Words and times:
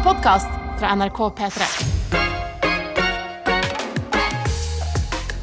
en 0.00 0.04
podkast 0.04 0.48
fra 0.78 0.94
NRK 0.96 1.18
P3. 1.36 1.66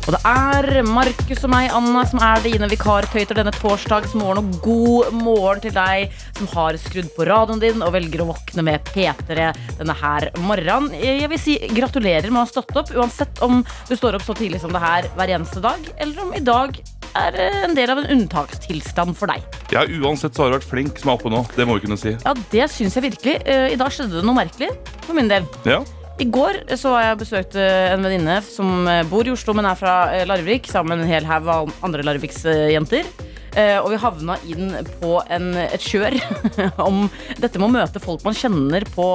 Og 0.08 0.16
det 0.16 0.22
er 0.24 0.80
Markus 0.88 1.44
og 1.44 1.52
meg, 1.52 1.68
Anna, 1.76 2.06
som 2.08 2.22
er 2.24 2.42
dine 2.46 2.70
vikartøyter 2.72 3.38
denne 3.38 3.52
torsdagsmorgen. 3.54 4.40
Og 4.40 4.62
god 4.64 5.18
morgen 5.20 5.62
til 5.66 5.76
deg 5.76 6.16
som 6.40 6.50
har 6.56 6.80
skrudd 6.82 7.12
på 7.14 7.28
radioen 7.28 7.62
din 7.62 7.84
og 7.86 7.94
velger 7.94 8.24
å 8.24 8.30
våkne 8.32 8.66
med 8.66 8.88
P3 8.96 9.52
denne 9.78 9.98
her 10.02 10.30
morgenen. 10.48 10.96
Jeg 10.96 11.30
vil 11.34 11.44
si 11.44 11.60
gratulerer 11.76 12.32
med 12.32 12.42
å 12.42 12.46
ha 12.48 12.54
stått 12.56 12.74
opp, 12.80 12.94
uansett 12.96 13.44
om 13.46 13.62
du 13.62 13.98
står 13.98 14.18
opp 14.18 14.26
så 14.26 14.38
tidlig 14.38 14.64
som 14.64 14.74
det 14.74 14.82
her 14.82 15.12
hver 15.20 15.38
eneste 15.38 15.62
dag, 15.62 15.92
eller 16.00 16.24
om 16.24 16.34
i 16.34 16.46
dag 16.46 16.80
er 17.18 17.38
en 17.66 17.76
del 17.78 17.92
av 17.94 18.02
en 18.02 18.10
unntakstilstand 18.16 19.18
for 19.18 19.32
deg. 19.32 19.44
Ja, 19.74 19.84
Uansett 20.00 20.36
så 20.38 20.46
har 20.46 20.54
du 20.54 20.58
vært 20.60 20.70
flink 20.70 21.00
som 21.02 21.12
er 21.12 21.18
oppe 21.20 21.32
nå. 21.34 21.44
Det 21.58 21.66
må 21.68 21.78
vi 21.78 21.86
kunne 21.88 22.00
si. 22.00 22.16
Ja, 22.24 22.34
det 22.54 22.68
syns 22.74 22.98
jeg 22.98 23.08
virkelig. 23.10 23.38
Eh, 23.46 23.74
I 23.74 23.80
dag 23.80 23.94
skjedde 23.94 24.20
det 24.20 24.26
noe 24.28 24.38
merkelig 24.38 24.72
for 25.06 25.18
min 25.18 25.32
del. 25.32 25.48
Ja, 25.68 25.82
I 26.18 26.26
går 26.34 26.64
så 26.80 26.96
var 26.96 27.04
jeg 27.06 27.20
besøkt 27.22 27.58
en 27.62 28.06
venninne 28.06 28.40
som 28.46 28.88
eh, 28.90 29.04
bor 29.10 29.28
i 29.28 29.34
Oslo, 29.34 29.54
men 29.58 29.68
er 29.70 29.78
fra 29.80 29.96
eh, 30.16 30.26
Larvik, 30.30 30.70
sammen 30.72 30.98
med 30.98 31.06
en 31.08 31.14
hel 31.18 31.28
haug 31.30 31.50
av 31.54 31.74
andre 31.86 32.06
Larviksjenter. 32.08 33.10
Eh, 33.58 33.80
Og 33.82 33.90
vi 33.90 33.98
havna 33.98 34.36
inn 34.46 34.68
på 35.02 35.16
en, 35.34 35.48
et 35.58 35.82
kjør 35.82 36.14
om 36.88 37.08
dette 37.42 37.58
med 37.58 37.68
å 37.68 37.74
møte 37.74 38.02
folk 38.04 38.22
man 38.28 38.36
kjenner 38.38 38.86
på 38.94 39.06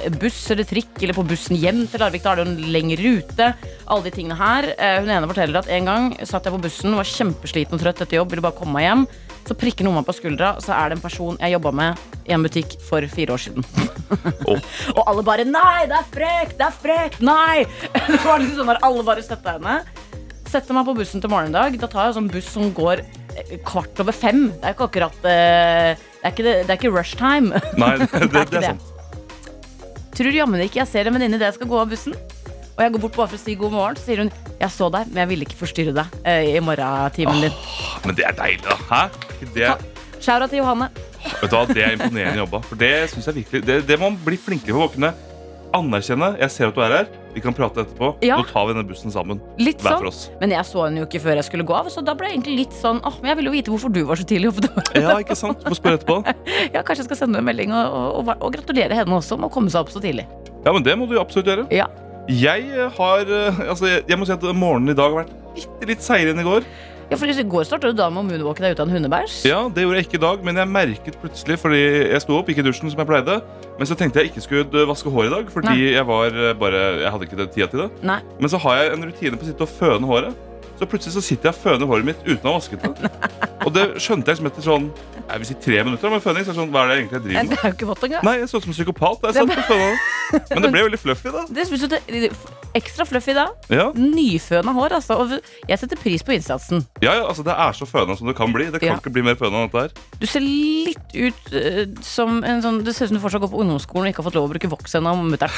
eh, 0.00 0.08
buss 0.20 0.38
eller 0.54 0.64
trikk, 0.68 0.94
eller 1.02 1.16
på 1.18 1.26
bussen 1.28 1.58
hjem 1.60 1.82
til 1.92 2.00
Larvik. 2.00 2.24
Da 2.24 2.32
er 2.32 2.40
det 2.40 2.46
jo 2.46 2.52
en 2.54 2.72
lengre 2.72 2.96
rute. 3.04 3.50
Alle 3.84 4.06
de 4.06 4.14
tingene 4.16 4.38
her. 4.40 4.70
Eh, 4.78 4.96
Hun 5.04 5.12
ene 5.12 5.28
forteller 5.28 5.60
at 5.60 5.68
en 5.68 5.90
gang 5.90 6.08
satt 6.24 6.48
jeg 6.48 6.56
på 6.56 6.62
bussen, 6.64 6.96
var 6.96 7.10
kjempesliten 7.10 7.76
og 7.76 7.84
trøtt 7.84 8.00
etter 8.06 8.20
jobb, 8.22 8.32
ville 8.32 8.46
bare 8.46 8.56
komme 8.56 8.78
meg 8.78 8.88
hjem. 8.88 9.04
Så 9.44 9.52
prikker 9.60 9.84
noen 9.84 9.98
meg 9.98 10.06
på 10.08 10.14
skuldra, 10.16 10.54
så 10.64 10.72
er 10.72 10.88
det 10.88 10.96
en 10.96 11.04
person 11.04 11.36
jeg 11.36 11.52
jobba 11.52 11.74
med 11.76 12.00
i 12.24 12.32
en 12.32 12.44
butikk 12.46 12.78
for 12.88 13.04
fire 13.12 13.36
år 13.36 13.44
siden. 13.48 13.66
Oh. 14.44 14.60
Og 14.94 15.00
alle 15.08 15.22
bare 15.26 15.44
'nei, 15.48 15.86
det 15.88 15.96
er 15.96 16.08
frekt, 16.12 16.58
det 16.58 16.66
er 16.66 16.74
frekt, 16.76 17.20
nei'. 17.24 17.64
Det 18.12 18.18
var 18.22 18.38
liksom 18.38 18.58
sånn 18.60 18.70
der 18.70 18.80
alle 18.84 19.02
bare 19.06 19.22
støtta 19.24 19.54
henne. 19.56 19.76
Setter 20.46 20.76
meg 20.76 20.84
på 20.86 20.94
bussen 20.98 21.22
til 21.24 21.32
morgendag. 21.32 21.78
Da 21.80 21.88
tar 21.90 22.06
jeg 22.10 22.16
sånn 22.18 22.28
buss 22.30 22.50
som 22.52 22.68
går 22.76 23.00
kvart 23.66 24.00
over 24.02 24.16
fem. 24.16 24.46
Det 24.52 24.68
er 24.68 24.76
ikke 24.76 24.88
akkurat 24.88 25.28
eh, 25.30 25.94
Det 25.96 26.24
er 26.24 26.34
ikke, 26.34 26.46
det, 26.46 26.54
det 26.64 26.74
er 26.74 26.78
ikke 26.78 26.92
rush 26.94 27.18
time. 27.20 27.60
Nei, 27.80 27.96
det, 28.00 28.10
det, 28.12 28.44
det 28.52 28.60
er 28.60 28.68
sant. 28.72 28.90
Tror 30.14 30.36
jammen 30.36 30.62
ikke 30.62 30.78
jeg 30.82 30.90
ser 30.92 31.10
en 31.10 31.16
venninne 31.16 31.38
idet 31.40 31.50
jeg 31.50 31.58
skal 31.58 31.70
gå 31.70 31.80
av 31.80 31.90
bussen. 31.90 32.14
Og 32.74 32.82
jeg 32.82 32.94
går 32.94 33.02
bort 33.04 33.16
bare 33.16 33.30
for 33.30 33.38
å 33.38 33.42
si 33.44 33.54
god 33.58 33.74
morgen, 33.74 33.98
så 33.98 34.08
sier 34.08 34.24
hun 34.24 34.30
'jeg 34.58 34.70
så 34.74 34.88
deg, 34.90 35.10
men 35.10 35.20
jeg 35.22 35.28
ville 35.30 35.46
ikke 35.46 35.58
forstyrre 35.58 35.94
deg 35.94 36.14
eh, 36.26 36.56
i 36.56 36.60
morgentimen 36.62 37.42
din'. 37.44 37.58
Men 38.04 38.16
det 38.18 38.24
er 38.26 38.34
deilig, 38.38 38.62
da. 38.66 38.78
Hæ? 38.90 39.02
Det, 39.54 39.68
Shoura 40.24 40.48
til 40.48 40.58
Johanne. 40.62 40.88
vet 41.40 41.50
du 41.50 41.56
hva, 41.56 41.66
det 41.68 41.84
er 41.84 41.94
imponerende 41.94 42.40
jobba. 42.42 42.62
For 42.64 42.80
det 42.80 43.10
synes 43.10 43.26
jeg 43.26 43.34
virkelig 43.34 43.66
Det, 43.66 43.76
det 43.88 43.98
må 44.00 44.10
man 44.10 44.18
bli 44.24 44.36
flinkere 44.40 44.72
til 44.72 44.78
å 44.78 44.86
våkne. 44.86 45.12
Anerkjenne. 45.74 46.36
Jeg 46.40 46.50
ser 46.50 46.70
at 46.70 46.74
du 46.74 46.80
er 46.80 46.96
her. 46.98 47.06
Vi 47.34 47.42
kan 47.42 47.54
prate 47.56 47.82
etterpå. 47.82 48.12
Ja. 48.22 48.36
Nå 48.38 48.46
tar 48.46 48.68
vi 48.68 48.74
denne 48.76 48.86
bussen 48.86 49.10
sammen. 49.14 49.40
Litt 49.58 49.82
Hver 49.82 49.96
sånn. 49.96 50.04
for 50.04 50.10
oss. 50.12 50.20
Men 50.40 50.54
jeg 50.54 50.66
så 50.68 50.84
henne 50.86 51.02
jo 51.02 51.06
ikke 51.08 51.20
før 51.24 51.40
jeg 51.40 51.46
skulle 51.48 51.66
gå 51.66 51.74
av, 51.74 51.90
så 51.90 52.04
da 52.06 52.14
ble 52.14 52.28
jeg 52.30 52.38
egentlig 52.38 52.56
litt 52.60 52.76
sånn 52.78 53.00
åh, 53.02 53.16
men 53.20 53.32
jeg 53.32 53.40
ville 53.40 53.50
jo 53.50 53.56
vite 53.56 53.74
hvorfor 53.74 53.92
du 53.94 54.00
var 54.06 54.20
så 54.20 54.26
tidlig 54.30 54.52
oppe. 54.52 54.70
Ja, 54.94 55.16
ikke 55.18 55.36
sant? 55.38 55.58
Du 55.64 55.72
får 55.72 55.80
spørre 55.82 55.98
etterpå. 56.00 56.20
Ja, 56.74 56.80
kanskje 56.86 57.02
jeg 57.02 57.10
skal 57.10 57.18
sende 57.24 57.42
en 57.42 57.46
melding 57.46 57.74
og, 57.74 57.98
og, 57.98 58.22
og, 58.22 58.32
og 58.46 58.54
gratulere 58.54 58.96
henne 58.96 59.18
også 59.18 59.36
med 59.38 59.50
å 59.50 59.52
komme 59.52 59.70
seg 59.72 59.84
opp 59.84 59.92
så 59.92 60.00
tidlig. 60.02 60.24
Ja, 60.64 60.72
men 60.72 60.86
det 60.86 60.94
må 60.98 61.06
du 61.10 61.16
jo 61.18 61.22
absolutt 61.22 61.50
gjøre. 61.50 61.66
Ja. 61.74 61.88
Jeg 62.30 62.70
har 62.96 63.28
eh, 63.28 63.58
Altså, 63.68 63.90
jeg, 63.90 64.04
jeg 64.08 64.16
må 64.16 64.24
si 64.24 64.32
at 64.32 64.46
morgenen 64.56 64.94
i 64.94 64.96
dag 64.96 65.10
har 65.12 65.24
vært 65.24 65.34
litt, 65.58 65.88
litt 65.90 66.04
seigere 66.06 66.32
enn 66.32 66.40
i 66.40 66.46
går. 66.46 66.66
Ja, 67.10 67.18
for 67.20 67.28
I 67.28 67.44
går 67.44 67.66
starta 67.68 67.90
du 67.92 67.98
da 67.98 68.06
med 68.12 68.22
å 68.22 68.26
moonwalke 68.28 68.64
deg 68.64 68.74
ut 68.76 68.80
av 68.80 68.88
en 68.88 68.94
hundebæsj. 68.96 69.44
Ja, 69.48 69.60
Det 69.68 69.84
gjorde 69.84 70.00
jeg 70.00 70.06
ikke 70.08 70.18
i 70.20 70.22
dag, 70.24 70.44
men 70.46 70.56
jeg 70.60 70.70
merket 70.72 71.18
plutselig 71.20 71.58
Fordi 71.60 71.82
jeg 72.10 72.22
sto 72.24 72.38
opp, 72.38 72.48
gikk 72.48 72.62
i 72.62 72.66
dusjen 72.66 72.90
som 72.90 73.02
jeg 73.02 73.10
pleide. 73.10 73.36
Men 73.78 73.90
så 73.90 73.96
tenkte 73.98 74.22
jeg 74.22 74.32
ikke 74.32 74.44
skulle 74.46 74.86
vaske 74.88 75.10
hår 75.12 75.28
i 75.28 75.34
dag, 75.34 75.52
fordi 75.52 75.74
Nei. 75.74 75.92
jeg 75.98 76.06
var 76.08 76.34
eh, 76.34 76.54
bare 76.58 76.82
Jeg 77.02 77.12
hadde 77.14 77.28
ikke 77.28 77.46
tida 77.54 77.68
til 77.70 77.84
det. 77.84 77.90
Nei. 78.06 78.20
Men 78.40 78.52
så 78.52 78.60
har 78.64 78.80
jeg 78.80 78.92
en 78.96 79.06
rutine 79.10 79.38
på 79.40 79.46
å 79.46 79.50
sitte 79.52 79.66
og 79.66 79.72
føne 79.78 80.10
håret. 80.10 80.42
Så 80.74 80.88
plutselig 80.90 81.14
så 81.14 81.22
sitter 81.22 81.50
jeg 81.52 81.54
og 81.54 81.60
føner 81.62 81.86
håret 81.86 82.06
mitt 82.08 82.22
uten 82.26 82.48
å 82.48 82.54
ha 82.54 82.58
vasket 82.58 82.82
det. 82.82 83.10
Og 83.64 83.70
det 83.76 83.84
skjønte 84.02 84.32
jeg 84.32 84.40
som 84.40 84.48
etter 84.50 84.64
sånn 84.64 84.88
jeg 85.24 85.40
vil 85.40 85.46
si 85.48 85.54
tre 85.62 85.78
minutter 85.86 86.10
med 86.12 86.20
føning. 86.24 86.44
Så 86.44 86.50
er 86.50 86.56
det 86.56 86.60
sånn, 86.60 86.72
hva 86.74 86.82
er 86.82 86.90
det 86.90 86.96
egentlig 86.98 87.16
jeg 87.20 87.24
driver 87.28 87.40
Det 87.40 87.48
med? 87.48 87.58
er 87.62 87.70
jo 87.70 87.76
ikke 87.78 87.88
vått 87.92 88.02
engang. 88.08 88.24
Nei, 88.26 88.34
jeg 88.42 88.50
så 88.50 88.58
ut 88.58 88.66
som 88.66 88.72
en 88.74 88.76
psykopat. 88.80 89.22
da 89.22 89.30
Jeg 89.30 89.36
satt 89.38 89.54
på 89.54 89.66
føna 89.70 89.86
det. 89.92 90.42
Men 90.50 90.66
det 90.66 90.70
ble 90.74 90.82
veldig 90.88 91.00
fluffy, 91.04 91.30
da. 91.30 91.44
Det 91.48 91.64
det 92.10 92.30
Ekstra 92.74 93.04
fluffy 93.06 93.34
da. 93.36 93.46
Ja, 93.70 93.92
Nyføna 93.94 94.72
hår, 94.74 94.96
altså. 94.98 95.16
Og 95.22 95.34
jeg 95.70 95.78
setter 95.78 95.96
pris 96.00 96.24
på 96.26 96.34
innsatsen. 96.34 96.84
ja, 97.02 97.12
ja 97.20 97.26
altså 97.28 97.44
Det 97.46 97.54
er 97.54 97.72
så 97.78 97.86
føna 97.86 98.16
som 98.18 98.26
det 98.26 98.36
kan 98.36 98.52
bli. 98.52 98.66
Det 98.70 98.80
kan 98.82 98.88
Ja. 98.88 98.96
ikke 98.98 99.12
bli 99.14 99.22
mer 99.22 99.36
føna 99.38 99.62
enn 99.62 99.70
dette 99.70 99.80
her. 99.80 99.90
Du 100.20 100.26
ser 100.26 100.40
litt 100.40 101.14
ut 101.14 101.52
eh, 101.54 101.86
som 102.02 102.42
en 102.42 102.62
sånn 102.62 102.82
Det 102.84 102.94
ser 102.94 103.06
ut 103.06 103.12
som 103.14 103.18
du 103.18 103.22
fortsatt 103.22 103.40
går 103.46 103.52
på 103.54 103.60
ungdomsskolen 103.62 104.08
og 104.08 104.12
ikke 104.12 104.22
har 104.24 104.30
fått 104.30 104.34
lov 104.40 104.48
å 104.50 104.52
bruke 104.54 104.68
voks 104.74 104.94
ennå. 104.98 105.14
mutter'n. 105.22 105.54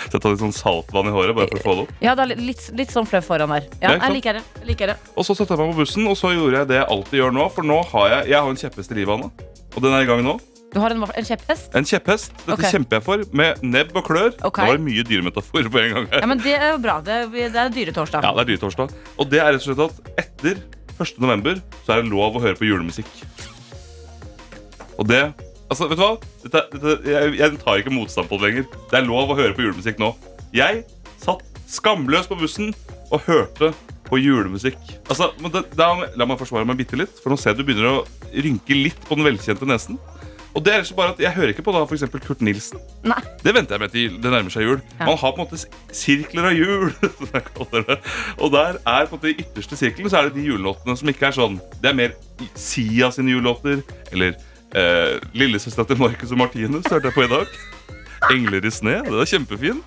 Så 0.00 0.16
jeg 0.16 0.22
tar 0.22 0.30
litt 0.32 0.40
sånn 0.40 0.54
saltvann 0.56 1.06
i 1.06 1.12
håret 1.12 1.36
bare 1.36 1.48
for 1.52 1.58
å 1.58 1.62
få 1.62 1.72
det 1.76 1.82
opp. 1.84 1.90
Ja, 2.00 2.14
det 2.16 2.22
er 2.24 2.36
litt, 2.40 2.62
litt 2.74 2.88
sånn 2.90 3.04
fluff 3.06 3.26
foran 3.28 3.50
der. 3.52 3.66
Ja, 3.82 3.90
Ja, 3.90 3.96
ikke 3.98 4.06
jeg 4.06 4.14
liker 4.16 4.32
det. 4.32 4.42
Jeg 4.60 4.66
liker 4.70 4.86
det. 4.86 4.96
Og 5.14 5.24
så 5.28 5.36
satte 5.36 5.52
jeg 5.54 5.58
meg 5.60 5.74
på 5.74 5.82
bussen, 5.84 6.06
og 6.08 6.16
så 6.16 6.30
gjorde 6.32 6.56
jeg 6.62 6.68
det 6.68 6.76
jeg 6.80 6.86
alltid 6.88 7.20
gjør 7.20 7.34
nå. 7.36 7.48
For 7.52 7.62
nå 7.68 7.82
har 7.92 8.08
jeg, 8.08 8.28
jeg 8.32 8.40
har 8.40 8.48
en 8.48 8.56
kjepphest 8.56 8.90
i 8.90 8.94
livet, 8.96 9.12
Anna. 9.12 9.30
Og 9.76 9.82
den 9.84 9.92
er 9.92 10.00
i 10.00 10.06
gang 10.08 10.24
nå. 10.24 10.38
Du 10.70 10.78
har 10.78 10.94
en, 10.94 11.02
en 11.02 11.26
kjepphest? 11.26 11.72
En 11.74 11.86
kjepphest. 11.86 12.34
Dette 12.44 12.54
okay. 12.54 12.70
kjemper 12.70 13.00
jeg 13.00 13.06
for 13.06 13.22
med 13.36 13.62
nebb 13.66 13.96
og 13.98 14.04
klør. 14.06 14.30
Okay. 14.38 14.68
Nå 14.68 14.70
var 14.70 14.78
det 14.78 14.86
mye 14.86 15.04
dyremetafor 15.08 15.70
på 15.74 15.80
en 15.82 15.94
gang 15.96 16.08
her. 16.12 16.22
Ja, 16.22 16.28
men 16.30 16.42
Det 16.44 16.54
er 16.54 16.68
jo 16.76 16.80
bra. 16.84 17.00
Det 17.06 17.16
er, 17.16 17.54
det 17.56 17.64
dyretorsdag. 17.74 18.26
Ja, 18.26 18.30
det 18.36 18.44
er 18.44 18.50
dyretorsdag. 18.52 18.94
Og 19.16 19.30
det 19.32 19.42
er 19.42 19.50
rett 19.50 19.64
og 19.64 19.66
slett 19.66 19.82
at 19.88 20.24
etter 20.24 20.60
1. 21.00 21.14
november 21.22 21.58
så 21.82 21.96
er 21.96 22.04
det 22.04 22.12
lov 22.12 22.38
å 22.38 22.44
høre 22.44 22.58
på 22.58 22.68
julemusikk. 22.68 23.10
Og 25.00 25.08
det 25.10 25.24
Altså, 25.70 25.86
vet 25.86 26.00
du 26.00 26.02
hva? 26.02 26.14
Dette, 26.42 26.60
dette, 26.72 26.94
jeg, 27.06 27.34
jeg 27.38 27.58
tar 27.62 27.78
ikke 27.78 27.92
motstand 27.94 28.26
på 28.26 28.40
det 28.40 28.48
lenger. 28.48 28.64
Det 28.90 28.96
er 28.98 29.04
lov 29.06 29.30
å 29.30 29.36
høre 29.38 29.54
på 29.54 29.62
julemusikk 29.62 30.00
nå. 30.02 30.08
Jeg 30.50 30.80
satt 31.22 31.44
skamløs 31.70 32.26
på 32.26 32.38
bussen 32.40 32.72
og 33.14 33.22
hørte 33.28 33.70
på 34.08 34.18
julemusikk. 34.18 34.80
Altså, 35.06 35.30
det, 35.46 35.62
da, 35.78 35.92
La 36.18 36.26
meg 36.26 36.40
forsvare 36.40 36.66
meg 36.66 36.80
bitte 36.82 36.98
litt, 36.98 37.14
for 37.22 37.30
nå 37.30 37.38
ser 37.38 37.54
jeg 37.54 37.60
du 37.60 37.68
begynner 37.68 38.00
å 38.00 38.02
rynke 38.34 38.74
litt 38.74 38.98
på 39.06 39.14
den 39.14 39.28
velkjente 39.30 39.68
nesen. 39.70 40.00
Og 40.54 40.64
det 40.64 40.72
er 40.74 40.82
ikke 40.82 40.96
bare 40.98 41.14
at 41.14 41.20
Jeg 41.22 41.32
hører 41.36 41.52
ikke 41.54 41.62
på 41.62 41.74
da 41.74 41.82
eksempel 41.84 42.22
Kurt 42.24 42.42
Nilsen. 42.42 42.80
Nei. 43.06 43.20
Det 43.44 43.54
venter 43.54 43.76
jeg 43.76 43.80
med 43.84 43.94
til 43.94 44.16
det 44.22 44.32
nærmer 44.32 44.50
seg 44.52 44.66
jul. 44.66 44.80
Ja. 44.98 45.06
Man 45.06 45.18
har 45.20 45.34
på 45.36 45.42
en 45.42 45.46
måte 45.46 45.60
sirkler 45.94 46.50
av 46.50 46.58
jul. 46.58 46.92
som 47.18 47.34
jeg 47.34 47.46
kaller 47.54 47.86
det. 47.88 47.98
Og 48.38 48.52
der 48.54 48.80
er 48.80 49.10
på 49.10 49.16
en 49.16 49.20
måte 49.20 49.32
i 49.32 49.38
ytterste 49.44 49.78
sirkelen 49.78 50.10
så 50.10 50.20
er 50.20 50.30
det 50.30 50.40
de 50.40 50.46
julelåtene 50.50 50.96
som 50.98 51.12
ikke 51.12 51.30
er 51.30 51.38
sånn. 51.38 51.58
Det 51.80 51.92
er 51.92 51.98
mer 51.98 52.16
Sia 52.58 53.10
sine 53.14 53.34
julelåter. 53.34 53.84
Eller 54.10 54.34
eh, 54.74 55.18
Lillesøstera 55.36 55.86
til 55.88 56.00
Marcus 56.00 56.32
og 56.34 56.42
Martinus 56.42 56.88
hørte 56.90 57.10
jeg 57.10 57.18
på 57.18 57.26
i 57.28 57.30
dag. 57.30 57.60
Engler 58.30 58.66
i 58.66 58.72
sne. 58.74 59.00
Det 59.06 59.20
er 59.22 59.30
kjempefin. 59.36 59.84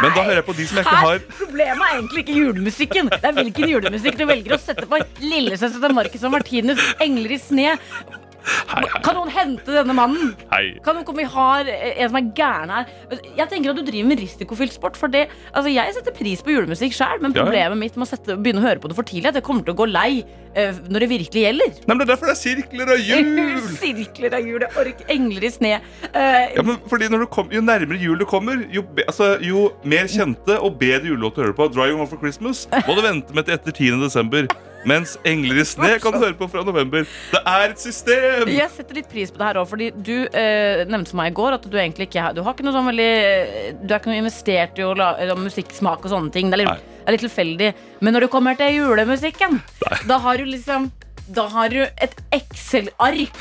Men 0.00 0.14
da 0.14 0.22
hører 0.24 0.38
jeg 0.38 0.46
på 0.46 0.54
de 0.56 0.66
som 0.68 0.78
jeg 0.78 0.86
ikke 0.86 0.96
Her, 0.96 1.06
har 1.06 1.24
problemet 1.36 1.84
er 1.84 1.96
egentlig 1.98 2.22
ikke 2.24 2.36
julemusikken. 2.38 3.10
Det 3.12 3.28
er 3.28 3.36
hvilken 3.36 3.68
julemusikk 3.74 4.16
du 4.16 4.24
velger 4.30 4.56
å 4.56 4.60
sette 4.62 4.86
på. 4.88 5.00
Lillesøster 5.20 5.82
til 5.82 5.96
Marcus 5.96 6.24
og 6.24 6.34
Martinus, 6.36 6.80
'Engler 6.96 7.36
i 7.36 7.40
sne'. 7.40 7.76
Hei, 8.40 8.82
hei, 8.86 9.00
Kan 9.04 9.16
noen 9.18 9.30
hente 9.34 9.74
denne 9.74 9.94
mannen? 9.96 10.34
hei. 10.52 10.78
Kan 10.84 10.96
noen 10.96 11.04
komme 11.04 11.20
Vi 11.20 11.28
har 11.28 11.68
en 11.68 12.08
som 12.08 12.16
er 12.16 12.28
gæren 12.36 12.70
her. 12.72 12.86
Jeg 13.36 13.48
tenker 13.50 13.70
at 13.70 13.76
du 13.76 13.82
driver 13.84 14.08
med 14.08 14.20
risikofylt 14.22 14.72
sport. 14.72 14.96
For 14.96 15.12
det, 15.12 15.26
altså 15.52 15.72
jeg 15.72 15.94
setter 15.94 16.14
pris 16.16 16.42
på 16.42 16.54
julemusikk 16.54 16.94
sjøl, 16.96 17.20
men 17.20 17.34
problemet 17.36 17.78
mitt 17.78 17.96
med 17.96 18.06
å 18.06 18.10
sette, 18.10 18.36
begynne 18.40 18.62
å 18.62 18.66
høre 18.68 18.80
på 18.80 18.88
det 18.88 18.96
for 18.96 19.04
tidlig, 19.04 19.28
at 19.32 19.40
jeg 19.40 19.46
kommer 19.46 19.66
til 19.66 19.74
å 19.74 19.80
gå 19.82 19.88
lei 19.90 20.24
når 20.90 21.04
det 21.04 21.08
virkelig 21.10 21.42
gjelder. 21.44 21.74
Nei, 21.86 21.94
men 21.94 22.00
Det 22.00 22.06
er 22.06 22.12
derfor 22.14 22.30
det 22.30 22.34
er 22.34 22.40
sirkler 22.40 22.94
av 22.94 23.02
jul! 23.10 23.60
Sirkler 23.80 24.34
av 24.38 24.48
jul, 24.48 24.64
ork, 24.82 25.04
engler 25.08 25.46
i 25.46 25.52
sne. 25.54 25.74
Uh, 26.10 26.56
Ja, 26.56 26.62
men 26.66 26.80
fordi 26.90 27.10
når 27.12 27.24
du 27.26 27.30
kom, 27.30 27.50
Jo 27.54 27.60
nærmere 27.62 28.00
jul 28.00 28.18
du 28.18 28.26
kommer, 28.28 28.64
jo, 28.72 28.82
be, 28.82 29.04
altså, 29.06 29.36
jo 29.44 29.68
mer 29.84 30.10
kjente 30.10 30.58
og 30.60 30.78
bedre 30.80 31.12
julelåter 31.12 31.44
hører 31.44 31.54
du 31.54 31.60
på. 31.60 31.68
'Driving 31.70 32.00
Home 32.00 32.10
for 32.10 32.18
Christmas' 32.22 32.66
må 32.86 32.96
du 32.98 33.04
vente 33.04 33.34
med 33.34 33.46
til 33.46 33.54
etter 33.54 33.72
10. 33.72 34.02
desember. 34.02 34.50
Mens 34.88 35.18
'Engler 35.28 35.60
i 35.60 35.64
sne' 35.68 35.98
kan 36.00 36.14
du 36.14 36.18
høre 36.22 36.34
på 36.38 36.46
fra 36.48 36.62
november. 36.64 37.04
Det 37.32 37.40
er 37.46 37.64
et 37.68 37.80
system! 37.80 38.48
Jeg 38.48 38.70
setter 38.72 38.96
litt 38.96 39.10
pris 39.12 39.30
på 39.30 39.36
det 39.36 39.46
her 39.50 39.58
òg, 39.60 39.68
fordi 39.68 39.90
du 39.92 40.24
eh, 40.32 40.84
nevnte 40.88 41.16
meg 41.18 41.32
i 41.32 41.36
går 41.36 41.58
at 41.58 41.66
du 41.68 41.76
egentlig 41.76 42.08
ikke 42.08 42.30
Du 42.34 42.40
har 42.46 42.54
ikke 42.56 42.64
noe 42.64 42.72
sånn 42.72 42.88
veldig 42.88 43.10
Du 43.84 43.92
er 43.92 43.98
ikke 44.00 44.12
noe 44.12 44.22
investert 44.22 44.80
i 44.80 44.86
å 44.86 44.94
la, 44.96 45.10
musikksmak 45.36 46.04
og 46.06 46.14
sånne 46.14 46.32
ting. 46.32 46.48
Det 46.48 46.60
er 46.60 46.62
litt, 46.64 46.80
Nei. 46.80 46.99
Er 47.06 47.14
litt 47.16 47.24
tilfeldig. 47.26 47.72
Men 48.00 48.16
når 48.16 48.26
det 48.26 48.30
kommer 48.32 48.58
til 48.58 48.74
julemusikken, 48.80 49.60
da 50.08 50.18
har 50.24 50.40
du 50.40 50.48
liksom 50.50 50.90
da 51.30 51.44
har 51.46 51.68
du 51.70 51.78
et 51.84 52.14
Excel-ark 52.34 53.36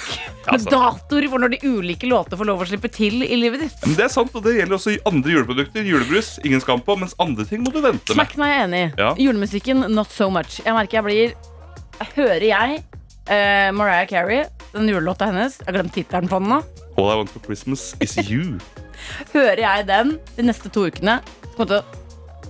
med 0.45 0.53
Altså. 0.53 0.69
datoer 0.69 1.25
for 1.31 1.41
når 1.41 1.55
de 1.55 1.59
ulike 1.65 2.05
låter 2.05 2.37
får 2.37 2.45
lov 2.45 2.61
å 2.61 2.67
slippe 2.69 2.89
til 2.93 3.23
i 3.25 3.35
livet 3.39 3.63
ditt. 3.63 3.79
Men 3.85 3.95
det 3.97 4.03
er 4.05 4.11
sant, 4.13 4.35
og 4.37 4.43
det 4.45 4.53
gjelder 4.59 4.77
også 4.77 4.93
andre 5.09 5.33
juleprodukter. 5.33 5.87
Julebrus, 5.89 6.29
ingen 6.45 6.61
skam 6.61 6.83
på, 6.85 6.95
mens 7.01 7.15
andre 7.17 7.47
ting 7.49 7.63
må 7.65 7.73
du 7.73 7.79
vente 7.81 8.13
med. 8.13 8.13
Smacken 8.13 8.45
er 8.45 8.51
jeg 8.53 8.67
enig 8.67 8.81
i. 8.83 8.91
Ja. 9.01 9.09
Julemusikken, 9.17 9.87
not 9.95 10.13
so 10.13 10.29
much. 10.29 10.59
Jeg 10.65 10.75
merker 10.77 10.99
jeg 10.99 11.07
blir 11.09 11.33
Hører 12.13 12.45
jeg 12.45 12.77
uh, 13.27 13.69
Mariah 13.75 14.05
Carey, 14.07 14.43
den 14.71 14.87
julelåta 14.87 15.27
hennes 15.27 15.57
Jeg 15.59 15.67
har 15.67 15.79
glemt 15.79 15.95
tittelen 15.97 16.29
på 16.31 16.39
den 16.39 16.53
nå. 16.53 16.61
All 16.99 17.09
I 17.09 17.17
want 17.23 17.33
for 17.33 17.41
Christmas 17.43 17.89
is 18.05 18.13
you. 18.29 18.59
Hører 19.33 19.63
jeg 19.65 19.87
den 19.89 20.19
de 20.37 20.45
neste 20.45 20.69
to 20.71 20.85
ukene, 20.87 21.19
kommer 21.55 21.73
til 21.73 21.81
å 21.81 21.98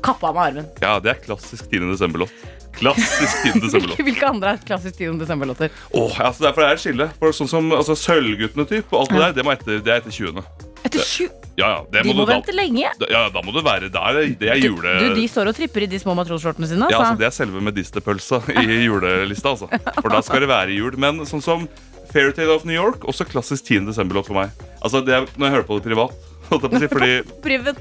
kappe 0.06 0.28
av 0.30 0.36
meg 0.38 0.52
armen. 0.54 0.70
Ja, 0.84 0.96
det 1.04 1.12
er 1.16 1.22
klassisk 1.26 1.70
10. 1.72 1.90
desember-låt. 1.94 2.34
Klassisk 2.80 3.44
10. 3.44 3.60
desember-låt. 3.66 4.00
Hvilke, 4.06 4.28
andre 4.30 4.54
er 4.56 4.64
klassisk 4.66 4.98
10. 5.02 5.18
desember-låter? 5.20 5.74
Åh, 5.92 6.20
altså 6.30 6.46
Derfor 6.48 6.64
er 6.66 6.74
det 6.74 6.80
et 6.80 6.86
skille. 6.86 7.10
For 7.20 7.36
sånn 7.36 7.50
som 7.52 7.72
altså, 7.76 7.96
Sølvguttene 8.00 8.66
typ, 8.70 8.92
og 8.94 9.04
alt 9.06 9.14
det 9.16 9.22
der, 9.26 9.38
det, 9.40 9.46
må 9.48 9.54
etter, 9.56 9.82
det 9.84 9.94
er 9.96 10.02
etter 10.04 10.16
20. 10.16 10.44
Etter 10.88 11.04
20? 11.04 11.36
Ja, 11.60 11.68
ja, 11.74 11.80
det 11.92 12.06
De 12.06 12.14
må 12.14 12.22
må 12.22 12.26
vente 12.30 12.54
da. 12.54 12.56
lenge. 12.56 12.88
Ja, 13.12 13.26
da 13.34 13.42
må 13.44 13.52
du 13.52 13.60
være 13.66 13.90
der. 13.92 14.20
Det 14.40 14.48
er 14.54 14.62
jule... 14.64 14.94
du, 15.02 15.10
de 15.18 15.26
står 15.28 15.50
og 15.52 15.58
tripper 15.58 15.84
i 15.84 15.90
de 15.92 16.00
små 16.00 16.14
matrosskjortene 16.16 16.70
sine. 16.72 16.88
Ja, 16.88 17.02
altså, 17.02 17.10
Altså. 17.10 17.20
det 17.20 17.28
er 17.28 17.36
selve 17.36 17.64
medisterpølsa 17.68 18.40
i 18.64 18.64
julelista, 18.88 19.52
altså. 19.58 19.68
For 20.00 20.08
da 20.14 20.22
skal 20.24 20.46
det 20.46 20.52
være 20.54 20.78
jul. 20.78 20.96
Men 21.04 21.20
sånn 21.28 21.44
som 21.44 21.68
Fairytale 22.14 22.56
of 22.56 22.64
New 22.66 22.74
York, 22.78 23.04
også 23.12 23.28
klassisk 23.28 23.68
10. 23.68 23.90
desember-låt 23.92 24.30
for 24.32 24.40
meg. 24.40 24.56
Altså, 24.80 25.04
det 25.06 25.18
er, 25.20 25.28
Når 25.36 25.50
jeg 25.50 25.56
hører 25.58 25.68
på 25.68 25.82
det 25.82 25.90
privat, 25.92 26.29
fordi 26.50 27.74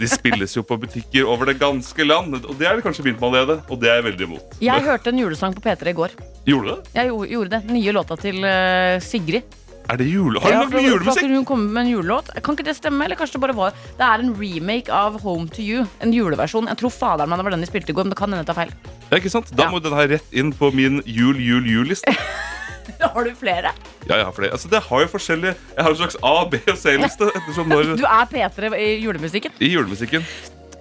de 0.00 0.08
spilles 0.08 0.54
jo 0.56 0.62
på 0.66 0.78
butikker 0.80 1.26
over 1.28 1.46
det 1.50 1.58
ganske 1.60 2.06
land. 2.06 2.38
Og 2.44 2.54
det 2.58 2.66
er 2.70 2.76
det 2.80 2.84
kanskje 2.86 3.04
begynt 3.04 3.20
med 3.20 3.28
allerede, 3.30 3.58
og 3.70 3.80
det 3.82 3.90
er 3.90 4.00
jeg 4.00 4.06
veldig 4.10 4.28
imot. 4.30 4.56
Jeg 4.64 4.82
hørte 4.86 5.12
en 5.12 5.20
julesang 5.20 5.54
på 5.54 5.60
P3 5.64 5.92
i 5.92 5.98
går. 5.98 6.14
Gjorde 6.48 6.64
du 6.64 6.72
det? 6.74 6.94
Jeg 6.96 7.12
gjorde 7.34 7.50
det. 7.52 7.60
Den 7.68 7.76
nye 7.78 7.92
låta 7.94 8.16
til 8.20 8.40
eh, 8.48 8.96
Sigrid. 9.04 9.60
Er 9.84 9.98
det 10.00 10.06
jule... 10.08 10.40
Har 10.40 10.48
du 10.48 10.54
Ja, 10.54 10.60
lagd 10.62 10.72
for- 10.72 10.80
julemusikk? 10.88 11.26
Hun 11.28 11.44
kom 11.44 11.64
med 11.74 11.82
en 11.84 11.90
julelåt. 11.92 12.30
Kan 12.42 12.56
ikke 12.56 12.64
det 12.70 12.72
stemme? 12.78 13.04
Eller 13.04 13.18
kanskje 13.20 13.36
det 13.36 13.42
bare 13.44 13.56
var 13.58 13.74
Det 13.98 14.06
er 14.06 14.22
en 14.24 14.30
remake 14.40 14.88
av 14.88 15.18
Home 15.20 15.44
to 15.52 15.60
You. 15.60 15.84
En 16.00 16.14
juleversjon. 16.16 16.70
Jeg 16.72 16.80
tror 16.80 16.94
faderen 16.94 17.28
meg 17.28 17.36
det 17.42 17.44
var 17.44 17.52
den 17.58 17.60
de 17.66 17.68
spilte 17.68 17.92
i 17.92 17.96
går, 17.98 18.08
men 18.08 18.14
det 18.14 18.18
kan 18.22 18.32
hende 18.32 18.40
jeg 18.46 18.48
tar 18.48 18.56
feil. 18.62 18.72
Ja, 19.10 19.18
ikke 19.20 19.34
sant? 19.36 19.52
Da 19.52 19.66
Ja. 19.66 19.70
må 19.70 19.82
den 19.84 19.92
her 19.92 20.08
rett 20.16 20.32
inn 20.32 20.54
på 20.56 20.72
min 20.72 21.02
jul-jul-jul-liste. 21.04 22.16
Har 23.14 23.24
du 23.24 23.30
flere? 23.38 23.72
Ja, 24.08 24.16
jeg 24.16 24.24
har 24.24 24.32
flere. 24.36 24.50
Altså, 24.52 24.68
det 24.72 24.80
har 24.88 25.00
jo 25.04 25.06
forskjellige 25.12 25.54
Jeg 25.76 25.84
har 25.84 25.90
en 25.90 25.96
slags 25.96 26.16
A-, 26.22 26.44
B- 26.50 26.60
og 26.72 26.76
C-liste 26.78 27.30
når 27.56 27.94
Du 27.96 28.04
er 28.04 28.26
P3 28.32 28.74
i 28.80 28.90
julemusikken. 29.04 29.52
i 29.60 29.72
julemusikken. 29.74 30.26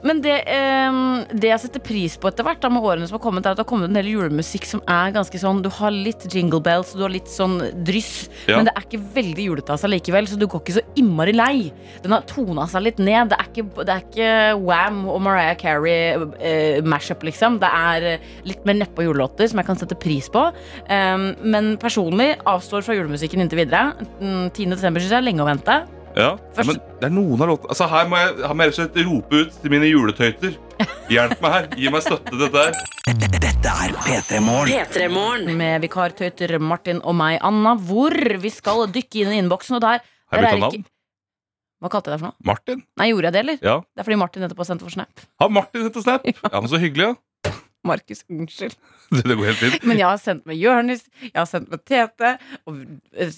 Men 0.04 0.20
det, 0.24 0.36
eh, 0.52 0.96
det 1.32 1.48
jeg 1.48 1.62
setter 1.64 1.80
pris 1.84 2.18
på 2.20 2.28
etter 2.28 2.44
hvert 2.44 2.60
da, 2.60 2.70
med 2.70 2.84
årene 2.84 3.08
som 3.08 3.16
har 3.18 3.24
kommet, 3.24 3.46
er 3.46 3.54
at 3.54 3.60
det 3.60 3.64
har 3.64 3.70
kommet 3.70 3.88
en 3.88 3.96
del 3.96 4.10
julemusikk 4.12 4.66
som 4.68 4.82
er 4.90 5.14
ganske 5.16 5.40
sånn 5.40 5.62
Du 5.64 5.70
har 5.72 5.92
litt 5.96 6.26
jingle 6.34 6.60
bells, 6.64 6.92
du 6.94 7.02
har 7.06 7.14
litt 7.14 7.32
sånn 7.32 7.56
dryss, 7.88 8.28
Ja. 8.48 8.58
men 8.58 8.66
det 8.68 8.74
er 8.76 8.84
ikke 8.84 9.00
veldig 9.16 9.46
julete 9.48 9.70
av 9.72 9.80
seg 9.80 9.94
likevel, 9.94 10.28
så 10.28 10.38
du 10.38 10.46
går 10.48 10.62
ikke 10.62 10.76
så 10.76 10.84
innmari 11.00 11.34
lei. 11.34 11.72
Den 12.04 12.12
har 12.12 12.22
tona 12.28 12.68
seg 12.68 12.84
litt 12.84 13.00
ned. 13.00 13.30
Det 13.32 13.40
er 13.40 13.48
ikke, 13.48 13.86
det 13.86 13.96
er 13.96 14.04
ikke 14.04 14.60
Wham 14.66 15.08
og 15.08 15.22
Mariah 15.22 15.56
Carey 15.56 16.20
eh, 16.40 16.82
mashup, 16.82 17.24
liksom. 17.24 17.60
Det 17.64 17.70
er 17.72 18.20
litt 18.44 18.66
mer 18.66 18.74
nedpå 18.84 19.08
julelåter 19.08 19.48
som 19.48 19.58
jeg 19.60 19.66
kan 19.72 19.80
sette 19.80 19.96
pris 19.96 20.28
på. 20.30 20.52
Eh, 20.90 21.18
men 21.42 21.78
personlig 21.78 22.34
avstår 22.46 22.84
fra 22.84 22.94
julemusikken 23.00 23.40
inntil 23.40 23.64
videre. 23.64 23.94
Mm, 24.20 24.52
10. 24.52 24.70
desember 24.76 25.00
syns 25.00 25.12
jeg 25.16 25.22
er 25.24 25.30
lenge 25.32 25.44
å 25.46 25.48
vente. 25.48 25.84
Ja, 26.15 26.36
Først- 26.54 26.68
men 26.69 26.77
det 27.00 27.07
er 27.07 27.13
noen 27.13 27.42
av 27.42 27.48
låtene 27.50 27.69
altså, 27.74 27.88
Her 27.89 28.06
må 28.10 28.18
jeg, 28.21 28.36
her 28.45 28.54
må 28.54 28.63
jeg 28.63 28.69
rett 28.69 28.80
og 28.80 28.94
slett 28.94 29.06
rope 29.07 29.39
ut 29.42 29.56
til 29.63 29.71
mine 29.74 29.88
juletøyter. 29.89 30.57
Hjelp 31.10 31.42
meg 31.42 31.51
her. 31.56 31.68
Gi 31.77 31.89
meg 31.89 32.04
støtte 32.06 32.30
til 32.30 32.39
dette 32.44 32.65
her. 32.68 32.74
Dette 33.07 33.71
er 33.74 33.95
P3 34.06 35.10
Morgen. 35.10 35.57
med 35.57 35.81
vikartøyter 35.81 36.60
Martin 36.62 37.01
og 37.04 37.15
meg, 37.15 37.39
Anna, 37.42 37.75
hvor 37.75 38.13
vi 38.42 38.50
skal 38.54 38.86
dykke 38.94 39.24
inn 39.24 39.33
i 39.33 39.39
innboksen. 39.42 39.75
Og 39.80 39.81
der, 39.81 40.01
Har 40.31 40.42
der 40.42 40.48
er 40.48 40.57
ikke- 40.69 40.86
Hva 41.83 41.89
kalte 41.92 42.12
jeg 42.12 42.19
deg 42.19 42.19
for 42.19 42.27
noe? 42.31 42.36
Martin? 42.45 42.83
Nei, 42.98 43.09
gjorde 43.12 43.24
jeg 43.24 43.33
det, 43.33 43.39
eller? 43.44 43.57
Ja. 43.62 43.80
Det 43.81 44.00
er 44.00 44.04
fordi 44.07 44.18
Martin 44.18 44.42
nettopp 44.44 44.57
har 44.57 44.66
sendt 44.69 44.81
for 44.81 44.89
Snap. 44.89 45.09
Har 45.42 45.50
Martin 45.50 45.83
hett 45.83 45.94
Snap? 46.04 46.21
Ja, 46.54 46.59
men 46.62 46.69
så 46.69 46.80
hyggelig, 46.80 47.09
ja. 47.09 47.13
Markus, 47.88 48.24
unnskyld. 48.31 48.75
Det, 49.13 49.35
går 49.38 49.45
helt 49.51 49.59
fint. 49.59 49.83
Men 49.85 50.00
jeg 50.00 50.07
har 50.07 50.19
sendt 50.21 50.45
med 50.50 50.57
Jonis, 50.57 51.03
jeg 51.21 51.35
har 51.38 51.45
sendt 51.50 51.69
med 51.69 51.83
Tete, 51.85 52.31
og, 52.65 52.80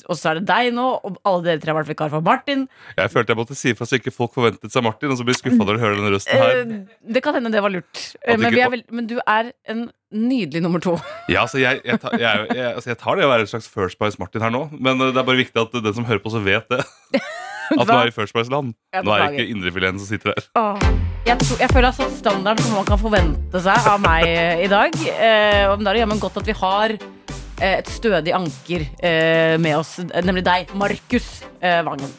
og 0.08 0.16
så 0.16 0.32
er 0.32 0.40
det 0.40 0.46
deg 0.48 0.70
nå, 0.76 0.86
og 1.04 1.18
alle 1.28 1.44
dere 1.50 1.64
tre 1.64 1.74
har 1.74 1.80
vært 1.82 1.92
vikar 1.92 2.14
for 2.14 2.24
Martin. 2.26 2.64
Jeg 2.96 3.12
følte 3.12 3.34
jeg 3.34 3.40
måtte 3.42 3.58
si 3.60 3.74
ifra 3.74 3.88
så 3.90 4.00
ikke 4.00 4.14
folk 4.16 4.36
forventet 4.38 4.72
seg 4.72 4.86
Martin, 4.86 5.12
og 5.12 5.20
så 5.20 5.28
blir 5.28 5.38
skuffa 5.38 5.60
når 5.60 5.74
de 5.74 5.84
hører 5.84 6.00
denne 6.00 6.14
røsten 6.16 6.40
her. 6.40 6.62
Eh, 6.62 6.98
det 7.18 7.24
kan 7.26 7.36
hende 7.38 7.52
det 7.52 7.64
var 7.66 7.74
lurt. 7.74 8.04
Eh, 8.24 8.38
Men, 8.40 8.56
veld, 8.56 8.86
men 8.96 9.10
du 9.12 9.18
er 9.20 9.52
en 9.72 9.88
nydelig 10.16 10.62
nummer 10.64 10.84
to. 10.84 10.96
Ja, 11.28 11.44
altså 11.44 11.60
jeg, 11.60 11.82
jeg, 11.84 12.00
tar, 12.00 12.16
jeg, 12.22 12.48
jeg, 12.56 12.70
altså 12.72 12.94
jeg 12.94 13.02
tar 13.02 13.20
det 13.20 13.26
å 13.28 13.34
være 13.34 13.48
en 13.48 13.52
slags 13.52 13.68
First 13.72 14.00
Bice 14.00 14.22
Martin 14.22 14.46
her 14.46 14.54
nå, 14.54 14.68
men 14.78 15.02
eh, 15.02 15.12
det 15.12 15.20
er 15.20 15.28
bare 15.28 15.42
viktig 15.42 15.66
at 15.66 15.76
den 15.76 15.98
som 15.98 16.08
hører 16.08 16.24
på, 16.24 16.32
så 16.32 16.44
vet 16.46 16.72
det. 16.72 16.86
At 17.74 17.88
nå 17.90 17.98
er 17.98 18.12
i 18.12 18.14
First 18.14 18.36
Price-land. 18.36 18.74
Nå 19.04 19.14
er 19.16 19.24
det 19.26 19.40
ikke 19.40 19.52
indrefileten 19.56 20.00
som 20.02 20.10
sitter 20.10 20.34
der. 20.36 20.48
Åh, 20.60 20.86
Jeg, 21.26 21.40
tror, 21.42 21.58
jeg 21.64 21.70
føler 21.74 21.90
har 21.90 21.98
satt 21.98 22.18
standarden 22.20 22.62
som 22.64 22.76
man 22.78 22.86
kan 22.86 23.00
forvente 23.02 23.62
seg 23.66 23.88
av 23.90 24.02
meg 24.04 24.28
eh, 24.30 24.66
i 24.66 24.70
dag. 24.72 24.94
Eh, 25.10 25.64
og 25.72 25.82
da 25.82 25.90
er 25.90 25.98
det 25.98 26.04
jammen 26.04 26.22
godt 26.22 26.38
at 26.44 26.50
vi 26.52 26.56
har 26.60 26.94
eh, 26.94 27.72
et 27.80 27.90
stødig 27.90 28.36
anker 28.38 28.86
eh, 29.02 29.56
med 29.62 29.80
oss, 29.80 29.96
nemlig 30.22 30.46
deg, 30.46 30.70
Markus 30.78 31.32
eh, 31.62 31.82
Vangen. 31.88 32.14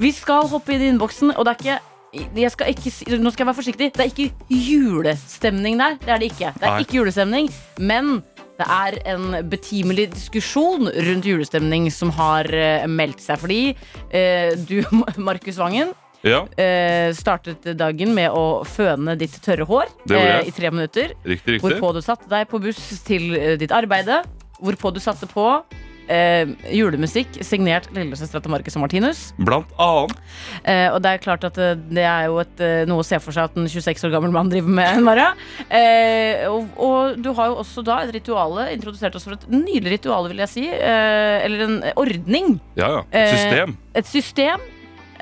Vi 0.00 0.10
skal 0.16 0.48
hoppe 0.50 0.74
inn 0.74 0.82
i 0.82 0.90
innboksen, 0.94 1.36
og 1.36 1.46
det 1.46 1.54
er 1.54 1.60
ikke 1.62 1.78
jeg 2.10 2.50
skal 2.50 2.72
ikke, 2.72 2.90
nå 3.22 3.30
skal 3.30 3.44
jeg 3.44 3.46
være 3.46 3.54
forsiktig. 3.60 3.86
Det 3.94 4.02
er 4.02 4.08
ikke 4.10 4.32
julestemning 4.50 5.76
der. 5.78 5.92
Det 6.02 6.10
er 6.10 6.18
det 6.18 6.32
ikke. 6.32 6.48
Det 6.58 6.66
er 6.66 6.82
ikke 6.82 6.96
julestemning, 6.98 7.46
men 7.78 8.16
det 8.60 8.68
er 8.70 8.98
en 9.14 9.38
betimelig 9.50 10.10
diskusjon 10.14 10.86
rundt 10.92 11.26
julestemning 11.28 11.88
som 11.94 12.12
har 12.18 12.46
eh, 12.52 12.86
meldt 12.90 13.22
seg. 13.24 13.40
Fordi 13.42 13.60
eh, 14.12 14.52
du, 14.68 14.78
Markus 15.30 15.58
Vangen, 15.60 15.94
Ja, 16.20 16.42
eh, 16.60 17.14
startet 17.16 17.64
dagen 17.80 18.10
med 18.12 18.28
å 18.36 18.60
føne 18.68 19.14
ditt 19.16 19.38
tørre 19.40 19.64
hår 19.64 19.86
Det 20.04 20.18
gjorde 20.18 20.26
jeg. 20.34 20.42
eh, 20.44 20.48
i 20.50 20.56
tre 20.58 20.70
minutter. 20.74 21.14
riktig, 21.24 21.54
riktig. 21.56 21.60
Hvorpå 21.64 21.94
du 21.96 22.02
satte 22.04 22.28
deg 22.28 22.44
på 22.50 22.60
buss 22.60 22.82
til 23.08 23.30
eh, 23.38 23.54
ditt 23.60 23.72
arbeide. 23.72 24.20
Hvorpå 24.60 24.92
du 24.92 25.00
satte 25.00 25.24
på 25.30 25.46
eh, 26.10 26.50
julemusikk 26.74 27.38
signert 27.46 27.86
lillesøstera 27.94 28.42
til 28.44 28.52
Marcus 28.52 28.76
og 28.76 28.82
Martinus. 28.84 29.20
Blant 29.38 29.70
annet. 29.80 30.16
Eh, 30.64 30.88
og 30.90 30.98
det 31.04 31.12
er 31.14 31.22
klart 31.22 31.46
at 31.46 31.60
eh, 31.62 31.76
det 31.90 32.04
er 32.04 32.26
jo 32.28 32.40
et, 32.42 32.62
eh, 32.66 32.82
noe 32.90 33.04
å 33.04 33.06
se 33.06 33.20
for 33.22 33.36
seg 33.36 33.48
at 33.50 33.56
en 33.60 33.68
26 33.70 34.04
år 34.08 34.14
gammel 34.16 34.34
mann 34.34 34.50
driver 34.52 34.74
med, 34.80 35.00
Mara. 35.08 35.30
Eh, 35.70 36.44
og, 36.50 36.66
og 36.80 37.22
du 37.22 37.30
har 37.38 37.52
jo 37.52 37.60
også 37.62 37.84
da 37.86 38.00
et 38.04 38.12
rituale, 38.18 38.68
introdusert 38.74 39.16
oss 39.18 39.28
for 39.28 39.38
et 39.38 39.46
nydelig 39.54 39.96
ritual, 39.98 40.28
vil 40.32 40.42
jeg 40.44 40.52
si. 40.56 40.66
Eh, 40.68 41.38
eller 41.46 41.64
en 41.68 41.78
ordning. 42.00 42.58
Ja, 42.80 42.90
ja. 42.98 43.02
Et 43.14 43.34
System. 43.36 43.76
et 44.02 44.08
system 44.10 44.66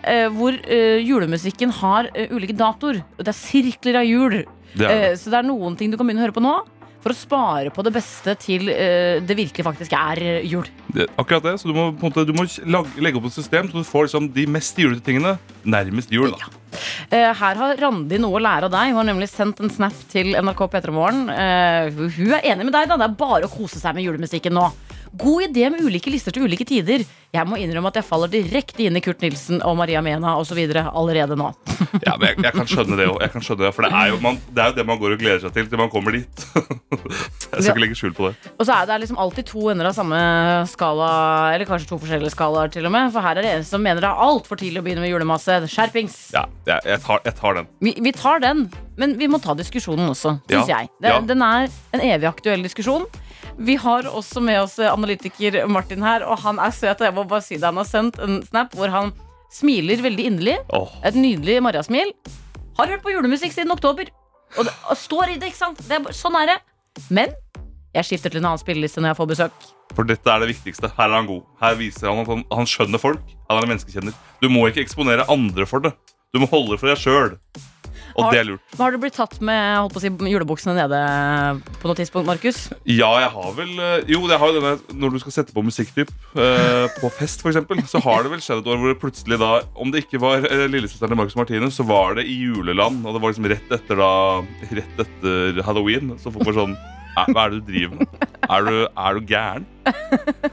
eh, 0.03 0.27
hvor 0.35 0.57
eh, 0.65 0.99
julemusikken 1.05 1.73
har 1.83 2.09
eh, 2.15 2.33
ulike 2.35 2.57
datoer. 2.57 3.03
Det 3.21 3.29
er 3.33 3.37
sirkler 3.37 4.01
av 4.03 4.09
jul. 4.09 4.41
Det 4.73 4.81
det. 4.83 4.89
Eh, 4.89 5.15
så 5.19 5.33
det 5.33 5.39
er 5.41 5.47
noen 5.49 5.77
ting 5.79 5.93
du 5.93 5.97
kan 5.99 6.07
begynne 6.09 6.25
å 6.25 6.29
høre 6.29 6.37
på 6.37 6.45
nå. 6.45 6.57
For 7.03 7.15
å 7.15 7.19
spare 7.19 7.73
på 7.75 7.85
det 7.87 7.93
beste 7.95 8.35
til 8.43 8.71
eh, 8.73 9.23
det 9.23 9.37
virkelig 9.39 9.67
faktisk 9.67 9.95
er 9.95 10.23
jul. 10.43 10.67
det, 10.95 11.07
akkurat 11.21 11.45
det. 11.47 11.57
Så 11.61 11.71
du 11.71 11.75
må, 11.77 11.91
på 11.95 12.09
en 12.09 12.11
måte, 12.11 12.27
du 12.27 12.35
må 12.35 12.47
lag, 12.67 12.89
legge 12.99 13.21
opp 13.21 13.29
et 13.31 13.37
system 13.39 13.71
så 13.71 13.83
du 13.83 13.87
får 13.87 14.09
liksom, 14.09 14.31
de 14.35 14.47
mest 14.51 14.79
julete 14.79 15.07
tingene 15.07 15.37
nærmest 15.63 16.11
jul. 16.13 16.35
Da. 16.35 16.51
Eh, 17.11 17.31
her 17.39 17.63
har 17.63 17.79
Randi 17.81 18.19
noe 18.21 18.39
å 18.39 18.43
lære 18.43 18.69
av 18.69 18.75
deg. 18.75 18.93
Hun 18.93 19.01
har 19.03 19.09
nemlig 19.13 19.31
sendt 19.31 19.63
en 19.63 19.73
snap 19.73 19.97
til 20.13 20.35
NRK 20.37 20.67
P3 20.75 20.95
Morgen. 20.95 21.29
Eh, 21.33 22.03
hun 22.19 22.35
er 22.37 22.51
enig 22.53 22.69
med 22.69 22.75
deg. 22.75 22.91
da 22.91 22.99
Det 22.99 23.09
er 23.09 23.19
bare 23.21 23.49
å 23.49 23.53
kose 23.53 23.81
seg 23.81 23.97
med 23.97 24.07
julemusikken 24.07 24.57
nå. 24.59 24.69
God 25.13 25.49
idé 25.49 25.71
med 25.73 25.81
ulike 25.85 26.11
lister 26.13 26.35
til 26.35 26.45
ulike 26.45 26.67
tider. 26.69 27.05
Jeg 27.29 27.45
må 27.45 27.59
innrømme 27.61 27.91
at 27.91 27.99
jeg 27.99 28.07
faller 28.09 28.31
direkte 28.33 28.87
inn 28.87 28.97
i 28.97 29.03
Kurt 29.05 29.21
Nilsen 29.21 29.59
og 29.65 29.75
Maria 29.77 30.01
Mena 30.05 30.35
osv. 30.41 30.59
allerede 30.73 31.37
nå. 31.37 31.51
Ja, 32.07 32.15
men 32.21 32.31
jeg, 32.31 32.39
jeg 32.45 32.53
kan 32.55 32.69
skjønne 32.69 32.97
det 32.99 33.07
òg. 33.09 33.21
For 33.75 33.85
det 33.85 33.91
er, 33.93 34.09
jo, 34.13 34.19
man, 34.23 34.39
det 34.55 34.63
er 34.63 34.71
jo 34.73 34.77
det 34.79 34.85
man 34.89 34.99
går 35.01 35.15
og 35.15 35.21
gleder 35.21 35.43
seg 35.43 35.55
til 35.55 35.69
til 35.69 35.81
man 35.81 35.91
kommer 35.93 36.17
dit. 36.17 36.45
jeg 36.57 37.63
skal 37.63 37.69
ikke 37.71 37.83
legge 37.85 37.99
skjul 37.99 38.15
på 38.17 38.31
det. 38.31 38.53
Og 38.57 38.65
så 38.69 38.77
er 38.77 38.89
det 38.89 38.99
liksom 39.05 39.21
alltid 39.21 39.49
to 39.49 39.69
ender 39.73 39.91
av 39.91 39.97
samme 39.97 40.19
skala, 40.73 41.11
eller 41.55 41.69
kanskje 41.69 41.91
to 41.93 42.01
forskjellige 42.01 42.35
skalaer 42.35 42.73
til 42.73 42.89
og 42.89 42.95
med. 42.95 43.13
For 43.15 43.25
her 43.25 43.41
er 43.41 43.47
det 43.47 43.55
en 43.59 43.69
som 43.69 43.85
mener 43.85 44.05
det 44.05 44.11
er 44.11 44.25
altfor 44.29 44.61
tidlig 44.61 44.83
å 44.83 44.87
begynne 44.89 45.05
med 45.05 45.13
julemasse. 45.13 45.61
Skjerpings. 45.69 46.19
Ja, 46.37 46.47
jeg, 46.69 46.85
jeg, 46.95 47.05
tar, 47.05 47.23
jeg 47.29 47.39
tar 47.41 47.61
den. 47.61 47.71
Vi, 47.85 47.95
vi 48.09 48.15
tar 48.17 48.45
den, 48.45 48.67
men 49.01 49.17
vi 49.21 49.31
må 49.31 49.41
ta 49.45 49.57
diskusjonen 49.59 50.11
også, 50.13 50.39
syns 50.49 50.69
Ja, 50.69 50.83
jeg. 50.83 50.93
Det, 50.99 51.13
ja. 51.13 51.23
Den 51.29 51.45
er 51.45 51.69
en 51.97 52.05
evig 52.09 52.31
aktuell 52.33 52.65
diskusjon. 52.67 53.09
Vi 53.59 53.75
har 53.77 54.07
også 54.07 54.41
med 54.45 54.61
oss 54.63 54.77
analytiker 54.79 55.65
Martin 55.67 56.03
her, 56.07 56.23
og 56.23 56.39
han 56.45 56.61
er 56.63 56.71
søt. 56.75 57.03
Jeg 57.03 57.15
må 57.15 57.25
bare 57.27 57.43
si 57.43 57.57
det, 57.57 57.67
han 57.67 57.81
har 57.81 57.89
sendt 57.89 58.21
en 58.23 58.39
snap 58.47 58.75
hvor 58.79 58.93
han 58.93 59.11
smiler 59.51 60.03
veldig 60.05 60.27
inderlig. 60.31 60.59
Oh. 60.75 60.93
Et 61.07 61.17
nydelig 61.19 61.59
morgensmil. 61.65 62.13
Har 62.79 62.93
hørt 62.93 63.03
på 63.03 63.11
julemusikk 63.11 63.57
siden 63.57 63.75
oktober. 63.75 64.13
Og, 64.57 64.65
det, 64.69 64.73
og 64.87 64.97
står 64.97 65.35
i 65.35 65.39
det, 65.41 65.51
ikke 65.51 65.61
sant? 65.61 65.81
Det 65.89 65.99
er, 65.99 66.15
sånn 66.15 66.39
er 66.39 66.53
det. 66.53 66.59
Men 67.11 67.35
jeg 67.97 68.07
skifter 68.07 68.31
til 68.31 68.43
en 68.43 68.53
annen 68.53 68.63
spilleliste 68.63 69.03
når 69.03 69.13
jeg 69.13 69.19
får 69.19 69.31
besøk. 69.33 69.67
for 69.97 70.07
dette 70.07 70.31
er 70.31 70.45
det 70.45 70.51
viktigste. 70.53 70.93
Her 70.95 71.09
er 71.09 71.17
han 71.17 71.27
god. 71.27 71.43
Her 71.59 71.75
viser 71.81 72.13
han 72.13 72.23
at 72.23 72.31
han, 72.31 72.45
han 72.55 72.69
skjønner 72.71 73.03
folk. 73.03 73.35
Han 73.49 73.59
er 73.59 73.67
en 73.67 73.73
menneskekjenner. 73.75 74.15
Du 74.39 74.47
må 74.53 74.69
ikke 74.69 74.85
eksponere 74.85 75.27
andre 75.33 75.67
for 75.67 75.83
det. 75.83 75.97
Du 76.31 76.39
må 76.39 76.47
holde 76.53 76.77
det 76.77 76.81
for 76.85 76.93
deg 76.93 77.01
sjøl. 77.03 77.35
Og 78.19 78.25
Har- 78.27 78.35
det 78.35 78.41
er 78.41 78.47
lurt. 78.49 78.77
Har 78.79 78.91
du 78.91 78.99
blitt 78.99 79.15
tatt 79.15 79.37
med 79.41 79.77
holdt 79.79 79.93
på 79.95 80.01
å 80.01 80.03
si, 80.03 80.11
julebuksene 80.33 80.75
nede 80.75 80.99
på 81.79 81.87
noe 81.87 81.95
tidspunkt, 81.99 82.27
Markus? 82.27 82.65
Ja, 82.83 83.13
jeg 83.23 83.31
har 83.31 83.53
vel 83.55 83.71
eh, 83.79 84.09
Jo, 84.11 84.25
jeg 84.27 84.41
har 84.43 84.51
jo 84.51 84.59
denne 84.59 84.99
når 84.99 85.15
du 85.15 85.19
skal 85.23 85.37
sette 85.37 85.55
på 85.55 85.63
musikktyp 85.63 86.11
eh, 86.35 86.89
på 86.99 87.11
fest, 87.15 87.45
f.eks., 87.47 87.61
så 87.93 88.03
har 88.03 88.27
det 88.27 88.33
vel 88.35 88.43
skjedd 88.43 88.65
et 88.65 88.71
år 88.73 88.81
hvor 88.83 88.91
det 88.91 88.99
plutselig 88.99 89.39
da 89.39 89.53
Om 89.79 89.93
det 89.95 90.03
ikke 90.05 90.19
var 90.23 90.43
uh, 90.43 90.67
lillesøsteren 90.67 91.15
til 91.15 91.21
Marcus 91.21 91.39
Martinus, 91.39 91.79
så 91.79 91.87
var 91.87 92.19
det 92.19 92.27
i 92.27 92.35
juleland. 92.49 93.05
Og 93.07 93.15
det 93.15 93.23
var 93.23 93.31
liksom 93.33 93.49
rett 93.55 93.75
etter 93.79 94.03
da 94.03 94.13
Rett 94.75 95.03
etter 95.07 95.63
halloween. 95.67 96.17
Så 96.19 96.35
folk 96.35 96.49
var 96.51 96.59
sånn 96.59 96.75
Hva 97.19 97.45
er 97.47 97.55
det 97.55 97.61
du 97.63 97.71
driver 97.71 98.01
med? 98.03 98.27
Er 98.49 98.67
du, 98.67 98.75
er 98.89 99.19
du 99.19 99.31
gæren? 99.31 99.65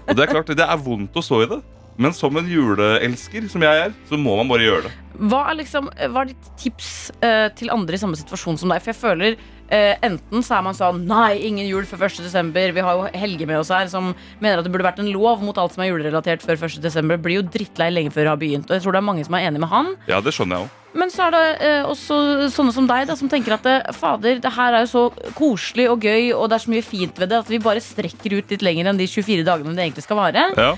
Og 0.05 0.13
det 0.15 0.23
er 0.25 0.31
klart, 0.31 0.53
det 0.57 0.65
er 0.65 0.79
vondt 0.85 1.17
å 1.17 1.23
stå 1.23 1.41
i 1.43 1.49
det. 1.51 1.59
Men 1.97 2.13
som 2.15 2.35
en 2.35 2.47
juleelsker, 2.49 3.47
som 3.51 3.63
jeg 3.63 3.87
er, 3.87 3.93
så 4.09 4.19
må 4.19 4.35
man 4.39 4.49
bare 4.51 4.67
gjøre 4.67 4.87
det. 4.89 4.93
Hva 5.15 5.45
er, 5.47 5.59
liksom, 5.61 5.87
hva 6.11 6.25
er 6.25 6.31
ditt 6.33 6.47
tips 6.59 6.89
uh, 7.23 7.47
til 7.55 7.71
andre 7.71 7.95
i 7.95 8.01
samme 8.01 8.17
situasjon 8.19 8.57
som 8.59 8.71
deg? 8.71 8.83
For 8.83 8.91
jeg 8.91 8.99
føler 8.99 9.37
uh, 9.39 9.93
enten 10.03 10.43
så 10.43 10.57
er 10.57 10.65
man 10.65 10.75
sånn 10.75 11.05
Nei, 11.07 11.37
ingen 11.47 11.69
jul 11.69 11.87
før 11.87 12.09
1. 12.09 12.19
desember. 12.25 12.73
Vi 12.75 12.83
har 12.83 12.99
jo 12.99 13.07
Helge 13.15 13.47
med 13.47 13.61
oss 13.61 13.71
her 13.71 13.87
som 13.91 14.11
mener 14.43 14.59
at 14.59 14.67
det 14.67 14.73
burde 14.73 14.87
vært 14.87 14.99
en 15.03 15.11
lov 15.13 15.43
mot 15.45 15.55
alt 15.61 15.75
som 15.75 15.85
er 15.85 15.93
julerelatert 15.93 16.43
før 16.43 16.59
1. 16.67 16.81
desember. 16.83 17.21
Blir 17.21 17.39
jo 17.39 17.47
drittlei 17.47 17.93
lenge 17.93 18.11
før 18.11 18.27
det 18.27 18.33
har 18.33 18.41
begynt. 18.43 18.67
Og 18.67 18.75
jeg 18.75 18.83
tror 18.83 18.97
det 18.97 19.03
er 19.03 19.11
mange 19.13 19.27
som 19.27 19.39
er 19.39 19.47
enig 19.47 19.63
med 19.63 19.71
han. 19.71 19.95
Ja, 20.11 20.19
det 20.19 20.35
skjønner 20.35 20.59
jeg 20.59 20.67
også. 20.67 20.81
Men 20.95 21.11
så 21.11 21.25
er 21.25 21.33
det 21.35 21.43
eh, 21.67 21.87
også 21.91 22.17
sånne 22.55 22.71
som 22.71 22.85
deg 22.87 23.09
da, 23.09 23.17
som 23.19 23.27
tenker 23.31 23.57
at 23.57 23.65
eh, 23.67 23.89
fader, 23.95 24.39
det 24.39 24.51
her 24.55 24.77
er 24.77 24.85
jo 24.85 24.91
så 24.93 25.31
koselig 25.35 25.89
og 25.91 26.07
gøy, 26.07 26.29
og 26.31 26.47
det 26.47 26.55
er 26.55 26.63
så 26.63 26.71
mye 26.71 26.85
fint 26.87 27.19
ved 27.19 27.33
det 27.33 27.41
at 27.41 27.51
vi 27.51 27.59
bare 27.63 27.83
strekker 27.83 28.37
ut 28.37 28.53
litt 28.53 28.63
lenger 28.63 28.87
enn 28.87 29.01
de 29.01 29.09
24 29.11 29.43
dagene 29.43 29.75
det 29.75 29.89
egentlig 29.89 30.05
skal 30.07 30.21
vare. 30.21 30.47
Ja. 30.55 30.71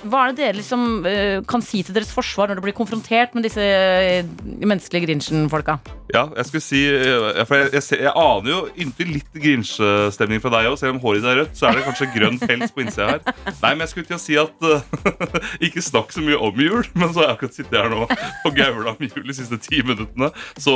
Hva 0.00 0.24
er 0.24 0.32
det 0.32 0.40
dere 0.40 0.56
liksom 0.56 0.84
uh, 1.04 1.40
kan 1.48 1.62
si 1.64 1.82
til 1.84 1.96
deres 1.96 2.12
forsvar 2.14 2.48
når 2.48 2.58
dere 2.58 2.66
blir 2.70 2.76
konfrontert 2.76 3.34
med 3.36 3.44
disse 3.44 3.60
uh, 3.60 4.28
menneskelige 4.64 5.04
Grinchen-folka? 5.08 5.78
Ja, 6.10 6.24
jeg 6.34 6.46
skulle 6.48 6.64
si 6.64 6.80
For 7.46 7.54
jeg, 7.54 7.68
jeg, 7.76 7.82
ser, 7.86 8.00
jeg 8.02 8.10
aner 8.18 8.50
jo 8.50 8.60
inntil 8.82 9.12
litt 9.14 9.36
Grinch-stemning 9.36 10.40
fra 10.42 10.50
deg 10.56 10.70
òg. 10.70 10.78
Selv 10.80 10.96
om 10.96 11.02
håret 11.04 11.20
ditt 11.22 11.30
er 11.30 11.38
rødt, 11.42 11.52
så 11.58 11.68
er 11.68 11.78
det 11.78 11.84
kanskje 11.86 12.08
grønn 12.16 12.40
pels 12.40 12.72
på 12.74 12.82
innsida 12.82 13.10
her. 13.12 13.20
Nei, 13.50 13.70
men 13.74 13.84
jeg 13.84 13.92
skulle 13.92 14.08
til 14.08 14.16
å 14.16 14.22
si 14.22 14.38
at 14.40 14.66
uh, 14.66 14.80
Ikke 15.68 15.84
snakk 15.84 16.14
så 16.16 16.24
mye 16.24 16.38
om 16.40 16.64
jul, 16.64 16.82
men 16.96 17.12
så 17.12 17.22
har 17.22 17.28
jeg 17.28 17.36
akkurat 17.36 17.58
sittet 17.60 17.76
her 17.78 17.92
nå 17.92 18.06
og 18.08 18.56
gaula 18.56 18.94
om 18.96 19.04
jul 19.04 19.26
de 19.28 19.36
siste 19.36 19.60
ti 19.62 19.82
minuttene. 19.86 20.30
Så 20.58 20.74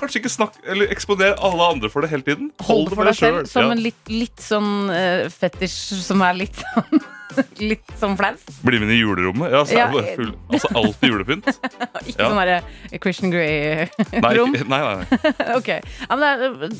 kanskje 0.00 0.20
ikke 0.24 0.32
snakk 0.32 0.58
Eller 0.66 0.90
eksponer 0.92 1.38
alle 1.38 1.70
andre 1.76 1.90
for 1.92 2.04
det 2.04 2.10
hele 2.12 2.26
tiden. 2.26 2.50
Hold 2.66 2.90
det 2.90 2.98
for 2.98 3.08
deg 3.08 3.16
selv 3.20 3.48
som 3.50 3.68
Ja. 3.68 3.72
en 3.76 3.82
litt, 3.84 4.02
litt 4.10 4.42
sånn 4.42 4.90
uh, 4.90 5.28
fetisj 5.32 6.00
som 6.02 6.22
er 6.26 6.36
litt 6.42 6.60
sånn 6.60 7.00
Litt 7.70 7.92
sånn 8.00 8.16
flau. 8.18 8.32
Bli 8.66 8.80
med 8.80 8.88
inn 8.88 8.94
i 8.94 9.00
julerommet. 9.00 9.52
Ja, 9.52 9.62
så 9.68 9.78
er 9.78 9.94
det 9.94 10.14
full, 10.18 10.32
altså 10.50 10.70
alltid 10.80 11.12
julepynt. 11.12 11.50
Ikke 12.08 12.26
sånn 12.26 12.40
derre 12.40 12.58
Christian 13.02 13.34
Grey-rom. 13.34 14.56
nei, 14.56 14.80
nei, 14.80 14.80
nei. 15.00 15.34
Ok, 15.58 15.70
ja, 15.76 16.16
men 16.16 16.24
det 16.24 16.30
er, 16.48 16.74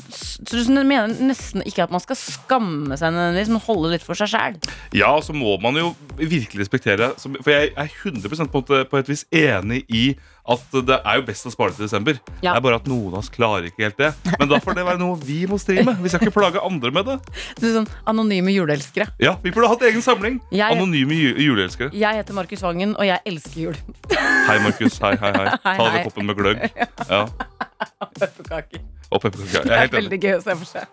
Så 0.47 0.63
du 0.65 0.81
mener 0.81 1.13
nesten 1.21 1.65
ikke 1.67 1.85
at 1.85 1.93
man 1.93 2.03
skal 2.03 2.19
skamme 2.19 2.97
seg, 2.99 3.15
men 3.15 3.61
holde 3.67 3.93
litt 3.95 4.05
for 4.05 4.17
seg 4.17 4.31
sjæl? 4.31 4.59
Ja, 4.97 5.13
så 5.23 5.35
må 5.35 5.55
man 5.61 5.77
jo 5.79 5.91
virkelig 6.17 6.65
respektere 6.65 7.11
For 7.19 7.51
jeg 7.53 7.73
er 7.75 7.91
100 8.03 8.51
på, 8.51 8.63
på 8.65 9.01
et 9.01 9.11
vis 9.11 9.25
enig 9.35 9.83
i 9.91 10.05
at 10.53 10.75
det 10.87 10.97
er 11.05 11.19
jo 11.19 11.23
best 11.27 11.47
å 11.47 11.51
spare 11.53 11.73
til 11.75 11.85
desember. 11.87 12.19
Ja. 12.41 12.51
Det 12.53 12.57
er 12.59 12.65
bare 12.65 12.79
at 12.81 12.87
noen 12.91 13.13
av 13.13 13.19
oss 13.21 13.29
klarer 13.33 13.67
ikke 13.69 13.85
helt 13.87 13.97
det. 14.01 14.09
Men 14.39 14.49
da 14.51 14.59
får 14.63 14.75
det 14.79 14.85
være 14.87 14.99
noe 15.01 15.17
vi 15.23 15.39
må 15.49 15.59
stri 15.61 15.81
med. 15.87 15.97
Vi 16.03 16.09
skal 16.11 16.25
ikke 16.27 16.35
plage 16.39 16.61
andre 16.63 16.91
med 16.91 17.05
det. 17.09 17.17
Du 17.59 17.65
er 17.69 17.75
sånn 17.79 17.87
Anonyme 18.07 18.53
juleelskere. 18.55 19.07
Ja, 19.21 19.35
Vi 19.43 19.51
burde 19.51 19.69
hatt 19.71 19.81
egen 19.89 20.01
samling. 20.05 20.39
Jeg- 20.51 20.75
Anonyme 20.77 21.17
juleelskere. 21.41 21.91
Jeg 21.93 22.15
heter 22.21 22.33
Markus 22.37 22.61
Vangen, 22.61 22.95
og 22.97 23.05
jeg 23.05 23.19
elsker 23.25 23.61
jul. 23.67 23.75
Hei, 24.11 24.59
Markus. 24.63 24.99
Hei, 24.99 25.15
hei, 25.21 25.31
hei. 25.37 25.57
Ta 25.63 25.89
deg 25.91 26.05
koppen 26.09 26.25
med 26.25 26.35
gløgg. 26.37 26.63
Ja, 27.09 27.25
Pepperkaker. 28.19 28.81
og 29.11 29.21
pepperkaker. 29.21 29.67
Det 29.67 29.77
er 29.77 29.91
veldig 29.93 30.19
gøy 30.21 30.35
å 30.37 30.41
se 30.43 30.55
for 30.55 30.65
seg. 30.65 30.85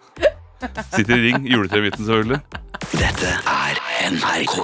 Sitter 0.95 1.15
i 1.17 1.21
ring. 1.29 1.45
Juletre 1.47 1.79
i 1.79 1.85
midten, 1.87 2.05
selvfølgelig. 2.07 2.41
Dette 2.99 3.35
er 3.47 3.79
NRK. 3.99 4.55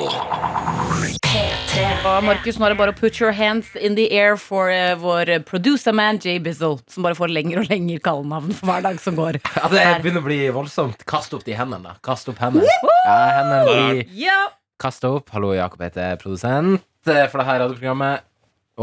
Og 2.06 2.18
Markus, 2.22 2.54
nå 2.60 2.66
er 2.68 2.72
det 2.74 2.78
bare 2.78 2.92
å 2.92 2.96
put 2.96 3.16
your 3.18 3.32
hands 3.34 3.72
in 3.74 3.96
the 3.98 4.04
air 4.14 4.36
for 4.38 4.70
uh, 4.70 4.92
vår 5.00 5.32
producer 5.48 5.94
man 5.96 6.20
Jay 6.22 6.38
Bizzle, 6.42 6.78
som 6.92 7.02
bare 7.06 7.18
får 7.18 7.32
lengre 7.34 7.64
og 7.64 7.70
lengre 7.72 7.98
kallenavn 8.04 8.54
for 8.54 8.70
hver 8.70 8.84
dag 8.86 9.00
som 9.02 9.16
går. 9.18 9.40
Ja, 9.56 9.70
det 9.72 9.82
begynner 10.04 10.22
å 10.22 10.28
bli 10.28 10.38
voldsomt. 10.54 11.02
Kast 11.10 11.34
opp 11.34 11.42
de 11.48 11.56
hendene. 11.58 11.96
Kast 12.06 12.30
opp 12.30 12.38
hendene. 12.44 12.70
Ja, 13.08 13.16
hendene 13.40 13.64
blir 13.66 14.14
Ja. 14.22 14.38
kasta 14.80 15.10
opp. 15.18 15.32
Hallo, 15.34 15.50
Jakob 15.56 15.82
heter 15.82 16.14
produsent 16.22 16.84
eh, 17.10 17.26
for 17.26 17.42
det 17.42 17.48
her 17.50 17.60
radioprogrammet. 17.64 18.22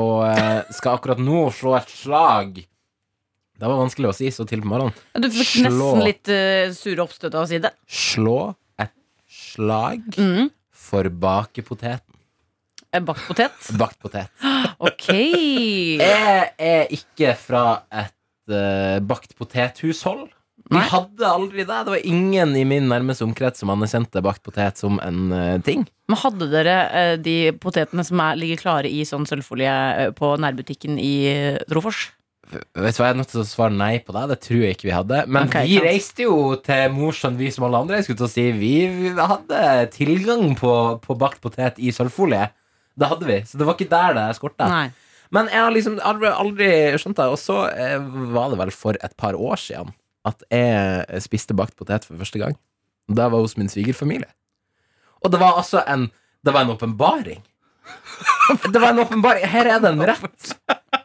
Og 0.01 0.25
uh, 0.27 0.67
skal 0.75 1.00
akkurat 1.00 1.20
nå 1.24 1.46
slå 1.55 1.77
et 1.79 1.96
slag. 1.96 2.60
Det 3.62 3.70
var 3.70 3.79
vanskelig 3.86 4.10
å 4.12 4.17
si 4.17 4.27
så 4.36 4.43
til 4.50 4.63
på 4.65 4.72
morgenen. 4.74 4.96
Du 5.15 5.29
fikk 5.31 5.62
Slå. 5.62 5.70
nesten 5.70 6.03
litt 6.10 6.31
uh, 6.34 6.75
sure 6.75 7.03
oppstøt 7.08 7.36
av 7.38 7.46
å 7.46 7.50
si 7.51 7.62
det. 7.63 7.72
Slå 7.88 8.39
slag 9.55 10.17
Mm. 10.17 10.50
for 10.72 11.10
bakepoteten. 11.10 12.08
En 12.91 13.05
Bakt 13.08 13.24
potet. 13.27 13.72
Bakt 13.79 14.00
potet. 14.03 14.27
Ok. 14.81 15.08
Jeg 16.01 16.53
er 16.58 16.88
ikke 16.91 17.36
fra 17.38 17.84
et 17.93 18.15
uh, 18.51 18.98
bakt 19.05 19.36
potethushold. 19.38 20.29
Vi 20.72 20.79
hadde 20.88 21.27
aldri 21.27 21.65
det. 21.67 21.77
Det 21.86 21.91
var 21.93 22.05
ingen 22.08 22.53
i 22.55 22.63
min 22.67 22.86
nærmeste 22.89 23.25
omkrets 23.27 23.60
som 23.62 23.70
anerkjente 23.74 24.22
bakt 24.24 24.41
potet 24.46 24.79
som 24.79 25.00
en 25.03 25.31
uh, 25.36 25.58
ting. 25.65 25.84
Men 26.10 26.20
hadde 26.22 26.48
dere 26.51 26.75
uh, 26.91 27.15
de 27.22 27.36
potetene 27.62 28.05
som 28.08 28.20
er, 28.24 28.39
ligger 28.39 28.62
klare 28.63 28.89
i 28.91 29.03
sånn 29.08 29.27
sølvfolie 29.29 29.74
eh, 30.08 30.12
på 30.15 30.31
nærbutikken 30.41 30.98
i 31.01 31.13
eh, 31.31 31.60
Trofors? 31.70 32.08
Vet 32.51 32.98
du 32.98 33.00
hva, 33.00 33.08
Jeg 33.08 33.13
er 33.13 33.20
nødt 33.20 33.31
til 33.31 33.41
å 33.41 33.48
svare 33.48 33.74
nei 33.75 33.93
på 34.03 34.13
det. 34.15 34.24
Det 34.34 34.39
tror 34.46 34.63
jeg 34.65 34.75
ikke 34.75 34.89
vi 34.89 34.96
hadde. 34.96 35.22
Men 35.31 35.48
okay, 35.48 35.70
vi 35.70 35.77
reiste 35.84 36.25
jo 36.25 36.55
til 36.63 36.91
Mosjøen, 36.96 37.38
vi 37.39 37.51
som 37.53 37.67
alle 37.67 37.79
andre. 37.86 38.00
Jeg 38.00 38.10
skulle 38.10 38.22
til 38.24 38.27
å 38.27 38.34
si 38.34 38.48
Vi 38.58 38.74
vi 38.91 39.13
hadde 39.15 39.62
tilgang 39.96 40.51
på, 40.60 40.74
på 41.03 41.17
bakt 41.20 41.41
potet 41.43 41.79
i 41.79 41.93
sølvfolie. 41.96 42.50
Det 43.00 43.10
hadde 43.12 43.29
vi. 43.29 43.39
Så 43.48 43.60
det 43.60 43.67
var 43.67 43.77
ikke 43.77 43.91
der 43.91 44.17
det 44.17 44.27
skorta. 44.38 44.67
Men 45.31 45.48
jeg 45.48 45.63
har 45.63 45.72
liksom 45.72 45.96
aldri, 46.03 46.27
aldri 46.27 46.70
skjønt 47.00 47.22
det. 47.22 47.29
Og 47.31 47.39
så 47.39 47.62
eh, 47.72 47.98
var 48.36 48.51
det 48.51 48.60
vel 48.60 48.74
for 48.75 49.00
et 49.00 49.15
par 49.20 49.38
år 49.39 49.60
siden 49.62 49.93
at 50.27 50.43
jeg 50.53 51.24
spiste 51.24 51.55
bakt 51.58 51.77
potet 51.79 52.05
for 52.05 52.20
første 52.20 52.41
gang. 52.41 52.58
Da 53.10 53.29
var 53.31 53.41
hos 53.41 53.55
min 53.58 53.72
svigerfamilie. 53.72 54.29
Og 55.24 55.31
det 55.34 55.39
var 55.41 55.58
altså 55.62 55.84
en 55.88 56.10
Det 56.41 56.53
var 56.53 56.63
en 56.65 56.74
åpenbaring. 56.74 57.43
Det 58.74 58.79
var 58.81 58.96
en 58.96 59.00
åpenbaring. 59.03 59.46
Her 59.46 59.67
er 59.75 59.79
det 59.79 59.91
en 59.91 60.01
rett 60.10 60.53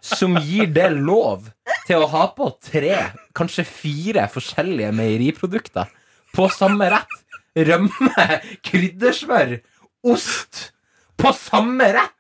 som 0.07 0.37
gir 0.39 0.71
det 0.75 0.89
lov 0.95 1.49
til 1.87 2.03
å 2.05 2.11
ha 2.13 2.27
på 2.37 2.51
tre, 2.63 2.95
kanskje 3.37 3.67
fire 3.67 4.27
forskjellige 4.31 4.93
meieriprodukter 4.95 5.91
på 6.37 6.49
samme 6.55 6.91
rett. 6.93 7.23
Rømme, 7.57 8.27
kryddersmør, 8.67 9.57
ost 10.05 10.69
på 11.17 11.33
samme 11.37 11.89
rett. 11.97 12.13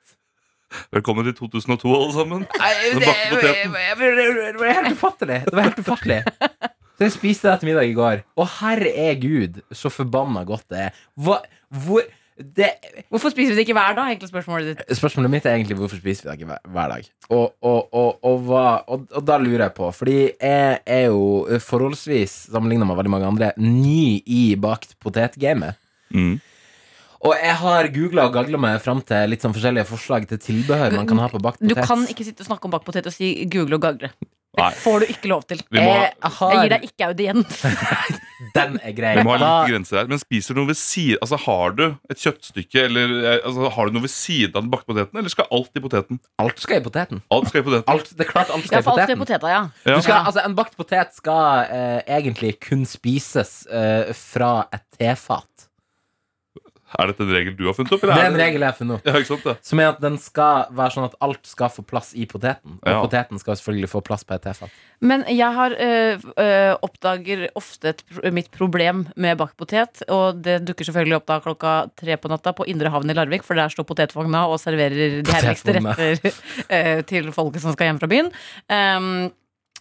Velkommen 0.92 1.26
til 1.28 1.36
2002, 1.38 1.92
alle 1.92 2.14
sammen. 2.14 2.46
Nei, 2.58 2.72
det, 2.96 3.12
det, 3.32 3.52
det, 3.68 4.56
var 4.60 4.72
helt 4.80 4.96
ufattelig. 4.96 5.42
Det 5.46 5.54
var 5.54 5.68
helt 5.68 5.82
ufattelig. 5.84 6.20
Så 6.96 7.04
jeg 7.04 7.12
spiste 7.12 7.50
det 7.50 7.60
til 7.60 7.70
middag 7.70 7.90
i 7.90 7.96
går, 7.96 8.22
og 8.40 8.48
herregud, 8.62 8.96
er 8.96 9.18
gud, 9.20 9.58
så 9.76 9.92
forbanna 9.92 10.46
godt 10.48 10.64
det 10.72 10.86
er. 10.86 11.02
Hvor, 11.20 11.44
hvor 11.84 12.06
det, 12.36 12.70
Hvorfor 13.08 13.32
spiser 13.32 13.54
vi 13.54 13.56
det 13.56 13.64
ikke 13.64 13.76
hver 13.78 13.94
dag? 13.96 14.10
Egentlig 14.10 14.28
spørsmålet 14.28 14.66
ditt. 14.68 14.96
Spørsmålet 14.98 15.32
mitt 15.32 15.46
er 15.46 15.54
egentlig 15.56 15.78
hvorfor 15.78 15.96
spiser 15.96 16.26
vi 16.26 16.28
det 16.28 16.34
ikke 16.36 16.50
hver, 16.50 16.58
hver 16.74 16.90
dag? 16.92 17.06
Og, 17.30 17.46
og, 17.64 17.94
og, 17.94 18.18
og, 18.28 18.42
hva, 18.48 18.64
og, 18.92 19.06
og 19.16 19.24
da 19.24 19.38
lurer 19.40 19.66
jeg 19.66 19.74
på, 19.78 19.88
fordi 19.96 20.18
jeg 20.34 20.82
er 20.84 21.06
jo 21.06 21.46
forholdsvis, 21.64 22.34
sammenligna 22.52 22.88
med 22.88 23.00
veldig 23.00 23.14
mange 23.14 23.30
andre, 23.30 23.50
ny 23.62 24.20
i 24.26 24.42
bakt 24.60 24.98
potet-gamet. 25.00 25.80
Mm. 26.12 26.36
Og 27.26 27.32
jeg 27.40 27.56
har 27.62 27.88
googla 27.94 28.26
og 28.28 28.36
gagla 28.36 28.60
meg 28.60 28.76
fram 28.84 29.00
til 29.06 29.32
litt 29.32 29.44
sånn 29.44 29.54
forskjellige 29.56 29.88
forslag 29.88 30.28
til 30.30 30.40
tilbehør 30.42 30.98
man 30.98 31.08
kan 31.08 31.22
ha 31.24 31.30
på 31.32 31.40
bakt 31.42 31.64
Du 31.64 31.74
kan 31.74 32.04
ikke 32.06 32.26
sitte 32.26 32.44
og 32.44 32.50
snakke 32.50 32.68
om 32.68 32.74
bakt 32.74 32.86
potet 32.86 33.08
og 33.08 33.14
si 33.14 33.32
google 33.50 33.80
og 33.80 33.86
gagle. 33.86 34.12
Nei. 34.56 34.70
får 34.80 35.02
du 35.02 35.06
ikke 35.12 35.28
lov 35.30 35.42
til. 35.50 35.60
Må, 35.74 35.80
Jeg 35.82 36.12
Jeg 36.22 36.60
gir 36.60 36.70
deg 36.72 36.84
ikke 36.88 37.08
audiens. 37.10 37.58
Den 38.56 38.78
er 38.84 38.92
grei. 38.96 39.12
vi 39.18 39.24
må 39.24 39.34
ha 39.36 39.40
litt 39.40 39.70
grenser 39.72 39.98
her. 40.00 40.08
Men 40.10 40.20
spiser 40.20 40.54
du 40.56 40.60
noe 40.62 40.70
ved 40.70 40.78
siden 40.80 41.20
Altså, 41.24 41.38
Har 41.46 41.74
du 41.76 41.84
et 42.12 42.20
kjøttstykke 42.20 42.84
eller 42.88 43.14
eh, 43.20 43.38
altså, 43.48 43.70
Har 43.76 43.88
du 43.88 43.96
noe 43.96 44.04
ved 44.04 44.12
siden 44.12 44.52
av 44.56 44.64
den 44.64 44.70
bakte 44.72 44.88
poteten, 44.90 45.20
eller 45.20 45.32
skal 45.32 45.48
alt 45.56 45.76
i 45.76 45.82
poteten? 45.84 46.20
Alt 46.42 46.60
skal 46.64 46.80
i 46.80 46.84
poteten. 46.84 47.22
Alt 47.32 47.48
skal 47.50 47.60
i 47.62 47.66
poteten. 47.68 47.88
Alt, 47.92 48.12
det 48.16 48.26
er 48.26 48.30
klart 48.32 48.52
alt 48.52 48.68
skal 48.68 48.78
Ja, 48.78 48.84
i 48.84 48.88
poteten. 48.88 49.00
alt 49.00 49.10
er 49.10 49.20
poteten. 49.20 49.24
poteta, 49.24 49.52
ja. 49.52 49.62
Ja. 49.88 49.96
Du 50.00 50.06
skal, 50.08 50.20
altså, 50.30 50.44
en 50.46 50.56
bakt 50.58 50.76
potet 50.76 51.16
skal 51.16 51.72
uh, 51.72 52.00
egentlig 52.18 52.56
kun 52.64 52.84
spises 52.88 53.52
uh, 53.72 54.12
fra 54.16 54.52
et 54.76 54.84
tefat. 55.00 55.48
Er 56.98 57.10
dette 57.12 57.22
en 57.26 57.32
regel 57.34 57.56
du 57.58 57.64
har 57.68 57.74
funnet 57.76 57.92
opp? 57.92 58.02
eller 58.04 58.14
Det 58.16 58.24
er 58.24 58.30
en 58.32 58.38
regel 58.40 58.60
jeg 58.64 58.70
har 58.72 58.76
funnet 58.78 58.96
opp. 58.98 59.06
Ja, 59.06 59.12
ikke 59.20 59.30
sant 59.34 59.44
det? 59.44 59.54
Som 59.68 59.80
er 59.82 59.88
at 59.90 60.00
den 60.00 60.18
skal 60.22 60.66
være 60.78 60.94
sånn 60.94 61.04
at 61.08 61.16
alt 61.26 61.46
skal 61.46 61.68
få 61.72 61.84
plass 61.86 62.14
i 62.16 62.26
poteten. 62.30 62.78
Og 62.82 62.88
Ja. 62.92 63.00
poteten 63.04 63.38
skal 63.42 63.56
selvfølgelig 63.60 63.90
få 63.92 64.00
plass 64.06 64.24
på 64.24 64.34
et 64.34 64.42
tefat. 64.42 64.70
Men 65.00 65.24
jeg 65.28 65.52
har 65.54 65.70
øh, 65.76 66.18
øh, 66.40 66.74
oppdager 66.82 67.46
ofte 67.54 67.88
et, 67.92 68.02
mitt 68.32 68.50
problem 68.50 69.06
med 69.16 69.36
bakt 69.38 69.56
potet. 69.60 70.02
Og 70.08 70.42
det 70.42 70.64
dukker 70.64 70.84
selvfølgelig 70.88 71.16
opp 71.20 71.26
da 71.28 71.40
klokka 71.44 71.76
tre 72.00 72.16
på 72.16 72.28
natta 72.32 72.52
på 72.56 72.64
Indre 72.66 72.88
Havn 72.90 73.10
i 73.10 73.14
Larvik, 73.14 73.44
for 73.44 73.54
der 73.54 73.68
står 73.68 73.84
potetvogna 73.84 74.46
og 74.48 74.58
serverer 74.62 75.20
de 75.22 75.32
herligste 75.32 75.76
retter 75.76 76.30
øh, 76.70 77.02
til 77.10 77.32
folket 77.32 77.60
som 77.62 77.72
skal 77.76 77.90
hjem 77.92 78.00
fra 78.00 78.08
byen. 78.08 78.32
Um, 78.72 79.32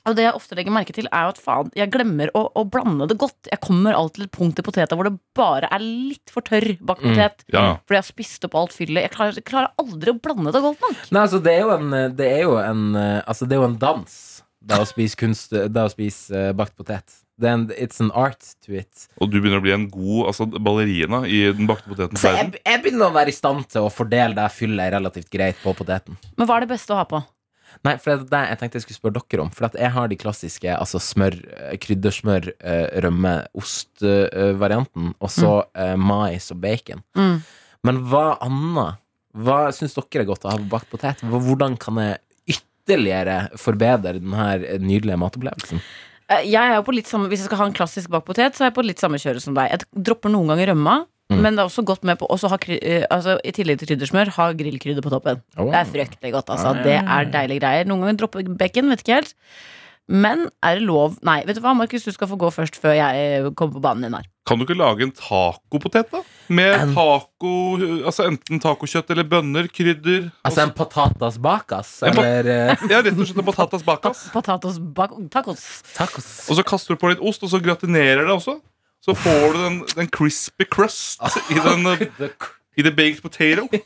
og 0.05 0.15
det 0.17 0.25
jeg 0.27 0.35
ofte 0.37 0.55
legger 0.57 0.73
merke 0.75 0.93
til, 0.93 1.07
er 1.11 1.25
jo 1.25 1.33
at 1.33 1.39
faen, 1.41 1.71
jeg 1.75 1.89
glemmer 1.93 2.29
å, 2.37 2.43
å 2.53 2.63
blande 2.69 3.07
det 3.09 3.17
godt. 3.21 3.49
Jeg 3.51 3.59
kommer 3.63 3.97
alltid 3.97 4.19
til 4.21 4.27
et 4.27 4.35
punkt 4.37 4.59
i 4.61 4.65
poteta 4.67 4.95
hvor 4.99 5.09
det 5.09 5.15
bare 5.37 5.69
er 5.73 5.81
litt 5.83 6.29
for 6.33 6.45
tørr 6.45 6.75
bakt 6.85 7.01
Mm. 7.05 7.15
potet. 7.15 7.43
Ja. 7.53 7.65
Fordi 7.85 7.97
jeg 7.97 8.03
har 8.03 8.09
spist 8.11 8.45
opp 8.47 8.55
alt 8.61 8.73
fyllet. 8.77 9.03
Jeg 9.07 9.11
klarer, 9.17 9.41
klarer 9.45 9.73
aldri 9.81 10.13
å 10.13 10.19
blande 10.21 10.53
det 10.55 10.61
godt 10.63 10.81
nok. 10.85 11.03
Nei, 11.11 11.21
altså, 11.25 11.41
det 11.43 11.53
er 11.57 11.61
jo 11.65 11.73
en, 11.75 11.91
det 12.15 12.29
er 12.31 12.41
jo 12.45 12.55
en, 12.61 12.85
eh, 12.95 13.21
altså, 13.25 13.45
det 13.49 13.57
er 13.57 13.63
jo 13.63 13.69
en 13.71 13.77
dans. 13.81 14.17
Det 14.65 14.79
å 14.81 14.85
spise 14.89 15.13
kunst 15.19 15.51
Det 15.53 15.77
å 15.77 15.89
spise 15.93 16.33
uh, 16.49 16.53
bakt 16.57 16.73
potet. 16.79 17.19
Det 17.37 17.49
en, 17.51 17.65
it's 17.75 17.99
an 18.01 18.09
art 18.17 18.39
to 18.65 18.71
it. 18.79 19.03
Og 19.21 19.27
du 19.29 19.35
begynner 19.41 19.59
å 19.59 19.65
bli 19.65 19.73
en 19.75 19.83
god 19.91 20.29
altså, 20.31 20.45
ballerina 20.47 21.19
i 21.27 21.51
den 21.53 21.67
bakte 21.69 21.89
potetens 21.91 22.21
Så 22.23 22.31
verden. 22.31 22.53
jeg, 22.55 22.61
jeg 22.65 22.81
begynner 22.85 23.11
å 23.11 23.13
være 23.13 23.29
i 23.29 23.35
stand 23.35 23.67
til 23.69 23.85
å 23.85 23.91
fordele 23.93 24.33
det 24.37 24.45
fyllet 24.55 24.93
relativt 24.95 25.29
greit 25.29 25.59
på 25.61 25.73
poteten. 25.77 26.15
Men 26.39 26.47
hva 26.47 26.55
er 26.57 26.65
det 26.65 26.71
beste 26.71 26.95
å 26.95 27.01
ha 27.01 27.05
på? 27.11 27.19
Nei, 27.85 27.95
for 28.01 28.11
det 28.11 28.23
er 28.23 28.29
det 28.31 28.41
jeg 28.49 28.59
tenkte 28.61 28.79
jeg 28.79 28.85
skulle 28.85 28.99
spørre 28.99 29.21
dere 29.21 29.43
om. 29.43 29.51
For 29.53 29.77
jeg 29.81 29.93
har 29.97 30.11
de 30.11 30.17
klassiske 30.19 30.75
altså 30.75 31.01
smør, 31.03 31.37
eh, 31.57 31.75
kryddersmør, 31.81 32.49
eh, 32.59 32.87
rømme, 33.05 33.35
ost-varianten, 33.57 35.13
og 35.19 35.33
så 35.33 35.53
mm. 35.75 36.05
mais 36.05 36.51
og 36.53 36.61
bacon. 36.63 37.03
Mm. 37.17 37.37
Men 37.85 38.03
hva 38.09 38.27
annet? 38.45 39.01
Hva 39.35 39.59
syns 39.75 39.97
dere 39.97 40.23
er 40.23 40.29
godt 40.29 40.47
å 40.47 40.53
ha 40.53 40.59
på 40.61 40.71
bakt 40.71 40.91
potet? 40.93 41.23
Hvordan 41.27 41.75
kan 41.81 41.99
jeg 41.99 42.21
ytterligere 42.55 43.49
forbedre 43.59 44.15
denne 44.21 44.79
nydelige 44.79 45.19
matopplevelsen? 45.19 45.83
Eh, 46.29 46.45
Jeg 46.49 46.61
er 46.71 46.75
jo 46.79 46.83
på 46.87 46.93
litt 46.95 47.05
samme, 47.07 47.27
Hvis 47.29 47.43
jeg 47.43 47.49
skal 47.51 47.57
ha 47.61 47.65
en 47.69 47.73
klassisk 47.73 48.09
bakt 48.09 48.25
potet, 48.25 48.55
så 48.55 48.65
er 48.65 48.71
jeg 48.71 48.77
på 48.77 48.85
litt 48.85 49.01
samme 49.01 49.19
kjøret 49.21 49.41
som 49.43 49.53
deg. 49.57 49.69
Jeg 49.71 49.85
dropper 50.09 50.29
noen 50.33 50.47
ganger 50.53 50.73
rømma, 50.73 51.05
Mm. 51.25 51.39
men 51.41 51.55
det 51.55 51.61
er 51.63 51.65
også 51.65 51.83
godt 51.83 52.03
med 52.03 52.19
på 52.19 52.27
ha, 52.29 52.57
eh, 52.69 53.03
altså, 53.09 53.39
I 53.43 53.51
tillegg 53.51 53.79
til 53.79 53.87
kryddersmør, 53.87 54.29
ha 54.35 54.53
grillkrydder 54.53 55.01
på 55.01 55.09
toppen. 55.09 55.41
Oh. 55.57 55.71
Det 55.71 55.73
er 55.73 55.85
fryktelig 55.89 56.31
godt, 56.31 56.45
altså. 56.53 56.67
Ah, 56.77 56.83
Det 56.83 57.01
er 57.01 57.25
deilige 57.33 57.59
greier. 57.61 57.83
Noen 57.87 58.01
ganger 58.01 58.17
dropper 58.17 58.43
bacon, 58.55 58.89
vet 58.89 59.01
ikke 59.01 59.15
helt. 59.15 59.33
Men 60.07 60.43
er 60.61 60.77
det 60.77 60.85
lov 60.85 61.15
Nei, 61.25 61.39
vet 61.47 61.57
du 61.57 61.61
hva, 61.63 61.71
Markus, 61.73 62.03
du 62.05 62.11
skal 62.13 62.29
få 62.29 62.37
gå 62.37 62.51
først 62.53 62.75
før 62.77 62.93
jeg 62.93 63.21
eh, 63.39 63.47
kommer 63.57 63.73
på 63.79 63.81
banen 63.81 64.05
din 64.05 64.13
her. 64.13 64.27
Kan 64.45 64.59
du 64.61 64.65
ikke 64.67 64.77
lage 64.77 65.01
en 65.07 65.13
tacopotet, 65.17 66.11
da? 66.11 66.19
Med 66.53 66.75
En- 66.77 66.91
taco 66.93 67.53
Altså 68.05 68.27
enten 68.29 68.61
tacokjøtt 68.61 69.09
eller 69.15 69.25
bønner, 69.25 69.65
krydder 69.73 70.27
Altså 70.45 70.61
en 70.67 70.75
patatas 70.77 71.39
bakas? 71.41 71.95
En 72.05 72.13
Eller 72.13 72.51
eh, 72.53 72.85
Ja, 72.93 73.01
rett 73.01 73.17
og 73.17 73.25
slett 73.25 73.41
en 73.41 73.49
patatas 73.49 73.85
bakas. 73.87 74.21
Patatas 74.35 74.77
bak 74.79 75.15
tacos. 75.33 75.65
tacos? 75.95 76.29
Og 76.49 76.59
så 76.59 76.67
kaster 76.67 76.93
du 76.93 77.01
på 77.01 77.09
litt 77.09 77.23
ost, 77.25 77.41
og 77.41 77.49
så 77.55 77.61
gratinerer 77.65 78.27
det 78.27 78.35
også. 78.37 78.59
Så 79.05 79.13
får 79.17 79.53
du 79.53 79.57
den, 79.63 79.81
den 79.95 80.07
crispy 80.13 80.65
crust 80.69 81.21
i, 81.49 81.57
den, 81.61 81.85
eh, 81.95 82.29
i 82.75 82.83
the 82.83 82.91
baked 82.91 83.21
potato. 83.21 83.67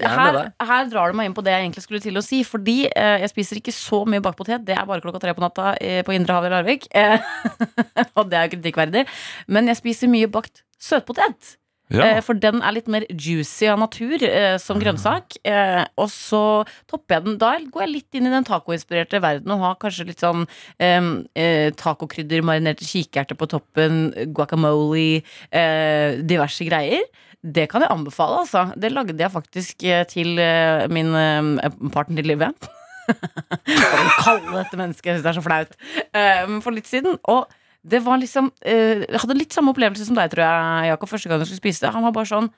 Her, 0.00 0.36
her 0.64 0.86
drar 0.88 1.10
du 1.10 1.18
meg 1.18 1.28
inn 1.28 1.34
på 1.36 1.42
det 1.44 1.52
jeg 1.52 1.64
egentlig 1.66 1.82
skulle 1.84 2.00
til 2.00 2.16
å 2.16 2.24
si. 2.24 2.40
Fordi 2.46 2.76
eh, 2.88 3.20
jeg 3.24 3.32
spiser 3.32 3.60
ikke 3.60 3.74
så 3.74 4.02
mye 4.08 4.22
bakt 4.24 4.38
potet. 4.38 4.64
Det 4.64 4.76
er 4.76 4.88
bare 4.88 5.02
klokka 5.04 5.20
tre 5.20 5.34
på 5.36 5.44
natta 5.44 5.74
eh, 5.82 6.00
på 6.06 6.14
Indre 6.16 6.38
Havet 6.38 6.48
i 6.48 6.54
Larvik. 6.54 6.86
Eh, 6.96 7.30
og 8.18 8.30
det 8.30 8.38
er 8.38 8.46
jo 8.46 8.54
kritikkverdig. 8.56 9.06
Men 9.52 9.68
jeg 9.68 9.80
spiser 9.82 10.12
mye 10.12 10.30
bakt 10.32 10.62
søtpotet. 10.80 11.56
Eh, 11.90 12.20
for 12.22 12.38
den 12.38 12.60
er 12.62 12.74
litt 12.76 12.88
mer 12.90 13.04
juicy 13.10 13.66
av 13.70 13.80
natur 13.82 14.22
eh, 14.22 14.54
som 14.62 14.78
grønnsak. 14.80 15.40
Eh, 15.42 15.82
og 15.98 16.10
så 16.12 16.42
topper 16.90 17.16
jeg 17.16 17.26
den. 17.26 17.38
Da 17.40 17.56
går 17.64 17.84
jeg 17.84 17.94
litt 17.96 18.18
inn 18.18 18.28
i 18.30 18.34
den 18.34 18.46
tacoinspirerte 18.46 19.20
verden 19.22 19.56
og 19.56 19.64
har 19.64 19.80
kanskje 19.82 20.06
litt 20.12 20.22
sånn 20.22 20.46
eh, 20.78 21.00
eh, 21.34 21.70
tacokrydder, 21.80 22.46
marinerte 22.46 22.86
kikerter 22.86 23.38
på 23.38 23.50
toppen, 23.50 24.04
guacamole, 24.36 25.24
eh, 25.50 26.20
diverse 26.22 26.68
greier. 26.68 27.02
Det 27.40 27.64
kan 27.72 27.80
jeg 27.80 27.92
anbefale, 27.92 28.42
altså. 28.42 28.66
Det 28.76 28.90
lagde 28.92 29.16
jeg 29.16 29.32
faktisk 29.32 29.84
eh, 29.88 30.04
til 30.08 30.38
eh, 30.38 30.84
min 30.92 31.14
eh, 31.16 31.70
partner 31.94 32.20
til 32.20 32.28
livet. 32.34 32.68
Vil 33.66 34.12
kalle 34.20 34.58
dette 34.58 34.76
mennesket? 34.76 35.06
Jeg 35.06 35.16
synes 35.16 35.24
det 35.24 35.30
er 35.32 35.38
så 35.38 35.46
flaut. 35.46 35.72
Eh, 36.12 36.52
for 36.60 36.76
litt 36.76 36.90
siden. 36.90 37.16
Og 37.32 37.48
det 37.80 38.02
var 38.04 38.20
liksom 38.20 38.50
Jeg 38.60 39.20
hadde 39.22 39.38
litt 39.38 39.54
samme 39.56 39.72
opplevelse 39.72 40.04
som 40.04 40.18
deg, 40.18 40.28
tror 40.34 40.44
jeg, 40.44 40.90
Jakob, 40.90 41.08
første 41.08 41.30
gang 41.30 41.40
jeg 41.40 41.48
skulle 41.48 41.62
spise 41.62 41.86
det. 41.86 41.94
Han 41.94 42.04
var 42.04 42.12
bare 42.12 42.28
sånn 42.28 42.50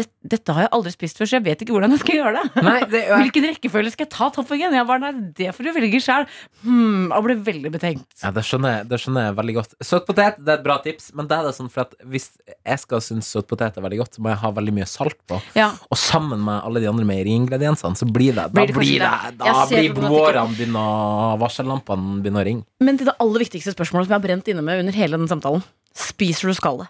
"Det- 0.00 0.08
Dette 0.30 0.52
har 0.52 0.62
jeg 0.66 0.70
aldri 0.76 0.90
spist 0.92 1.16
før, 1.18 1.26
så 1.28 1.36
jeg 1.38 1.44
vet 1.44 1.62
ikke 1.64 1.72
hvordan 1.74 1.90
jeg 1.94 2.00
skal 2.02 2.16
gjøre 2.20 2.32
det. 2.38 2.62
Nei, 2.62 2.80
det, 2.92 3.00
Hvilken 3.20 3.44
rekkefølge 3.50 3.90
skal 3.94 4.04
jeg 4.06 4.12
ta 4.12 4.28
toppingen? 4.34 4.72
Jeg 4.76 4.86
bare, 4.86 5.00
nei, 5.00 5.12
det 5.36 5.48
får 5.56 5.64
du 5.64 5.70
velge 5.76 6.00
sjøl. 6.04 6.26
Hmm, 6.62 7.08
og 7.16 7.24
ble 7.24 7.36
veldig 7.40 7.72
betenkt. 7.72 8.04
Ja, 8.22 8.30
det 8.36 8.44
skjønner, 8.44 8.78
jeg, 8.78 8.88
det 8.92 9.00
skjønner 9.00 9.28
jeg 9.30 9.36
veldig 9.40 9.54
godt. 9.60 9.74
Søtpotet 9.80 10.36
det 10.44 10.52
er 10.54 10.58
et 10.60 10.64
bra 10.66 10.76
tips, 10.84 11.10
men 11.16 11.26
det 11.30 11.38
er 11.38 11.48
det 11.48 11.54
sånn 11.56 11.70
for 11.72 11.86
at 11.86 11.94
hvis 12.04 12.28
jeg 12.66 12.78
skal 12.84 13.00
synes 13.00 13.30
søtpotet 13.32 13.76
er 13.80 13.82
veldig 13.86 14.00
godt, 14.02 14.14
så 14.18 14.22
må 14.24 14.28
jeg 14.34 14.40
ha 14.44 14.50
veldig 14.60 14.74
mye 14.80 14.88
salt 14.88 15.16
på. 15.26 15.40
Ja, 15.56 15.70
Og 15.90 15.96
sammen 15.98 16.44
med 16.44 16.60
alle 16.64 16.80
de 16.84 16.88
andre 16.92 17.04
meieriingrediensene, 17.08 17.96
så 17.96 18.06
blir 18.12 18.34
det 18.36 18.46
Da 18.52 18.60
Blir 18.60 18.66
det 18.70 18.76
blir, 18.76 19.00
det, 19.00 19.10
det. 19.38 19.38
da 19.40 19.66
blir 19.66 19.92
blodårene 19.96 20.54
begynner 20.56 20.80
å 20.80 21.38
Varsellampene 21.40 22.20
begynner 22.22 22.44
å 22.44 22.46
ringe. 22.46 22.64
Men 22.80 22.98
til 23.00 23.06
det 23.10 23.16
aller 23.20 23.40
viktigste 23.44 23.72
spørsmålet 23.74 24.06
som 24.06 24.14
jeg 24.14 24.20
har 24.20 24.26
brent 24.28 24.48
inne 24.52 24.62
med 24.62 24.80
under 24.84 24.92
hele 24.96 25.16
den 25.18 25.28
samtalen. 25.28 25.62
Spiser 25.96 26.48
du 26.48 26.54
skallet? 26.54 26.88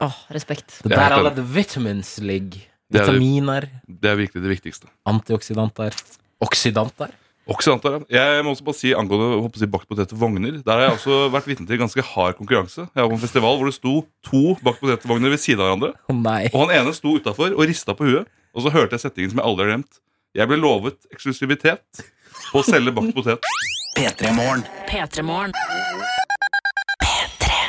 Ja. 0.00 0.06
Åh, 0.08 0.18
respekt. 0.34 0.78
Det 0.82 0.90
der 0.94 0.98
er 1.04 1.18
alle 1.18 1.32
the 1.36 1.44
vitamins 1.44 2.16
ligger. 2.24 2.62
Det 2.90 3.00
er 3.00 3.06
det. 3.06 3.14
Vitaminer, 3.14 3.68
Det 3.86 4.10
er 4.10 4.16
virkelig 4.18 4.42
det 4.42 4.50
viktigste. 4.56 4.88
antioksidanter, 5.06 5.94
oksidanter. 6.40 7.10
Oksidanter, 7.50 8.04
ja. 8.10 8.24
Jeg 8.36 8.44
må 8.44 8.52
også 8.54 8.64
bare 8.64 8.78
si 8.78 8.92
angående 8.94 9.28
jeg 9.34 9.42
håper 9.42 9.58
å 9.58 9.62
si, 9.62 9.66
bakt 9.66 9.88
potet 9.90 10.12
vogner. 10.14 10.58
Der 10.62 10.72
har 10.72 10.80
jeg 10.86 10.96
også 10.98 11.16
vært 11.32 11.48
vitne 11.50 11.66
til 11.66 11.78
ganske 11.80 12.02
hard 12.12 12.36
konkurranse. 12.38 12.84
Jeg 12.94 13.02
var 13.02 13.08
på 13.10 13.16
en 13.18 13.22
festival 13.24 13.56
hvor 13.58 13.66
det 13.66 13.74
sto 13.74 13.94
to 14.26 14.42
bakt 14.62 14.80
potet-vogner 14.82 15.32
ved 15.32 15.40
siden 15.42 15.60
av 15.64 15.70
hverandre. 15.72 15.92
Å 16.10 16.14
nei. 16.20 16.44
Og 16.52 16.68
han 16.68 16.74
ene 16.78 16.94
sto 16.94 17.16
utafor 17.18 17.56
og 17.56 17.64
rista 17.66 17.94
på 17.98 18.06
huet. 18.06 18.28
Og 18.54 18.62
så 18.62 18.70
hørte 18.74 18.94
jeg 18.98 19.02
settingen 19.06 19.30
som 19.34 19.40
jeg 19.42 19.46
aldri 19.50 19.66
har 19.66 19.72
glemt. 19.74 19.98
Jeg 20.34 20.46
ble 20.50 20.60
lovet 20.62 20.98
eksklusivitet 21.10 22.04
på 22.52 22.62
å 22.62 22.66
selge 22.66 22.94
bakt 22.94 23.14
potet. 23.14 23.50
P3 23.98 24.30
Morgen. 24.36 24.62
P3morgen. 24.86 25.50
Eh, 25.54 26.19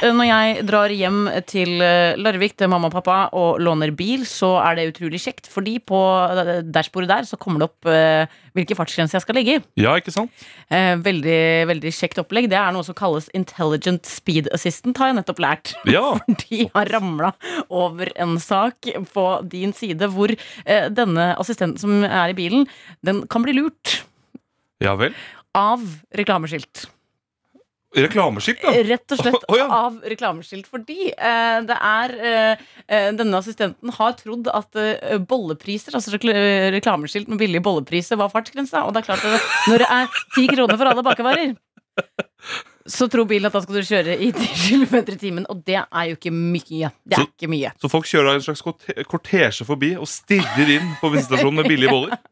Når 0.02 0.26
jeg 0.26 0.62
drar 0.66 0.90
hjem 0.90 1.18
til 1.46 1.76
eh, 1.86 2.16
Larvik 2.18 2.56
til 2.58 2.70
mamma 2.72 2.88
og 2.90 2.94
pappa 2.96 3.18
og 3.38 3.60
låner 3.62 3.92
bil, 3.94 4.24
så 4.26 4.56
er 4.64 4.80
det 4.80 4.86
utrolig 4.96 5.20
kjekt, 5.22 5.46
fordi 5.54 5.76
på 5.78 5.98
eh, 6.42 6.64
dashbordet 6.66 7.10
der 7.12 7.28
så 7.30 7.38
kommer 7.38 7.62
det 7.62 7.68
opp 7.68 7.90
eh, 7.92 8.32
hvilke 8.58 8.74
fartsgrenser 8.80 9.20
jeg 9.20 9.26
skal 9.28 9.38
ligge 9.38 9.60
i. 9.60 9.62
Ja, 9.84 9.94
ikke 10.02 10.14
sant? 10.16 10.34
Eh, 10.74 10.96
Veldig, 11.06 11.38
veldig 11.70 11.92
kjekt 11.94 12.18
opplegg. 12.24 12.48
Det 12.50 12.58
er 12.58 12.74
noe 12.74 12.86
som 12.88 12.98
kalles 12.98 13.30
Intelligent 13.38 14.10
Speed 14.10 14.50
Assistant, 14.58 14.98
har 14.98 15.12
jeg 15.12 15.20
nettopp 15.20 15.42
lært. 15.46 15.74
Ja. 15.94 16.16
De 16.48 16.64
har 16.74 16.90
ramla 16.96 17.34
over 17.70 18.10
en 18.24 18.38
sak 18.42 18.90
på 19.14 19.26
din 19.52 19.74
side 19.78 20.08
hvor 20.16 20.34
eh, 20.34 20.88
denne 20.90 21.30
assistenten 21.38 21.78
som 21.82 22.02
er 22.08 22.34
i 22.34 22.38
bilen, 22.38 22.66
den 23.06 23.22
kan 23.30 23.46
bli 23.46 23.54
lurt 23.60 24.00
Ja 24.82 24.96
vel. 24.98 25.14
av 25.58 25.84
reklameskilt. 26.18 26.88
Reklameskilt, 27.92 28.62
da. 28.64 28.72
Rett 28.88 29.12
og 29.12 29.20
slett 29.20 29.46
oh, 29.52 29.58
ja. 29.60 29.66
av 29.68 29.98
reklameskilt. 30.08 30.70
Fordi 30.72 31.10
eh, 31.12 31.58
det 31.68 31.76
er 31.76 32.14
eh, 32.18 32.66
eh, 32.88 33.10
Denne 33.18 33.42
assistenten 33.42 33.92
har 33.98 34.16
trodd 34.20 34.48
at 34.52 34.80
eh, 34.80 35.18
bollepriser, 35.20 35.98
altså 35.98 36.16
rekl 36.16 36.32
reklameskilt 36.78 37.32
med 37.32 37.42
billige 37.42 37.64
bollepriser, 37.66 38.20
var 38.22 38.32
fartsgrensa. 38.32 38.86
Og 38.88 38.96
det 38.96 39.04
er 39.04 39.10
klart 39.12 39.28
at 39.28 39.52
når 39.68 39.84
det 39.84 39.90
er 39.98 40.22
ti 40.38 40.48
kroner 40.54 40.80
for 40.80 40.92
alle 40.94 41.06
bakevarer, 41.10 41.56
så 42.88 43.08
tror 43.12 43.28
bilen 43.30 43.46
at 43.50 43.54
da 43.54 43.62
skal 43.64 43.78
du 43.78 43.82
kjøre 43.86 44.16
i 44.18 44.32
10 44.32 44.48
km 44.88 44.96
i 45.02 45.18
timen. 45.22 45.46
Og 45.50 45.64
det 45.68 45.78
er 45.82 46.06
jo 46.10 46.18
ikke 46.18 46.32
mye. 46.34 46.92
Det 47.06 47.18
er 47.18 47.22
Så- 47.22 47.28
ikke 47.30 47.50
mye. 47.52 47.72
Så 47.82 47.90
folk 47.92 48.06
kjører 48.10 48.36
en 48.36 48.42
slags 48.42 48.62
kortesje 49.08 49.66
forbi 49.66 49.96
og 49.98 50.08
stirrer 50.08 50.70
inn 50.78 50.96
på 51.02 51.12
bensinstasjonen 51.14 51.62
med 51.62 51.70
billige 51.72 51.90
boller. 51.94 52.18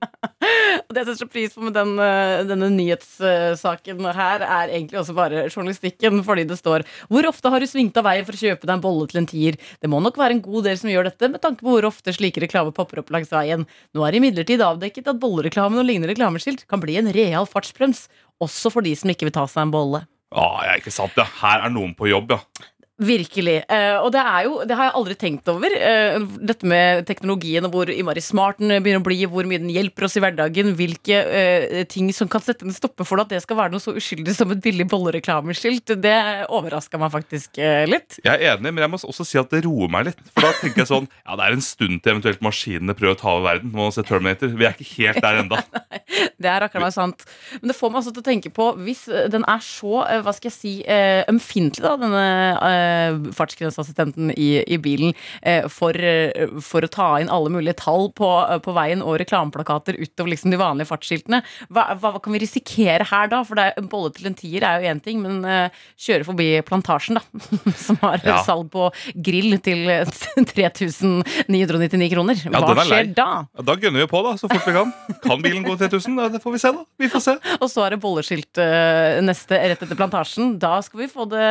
Og 0.90 0.96
det 0.96 1.04
jeg 1.04 1.18
setter 1.18 1.30
pris 1.30 1.54
på 1.54 1.62
med 1.62 1.74
den, 1.76 1.92
eh, 2.02 2.44
denne 2.50 2.70
nyhetssaken 2.74 4.00
her, 4.16 4.42
er 4.42 4.72
egentlig 4.74 4.98
også 5.00 5.14
bare 5.14 5.44
journalistikken, 5.50 6.24
fordi 6.26 6.48
det 6.50 6.58
står 6.58 6.86
Hvor 7.10 7.28
ofte 7.30 7.50
har 7.50 7.60
du 7.62 7.68
svingt 7.70 7.98
av 7.98 8.06
veien 8.08 8.26
for 8.26 8.34
å 8.34 8.42
kjøpe 8.42 8.66
deg 8.66 8.74
en 8.74 8.82
bolle 8.82 9.08
til 9.10 9.22
en 9.22 9.28
tier? 9.30 9.58
Det 9.82 9.90
må 9.92 10.02
nok 10.02 10.18
være 10.18 10.38
en 10.38 10.42
god 10.42 10.64
del 10.66 10.78
som 10.78 10.90
gjør 10.90 11.10
dette, 11.12 11.30
med 11.30 11.42
tanke 11.42 11.62
på 11.62 11.74
hvor 11.76 11.88
ofte 11.90 12.14
slike 12.16 12.42
reklame 12.42 12.74
popper 12.74 13.04
opp 13.04 13.12
langs 13.14 13.30
veien. 13.30 13.68
Nå 13.94 14.06
er 14.08 14.18
imidlertid 14.18 14.64
avdekket 14.66 15.08
at 15.14 15.20
bollereklamen 15.22 15.80
og 15.82 15.86
lignende 15.86 16.10
reklameskilt 16.14 16.66
kan 16.68 16.82
bli 16.82 16.98
en 16.98 17.12
real 17.14 17.46
fartsbrems, 17.50 18.08
også 18.42 18.72
for 18.74 18.82
de 18.82 18.96
som 18.96 19.10
ikke 19.12 19.28
vil 19.30 19.36
ta 19.36 19.46
seg 19.50 19.68
en 19.68 19.72
bolle. 19.76 20.06
Ah, 20.32 20.62
ja, 20.68 20.76
ikke 20.78 20.92
sant, 20.94 21.16
ja. 21.18 21.26
Her 21.42 21.66
er 21.66 21.74
noen 21.74 21.96
på 21.98 22.10
jobb, 22.10 22.36
ja. 22.36 22.68
Virkelig. 23.00 23.62
Uh, 23.72 24.02
og 24.04 24.10
det 24.12 24.20
er 24.20 24.44
jo, 24.44 24.56
det 24.68 24.76
har 24.76 24.90
jeg 24.90 24.96
aldri 25.00 25.16
tenkt 25.16 25.48
over. 25.52 25.72
uh, 25.72 26.26
dette 26.50 26.68
med 26.68 27.06
teknologien 27.08 27.64
og 27.64 27.72
hvor 27.72 27.92
innmari 27.94 28.20
smart 28.24 28.60
den 28.60 28.74
begynner 28.84 29.00
å 29.00 29.06
bli, 29.06 29.20
hvor 29.32 29.48
mye 29.48 29.62
den 29.62 29.72
hjelper 29.72 30.08
oss 30.10 30.18
i 30.20 30.24
hverdagen, 30.24 30.74
hvilke 30.76 31.22
uh, 31.24 31.78
ting 31.88 32.10
som 32.16 32.28
kan 32.32 32.44
sette 32.44 32.68
en 32.68 32.76
stopper 32.76 33.08
for 33.08 33.24
at 33.24 33.32
det 33.32 33.40
skal 33.46 33.56
være 33.62 33.72
noe 33.72 33.84
så 33.84 33.94
uskyldig 33.96 34.36
som 34.36 34.52
et 34.52 34.64
billig 34.64 34.90
bollereklameskilt. 34.92 35.96
Det 36.04 36.18
overraska 36.52 37.00
meg 37.00 37.14
faktisk 37.14 37.62
litt. 37.88 38.20
Jeg 38.26 38.36
er 38.36 38.58
enig, 38.58 38.74
men 38.74 38.84
jeg 38.84 38.92
må 38.92 39.00
også 39.00 39.28
si 39.28 39.40
at 39.40 39.52
det 39.54 39.64
roer 39.64 39.92
meg 39.92 40.10
litt. 40.10 40.20
For 40.34 40.50
da 40.50 40.52
tenker 40.60 40.84
jeg 40.84 40.92
sånn 40.92 41.08
Ja, 41.30 41.36
det 41.38 41.46
er 41.46 41.56
en 41.56 41.64
stund 41.64 42.02
til 42.04 42.14
eventuelt 42.16 42.44
maskinene 42.44 42.96
prøver 42.98 43.16
å 43.16 43.20
ta 43.20 43.32
over 43.32 43.48
verden. 43.48 43.72
Nå 43.72 43.86
Må 43.86 43.90
se 43.96 44.04
Terminator. 44.04 44.52
Vi 44.52 44.68
er 44.68 44.76
ikke 44.76 44.90
helt 44.98 45.24
der 45.24 45.42
enda. 45.46 45.64
Det 46.40 46.48
er 46.48 46.64
akkurat 46.64 46.88
meg 46.88 46.94
sant. 46.96 47.24
Men 47.60 47.72
det 47.72 47.76
får 47.76 47.92
meg 47.92 48.00
altså 48.00 48.12
til 48.16 48.24
å 48.24 48.26
tenke 48.26 48.50
på, 48.54 48.66
hvis 48.84 49.02
den 49.32 49.44
er 49.48 49.62
så, 49.64 50.02
hva 50.24 50.32
skal 50.36 50.50
jeg 50.50 50.56
si, 50.56 50.72
ømfintlig, 51.30 51.84
da, 51.84 51.92
denne 52.00 52.24
fartsgrenseassistenten 53.36 54.32
i, 54.36 54.50
i 54.68 54.78
bilen, 54.82 55.14
eh, 55.42 55.68
for, 55.72 55.96
eh, 55.96 56.48
for 56.64 56.86
å 56.86 56.92
ta 56.92 57.10
inn 57.22 57.32
alle 57.34 57.52
mulige 57.54 57.78
tall 57.82 58.10
på, 58.18 58.30
eh, 58.50 58.60
på 58.64 58.74
veien 58.76 59.04
og 59.06 59.20
reklameplakater 59.22 59.98
utover 60.00 60.34
liksom 60.34 60.54
de 60.54 60.60
vanlige 60.62 60.90
fartsskiltene, 60.92 61.42
hva, 61.74 61.88
hva, 62.00 62.16
kan 62.24 62.34
vi 62.36 62.42
risikere 62.44 63.08
her 63.10 63.30
da? 63.32 63.44
For 63.48 63.60
det 63.60 63.70
en 63.80 63.90
bolle 63.92 64.14
til 64.16 64.30
en 64.30 64.38
tier 64.38 64.66
er 64.68 64.82
jo 64.84 64.92
én 64.94 65.02
ting, 65.04 65.22
men 65.24 65.40
eh, 65.46 65.70
kjøre 66.00 66.28
forbi 66.28 66.50
Plantasjen, 66.70 67.20
da, 67.20 67.24
som 67.86 68.00
har 68.04 68.20
Ja. 68.26 68.40
salg 68.46 68.70
på 68.74 68.90
grill 69.16 69.56
til 69.64 69.86
eh, 69.90 70.06
3999 70.60 72.10
kroner. 72.14 72.44
Hva 72.50 72.74
er 72.76 72.86
skjer 72.90 73.12
da? 73.18 73.28
Ja, 73.56 73.66
da 73.66 73.76
gunner 73.80 74.04
vi 74.04 74.10
på, 74.12 74.22
da, 74.26 74.36
så 74.40 74.50
fort 74.52 74.68
vi 74.68 74.76
kan. 74.76 74.94
Kan 75.24 75.44
bilen 75.44 75.66
gå 75.66 75.76
3000? 75.80 76.18
Det 76.36 76.42
får 76.44 76.56
vi 76.56 76.62
se, 76.62 76.72
da. 76.76 76.86
Vi 77.00 77.10
får 77.12 77.26
se. 77.26 77.36
Og 77.60 77.68
så 77.72 77.86
er 77.86 77.96
det 77.96 78.02
bolleskilt 78.04 78.62
eh, 78.62 79.20
neste 79.26 79.60
rett 79.60 79.84
etter 79.86 79.98
plantasjen. 80.00 80.56
Da 80.62 80.80
skal 80.86 81.04
vi 81.06 81.10
få 81.12 81.28
det 81.32 81.48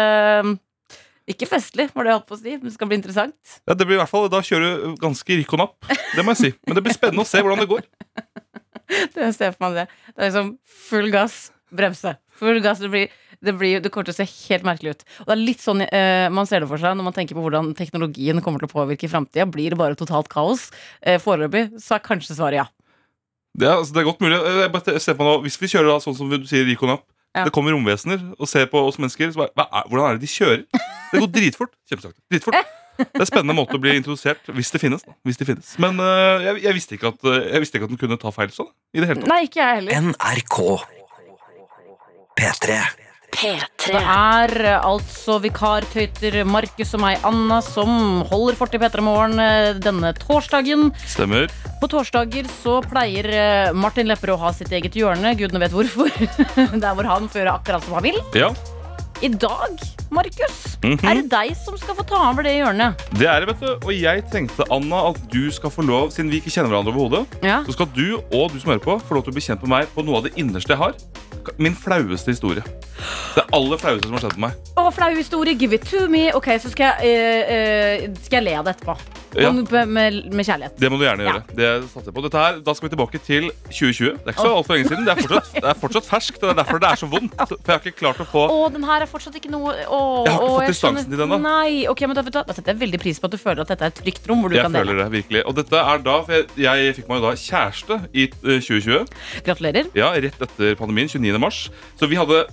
ikke 1.29 1.49
festlig, 1.49 1.89
var 1.93 2.07
det 2.07 2.13
jeg 2.13 2.19
holdt 2.19 2.29
på 2.31 2.37
å 2.37 2.41
si, 2.41 2.55
men 2.57 2.65
det 2.67 2.75
skal 2.75 2.89
bli 2.91 2.99
interessant. 2.99 3.55
Ja, 3.69 3.77
det 3.77 3.85
blir 3.85 3.99
i 3.99 4.01
hvert 4.01 4.11
fall, 4.11 4.31
Da 4.33 4.41
kjører 4.45 4.81
du 4.81 4.99
ganske 5.03 5.37
rikk 5.41 5.53
og 5.57 5.63
napp. 5.63 5.77
Det 6.15 6.25
må 6.25 6.33
jeg 6.35 6.41
si. 6.41 6.51
Men 6.67 6.79
det 6.79 6.85
blir 6.87 6.97
spennende 6.97 7.25
å 7.25 7.29
se 7.29 7.43
hvordan 7.45 7.61
det 7.63 7.69
går. 7.71 7.85
Jeg 9.19 9.35
ser 9.37 9.53
for 9.53 9.67
meg 9.67 9.75
det. 9.77 9.83
Det 10.15 10.23
er 10.23 10.31
liksom 10.31 10.47
full 10.89 11.11
gass, 11.13 11.35
bremse. 11.77 12.15
Full 12.41 12.63
gass, 12.65 12.79
det, 12.81 12.89
blir, 12.89 13.11
det, 13.45 13.53
blir, 13.61 13.83
det 13.85 13.91
kommer 13.93 14.09
til 14.09 14.15
å 14.15 14.17
se 14.17 14.25
helt 14.49 14.65
merkelig 14.65 14.95
ut. 14.95 15.05
Og 15.21 15.29
det 15.29 15.35
er 15.35 15.43
litt 15.43 15.61
sånn 15.61 15.85
eh, 15.85 16.29
man 16.33 16.49
ser 16.49 16.65
det 16.65 16.71
for 16.71 16.81
seg 16.81 16.97
når 16.97 17.11
man 17.11 17.17
tenker 17.17 17.37
på 17.37 17.45
hvordan 17.45 17.75
teknologien 17.77 18.41
kommer 18.41 18.65
til 18.65 18.71
å 18.71 18.73
påvirke 18.73 19.11
framtida. 19.13 19.45
Blir 19.53 19.75
det 19.75 19.81
bare 19.81 19.99
totalt 19.99 20.31
kaos? 20.33 20.71
Eh, 21.03 21.21
Foreløpig 21.21 21.67
så 21.85 21.99
er 21.99 22.07
kanskje 22.07 22.39
svaret 22.39 22.63
ja. 22.63 22.67
Det 23.59 23.69
er, 23.69 23.77
altså, 23.77 23.93
det 23.93 24.01
er 24.01 24.09
godt 24.09 24.25
mulig. 24.25 24.41
Jeg 24.41 24.73
bare 24.73 25.05
ser 25.05 25.19
på 25.19 25.29
nå, 25.29 25.37
Hvis 25.45 25.61
vi 25.61 25.69
kjører 25.75 25.93
da, 25.93 26.01
sånn 26.01 26.17
som 26.17 26.33
du 26.33 26.49
sier, 26.49 26.65
Recon 26.65 26.97
Up 26.97 27.05
Ja. 27.37 27.45
Det 27.47 27.53
kommer 27.55 27.75
romvesener 27.75 28.23
og 28.39 28.49
ser 28.51 28.67
på 28.71 28.81
oss 28.89 28.99
mennesker. 28.99 29.31
Så 29.33 29.43
bare, 29.43 29.53
hva 29.57 29.69
er, 29.69 29.89
hvordan 29.89 30.09
er 30.09 30.19
det 30.19 30.27
de 30.27 30.33
kjører? 30.33 30.65
Det 31.13 31.23
går 31.23 31.31
dritfort. 31.37 31.73
Kjempesakte. 31.91 32.21
Dritfort. 32.33 32.75
Det 32.99 33.07
er 33.15 33.23
en 33.23 33.31
spennende 33.31 33.55
måte 33.55 33.79
å 33.79 33.83
bli 33.83 33.95
introdusert 33.95 34.49
hvis 34.51 34.73
det 34.75 34.81
finnes. 34.83 35.05
da, 35.07 35.13
hvis 35.23 35.39
det 35.39 35.47
finnes 35.47 35.69
Men 35.79 36.01
uh, 36.03 36.43
jeg, 36.43 36.65
jeg, 36.65 36.75
visste 36.75 36.97
ikke 36.97 37.13
at, 37.13 37.21
øh, 37.31 37.37
jeg 37.47 37.63
visste 37.63 37.79
ikke 37.79 37.87
at 37.87 37.93
den 37.95 38.01
kunne 38.01 38.19
ta 38.19 38.33
feil 38.35 38.51
sånn. 38.51 38.73
I 38.91 39.05
det 39.05 39.13
hele 39.13 39.23
tatt 39.23 39.31
Nei, 39.31 39.43
ikke 39.47 39.61
jeg 39.63 39.79
heller. 39.79 40.09
NRK 40.09 40.59
P3 42.41 42.81
Det 43.33 43.95
er 43.95 44.53
eh, 44.65 44.79
altså 44.89 45.37
vikartøyter 45.43 46.41
Markus 46.49 46.95
og 46.97 47.03
meg, 47.05 47.21
Anna, 47.29 47.61
som 47.63 48.23
holder 48.29 48.57
fort 48.59 48.75
i 48.75 48.81
P3 48.83 49.05
Morgen 49.05 49.39
eh, 49.43 49.75
denne 49.85 50.11
torsdagen. 50.19 50.89
Stemmer. 51.07 51.47
På 51.83 51.91
torsdager 51.93 52.49
så 52.63 52.79
pleier 52.89 53.29
eh, 53.31 53.71
Martin 53.77 54.09
Lepperød 54.11 54.39
å 54.39 54.43
ha 54.47 54.53
sitt 54.57 54.73
eget 54.75 54.97
hjørne. 54.99 55.35
Gudene 55.39 55.63
vet 55.63 55.77
hvorfor. 55.77 56.11
Der 56.83 56.97
hvor 56.99 57.07
han 57.09 57.29
fører 57.31 57.53
akkurat 57.55 57.85
som 57.87 57.99
han 58.01 58.09
vil. 58.09 58.19
Ja, 58.37 58.51
I 59.23 59.29
dag, 59.35 59.79
Markus, 60.15 60.65
Mhm. 60.79 61.01
er 61.11 61.19
det 61.19 61.25
deg 61.33 61.57
som 61.59 61.75
skal 61.77 61.97
få 61.99 62.05
ta 62.07 62.19
over 62.31 62.45
det 62.47 62.53
hjørnet. 62.55 63.01
det 63.19 63.27
er 63.27 63.43
det, 63.43 63.49
vet 63.51 63.61
du. 63.65 63.87
Og 63.89 63.91
jeg 63.99 64.23
tenkte, 64.31 64.63
Anna, 64.71 65.09
at 65.11 65.19
du 65.33 65.51
skal 65.51 65.73
få 65.75 65.83
lov, 65.83 66.13
siden 66.15 66.31
vi 66.31 66.39
ikke 66.41 66.53
kjenner 66.55 66.71
hverandre 66.71 66.95
overhodet, 66.95 67.39
Ja. 67.43 67.65
så 67.67 67.75
skal 67.75 67.87
du 67.97 68.15
og 68.31 68.53
du 68.55 68.61
som 68.63 68.71
hører 68.71 68.85
på, 68.85 68.95
få 69.03 69.15
lov 69.19 69.25
til 69.27 69.33
å 69.35 69.35
bli 69.35 69.43
kjent 69.43 69.63
med 69.67 69.73
meg 69.75 69.91
på 69.95 70.05
noe 70.07 70.21
av 70.21 70.29
det 70.29 70.37
innerste 70.39 70.71
jeg 70.71 70.79
har. 70.79 70.95
Min 71.59 71.75
flaueste 71.77 72.35
historie. 72.35 72.63
Det 73.35 73.45
aller 73.55 73.81
flaueste 73.81 74.09
som 74.09 74.17
har 74.19 74.27
skjedd 74.27 74.37
med 74.39 74.49
meg. 74.49 74.75
Å, 74.79 74.89
flau 74.95 75.11
historie, 75.17 75.57
give 75.59 75.75
it 75.75 75.87
to 75.89 76.07
me. 76.11 76.29
Ok, 76.37 76.51
så 76.63 76.71
skal 76.73 76.99
jeg, 77.03 77.15
eh, 77.15 77.55
eh, 77.55 78.11
skal 78.27 78.43
jeg 78.43 78.51
le 78.51 78.59
av 78.59 78.69
det 78.69 78.77
etterpå. 78.77 78.99
Ja. 79.37 79.51
Med, 79.53 79.87
med, 79.87 80.45
kjærlighet. 80.47 80.79
Det 80.81 80.89
må 80.91 80.97
du 80.99 81.05
gjerne 81.05 81.25
Ja. 81.27 81.33
gjøre. 81.33 81.43
Det 81.59 81.69
satser 81.91 82.09
jeg 82.09 82.15
på. 82.17 82.23
Dette 82.25 82.39
her, 82.41 82.61
da 82.65 82.75
skal 82.75 82.89
vi 82.89 82.93
tilbake 82.97 83.19
til 83.27 83.51
2020. 83.69 84.13
Det 84.17 84.25
er 84.25 84.33
ikke 84.33 84.47
så 84.47 84.55
altfor 84.57 84.75
lenge 84.79 84.89
siden. 84.89 85.05
Det 85.05 85.13
er, 85.13 85.21
fortsatt, 85.23 85.51
det 85.59 85.69
er 85.69 85.79
fortsatt 85.83 86.07
ferskt. 86.09 86.41
Det 86.41 86.49
er 86.49 86.57
derfor 86.63 86.79
det 86.81 86.89
er 86.91 87.01
så 87.03 87.09
vondt. 87.13 87.35
For 87.37 87.57
jeg 87.69 87.75
har 87.75 87.83
ikke 87.85 87.99
klart 88.01 88.23
å 88.25 88.27
få 88.29 88.45
Å, 88.49 88.59
den 88.73 88.85
her 88.89 89.05
er 89.05 89.11
fortsatt 89.11 89.37
ikke 89.37 89.51
noe 89.53 89.75
å, 89.85 90.01
Jeg 90.25 90.33
har 90.33 90.41
ikke 90.41 90.55
fått 90.55 90.73
distansen 90.73 91.11
til 91.13 91.19
den 91.23 91.35
da. 91.35 91.39
Nei, 91.45 91.87
ok, 91.93 92.01
men 92.09 92.17
da, 92.17 92.23
vet 92.27 92.39
du, 92.39 92.41
da 92.49 92.57
setter 92.57 92.73
jeg 92.73 92.81
veldig 92.87 93.01
pris 93.05 93.21
på 93.21 93.29
at 93.29 93.37
du 93.37 93.39
føler 93.43 93.63
at 93.67 93.73
dette 93.75 93.85
er 93.85 93.93
et 93.93 94.01
trygt 94.03 94.29
rom 94.31 94.41
hvor 94.45 94.49
du 94.53 94.57
Jeg 94.57 94.65
kan 94.65 94.73
dele. 94.73 94.85
føler 94.87 95.03
det 95.05 95.09
virkelig. 95.19 95.43
Og 95.51 95.59
dette 95.61 95.83
er 95.93 95.99
da 96.09 96.17
For 96.25 96.33
jeg, 96.33 96.49
jeg 96.65 96.97
fikk 96.97 97.09
meg 97.13 97.21
jo 97.21 97.27
da 97.29 97.35
kjæreste 97.37 98.01
i 98.15 98.29
eh, 98.31 98.61
2020. 98.65 99.07
Gratulerer. 99.45 99.91
Ja, 99.99 100.13
Rett 100.19 100.41
etter 100.49 100.75
pandemien. 100.81 101.09
29. 101.09 101.39
mars. 101.39 101.69
Så 102.01 102.09
vi 102.09 102.17
hadde 102.17 102.47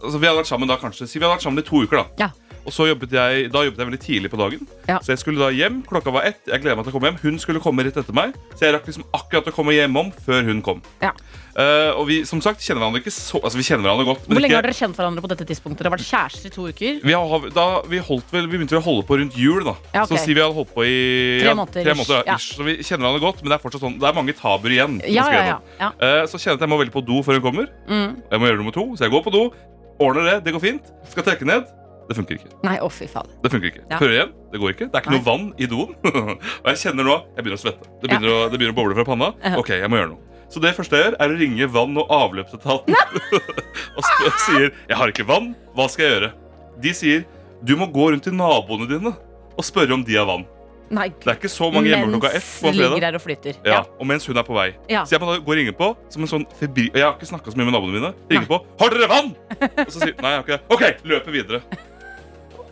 Altså 0.00 0.16
vi 0.16 0.24
hadde 0.26 0.38
vært 0.40 0.48
sammen 0.48 0.68
da 0.70 0.78
kanskje 0.80 1.04
Si 1.10 1.18
vi 1.18 1.24
hadde 1.26 1.34
vært 1.36 1.44
sammen 1.44 1.60
i 1.60 1.66
to 1.66 1.82
uker, 1.84 2.00
da. 2.00 2.06
Ja. 2.28 2.30
Og 2.66 2.74
så 2.74 2.86
jobbet 2.90 3.14
jeg 3.14 3.50
Da 3.52 3.64
jobbet 3.64 3.80
jeg 3.80 3.88
veldig 3.90 4.02
tidlig 4.04 4.30
på 4.32 4.40
dagen. 4.40 4.66
Ja. 4.88 4.98
Så 5.00 5.14
jeg 5.14 5.22
skulle 5.22 5.40
da 5.42 5.50
hjem. 5.54 5.80
Klokka 5.88 6.12
var 6.14 6.28
ett. 6.28 6.42
Jeg 6.46 6.62
gleder 6.62 6.78
meg 6.78 6.86
til 6.86 6.94
å 6.94 6.98
komme 6.98 7.10
hjem. 7.10 7.20
Hun 7.22 7.42
skulle 7.42 7.62
komme 7.62 7.86
rett 7.86 7.96
etter 8.00 8.16
meg. 8.16 8.34
Så 8.56 8.66
jeg 8.66 8.76
rakk 8.76 8.88
liksom 8.90 9.06
akkurat 9.16 9.48
å 9.50 9.54
komme 9.54 9.76
hjemom 9.76 10.12
før 10.26 10.44
hun 10.48 10.62
kom. 10.64 10.82
Ja. 11.02 11.14
Uh, 11.50 11.90
og 11.98 12.04
vi 12.06 12.20
som 12.28 12.38
sagt 12.38 12.62
kjenner 12.62 12.78
hverandre 12.78 13.00
ikke 13.02 13.10
så 13.10 13.40
Altså 13.42 13.58
vi 13.58 13.64
kjenner 13.66 13.82
hverandre 13.88 14.06
godt. 14.06 14.28
Hvor 14.28 14.38
lenge 14.38 14.52
ikke, 14.52 14.58
har 14.60 14.66
dere 14.68 14.76
kjent 14.78 14.98
hverandre 15.00 15.24
på 15.24 15.30
dette 15.32 15.46
tidspunktet? 15.48 15.80
Dere 15.82 15.90
har 15.90 15.96
vært 15.96 16.06
kjærester 16.06 16.46
i 16.46 16.52
to 16.54 16.66
uker. 16.70 17.00
vi, 17.02 17.16
har, 17.16 17.46
da, 17.56 17.64
vi, 17.90 18.00
holdt 18.06 18.30
vel, 18.32 18.46
vi 18.46 18.60
begynte 18.60 18.78
å 18.78 18.84
holde 18.84 19.06
på 19.08 19.18
rundt 19.18 19.38
jul, 19.38 19.64
da. 19.66 19.74
Ja, 19.90 20.04
okay. 20.04 20.12
Så 20.12 20.22
si 20.22 20.36
vi 20.36 20.44
hadde 20.44 20.54
holdt 20.54 20.70
på 20.76 20.86
i 20.86 21.00
Tre 21.42 21.56
måneder, 21.58 21.88
Tre 21.88 21.96
måneder 21.98 22.30
ja. 22.30 22.38
Så 22.44 22.68
vi 22.68 22.76
kjenner 22.78 23.08
hverandre 23.08 23.24
godt, 23.24 23.42
men 23.42 23.50
det 23.50 23.58
er 23.58 23.64
fortsatt 23.64 23.82
sånn 23.82 23.98
Det 23.98 24.08
er 24.08 24.16
mange 24.20 24.36
tabuer 24.38 24.76
igjen. 24.76 25.00
som 25.02 25.10
Ja, 25.16 25.26
ja, 25.34 25.42
ja. 25.50 25.58
ja. 25.82 25.90
Eh, 25.90 26.22
så 26.30 26.38
kjenner 26.38 26.54
jeg 26.54 26.60
at 26.60 26.66
jeg 26.68 26.72
må 26.76 26.80
veldig 26.84 26.96
på 27.00 27.04
do 27.10 27.18
før 27.26 27.40
hun 27.40 27.44
kommer. 27.50 27.74
Mm. 27.90 28.16
Jeg 28.30 28.44
må 28.44 28.50
gjøre 28.50 28.62
nummer 28.62 28.78
to, 28.78 28.86
så 28.94 29.08
jeg 29.08 29.16
går 29.16 29.26
på 29.26 29.34
do. 29.34 29.44
Ordner 30.00 30.30
det, 30.30 30.38
det 30.46 30.54
går 30.54 30.64
fint. 30.68 30.94
Skal 31.10 31.26
trekke 31.26 31.50
ned. 31.50 31.79
Det 32.08 32.16
funker 32.18 32.38
ikke. 32.38 32.50
Nei, 32.66 32.76
å 32.82 32.88
fy 32.90 33.06
faen. 33.10 33.28
Det 33.42 33.50
funker 33.52 33.70
ikke. 33.70 33.84
Ja. 33.90 33.98
Igjen. 34.02 34.32
Det 34.50 34.60
går 34.62 34.72
ikke. 34.74 34.88
Det 34.90 34.98
er 34.98 35.04
ikke 35.04 35.12
Nei. 35.12 35.20
noe 35.20 35.26
vann 35.28 35.46
i 35.58 35.68
doen. 35.70 35.94
og 36.62 36.72
jeg 36.72 36.80
kjenner 36.82 37.06
nå 37.06 37.14
Jeg 37.36 37.44
begynner 37.44 37.60
å 37.60 37.62
svette. 37.62 37.92
Det 38.00 38.10
begynner, 38.10 38.32
å, 38.34 38.40
det 38.50 38.58
begynner 38.58 38.74
å 38.74 38.78
boble 38.80 38.98
fra 38.98 39.06
panna. 39.06 39.30
Ja. 39.44 39.54
Ok, 39.60 39.70
jeg 39.78 39.90
må 39.92 40.00
gjøre 40.00 40.12
noe. 40.16 40.26
Så 40.50 40.58
det 40.62 40.72
første 40.74 40.98
jeg 40.98 41.06
gjør, 41.06 41.16
er 41.22 41.30
å 41.30 41.38
ringe 41.38 41.66
vann- 41.70 41.98
og 42.02 42.10
avløpsetaten 42.10 42.96
og 43.96 44.40
sier 44.46 44.72
'Jeg 44.72 44.96
har 44.98 45.12
ikke 45.12 45.26
vann. 45.28 45.52
Hva 45.76 45.86
skal 45.86 46.04
jeg 46.06 46.14
gjøre?' 46.16 46.32
De 46.82 46.94
sier 46.96 47.26
'Du 47.62 47.76
må 47.78 47.86
gå 47.86 48.10
rundt 48.10 48.26
til 48.26 48.34
naboene 48.34 48.88
dine 48.90 49.12
og 49.54 49.62
spørre 49.64 49.94
om 49.94 50.02
de 50.02 50.16
har 50.18 50.26
vann'. 50.26 50.48
Nei, 50.90 51.06
Det 51.22 51.28
er 51.30 51.36
ikke 51.38 51.48
så 51.48 51.68
mange 51.70 51.86
hjemme 51.86 52.10
klokka 52.10 52.32
ett 52.34 52.42
på 52.42 52.72
fredag. 52.74 53.14
og 53.14 53.22
flyter. 53.22 53.54
Ja, 53.64 53.84
og 54.00 54.06
mens 54.10 54.26
hun 54.26 54.36
er 54.36 54.42
på 54.42 54.54
vei. 54.56 54.74
Ja. 54.90 55.04
Så 55.04 55.14
jeg 55.14 55.20
må 55.22 55.30
da 55.30 55.38
gå 55.38 55.52
og 55.52 55.58
ringe 55.60 55.72
på 55.72 55.94
som 56.10 56.22
en 56.22 56.28
sånn 56.32 56.46
febri... 56.58 56.90
Jeg 56.90 57.04
har 57.04 57.14
ikke 57.14 57.30
snakka 57.30 57.52
så 57.52 57.60
mye 57.60 57.68
med 57.70 57.76
naboene 57.76 57.94
mine. 57.94 58.10
Ringe 58.26 58.48
på 58.50 58.58
'Har 58.58 58.90
dere 58.90 59.06
vann?' 59.06 59.36
Og 59.86 59.92
så 59.92 60.02
sier 60.02 60.18
Nei, 60.18 60.34
jeg 60.34 60.40
har 60.40 60.42
ikke 60.42 60.58
det. 60.58 60.62
OK, 60.74 61.04
løper 61.04 61.30
videre. 61.30 61.62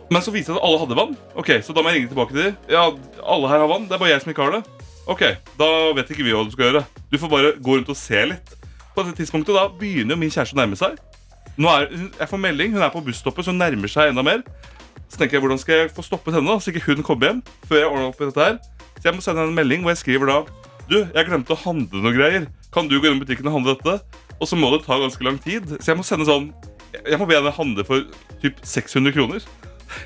Men 0.09 0.23
så 0.25 0.31
viste 0.33 0.49
det 0.51 0.57
seg 0.57 0.61
at 0.61 0.65
alle 0.65 0.79
hadde 0.81 0.97
vann. 0.97 1.17
Ok, 1.37 1.49
Så 1.61 1.73
da 1.73 1.83
må 1.83 1.91
jeg 1.91 1.99
ringe 2.01 2.09
tilbake 2.13 2.33
til 2.33 2.43
dem. 2.47 2.55
Ja, 2.71 2.85
alle 3.23 3.49
her 3.51 3.61
har 3.61 3.69
vann. 3.69 3.85
Det 3.89 3.93
er 3.93 4.01
bare 4.01 4.13
jeg 4.13 4.23
som 4.23 4.31
ikke 4.33 4.47
har 4.47 4.55
det. 4.57 4.63
Ok, 5.09 5.21
Da 5.57 5.67
vet 5.97 6.09
ikke 6.09 6.25
vi 6.25 6.33
hva 6.33 6.45
du 6.45 6.51
skal 6.53 6.69
gjøre. 6.69 6.85
Du 7.11 7.17
får 7.17 7.29
bare 7.29 7.51
gå 7.57 7.77
rundt 7.77 7.89
og 7.93 7.97
se 7.97 8.25
litt. 8.31 8.55
På 8.95 9.03
dette 9.05 9.17
tidspunktet 9.21 9.55
da 9.55 9.67
begynner 9.69 10.15
jo 10.17 10.21
min 10.21 10.33
kjæreste 10.33 10.57
å 10.57 10.61
nærme 10.61 10.77
seg. 10.79 10.97
Nå 11.59 11.69
er, 11.69 11.89
jeg 12.19 12.29
får 12.29 12.39
melding, 12.41 12.73
Hun 12.73 12.81
er 12.85 12.91
på 12.93 13.03
busstoppet, 13.03 13.45
så 13.45 13.51
hun 13.51 13.59
nærmer 13.59 13.91
seg 13.91 14.09
enda 14.13 14.23
mer. 14.23 14.41
Så 15.09 15.17
tenker 15.17 15.37
jeg, 15.37 15.41
Hvordan 15.41 15.59
skal 15.61 15.75
jeg 15.75 15.91
få 15.93 16.05
stoppet 16.05 16.33
henne, 16.33 16.47
da, 16.47 16.57
så 16.61 16.71
ikke 16.71 16.85
hun 16.93 17.03
kommer 17.03 17.29
hjem? 17.29 17.41
Før 17.67 17.77
jeg 17.81 17.89
ordner 17.89 18.09
opp 18.09 18.21
i 18.21 18.27
dette 18.29 18.45
her 18.45 18.57
Så 18.99 19.07
jeg 19.09 19.15
må 19.15 19.21
sende 19.25 19.41
henne 19.41 19.49
en 19.53 19.57
melding 19.57 19.81
hvor 19.81 19.93
jeg 19.95 20.01
skriver 20.03 20.29
da 20.29 20.37
Du, 20.89 20.97
jeg 21.01 21.25
glemte 21.25 21.53
å 21.53 21.61
handle 21.63 22.01
noe 22.01 22.13
greier. 22.13 22.45
Kan 22.73 22.87
du 22.89 22.99
gå 22.99 23.09
inn 23.09 23.17
i 23.17 23.23
butikken 23.23 23.49
og 23.49 23.57
handle 23.57 23.75
dette? 23.77 24.21
Og 24.39 24.47
så 24.47 24.57
må 24.57 24.69
det 24.73 24.83
ta 24.85 24.97
ganske 25.01 25.25
lang 25.25 25.37
tid. 25.41 25.65
Så 25.79 25.91
jeg 25.91 25.97
må 25.99 26.05
sende 26.05 26.25
sånn 26.29 26.51
Jeg 27.05 27.17
må 27.21 27.27
be 27.29 27.37
henne 27.37 27.53
handle 27.53 27.85
for 27.85 28.05
typ 28.41 28.61
600 28.65 29.13
kroner. 29.17 29.43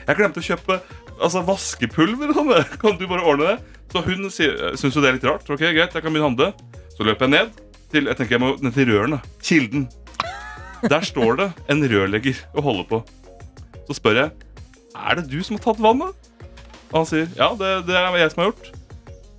Jeg 0.08 0.18
glemte 0.20 0.42
å 0.42 0.46
kjøpe 0.46 0.80
altså, 1.20 1.44
vaskepulver. 1.48 2.34
Kan 2.82 2.98
du 3.00 3.06
bare 3.10 3.26
ordne 3.28 3.54
det? 3.54 3.58
Så 3.94 4.02
hun 4.08 4.30
sier- 4.34 4.78
syns 4.80 4.96
jo 4.98 5.04
det 5.04 5.12
er 5.12 5.18
litt 5.20 5.28
rart. 5.28 5.50
Ok, 5.54 5.60
greit, 5.62 5.94
jeg 5.94 6.02
kan 6.02 6.10
begynne 6.10 6.26
å 6.26 6.32
handle. 6.32 6.48
Så 6.96 7.06
løper 7.06 7.28
jeg 7.28 7.34
ned 7.36 7.60
til 7.94 8.08
jeg 8.10 8.18
tenker 8.18 8.36
jeg 8.40 8.42
må 8.42 8.54
ned 8.64 8.74
til 8.74 8.90
rørene. 8.90 9.20
Kilden. 9.46 9.84
Der 10.90 11.06
står 11.06 11.38
det 11.40 11.50
en 11.72 11.84
rørlegger 11.92 12.40
og 12.58 12.66
holder 12.66 12.88
på. 12.90 13.02
Så 13.88 14.00
spør 14.00 14.18
jeg 14.24 14.32
er 14.94 15.20
det 15.20 15.28
du 15.32 15.38
som 15.46 15.58
har 15.60 15.64
tatt 15.68 15.82
vannet. 15.84 16.32
Og 16.92 16.98
han 17.02 17.08
sier 17.10 17.30
ja, 17.38 17.52
det, 17.58 17.70
det 17.88 17.96
er 17.98 18.18
jeg 18.20 18.34
som 18.34 18.44
har 18.44 18.50
gjort. 18.52 18.72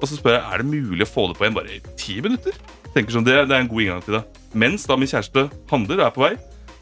Og 0.00 0.08
så 0.10 0.16
spør 0.18 0.36
jeg 0.38 0.44
er 0.54 0.62
det 0.62 0.70
mulig 0.70 1.04
å 1.06 1.10
få 1.10 1.26
det 1.30 1.36
på 1.38 1.44
igjen 1.46 1.58
bare 1.58 1.74
i 1.76 1.82
ti 2.00 2.16
minutter. 2.24 2.56
Tenker 2.94 3.14
sånn, 3.16 3.26
det, 3.26 3.36
det 3.50 3.54
er 3.56 3.62
en 3.64 3.70
god 3.70 3.82
inngang 3.84 4.02
til 4.06 4.16
det. 4.18 4.22
Mens 4.54 4.86
da 4.86 4.96
min 4.98 5.10
kjæreste 5.10 5.48
handler 5.70 6.00
og 6.02 6.06
er 6.06 6.14
på 6.14 6.24
vei. 6.24 6.32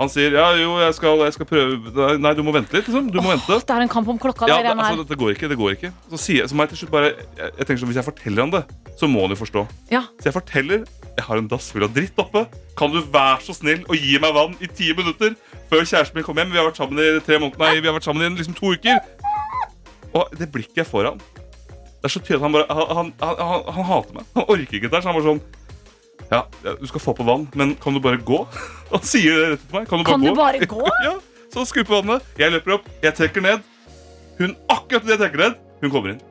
Han 0.03 0.11
sier 0.11 0.35
ja, 0.35 0.49
jo, 0.59 0.73
jeg 0.83 0.95
skal, 0.99 1.21
jeg 1.29 1.35
skal 1.37 1.47
prøve 1.47 2.17
Nei, 2.19 2.33
du 2.35 2.43
må 2.43 2.55
vente 2.55 2.75
litt. 2.75 2.89
liksom, 2.89 3.11
du 3.13 3.21
må 3.23 3.31
vente 3.31 3.59
Det 3.63 3.75
er 3.77 3.85
en 3.85 3.93
kamp 3.93 4.09
om 4.11 4.19
klokka. 4.19 4.49
ja, 4.51 4.59
det 4.59 4.73
det, 4.73 4.87
altså, 4.89 5.07
det 5.09 5.19
går 5.21 5.37
ikke. 5.37 5.51
det 5.53 5.59
går 5.61 5.77
ikke 5.77 5.93
Så 6.11 6.21
sier 6.25 6.49
så 6.51 6.59
må 6.59 6.67
jeg 6.67 6.75
til 6.75 6.83
slutt 6.83 6.95
bare 6.97 7.13
jeg, 7.13 7.29
jeg 7.47 7.69
tenker 7.69 7.83
sånn, 7.85 7.93
Hvis 7.93 8.01
jeg 8.01 8.09
forteller 8.09 8.45
han 8.47 8.55
det, 8.57 8.63
så 8.99 9.09
må 9.11 9.23
han 9.25 9.35
jo 9.35 9.39
forstå. 9.41 9.63
Ja. 9.95 10.03
Så 10.19 10.31
jeg 10.31 10.37
forteller 10.37 10.85
jeg 11.13 11.27
har 11.27 11.37
en 11.37 11.49
dass 11.49 11.67
full 11.73 11.85
av 11.85 11.93
dritt 11.93 12.17
oppe. 12.21 12.47
Kan 12.79 12.93
du 12.95 13.03
være 13.13 13.43
så 13.45 13.53
snill 13.57 13.83
å 13.93 13.97
gi 13.97 14.15
meg 14.23 14.33
vann 14.33 14.55
i 14.65 14.69
ti 14.71 14.95
minutter 14.97 15.35
før 15.69 15.85
kjæresten 15.85 16.17
min 16.17 16.25
kommer 16.25 16.43
hjem? 16.43 16.55
Vi 16.55 16.61
har 16.61 16.69
vært 16.71 16.81
sammen 16.81 17.01
i 17.05 17.21
tre 17.25 17.37
måneder, 17.37 17.61
nei, 17.61 17.83
vi 17.85 17.91
har 17.91 17.97
vært 17.99 18.07
sammen 18.09 18.25
i 18.25 18.31
liksom 18.41 18.57
to 18.57 18.73
uker. 18.73 18.97
Og 20.17 20.33
det 20.41 20.49
blikket 20.53 20.83
jeg 20.83 20.89
får 20.89 21.09
av 21.09 21.15
ham 21.15 21.21
Det 22.03 22.09
er 22.09 22.13
så 22.13 22.21
tydelig 22.21 22.41
at 22.41 22.45
han 22.45 22.57
bare 22.57 22.67
han, 22.69 23.13
han, 23.21 23.37
han, 23.53 23.69
han 23.77 23.87
hater 23.91 24.17
meg. 24.19 24.31
Han 24.39 24.49
orker 24.57 24.79
ikke 24.79 24.89
dette. 24.91 25.03
Så 25.05 25.13
han 25.13 25.19
bare 25.19 25.29
sånn 25.29 25.43
ja, 26.33 26.41
du 26.81 26.87
skal 26.89 27.03
få 27.05 27.13
på 27.19 27.27
vann, 27.29 27.45
men 27.59 27.75
kan 27.81 27.95
du 27.95 28.01
bare 28.03 28.19
gå? 28.25 28.41
Han 28.93 29.05
sier 29.07 29.37
det 29.37 29.51
rett 29.55 29.67
til 29.67 29.77
meg. 29.79 29.89
Kan 29.91 30.01
du 30.01 30.05
bare 30.09 30.15
Kan 30.15 30.25
gå? 30.25 30.33
du 30.33 30.41
bare 30.41 30.71
gå? 30.73 30.83
ja, 31.07 31.15
så 31.53 31.67
skru 31.69 31.85
på 31.85 31.99
vannet. 32.01 32.25
Jeg 32.41 32.55
løper 32.55 32.79
opp, 32.79 32.89
jeg 33.05 33.15
trekker 33.19 33.45
ned. 33.45 33.63
Hun 34.41 34.57
akkurat 34.73 35.05
det 35.07 35.15
jeg 35.17 35.23
trekker 35.27 35.45
ned, 35.45 35.59
hun 35.85 35.93
kommer 35.93 36.15
inn. 36.15 36.23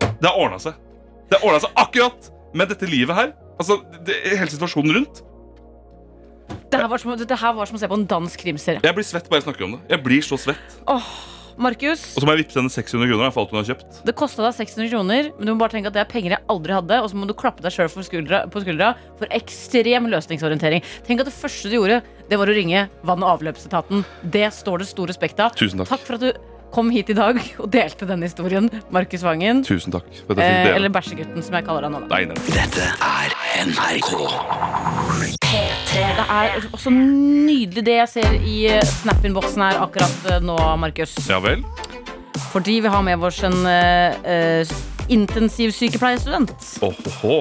Det 0.00 0.24
har 0.30 0.36
ordna 0.40 0.58
seg. 0.62 0.78
Det 1.28 1.36
har 1.38 1.44
ordna 1.50 1.60
seg 1.66 1.76
akkurat 1.82 2.30
med 2.56 2.70
dette 2.72 2.88
livet 2.88 3.16
her. 3.18 3.32
Altså, 3.60 3.78
det, 4.06 4.16
Hele 4.32 4.48
situasjonen 4.52 4.96
rundt. 5.00 5.22
Det 6.66 6.78
her, 6.80 6.88
var 6.90 6.98
som, 7.02 7.12
det 7.18 7.38
her 7.40 7.52
var 7.56 7.68
som 7.68 7.76
å 7.78 7.80
se 7.80 7.88
på 7.90 7.96
en 7.98 8.06
dansk 8.10 8.40
krimserie. 8.42 8.80
Jeg 8.84 8.96
blir 8.96 9.06
svett 9.06 9.28
bare 9.30 9.40
jeg 9.40 9.46
snakker 9.48 9.66
om 9.66 9.76
det. 9.76 9.80
Jeg 9.92 10.02
blir 10.04 10.24
så 10.24 10.38
svett. 10.40 10.78
Markus, 11.56 12.02
Og 12.16 12.20
så 12.22 12.26
må 12.28 12.34
jeg 12.34 12.44
vippse 12.44 12.58
henne 12.60 12.72
600 12.72 13.08
kroner 13.10 13.32
for 13.32 13.42
alt 13.44 13.52
hun 13.54 13.60
har 13.62 13.68
kjøpt. 13.70 14.00
det 14.04 14.14
kosta 14.18 14.44
deg 14.44 14.56
600 14.58 14.90
kroner, 14.92 15.30
men 15.38 15.46
du 15.48 15.52
må 15.54 15.58
bare 15.62 15.72
tenke 15.72 15.88
at 15.88 15.96
det 15.96 16.02
er 16.04 16.10
penger 16.10 16.36
jeg 16.36 16.44
aldri 16.52 16.76
hadde, 16.76 16.98
og 17.02 17.08
så 17.10 17.16
må 17.16 17.26
du 17.28 17.32
klappe 17.34 17.64
deg 17.64 17.72
sjøl 17.72 17.88
på 17.88 18.04
skuldra 18.04 18.90
for 19.16 19.26
ekstrem 19.30 20.10
løsningsorientering. 20.12 20.84
Tenk 21.06 21.22
at 21.24 21.30
det 21.30 21.36
første 21.36 21.70
du 21.72 21.78
gjorde, 21.78 22.02
det 22.28 22.38
var 22.38 22.46
å 22.50 22.56
ringe 22.56 22.88
vann- 23.06 23.24
og 23.24 23.38
avløpsetaten. 23.38 24.04
Det 24.22 24.50
står 24.52 24.84
det 24.84 24.88
stor 24.90 25.08
respekt 25.08 25.40
av. 25.40 25.56
Tusen 25.56 25.80
takk. 25.80 25.88
Takk 25.96 26.04
for 26.06 26.18
at 26.18 26.20
du 26.20 26.32
kom 26.74 26.90
hit 26.92 27.10
i 27.12 27.16
dag 27.16 27.38
og 27.62 27.70
delte 27.72 28.08
denne 28.08 28.28
historien, 28.28 28.68
Markus 28.94 29.24
Vangen. 29.26 29.62
Tusen 29.66 29.94
takk. 29.94 30.08
Eh, 30.36 30.70
eller 30.74 30.92
Bæsjegutten, 30.92 31.42
som 31.44 31.56
jeg 31.56 31.66
kaller 31.66 31.88
han 31.88 31.96
nå. 31.96 32.02
Nei, 32.10 32.24
nei. 32.30 32.36
Dette 32.50 32.86
er 33.06 33.36
NRK. 33.66 34.10
Det 35.96 36.06
er 36.26 36.56
også 36.72 36.92
nydelig 36.92 37.86
det 37.86 37.98
jeg 38.00 38.12
ser 38.18 38.38
i 38.42 38.56
eh, 38.70 38.82
Snap-innboksen 39.02 39.66
her 39.66 39.82
akkurat 39.86 40.30
eh, 40.32 40.42
nå, 40.44 40.58
Markus. 40.82 41.16
Ja 41.30 41.40
vel? 41.44 41.64
Fordi 42.52 42.80
vi 42.84 42.92
har 42.92 43.04
med 43.04 43.24
oss 43.24 43.42
en 43.44 43.56
uh, 43.64 44.76
intensivsykepleierstudent. 45.12 46.52
Åhåhå. 46.84 47.38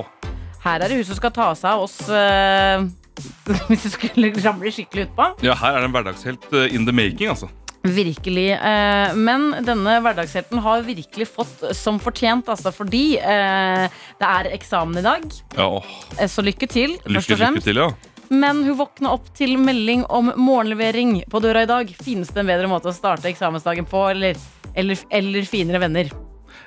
Her 0.65 0.81
er 0.81 0.89
det 0.89 0.97
hun 0.97 1.07
som 1.07 1.17
skal 1.19 1.33
ta 1.35 1.49
seg 1.57 1.75
av 1.75 1.83
oss 1.85 1.97
uh, 2.09 2.85
hvis 3.69 3.85
du 3.85 3.91
skulle 3.93 4.31
ramle 4.43 4.71
skikkelig 4.73 5.09
utpå. 5.09 5.29
Ja, 5.45 5.55
her 5.59 5.77
er 5.77 5.83
det 5.83 5.89
en 5.89 5.95
hverdagshelt 5.95 6.49
eh, 6.53 6.75
in 6.75 6.87
the 6.87 6.95
making, 6.95 7.29
altså. 7.31 7.51
Virkelig. 7.85 8.47
Eh, 8.57 9.13
men 9.15 9.51
denne 9.65 9.99
hverdagshelten 10.01 10.59
har 10.65 10.81
virkelig 10.87 11.27
fått 11.29 11.63
som 11.77 11.99
fortjent, 12.01 12.47
altså 12.49 12.71
fordi 12.73 13.17
eh, 13.21 13.85
det 14.19 14.29
er 14.31 14.49
eksamen 14.57 14.97
i 15.01 15.05
dag. 15.05 15.27
Ja, 15.57 15.69
Eh, 16.19 16.27
Så 16.31 16.41
lykke 16.45 16.67
til, 16.71 16.97
først 16.97 17.05
lykke, 17.05 17.19
og 17.19 17.29
lykke 17.29 17.37
fremst. 17.43 17.65
til, 17.67 17.81
ja. 17.83 17.89
Men 18.33 18.63
hun 18.65 18.77
våkna 18.79 19.11
opp 19.13 19.27
til 19.37 19.53
melding 19.61 20.05
om 20.09 20.31
morgenlevering 20.35 21.19
på 21.29 21.41
døra 21.43 21.61
i 21.61 21.69
dag. 21.69 21.91
Finnes 22.01 22.31
det 22.33 22.41
en 22.41 22.47
bedre 22.49 22.67
måte 22.71 22.89
å 22.89 22.93
starte 22.95 23.29
eksamensdagen 23.29 23.85
på, 23.85 24.01
eller, 24.09 24.35
eller, 24.73 24.97
eller 25.13 25.45
finere 25.45 25.79
venner? 25.83 26.09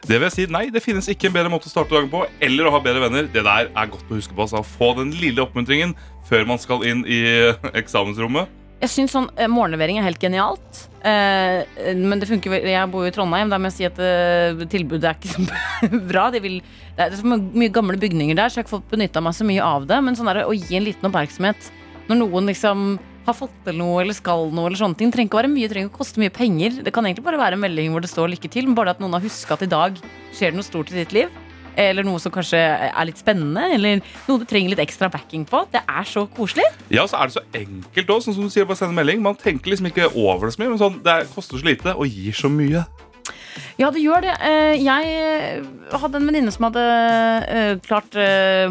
Det 0.06 0.14
vil 0.14 0.28
jeg 0.28 0.32
si, 0.36 0.44
nei, 0.54 0.68
det 0.70 0.82
finnes 0.84 1.08
ikke 1.10 1.26
en 1.26 1.34
bedre 1.34 1.50
måte 1.50 1.66
å 1.66 1.72
starte 1.72 1.90
dagen 1.96 2.06
på 2.12 2.20
eller 2.40 2.68
å 2.68 2.70
ha 2.70 2.78
bedre 2.84 3.02
venner. 3.08 3.26
Det 3.26 3.42
der 3.42 3.72
er 3.74 3.90
godt 3.90 4.06
å 4.06 4.14
huske 4.14 4.36
på. 4.36 4.44
Altså. 4.46 4.62
Få 4.78 4.92
den 5.00 5.10
lille 5.18 5.42
oppmuntringen 5.42 5.96
før 6.28 6.46
man 6.46 6.60
skal 6.62 6.84
inn 6.86 7.02
i 7.10 7.18
eksamensrommet. 7.82 8.46
Jeg 8.78 8.92
syns 8.94 9.10
sånn 9.16 9.26
eh, 9.34 9.50
morgenlevering 9.50 9.98
er 9.98 10.06
helt 10.06 10.22
genialt. 10.22 10.84
Eh, 11.06 11.94
men 11.94 12.18
det 12.18 12.26
funker 12.26 12.56
Jeg 12.58 12.90
bor 12.90 13.04
jo 13.04 13.10
i 13.10 13.14
Trondheim, 13.14 13.50
der 13.52 13.60
må 13.62 13.70
jeg 13.70 13.76
si 13.76 13.86
at 13.86 13.98
eh, 14.02 14.64
tilbudet 14.70 15.06
er 15.06 15.18
ikke 15.18 15.34
så 15.36 16.00
bra. 16.10 16.28
De 16.34 16.42
vil, 16.42 16.58
det 16.96 17.06
er 17.06 17.18
så 17.18 17.26
mye, 17.28 17.70
gamle 17.74 17.98
bygninger 18.00 18.38
der, 18.38 18.50
så 18.50 18.58
jeg 18.58 18.64
har 18.64 18.66
ikke 18.66 18.76
fått 18.78 18.90
benytta 18.94 19.22
meg 19.22 19.36
så 19.38 19.46
mye 19.46 19.62
av 19.62 19.86
det. 19.90 20.00
Men 20.04 20.18
sånn 20.18 20.30
der, 20.30 20.44
å 20.48 20.56
gi 20.56 20.78
en 20.78 20.88
liten 20.88 21.10
oppmerksomhet 21.10 21.70
når 22.08 22.22
noen 22.22 22.48
liksom 22.48 22.88
har 23.28 23.36
fått 23.36 23.56
til 23.66 23.76
noe 23.76 24.00
eller 24.00 24.16
skal 24.16 24.48
noe, 24.48 24.70
eller 24.70 24.80
sånne 24.80 24.96
ting, 24.98 25.10
trenger 25.12 25.28
ikke 25.28 25.36
å 25.36 25.42
være 25.42 25.52
mye, 25.52 25.68
trenger 25.68 25.90
ikke 25.90 25.98
å 25.98 26.00
koste 26.00 26.22
mye 26.22 26.32
penger. 26.32 26.80
Det 26.84 26.94
kan 26.96 27.06
egentlig 27.06 27.26
bare 27.26 27.40
være 27.40 27.58
en 27.58 27.62
melding 27.62 27.92
hvor 27.92 28.04
det 28.04 28.10
står 28.10 28.32
'lykke 28.32 28.50
til', 28.54 28.66
men 28.66 28.78
bare 28.78 28.96
at 28.96 29.02
noen 29.02 29.18
har 29.18 29.24
huska 29.24 29.54
at 29.54 29.66
i 29.66 29.68
dag 29.68 30.00
skjer 30.32 30.50
det 30.50 30.58
noe 30.58 30.66
stort 30.66 30.90
i 30.92 30.96
ditt 30.96 31.12
liv. 31.12 31.28
Eller 31.78 32.02
noe 32.06 32.18
som 32.18 32.32
kanskje 32.34 32.58
er 32.58 33.06
litt 33.06 33.20
spennende, 33.20 33.68
eller 33.76 34.00
noe 34.26 34.40
du 34.42 34.46
trenger 34.50 34.72
litt 34.74 34.82
ekstra 34.82 35.06
backing 35.14 35.44
på. 35.46 35.60
Det 35.70 35.80
er 35.86 36.08
så 36.10 36.24
koselig. 36.34 36.66
Ja, 36.90 37.04
så 37.06 37.20
er 37.22 37.30
det 37.30 37.36
så 37.38 37.44
enkelt 37.60 38.10
òg, 38.16 38.22
som 38.24 38.34
du 38.34 38.48
sier, 38.50 38.66
bare 38.66 38.80
sende 38.80 38.96
melding. 38.98 39.22
Man 39.22 39.38
tenker 39.38 39.70
liksom 39.70 39.86
ikke 39.92 40.08
over 40.18 40.48
det 40.48 40.56
så 40.56 40.64
mye, 40.64 40.72
men 40.74 40.80
sånn, 40.82 40.98
det 41.04 41.12
er- 41.14 41.28
koster 41.34 41.60
så 41.60 41.68
lite 41.70 41.94
og 41.94 42.08
gir 42.10 42.34
så 42.34 42.50
mye. 42.50 42.82
Ja, 43.78 43.90
det 43.94 44.02
gjør 44.02 44.22
det. 44.22 44.34
Eh, 44.42 44.74
Jeg 44.82 45.06
eh, 45.06 45.62
hadde 45.98 46.18
en 46.18 46.26
venninne 46.26 46.50
som 46.54 46.66
hadde 46.68 46.82
eh, 47.48 47.76
klart 47.86 48.14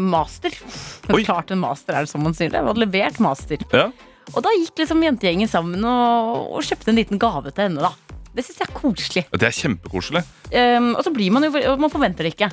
master. 0.00 0.52
Oi. 1.14 1.24
Klart 1.24 1.50
en 1.50 1.60
master, 1.64 1.94
er 1.96 2.04
det 2.04 2.12
sånn 2.12 2.22
man 2.24 2.36
sier 2.36 2.52
det? 2.52 2.60
Hun 2.60 2.68
hadde 2.74 2.84
levert 2.84 3.20
master. 3.24 3.64
Ja. 3.72 3.88
Og 4.34 4.42
da 4.44 4.52
gikk 4.52 4.76
liksom 4.82 5.00
jentegjengen 5.02 5.48
sammen 5.48 5.84
og, 5.88 6.52
og 6.58 6.64
kjøpte 6.66 6.92
en 6.92 6.98
liten 7.00 7.20
gave 7.20 7.52
til 7.56 7.64
henne, 7.70 7.80
da. 7.80 7.94
Det 8.36 8.44
syns 8.44 8.60
jeg 8.60 8.68
er 8.68 8.74
koselig. 8.76 9.22
Det 9.32 9.46
er 9.48 9.56
kjempekoselig. 9.56 10.20
Um, 10.52 10.90
og 10.94 11.00
så 11.04 11.10
blir 11.14 11.32
man 11.32 11.42
jo 11.48 11.50
Man 11.80 11.90
forventer 11.90 12.28
det 12.28 12.34
ikke. 12.36 12.50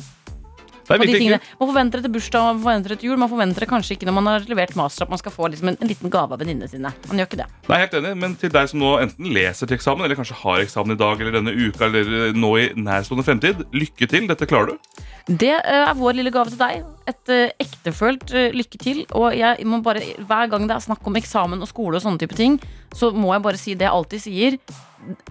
Man 0.89 1.69
forventer 1.69 1.99
det 1.99 2.05
til 2.05 2.13
bursdag, 2.13 2.45
man 2.45 2.61
forventer 2.61 2.93
det 2.93 2.99
til 3.01 3.09
jul. 3.09 3.19
Man 3.21 3.31
forventer 3.31 3.65
det 3.65 3.69
kanskje 3.71 3.95
ikke 3.95 4.07
når 4.09 4.15
man 4.19 4.29
har 4.29 4.45
levert 4.49 4.75
master, 4.77 5.07
at 5.07 5.13
man 5.13 5.21
skal 5.21 5.33
få 5.33 5.49
liksom 5.51 5.71
en, 5.71 5.77
en 5.81 5.89
liten 5.89 6.13
gave 6.13 6.35
av 6.35 6.41
venninnene 6.41 6.69
sine. 6.69 6.91
Man 7.09 7.21
gjør 7.21 7.29
ikke 7.29 7.41
det. 7.41 7.47
Nei, 7.69 7.79
helt 7.81 7.97
enig, 7.99 8.13
men 8.21 8.35
til 8.41 8.53
deg 8.53 8.69
som 8.71 8.81
nå 8.83 8.91
enten 9.01 9.31
leser 9.35 9.69
til 9.69 9.79
eksamen, 9.79 10.05
eller 10.05 10.19
kanskje 10.19 10.37
har 10.43 10.63
eksamen 10.63 10.95
i 10.95 10.99
dag, 11.01 11.21
eller 11.21 11.39
denne 11.39 11.55
uka, 11.55 11.89
eller 11.89 12.37
nå 12.37 12.51
i 12.61 12.67
nærstående 12.77 13.25
fremtid, 13.27 13.65
lykke 13.75 14.09
til. 14.11 14.29
Dette 14.29 14.49
klarer 14.49 14.73
du. 14.73 15.03
Det 15.25 15.53
eh, 15.57 15.81
er 15.81 15.97
vår 15.97 16.19
lille 16.19 16.33
gave 16.33 16.53
til 16.53 16.61
deg. 16.61 16.85
Et 17.09 17.33
eh, 17.33 17.53
ektefølt 17.65 18.33
eh, 18.35 18.51
lykke 18.53 18.81
til. 18.81 19.03
Og 19.17 19.33
jeg 19.37 19.65
må 19.69 19.81
bare, 19.85 20.03
hver 20.21 20.51
gang 20.51 20.69
det 20.69 20.77
er 20.77 20.85
snakk 20.85 21.05
om 21.09 21.17
eksamen 21.17 21.65
og 21.65 21.71
skole, 21.71 21.97
og 21.97 22.05
sånne 22.05 22.21
type 22.21 22.37
ting, 22.37 22.59
så 22.93 23.09
må 23.15 23.33
jeg 23.33 23.45
bare 23.47 23.61
si 23.61 23.73
det 23.73 23.87
jeg 23.87 23.97
alltid 23.97 24.25
sier. 24.27 24.59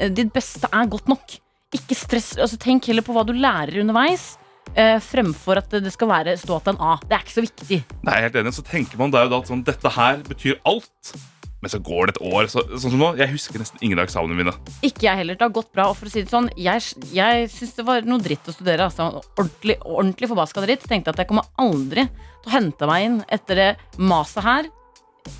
Eh, 0.01 0.11
Ditt 0.11 0.35
beste 0.35 0.71
er 0.71 0.90
godt 0.90 1.11
nok. 1.11 1.38
Ikke 1.75 1.97
stress. 1.99 2.35
altså 2.38 2.59
Tenk 2.61 2.87
heller 2.90 3.07
på 3.07 3.14
hva 3.14 3.25
du 3.27 3.33
lærer 3.35 3.81
underveis, 3.83 4.35
eh, 4.76 4.96
fremfor 5.02 5.60
at 5.62 5.76
det 5.84 5.92
skal 5.94 6.10
være 6.10 6.37
stå 6.40 6.60
til 6.64 6.74
en 6.74 6.82
A. 6.82 6.96
Det 7.04 7.16
er 7.16 7.24
ikke 7.24 7.38
så 7.38 7.46
viktig. 7.46 7.80
Nei, 8.06 8.18
helt 8.26 8.40
enig, 8.40 8.54
så 8.56 8.66
tenker 8.66 9.00
man 9.00 9.14
da 9.14 9.24
da 9.30 9.40
at 9.40 9.50
sånn, 9.50 9.64
dette 9.66 9.94
her 9.96 10.20
betyr 10.26 10.60
alt. 10.68 11.14
Men 11.64 11.72
så 11.72 11.78
går 11.80 12.10
det 12.10 12.12
et 12.18 12.24
år. 12.28 12.48
Så, 12.52 12.60
sånn 12.76 12.92
som 12.92 13.00
nå, 13.00 13.06
Jeg 13.16 13.32
husker 13.32 13.62
nesten 13.62 13.80
ingen 13.80 13.96
av 13.96 14.04
eksamene 14.04 14.37
mine. 14.37 14.52
Ikke 14.84 15.06
jeg 15.06 15.22
heller. 15.22 15.38
Det 15.40 15.46
har 15.46 15.54
gått 15.56 15.70
bra. 15.72 15.87
Og 15.88 15.96
for 15.96 16.10
å 16.10 16.12
si 16.12 16.20
det 16.20 16.28
sånn, 16.28 16.50
jeg, 16.60 16.82
jeg 17.16 17.48
syns 17.54 17.72
det 17.78 17.87
var 17.88 18.04
noe 18.04 18.20
dritt 18.20 18.50
å 18.50 18.52
studere. 18.52 18.90
Altså, 18.90 19.22
ordentlig 19.38 19.78
ordentlig 19.80 20.28
forbaska 20.28 20.60
dritt. 20.66 20.84
Tenkte 20.84 21.14
at 21.14 21.22
jeg 21.22 21.30
kommer 21.30 21.48
aldri 21.56 22.04
til 22.10 22.52
å 22.52 22.56
hente 22.58 22.90
meg 22.90 23.06
inn 23.06 23.16
etter 23.32 23.62
det 23.62 23.70
maset 23.96 24.44
her. 24.44 24.68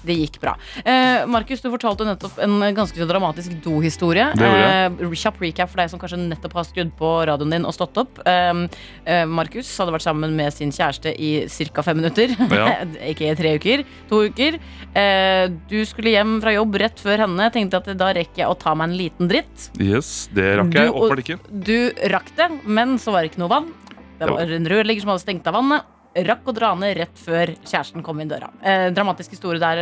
Det 0.05 0.15
gikk 0.17 0.39
bra. 0.41 0.55
Eh, 0.85 1.27
Markus, 1.29 1.61
du 1.61 1.69
fortalte 1.73 2.07
nettopp 2.09 2.39
en 2.45 2.55
ganske 2.77 3.05
dramatisk 3.09 3.53
do-historie. 3.65 4.31
Eh, 4.33 5.13
kjapp 5.21 5.41
recap 5.45 5.69
for 5.73 5.81
deg 5.83 5.91
som 5.93 6.01
kanskje 6.01 6.19
nettopp 6.23 6.57
har 6.57 6.67
skrudd 6.69 6.93
på 6.97 7.11
radioen 7.29 7.53
din 7.53 7.67
og 7.69 7.75
stått 7.77 8.01
opp. 8.01 8.21
Eh, 8.25 8.63
eh, 9.05 9.25
Markus 9.29 9.69
hadde 9.81 9.93
vært 9.93 10.07
sammen 10.07 10.33
med 10.37 10.53
sin 10.57 10.73
kjæreste 10.73 11.13
i 11.21 11.47
ca. 11.69 11.83
fem 11.85 12.01
minutter. 12.01 12.33
Ja. 12.49 12.81
Ikke 13.13 13.35
tre 13.37 13.55
uker. 13.61 13.85
To 14.09 14.23
uker. 14.29 14.57
Eh, 14.97 15.47
du 15.69 15.79
skulle 15.89 16.15
hjem 16.17 16.39
fra 16.45 16.57
jobb 16.57 16.81
rett 16.81 17.01
før 17.05 17.27
henne. 17.27 17.51
Tenkte 17.53 17.83
at 17.83 17.93
da 18.01 18.13
rekker 18.17 18.45
jeg 18.45 18.49
å 18.49 18.57
ta 18.59 18.75
meg 18.75 18.89
en 18.93 18.97
liten 18.99 19.29
dritt. 19.29 19.69
Yes, 19.81 20.29
Det 20.33 20.55
rakk 20.61 20.73
jeg 20.73 20.89
Du- 20.89 20.97
åpenbart 20.97 21.25
ikke. 21.27 21.39
Du 21.65 21.77
rakk 22.13 22.33
det, 22.41 22.51
men 22.65 22.97
så 22.97 23.13
var 23.13 23.23
det 23.23 23.33
ikke 23.35 23.45
noe 23.45 23.53
vann. 23.53 23.73
Det 24.19 24.31
var 24.31 24.49
en 24.49 24.65
rørlegger 24.71 25.01
som 25.05 25.11
hadde 25.13 25.25
stengt 25.27 25.47
av 25.51 25.55
vannet. 25.61 25.91
Rakk 26.15 26.47
å 26.47 26.55
dra 26.55 26.75
ned 26.79 26.97
rett 27.01 27.19
før 27.19 27.55
kjæresten 27.67 28.03
kom 28.07 28.21
inn 28.23 28.29
døra. 28.31 28.53
Eh, 28.63 28.91
dramatisk 28.95 29.35
historie 29.35 29.59
der 29.63 29.81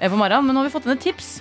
eh, 0.00 0.08
på 0.08 0.16
morgenen, 0.16 0.46
men 0.48 0.56
nå 0.56 0.62
har 0.62 0.70
vi 0.70 0.74
fått 0.78 0.86
inn 0.88 0.96
et 0.96 1.04
tips. 1.04 1.34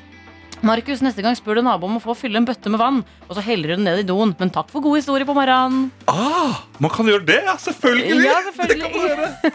Markus, 0.65 1.02
neste 1.04 1.21
gang 1.21 1.36
spør 1.38 1.60
du 1.60 1.65
naboen 1.67 1.91
om 1.93 2.00
å 2.00 2.02
få 2.04 2.15
fylle 2.17 2.39
en 2.39 2.45
bøtte 2.48 2.71
med 2.71 2.80
vann, 2.80 3.02
og 3.28 3.36
så 3.38 3.41
heller 3.43 3.69
du 3.69 3.76
den 3.76 3.84
ned 3.86 4.00
i 4.02 4.06
doen. 4.08 4.32
Men 4.39 4.50
takk 4.56 4.71
for 4.71 4.82
god 4.82 4.98
historie 4.98 5.28
på 5.28 5.36
morgenen. 5.36 5.89
Ah, 6.10 6.62
man 6.82 6.91
kan 6.95 7.06
gjøre 7.12 7.28
det, 7.28 7.41
ja! 7.45 7.56
Selvfølgelig! 7.62 8.26
Ja, 8.26 8.38
selvfølgelig. 8.48 8.91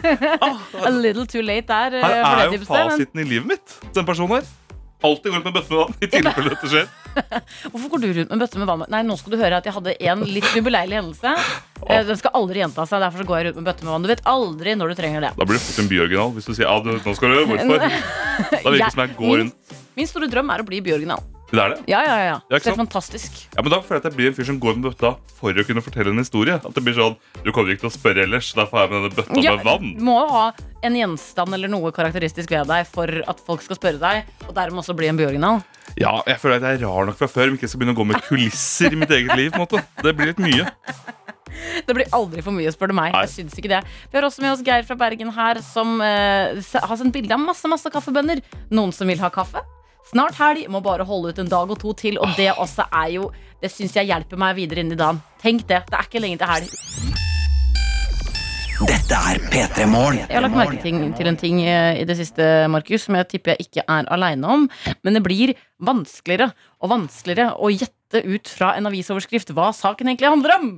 A 0.87 0.93
little 0.93 1.25
too 1.29 1.41
late 1.45 1.67
der. 1.67 1.97
eh, 1.99 2.05
Her 2.05 2.45
er 2.45 2.53
jo 2.55 2.61
fasiten 2.69 3.17
men 3.17 3.25
i 3.25 3.29
livet 3.33 3.49
mitt. 3.55 3.77
Den 3.97 4.07
personen 4.07 4.37
her. 4.37 4.49
Alltid 5.01 5.31
går 5.31 5.37
rundt 5.39 5.47
med 5.49 5.55
bøtte 5.55 5.71
med 5.73 5.79
vann 5.81 5.95
i 5.97 6.07
tilfelle 6.13 6.51
dette 6.53 6.69
skjer. 6.69 6.89
Hvorfor 7.71 7.87
går 7.89 8.01
du 8.03 8.07
rundt 8.19 8.29
med 8.35 8.43
bøtte 8.43 8.61
med 8.61 8.69
vann? 8.69 8.83
Nei, 8.93 9.01
nå 9.07 9.17
skal 9.17 9.33
du 9.33 9.37
høre 9.41 9.57
at 9.57 9.65
jeg 9.65 9.73
hadde 9.73 9.95
en 10.11 10.21
litt 10.29 10.51
ubeleilig 10.53 10.99
hendelse. 10.99 11.33
Eh, 11.87 12.03
Den 12.05 12.19
skal 12.21 12.35
aldri 12.37 12.61
gjenta 12.61 12.85
seg, 12.85 13.01
derfor 13.01 13.23
så 13.23 13.27
går 13.31 13.39
jeg 13.39 13.47
rundt 13.49 13.59
med 13.63 13.69
bøtte 13.71 13.87
med 13.87 13.93
vann. 13.95 14.05
Du 14.05 14.11
vet 14.13 14.23
aldri 14.29 14.75
når 14.77 14.93
du 14.93 14.99
trenger 15.01 15.25
det. 15.25 15.33
Da 15.39 15.47
blir 15.49 15.57
det 15.57 15.65
fort 15.65 15.81
en 15.83 15.89
byoriginal 15.91 16.33
hvis 16.37 16.49
du 16.49 16.53
sier 16.53 16.67
ja, 16.69 16.77
du, 16.85 16.93
nå 16.93 17.15
skal 17.17 17.33
du, 17.33 17.43
hvorfor? 17.49 17.85
Da 18.51 18.61
virker 18.69 18.85
det 18.85 18.93
som 18.93 19.03
jeg 19.07 19.17
går 19.17 19.37
rundt. 19.41 19.77
Min 19.97 20.07
store 20.09 20.29
drøm 20.31 20.53
er 20.53 20.61
å 20.63 20.67
bli 20.69 20.83
byoriginal. 20.85 21.25
Det 21.51 21.59
er 21.59 21.73
det. 21.73 21.79
Ja, 21.91 21.99
ja, 22.07 22.17
ja. 22.23 22.35
Det 22.47 22.55
er, 22.55 22.63
Det 22.63 22.71
er 22.71 22.77
fantastisk. 22.79 23.39
Ja, 23.51 23.61
men 23.61 23.73
Da 23.73 23.81
føler 23.83 23.99
jeg 23.99 24.05
at 24.05 24.09
jeg 24.11 24.17
blir 24.19 24.29
en 24.31 24.35
fyr 24.37 24.47
som 24.47 24.59
går 24.63 24.77
med 24.77 24.85
bøtta 24.87 25.11
for 25.35 25.51
å 25.51 25.65
kunne 25.67 25.83
fortelle 25.83 26.13
en 26.13 26.21
historie. 26.23 26.55
At 26.55 26.77
det 26.77 26.83
blir 26.85 26.95
sånn, 26.95 27.17
Du 27.43 27.51
kommer 27.51 27.73
ikke 27.73 27.83
til 27.87 27.91
å 27.91 27.95
spørre 27.97 28.23
ellers, 28.23 28.53
derfor 28.55 28.79
har 28.79 28.87
jeg 28.87 28.93
med 28.93 29.03
denne 29.03 29.17
bøtta 29.19 29.43
Ja, 29.43 29.55
med 29.57 29.67
vann. 29.67 29.91
Du 29.97 30.03
må 30.07 30.15
jo 30.21 30.29
ha 30.31 30.45
en 30.81 30.95
gjenstand 30.95 31.53
eller 31.53 31.71
noe 31.71 31.91
karakteristisk 31.91 32.49
ved 32.55 32.71
deg 32.71 32.87
for 32.87 33.21
at 33.27 33.43
folk 33.45 33.61
skal 33.65 33.77
spørre 33.77 33.99
deg, 34.01 34.31
og 34.47 34.55
dermed 34.55 34.81
også 34.81 34.95
bli 34.97 35.11
en 35.11 35.19
byoriginal. 35.19 35.59
Ja, 35.99 36.21
jeg 36.25 36.39
føler 36.39 36.61
at 36.61 36.69
jeg 36.69 36.79
er 36.79 36.87
rar 36.87 37.09
nok 37.09 37.19
fra 37.19 37.27
før 37.27 37.51
om 37.51 37.57
ikke 37.57 37.67
jeg 37.67 37.73
skal 37.73 37.83
begynne 37.83 37.97
å 37.97 37.99
gå 37.99 38.07
med 38.07 38.23
kulisser 38.23 38.95
i 38.95 39.01
mitt 39.01 39.11
eget 39.11 39.35
liv. 39.35 39.51
på 39.51 39.59
en 39.59 39.65
måte 39.67 39.83
Det 40.01 40.15
blir 40.15 40.31
litt 40.31 40.39
mye. 40.39 40.71
Det 41.85 41.93
blir 41.93 42.07
aldri 42.15 42.41
for 42.45 42.55
mye, 42.55 42.71
spør 42.71 42.93
du 42.93 42.95
meg. 42.95 43.11
Nei. 43.11 43.25
Jeg 43.27 43.33
syns 43.35 43.59
ikke 43.59 43.73
det. 43.73 43.81
Vi 44.07 44.17
har 44.17 44.23
også 44.23 44.41
med 44.41 44.53
oss 44.53 44.63
Geir 44.63 44.87
fra 44.87 44.95
Bergen 44.95 45.33
her, 45.35 45.59
som 45.65 45.99
uh, 45.99 46.55
har 46.55 46.97
sendt 46.97 47.13
bilde 47.13 47.35
av 47.35 47.43
masse 47.43 47.67
masse 47.67 47.91
kaffebønner. 47.91 48.39
Noen 48.71 48.95
som 48.95 49.11
vil 49.11 49.19
ha 49.19 49.29
kaffe. 49.33 49.59
Snart 50.11 50.35
helg, 50.35 50.65
må 50.67 50.81
bare 50.83 51.05
holde 51.07 51.31
ut 51.31 51.37
en 51.39 51.47
dag 51.47 51.69
og 51.71 51.77
to 51.79 51.93
til. 51.95 52.17
Og 52.19 52.33
det 52.35 52.49
også 52.51 52.83
er 52.91 53.15
jo 53.15 53.31
Det 53.61 53.69
syns 53.69 53.93
jeg 53.93 54.09
hjelper 54.09 54.39
meg 54.41 54.55
videre 54.57 54.81
inn 54.81 54.89
i 54.89 54.97
dagen. 54.97 55.19
Tenk 55.37 55.67
det. 55.69 55.83
Det 55.85 55.93
er 55.93 56.07
ikke 56.07 56.21
lenge 56.23 56.39
til 56.41 56.49
helg. 56.49 56.71
Dette 58.89 59.19
er 59.29 59.37
P3 59.53 59.85
Morgen. 59.85 60.23
Jeg 60.23 60.33
har 60.33 60.41
lagt 60.41 60.57
merke 60.57 60.81
ting, 60.81 61.03
til 61.13 61.29
en 61.29 61.37
ting 61.37 61.59
eh, 61.61 62.01
i 62.01 62.07
det 62.09 62.17
siste, 62.17 62.41
Markus, 62.73 63.05
som 63.05 63.19
jeg 63.19 63.29
tipper 63.29 63.53
jeg 63.53 63.67
ikke 63.67 63.85
er 63.85 64.09
aleine 64.09 64.49
om. 64.49 64.65
Men 65.05 65.19
det 65.19 65.21
blir 65.27 65.53
vanskeligere 65.77 66.49
og 66.81 66.95
vanskeligere 66.95 67.53
å 67.61 67.69
gjette 67.69 68.25
ut 68.25 68.49
fra 68.49 68.73
en 68.79 68.89
avisoverskrift 68.89 69.53
hva 69.53 69.69
saken 69.77 70.09
egentlig 70.09 70.33
handler 70.33 70.57
om. 70.57 70.71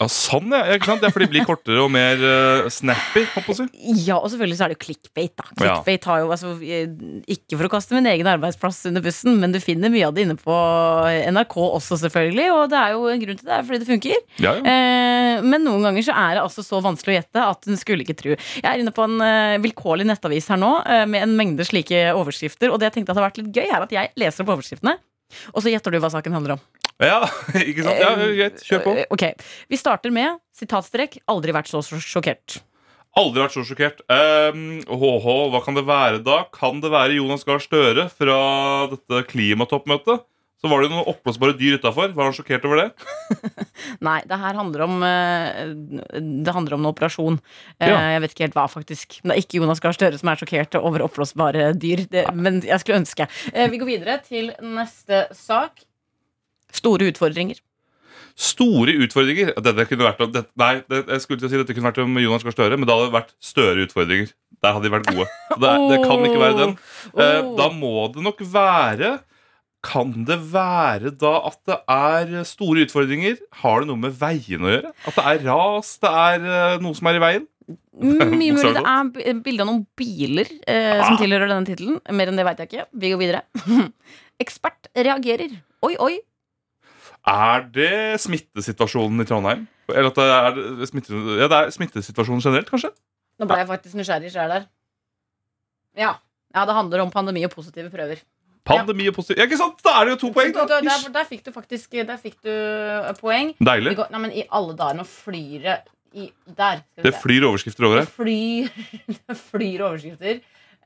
Ja, 0.00 0.06
Sånn, 0.08 0.48
ja. 0.48 0.62
ikke 0.72 0.88
sant? 0.88 1.02
Det 1.02 1.10
er 1.10 1.12
fordi 1.12 1.26
det 1.28 1.34
blir 1.34 1.44
kortere 1.44 1.82
og 1.82 1.90
mer 1.92 2.22
uh, 2.24 2.68
snappy. 2.72 3.26
Si. 3.52 3.66
Ja, 4.06 4.16
og 4.16 4.30
selvfølgelig 4.32 4.56
så 4.56 4.64
er 4.64 4.72
det 4.72 4.78
jo 4.78 4.84
clickbait, 4.86 5.34
da. 5.36 5.44
Clickbait 5.58 6.06
har 6.08 6.22
jo, 6.22 6.30
altså, 6.32 6.54
eh, 6.64 6.86
Ikke 7.34 7.58
for 7.58 7.68
å 7.68 7.72
kaste 7.74 7.96
min 7.98 8.08
egen 8.08 8.30
arbeidsplass 8.30 8.78
under 8.88 9.04
bussen, 9.04 9.36
men 9.42 9.52
du 9.52 9.60
finner 9.60 9.92
mye 9.92 10.06
av 10.08 10.16
det 10.16 10.24
inne 10.24 10.38
på 10.40 10.56
NRK 11.36 11.56
også, 11.66 12.00
selvfølgelig. 12.06 12.46
Og 12.54 12.62
det 12.72 12.80
er 12.80 12.94
jo 12.96 13.10
en 13.12 13.26
grunn 13.26 13.40
til 13.42 13.50
det, 13.50 13.58
er 13.58 13.68
fordi 13.68 13.82
det 13.82 13.90
funker. 13.90 14.24
Ja, 14.40 14.54
ja. 14.56 14.64
Eh, 14.72 15.44
men 15.44 15.68
noen 15.68 15.84
ganger 15.84 16.08
så 16.08 16.16
er 16.16 16.38
det 16.38 16.46
altså 16.46 16.64
så 16.64 16.80
vanskelig 16.84 17.12
å 17.12 17.18
gjette 17.18 17.44
at 17.50 17.68
hun 17.68 17.80
skulle 17.80 18.06
ikke 18.06 18.16
tro. 18.22 18.38
Jeg 18.40 18.66
er 18.70 18.80
inne 18.80 18.94
på 18.96 19.04
en 19.04 19.20
uh, 19.20 19.60
vilkårlig 19.60 20.08
nettavis 20.08 20.48
her 20.52 20.60
nå 20.60 20.72
uh, 20.80 21.04
med 21.10 21.26
en 21.26 21.36
mengde 21.36 21.66
slike 21.68 22.08
overskrifter. 22.16 22.72
Og 22.72 22.80
det 22.80 22.88
jeg 22.88 22.98
tenkte 22.98 23.12
hadde 23.12 23.28
vært 23.28 23.40
litt 23.42 23.52
gøy, 23.52 23.68
er 23.68 23.84
at 23.84 23.94
jeg 23.94 24.12
leser 24.20 24.46
opp 24.46 24.56
overskriftene. 24.56 24.96
Og 25.54 25.62
så 25.64 25.72
gjetter 25.72 25.94
du 25.94 26.00
hva 26.02 26.10
saken 26.12 26.34
handler 26.36 26.56
om. 26.56 26.64
ja, 27.00 27.20
ikke 27.70 27.84
sant? 27.86 28.00
Ja, 28.02 28.14
Greit, 28.16 28.62
kjør 28.66 28.82
på. 28.86 28.96
Eh, 29.02 29.06
Ok, 29.10 29.24
Vi 29.70 29.76
starter 29.80 30.10
med 30.14 30.38
sitatstrekk 30.56 31.20
'aldri 31.26 31.52
vært 31.56 31.70
så 31.72 31.80
sjokkert'. 31.82 32.60
Aldri 33.18 33.42
vært 33.42 33.54
så 33.56 33.64
sjokkert. 33.66 34.02
Um, 34.06 34.80
HH, 34.86 35.26
hva 35.50 35.60
kan 35.64 35.74
det 35.74 35.82
være 35.88 36.20
da? 36.22 36.44
Kan 36.54 36.78
det 36.80 36.92
være 36.92 37.16
Jonas 37.18 37.42
Gahr 37.44 37.58
Støre 37.58 38.04
fra 38.12 38.36
dette 38.92 39.24
klimatoppmøtet? 39.32 40.22
Så 40.60 40.68
var 40.68 40.82
det 40.84 40.90
noen 40.92 41.06
oppblåsbare 41.08 41.54
dyr 41.56 41.78
utafor. 41.80 42.10
Var 42.12 42.26
han 42.28 42.34
sjokkert 42.36 42.66
over 42.68 42.82
det? 42.82 42.88
Nei, 44.06 44.18
det 44.28 44.38
her 44.42 44.58
handler 44.58 44.82
om 44.84 44.98
eh, 45.06 45.70
Det 46.44 46.52
handler 46.52 46.76
om 46.76 46.84
en 46.84 46.90
operasjon. 46.92 47.38
Eh, 47.80 47.88
Ja. 47.88 47.96
Jeg 48.14 48.20
vet 48.26 48.34
ikke 48.34 48.44
helt 48.48 48.58
hva, 48.58 48.66
faktisk. 48.68 49.20
Det 49.24 49.32
er 49.32 49.40
ikke 49.40 49.60
Jonas 49.62 49.80
Gahr 49.80 49.96
Støre 49.96 50.20
som 50.20 50.28
er 50.32 50.40
sjokkert 50.42 50.76
over 50.80 51.06
oppblåsbare 51.06 51.70
dyr. 51.80 52.04
Det, 52.12 52.26
men 52.36 52.60
jeg 52.66 52.82
skulle 52.82 53.00
ønske. 53.00 53.28
Eh, 53.54 53.70
Vi 53.72 53.80
går 53.80 53.88
videre 53.94 54.18
til 54.26 54.52
neste 54.60 55.24
sak. 55.36 55.80
Store 56.76 57.08
utfordringer. 57.10 57.58
Store 58.40 58.92
utfordringer. 59.04 59.50
Dette 59.64 59.84
kunne 59.90 60.06
vært 60.06 60.20
om, 60.24 60.30
det, 60.32 60.44
Nei, 60.60 60.74
det, 60.92 61.00
jeg 61.10 61.24
skulle 61.24 61.40
til 61.42 61.48
å 61.48 61.52
si 61.52 61.58
dette 61.60 61.74
kunne 61.76 61.88
vært 61.90 61.98
om 62.04 62.20
Jonas 62.22 62.44
Gahr 62.46 62.54
Støre, 62.54 62.76
men 62.78 62.88
det 62.88 62.94
hadde 62.96 63.14
vært 63.16 63.32
større 63.42 63.88
utfordringer. 63.88 64.30
Der 64.60 64.76
hadde 64.76 64.86
de 64.86 64.92
vært 64.92 65.08
gode. 65.10 65.26
Det, 65.56 65.72
det 65.90 65.98
kan 66.04 66.24
ikke 66.28 66.40
være 66.44 66.60
den. 66.60 66.76
Oh. 67.10 67.56
da 67.58 67.66
må 67.74 67.90
det 68.14 68.22
nok 68.22 68.38
være 68.52 69.16
Kan 69.86 70.12
det 70.28 70.36
være 70.52 71.10
da 71.16 71.30
at 71.48 71.56
det 71.68 71.76
er 71.88 72.44
store 72.48 72.82
utfordringer? 72.84 73.38
Har 73.62 73.80
det 73.80 73.88
noe 73.88 74.00
med 74.02 74.12
veiene 74.20 74.66
å 74.68 74.72
gjøre? 74.74 74.90
At 75.08 75.16
det 75.16 75.24
er 75.30 75.44
ras? 75.48 75.94
Det 76.02 76.10
er 76.10 76.44
eh, 76.44 76.74
noe 76.84 76.98
som 76.98 77.08
er 77.08 77.16
i 77.16 77.22
veien? 77.24 77.46
Mye 78.00 78.26
mulig 78.56 78.72
det 78.74 78.82
er 78.82 79.38
bilde 79.44 79.62
av 79.62 79.68
noen 79.70 79.84
biler 79.96 80.48
eh, 80.66 81.00
som 81.04 81.14
Ah. 81.14 81.20
tilhører 81.20 81.48
denne 81.48 81.68
tittelen. 81.68 82.00
Mer 82.12 82.28
enn 82.32 82.36
det 82.40 82.44
veit 82.48 82.60
jeg 82.60 82.68
ikke. 82.72 82.86
Vi 83.04 83.12
går 83.14 83.20
videre. 83.22 83.42
Ekspert 84.42 84.90
reagerer. 84.96 85.54
Oi, 85.86 85.94
oi. 86.02 86.16
Er 87.30 87.64
det 87.72 87.92
smittesituasjonen 88.24 89.20
i 89.22 89.28
Trondheim? 89.28 89.66
Eller 89.92 90.08
at 90.10 90.18
det 90.20 90.26
er, 90.32 90.86
smitte, 90.88 91.12
ja, 91.40 91.48
det 91.50 91.56
er 91.58 91.72
smittesituasjonen 91.74 92.42
generelt, 92.44 92.68
kanskje? 92.72 92.90
Nå 93.40 93.48
ble 93.48 93.58
jeg 93.60 93.68
faktisk 93.70 93.96
nysgjerrig 93.98 94.30
sjøl 94.32 94.52
der. 94.54 94.66
Ja. 95.98 96.12
ja, 96.54 96.64
det 96.68 96.76
handler 96.76 97.02
om 97.04 97.10
pandemi 97.12 97.42
og 97.46 97.52
positive 97.54 97.90
prøver. 97.92 98.20
Pandemi 98.66 99.06
og 99.08 99.16
positiv 99.16 99.40
Ja, 99.40 99.46
ikke 99.48 99.58
sant? 99.60 99.80
Da 99.84 99.96
er 99.98 100.08
det 100.08 100.16
jo 100.16 100.18
to 100.26 100.32
poeng, 100.34 100.52
da! 100.54 100.66
der, 100.68 100.84
der, 100.86 101.06
der 101.14 101.28
fikk 101.28 101.44
du 101.46 101.52
faktisk 101.54 101.96
Der 101.96 102.18
fikk 102.20 102.36
du 102.44 102.50
eh, 102.52 103.12
poeng. 103.20 103.54
Deilig. 103.56 103.96
Går, 103.98 104.10
nei, 104.12 104.22
men 104.26 104.34
I 104.36 104.44
alle 104.48 104.76
dager, 104.78 105.00
nå 105.00 105.06
flyr 105.08 105.64
det 105.64 105.78
i, 106.12 106.30
Der. 106.58 106.82
Det 107.06 107.14
flyr 107.22 107.46
overskrifter 107.48 107.86
over 107.86 108.02
Det 108.02 108.08
flyr, 108.08 108.68
det 109.06 109.36
flyr 109.38 109.84
overskrifter. 109.86 110.40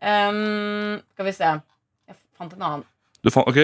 Um, 0.04 1.00
skal 1.14 1.28
vi 1.30 1.32
se. 1.32 1.54
Jeg 2.10 2.18
fant 2.36 2.52
en 2.52 2.66
annen. 2.66 2.84
Du 3.24 3.30
fant, 3.32 3.48
ok 3.48 3.60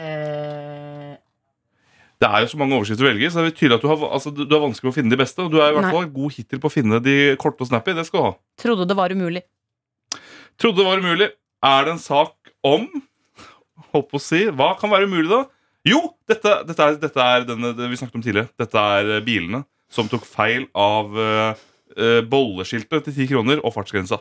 uh, 0.00 1.12
Det 2.16 2.30
er 2.30 2.44
jo 2.44 2.48
så 2.48 2.60
mange 2.60 2.78
overskrifter 2.78 3.04
å 3.04 3.10
velge, 3.10 3.28
så 3.28 3.44
det 3.44 3.52
er 3.52 3.58
tydelig 3.58 3.76
at 3.76 3.84
du 3.84 3.90
har, 3.92 4.06
altså, 4.08 4.32
du, 4.32 4.46
har 4.48 4.64
vanskelig 4.64 4.88
med 4.88 4.94
å 4.94 4.96
finne 4.96 5.12
de 5.12 5.20
beste. 5.20 5.44
Og 5.44 5.52
du 5.52 5.60
er 5.60 5.74
i 5.74 5.76
hvert 5.76 5.92
fall 5.92 6.08
god 6.16 6.38
hittil 6.38 6.62
på 6.62 6.70
å 6.70 6.76
finne 6.78 7.02
de 7.04 7.18
korte 7.42 7.66
og 7.66 7.70
snappy. 7.72 7.96
Det 7.98 8.06
skal 8.08 8.22
du 8.22 8.28
ha. 8.30 8.32
trodde 8.62 8.88
det 8.88 8.96
var 8.96 9.12
umulig. 9.12 9.44
Trodde 10.56 10.80
det 10.80 10.88
var 10.88 11.04
umulig. 11.04 11.28
Er 11.66 11.84
det 11.84 11.92
en 11.96 12.00
sak 12.00 12.35
om 12.66 12.88
Holdt 13.92 14.10
på 14.10 14.18
å 14.18 14.22
si 14.22 14.42
Hva 14.50 14.72
kan 14.80 14.92
være 14.92 15.08
umulig, 15.08 15.28
da? 15.30 15.44
Jo! 15.86 16.02
Dette, 16.26 16.52
dette 16.66 16.82
er, 16.82 17.00
dette 17.00 17.22
er 17.22 17.46
denne 17.46 17.72
det 17.78 17.88
vi 17.90 17.98
snakket 17.98 18.18
om 18.18 18.24
tidligere. 18.24 18.50
Dette 18.58 18.82
er 18.98 19.10
eh, 19.16 19.24
bilene 19.24 19.62
som 19.92 20.08
tok 20.10 20.24
feil 20.26 20.64
av 20.74 21.12
uh, 21.14 21.66
bolleskiltet 22.26 23.06
til 23.06 23.14
ti 23.14 23.28
kroner 23.30 23.60
og 23.62 23.70
fartsgrensa. 23.76 24.18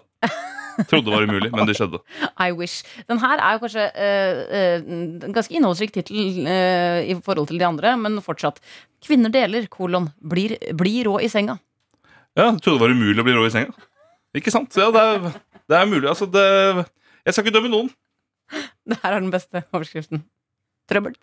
Trodde 0.90 1.08
det 1.08 1.16
var 1.16 1.26
umulig, 1.26 1.50
men 1.56 1.66
det 1.66 1.78
skjedde. 1.78 2.02
I 2.46 2.52
wish. 2.54 2.84
Den 3.10 3.22
her 3.24 3.40
er 3.40 3.56
jo 3.56 3.64
kanskje 3.64 3.86
eh, 3.96 4.44
uh, 4.52 4.94
en 5.26 5.34
ganske 5.34 5.56
innholdsrik 5.56 5.96
tittel 5.96 6.46
uh, 6.46 7.02
i 7.02 7.16
forhold 7.26 7.50
til 7.50 7.62
de 7.62 7.68
andre, 7.68 7.96
men 7.98 8.22
fortsatt. 8.24 8.62
Kvinner 9.06 9.34
deler, 9.34 9.70
kolon, 9.72 10.12
blir, 10.20 10.58
blir 10.78 11.10
rå 11.10 11.18
i 11.24 11.32
senga. 11.32 11.58
Ja, 12.36 12.52
Trodde 12.60 12.78
det 12.78 12.86
var 12.86 12.94
umulig 12.94 13.24
å 13.24 13.28
bli 13.28 13.38
rå 13.38 13.46
i 13.48 13.54
senga. 13.54 13.74
Ikke 14.36 14.52
sant? 14.52 14.76
Ja, 14.78 14.92
det 14.92 15.02
er, 15.02 15.30
det 15.72 15.80
er 15.80 15.90
mulig. 15.90 16.08
Altså, 16.12 16.28
det 16.30 16.46
Jeg 17.26 17.34
skal 17.34 17.46
ikke 17.46 17.58
dømme 17.58 17.72
noen. 17.72 17.94
Det 18.92 18.98
her 19.02 19.16
er 19.18 19.22
den 19.24 19.32
beste 19.34 19.64
overskriften. 19.74 20.24
Trøbbel. 20.92 21.16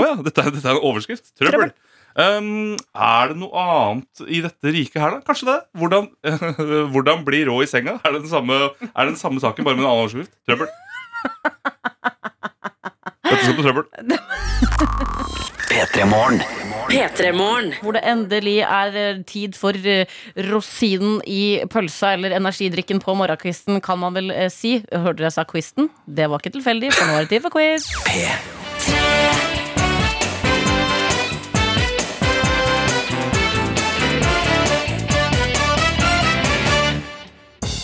Å 0.00 0.04
ja, 0.06 0.12
dette, 0.24 0.40
er- 0.40 0.54
dette 0.54 0.64
er 0.70 0.78
en 0.78 0.86
overskrift. 0.88 1.34
Trøbbel. 1.36 1.72
Um, 2.12 2.74
er 2.92 3.30
det 3.30 3.38
noe 3.40 3.60
annet 3.62 4.22
i 4.28 4.40
dette 4.44 4.72
riket 4.72 5.00
her, 5.00 5.14
da? 5.14 5.20
Kanskje 5.24 5.48
det? 5.48 5.58
Hvordan, 5.80 6.10
hvordan 6.92 7.22
bli 7.28 7.42
rå 7.48 7.58
i 7.64 7.68
senga? 7.68 7.98
Er 8.04 8.16
det 8.16 8.22
den 8.26 8.32
samme, 8.32 8.58
er 8.84 9.00
det 9.06 9.14
den 9.14 9.20
samme 9.20 9.40
saken, 9.40 9.64
bare 9.64 9.76
med 9.78 9.84
en 9.84 9.90
annen 9.90 10.04
overskrift? 10.04 10.32
Trøbbel. 10.48 10.68
Dette 13.22 13.42
skal 13.46 13.56
på 13.56 13.64
trøbbel. 13.64 13.84
P3 15.72 16.08
Morgen. 16.12 16.40
P3morgen. 16.92 17.72
Hvor 17.80 17.96
det 17.96 18.02
endelig 18.04 18.58
er 18.66 18.98
eh, 19.00 19.22
tid 19.24 19.56
for 19.56 19.76
eh, 19.88 20.04
rosinen 20.50 21.22
i 21.26 21.62
pølsa 21.72 22.12
eller 22.18 22.36
energidrikken 22.36 23.00
på 23.00 23.14
morgenkvisten, 23.16 23.80
kan 23.80 23.98
man 24.02 24.18
vel 24.18 24.30
eh, 24.34 24.50
si. 24.52 24.78
Hørte 24.92 25.22
dere 25.22 25.30
jeg 25.30 25.38
sa 25.38 25.46
kvisten? 25.48 25.88
Det 26.04 26.28
var 26.28 26.42
ikke 26.42 26.58
tilfeldig, 26.58 26.92
for 26.92 27.08
nå 27.08 27.16
er 27.16 27.24
det 27.24 27.32
tid 27.32 27.48
for 27.48 27.56
quiz. 27.56 29.51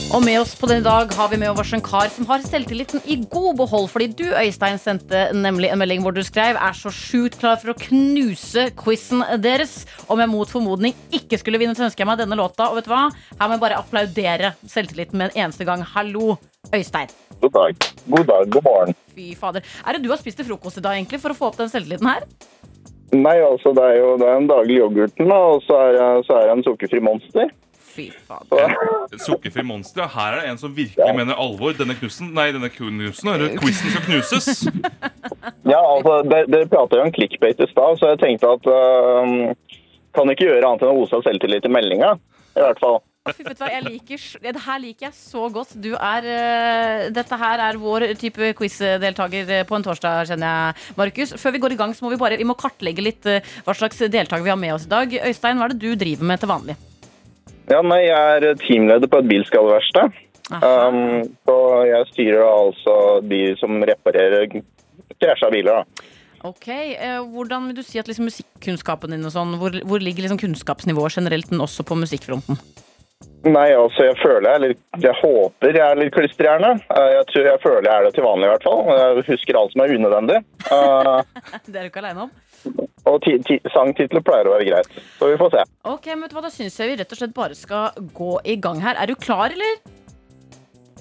Og 0.09 0.23
med 0.25 0.38
oss 0.40 0.55
på 0.57 0.64
denne 0.71 0.87
dag 0.87 1.11
har 1.12 1.29
vi 1.29 1.37
med 1.37 1.51
oss 1.61 1.71
en 1.77 1.83
kar 1.85 2.09
som 2.09 2.25
har 2.31 2.40
selvtilliten 2.40 3.03
i 3.12 3.18
god 3.29 3.59
behold. 3.59 3.90
Fordi 3.92 4.07
du, 4.16 4.25
Øystein, 4.40 4.79
sendte 4.81 5.27
nemlig 5.37 5.68
en 5.68 5.79
melding 5.83 6.01
hvor 6.01 6.14
du 6.16 6.23
skrev 6.25 6.57
er 6.57 6.77
så 6.79 6.88
sjukt 6.94 7.37
klar 7.42 7.59
for 7.61 7.75
å 7.75 7.77
knuse 7.83 8.71
quizen 8.81 9.21
deres. 9.44 9.83
Om 10.09 10.23
jeg 10.25 10.31
mot 10.33 10.49
formodning 10.49 10.97
ikke 11.12 11.37
skulle 11.42 11.61
vinne, 11.61 11.77
så 11.77 11.85
ønsker 11.90 12.07
jeg 12.07 12.09
meg 12.09 12.23
denne 12.23 12.38
låta. 12.40 12.71
Og 12.71 12.79
vet 12.81 12.88
du 12.88 12.94
hva? 12.94 13.03
Her 13.37 13.51
må 13.53 13.59
jeg 13.59 13.64
bare 13.66 13.83
applaudere 13.83 14.55
selvtilliten 14.64 15.21
med 15.21 15.29
en 15.35 15.44
eneste 15.44 15.68
gang. 15.68 15.85
Hallo, 15.92 16.38
Øystein. 16.73 17.12
God 17.44 17.53
dag. 17.59 17.88
God 18.09 18.27
dag, 18.33 18.49
god 18.57 18.64
morgen. 18.71 18.97
Fy 19.12 19.29
fader. 19.38 19.68
Er 19.85 19.92
det 19.99 20.07
du 20.07 20.11
har 20.14 20.23
spist 20.25 20.40
til 20.40 20.49
frokost 20.49 20.81
i 20.81 20.87
dag, 20.88 20.97
egentlig, 20.97 21.21
for 21.21 21.37
å 21.37 21.38
få 21.38 21.53
opp 21.53 21.61
den 21.61 21.68
selvtilliten 21.71 22.09
her? 22.09 22.25
Nei, 23.12 23.37
altså, 23.44 23.77
det 23.77 23.85
er 23.92 24.01
jo 24.01 24.16
det 24.21 24.27
er 24.33 24.40
en 24.40 24.49
daglig 24.51 24.81
yoghurten, 24.81 25.31
og 25.37 25.61
så 25.68 25.77
er, 25.85 25.94
jeg- 26.01 26.25
så 26.27 26.40
er 26.40 26.49
jeg 26.49 26.57
en 26.57 26.64
sukkerfri 26.66 27.05
monster. 27.05 27.53
Fy 27.99 28.13
fader. 28.29 28.75
Sukkerfri 29.19 29.65
monster. 29.67 30.05
ja. 30.05 30.09
Her 30.15 30.37
er 30.37 30.45
det 30.45 30.53
en 30.53 30.61
som 30.61 30.75
virkelig 30.77 31.15
mener 31.17 31.35
alvor. 31.35 31.75
Denne 31.75 31.97
knusen, 31.99 32.31
nei, 32.37 32.53
denne 32.55 32.71
knusen, 32.71 33.33
eller 33.33 33.57
quizen 33.59 33.91
skal 33.91 34.07
knuses. 34.07 34.63
Ja, 35.69 35.81
altså, 35.83 36.23
Dere 36.29 36.47
dere 36.47 36.69
prata 36.71 37.01
jo 37.01 37.09
om 37.09 37.13
clickbait 37.13 37.59
i 37.61 37.67
stad, 37.69 37.99
så 37.99 38.15
jeg 38.15 38.23
tenkte 38.23 38.55
at 38.55 38.71
uh, 38.71 39.83
Kan 40.17 40.31
ikke 40.33 40.47
gjøre 40.47 40.65
annet 40.65 40.87
enn 40.87 40.95
å 40.95 41.03
ose 41.03 41.19
av 41.19 41.27
selvtillit 41.27 41.67
i 41.67 41.73
meldinga. 41.73 42.15
I 42.57 42.63
hvert 42.65 42.81
fall. 42.83 43.01
Fy, 43.29 43.45
vet 43.45 43.59
du 43.59 43.61
hva, 43.61 43.69
jeg 43.75 43.85
liker, 43.85 44.25
det 44.47 44.63
her 44.65 44.81
liker 44.81 45.09
jeg 45.09 45.17
så 45.19 45.49
godt. 45.53 45.75
Du 45.83 45.91
er, 45.93 46.29
uh, 46.31 47.09
dette 47.13 47.41
her 47.43 47.65
er 47.67 47.81
vår 47.83 48.09
type 48.23 48.53
quiz-deltaker 48.63 49.55
eh, 49.59 49.65
på 49.69 49.77
en 49.77 49.85
torsdag, 49.85 50.31
kjenner 50.31 50.55
jeg, 50.55 50.91
Markus. 51.03 51.35
Før 51.43 51.59
vi 51.59 51.63
går 51.67 51.75
i 51.75 51.81
gang, 51.83 51.97
så 51.99 52.07
må 52.07 52.15
vi 52.15 52.21
bare 52.23 52.39
vi 52.41 52.47
må 52.49 52.57
kartlegge 52.59 53.05
litt 53.05 53.29
uh, 53.29 53.43
hva 53.67 53.77
slags 53.77 54.07
deltaker 54.07 54.47
vi 54.47 54.55
har 54.55 54.61
med 54.61 54.79
oss 54.79 54.87
i 54.87 54.95
dag. 54.95 55.19
Øystein, 55.29 55.61
hva 55.61 55.69
er 55.69 55.75
det 55.75 55.83
du 55.83 55.93
driver 55.99 56.31
med 56.33 56.41
til 56.41 56.55
vanlig? 56.55 56.79
Ja, 57.68 57.83
nei, 57.85 58.00
Jeg 58.07 58.42
er 58.48 58.61
teamleder 58.62 59.11
på 59.11 59.20
et 59.20 59.28
bilskadeverksted. 59.28 60.16
Um, 60.48 61.26
så 61.44 61.57
jeg 61.85 62.07
styrer 62.14 62.46
altså 62.46 62.94
de 63.28 63.42
som 63.61 63.83
reparerer 63.85 64.48
krasja 65.20 65.50
biler. 65.52 65.83
da. 65.83 66.07
Ok, 66.48 66.68
eh, 66.70 67.18
Hvordan 67.35 67.66
vil 67.68 67.76
du 67.76 67.83
si 67.83 67.98
at 67.98 68.09
liksom, 68.09 68.31
musikkunnskapen 68.31 69.12
din 69.12 69.26
og 69.26 69.35
sånn, 69.35 69.57
hvor, 69.61 69.74
hvor 69.85 70.00
ligger 70.00 70.24
liksom 70.24 70.40
kunnskapsnivået 70.40 71.18
generelt, 71.18 71.50
men 71.50 71.64
også 71.66 71.85
på 71.85 71.98
musikkfronten? 71.98 72.61
Nei, 73.44 73.68
altså, 73.74 74.07
jeg 74.09 74.16
føler 74.18 74.46
jeg 74.48 74.57
er 74.57 74.62
litt 74.64 75.02
Jeg 75.02 75.14
håper 75.20 75.76
jeg 75.76 75.85
er 75.85 75.98
litt 75.98 76.14
klistrehjerne. 76.14 76.72
Uh, 76.88 77.09
Jeg, 77.18 77.24
tror, 77.33 77.48
jeg 77.52 77.62
føler 77.62 77.90
jeg 77.90 77.94
er 77.94 78.07
det 78.07 78.14
til 78.16 78.26
vanlig, 78.26 78.48
i 78.48 78.52
hvert 78.54 78.68
fall. 78.70 78.85
Jeg 78.98 79.26
husker 79.28 79.61
alt 79.61 79.74
som 79.74 79.85
er 79.85 79.96
unødvendig. 79.98 80.38
Uh, 80.70 81.18
Det 81.68 81.74
er 81.76 81.83
du 81.83 81.90
ikke 81.90 82.07
aleine 82.07 82.28
om. 82.28 82.88
Og 83.09 83.21
ti 83.25 83.37
ti 83.47 83.59
sangtitler 83.75 84.25
pleier 84.25 84.49
å 84.49 84.57
være 84.57 84.68
greit. 84.68 84.99
Så 85.18 85.31
vi 85.31 85.38
får 85.40 85.55
se. 85.55 85.66
Ok, 85.88 86.11
men 86.12 86.27
vet 86.27 86.35
du 86.35 86.38
hva, 86.38 86.47
Da 86.49 86.55
syns 86.55 86.79
jeg 86.81 86.92
vi 86.92 86.99
rett 87.01 87.14
og 87.14 87.21
slett 87.21 87.37
bare 87.37 87.59
skal 87.59 88.09
gå 88.16 88.33
i 88.44 88.59
gang 88.61 88.83
her. 88.85 88.99
Er 89.01 89.11
du 89.11 89.16
klar, 89.18 89.55
eller? 89.55 89.79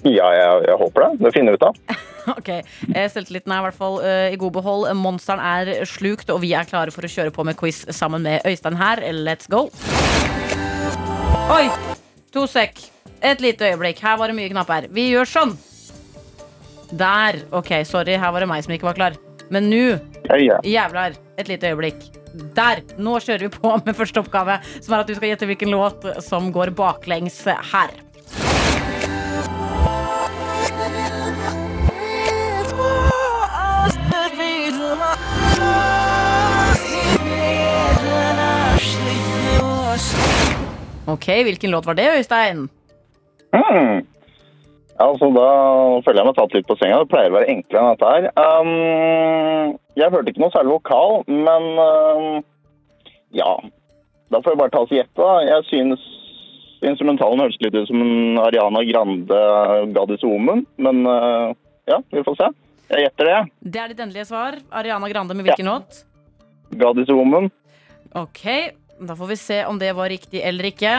Ja, 0.06 0.28
jeg, 0.30 0.62
jeg 0.68 0.78
håper 0.78 1.04
det. 1.04 1.24
Det 1.24 1.34
finner 1.34 1.54
vi 1.54 1.60
ut 1.60 1.68
av. 1.70 1.82
Ok, 2.28 2.48
eh, 2.52 3.06
Selvtilliten 3.08 3.54
er 3.54 3.62
i 3.62 3.64
hvert 3.64 3.76
fall 3.78 3.94
uh, 4.02 4.26
i 4.28 4.36
god 4.36 4.52
behold. 4.58 4.82
Monsteren 5.00 5.40
er 5.40 5.86
slukt, 5.88 6.28
og 6.28 6.42
vi 6.42 6.50
er 6.52 6.68
klare 6.68 6.92
for 6.92 7.06
å 7.06 7.08
kjøre 7.08 7.32
på 7.32 7.46
med 7.48 7.56
quiz 7.56 7.86
sammen 7.96 8.20
med 8.26 8.44
Øystein 8.44 8.76
her. 8.76 9.00
Let's 9.16 9.48
go. 9.48 9.70
Oi! 11.54 11.70
To 12.36 12.44
sekk. 12.44 12.82
Et 13.24 13.40
lite 13.40 13.70
øyeblikk. 13.70 14.02
Her 14.04 14.18
var 14.20 14.28
det 14.28 14.36
mye 14.36 14.50
knapper. 14.52 14.90
Vi 14.92 15.08
gjør 15.08 15.30
sånn. 15.30 15.56
Der. 16.92 17.40
Ok, 17.56 17.72
sorry. 17.88 18.18
Her 18.20 18.34
var 18.34 18.44
det 18.44 18.50
meg 18.52 18.66
som 18.66 18.76
ikke 18.76 18.90
var 18.90 18.98
klar. 18.98 19.16
Men 19.48 19.70
nå, 19.72 19.96
jævlar, 20.68 21.16
et 21.38 21.48
lite 21.48 21.70
øyeblikk. 21.70 22.02
Der. 22.56 22.82
Nå 22.98 23.18
kjører 23.22 23.46
vi 23.46 23.54
på 23.54 23.72
med 23.86 23.96
første 23.96 24.20
oppgave, 24.22 24.58
som 24.82 24.94
er 24.94 25.02
at 25.02 25.08
du 25.08 25.14
skal 25.16 25.32
gjette 25.32 25.48
hvilken 25.48 25.72
låt 25.72 26.04
som 26.26 26.52
går 26.54 26.74
baklengs 26.76 27.40
her. 27.72 27.94
Ok, 41.08 41.24
hvilken 41.24 41.70
låt 41.72 41.86
var 41.86 41.96
det, 41.96 42.10
Øystein? 42.18 42.68
Hmm. 43.54 44.04
Altså, 44.98 45.28
da 45.30 45.48
føler 46.02 46.18
jeg 46.18 46.26
meg 46.26 46.36
tatt 46.36 46.54
litt 46.56 46.66
på 46.66 46.76
senga. 46.80 47.00
Det 47.02 47.10
pleier 47.12 47.30
å 47.30 47.36
være 47.36 47.50
enklere 47.52 47.82
enn 47.82 47.92
dette 47.94 48.12
her. 48.12 48.24
Um, 48.34 49.76
jeg 49.98 50.10
hørte 50.14 50.32
ikke 50.32 50.42
noe 50.42 50.54
særlig 50.54 50.74
vokal, 50.74 51.20
men 51.30 51.68
um, 51.78 52.40
ja. 53.36 53.52
Da 54.28 54.40
får 54.42 54.52
jeg 54.52 54.60
bare 54.60 54.74
ta 54.74 54.82
oss 54.82 54.94
gjette. 54.94 55.14
da. 55.20 55.36
Jeg 55.46 55.68
synes 55.70 56.08
instrumentalen 56.82 57.44
høres 57.44 57.60
litt 57.62 57.78
ut 57.78 57.88
som 57.90 58.02
en 58.02 58.42
Ariana 58.42 58.82
Grande 58.86 59.38
Gaddis 59.94 60.26
Omen, 60.26 60.66
men 60.82 61.06
uh, 61.06 61.54
ja, 61.90 62.02
vi 62.10 62.26
får 62.26 62.38
se. 62.42 62.50
Jeg 62.88 63.06
gjetter 63.06 63.30
det. 63.30 63.38
Det 63.60 63.80
er 63.80 63.90
ditt 63.92 64.02
endelige 64.02 64.28
svar. 64.28 64.58
Ariana 64.82 65.10
Grande 65.12 65.38
med 65.38 65.46
hvilken 65.46 65.70
låt? 65.70 66.02
Gaddis 66.78 67.10
Omen. 67.14 67.50
Ok, 68.18 68.44
da 68.98 69.14
får 69.14 69.30
vi 69.30 69.36
se 69.38 69.64
om 69.68 69.78
det 69.78 69.94
var 69.94 70.10
riktig 70.10 70.42
eller 70.42 70.72
ikke. 70.72 70.94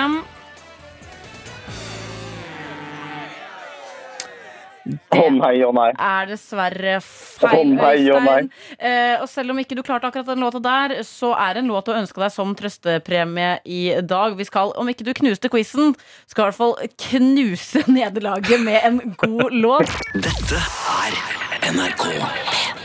Å 5.15 5.25
nei, 5.35 5.55
å 5.65 5.71
nei. 5.75 5.89
er 5.93 6.29
dessverre 6.31 6.97
feil, 7.05 7.55
å 7.55 7.63
nei. 7.69 7.95
Øystein. 7.99 8.51
Eh, 8.77 9.15
og 9.21 9.27
selv 9.31 9.53
om 9.53 9.61
ikke 9.61 9.77
du 9.77 9.83
klarte 9.85 10.09
akkurat 10.09 10.29
den 10.29 10.43
låta 10.43 10.61
der, 10.63 10.97
så 11.07 11.33
er 11.37 11.55
det 11.55 11.63
en 11.63 11.71
låt 11.73 11.91
å 11.91 11.97
ønske 11.99 12.21
deg 12.23 12.33
som 12.33 12.55
trøstepremie 12.57 13.59
i 13.65 13.83
dag. 14.01 14.37
Vi 14.39 14.47
skal, 14.49 14.73
om 14.79 14.89
ikke 14.91 15.07
du 15.07 15.13
knuste 15.17 15.51
quizen, 15.51 15.95
skal 16.29 16.43
i 16.43 16.49
hvert 16.49 16.59
fall 16.59 16.75
knuse 17.09 17.85
nederlaget 17.87 18.65
med 18.65 18.81
en 18.83 19.01
god 19.19 19.55
låt. 19.55 19.95
Dette 20.15 20.63
er 20.99 21.23
NRK 21.73 22.09
P3. 22.09 22.78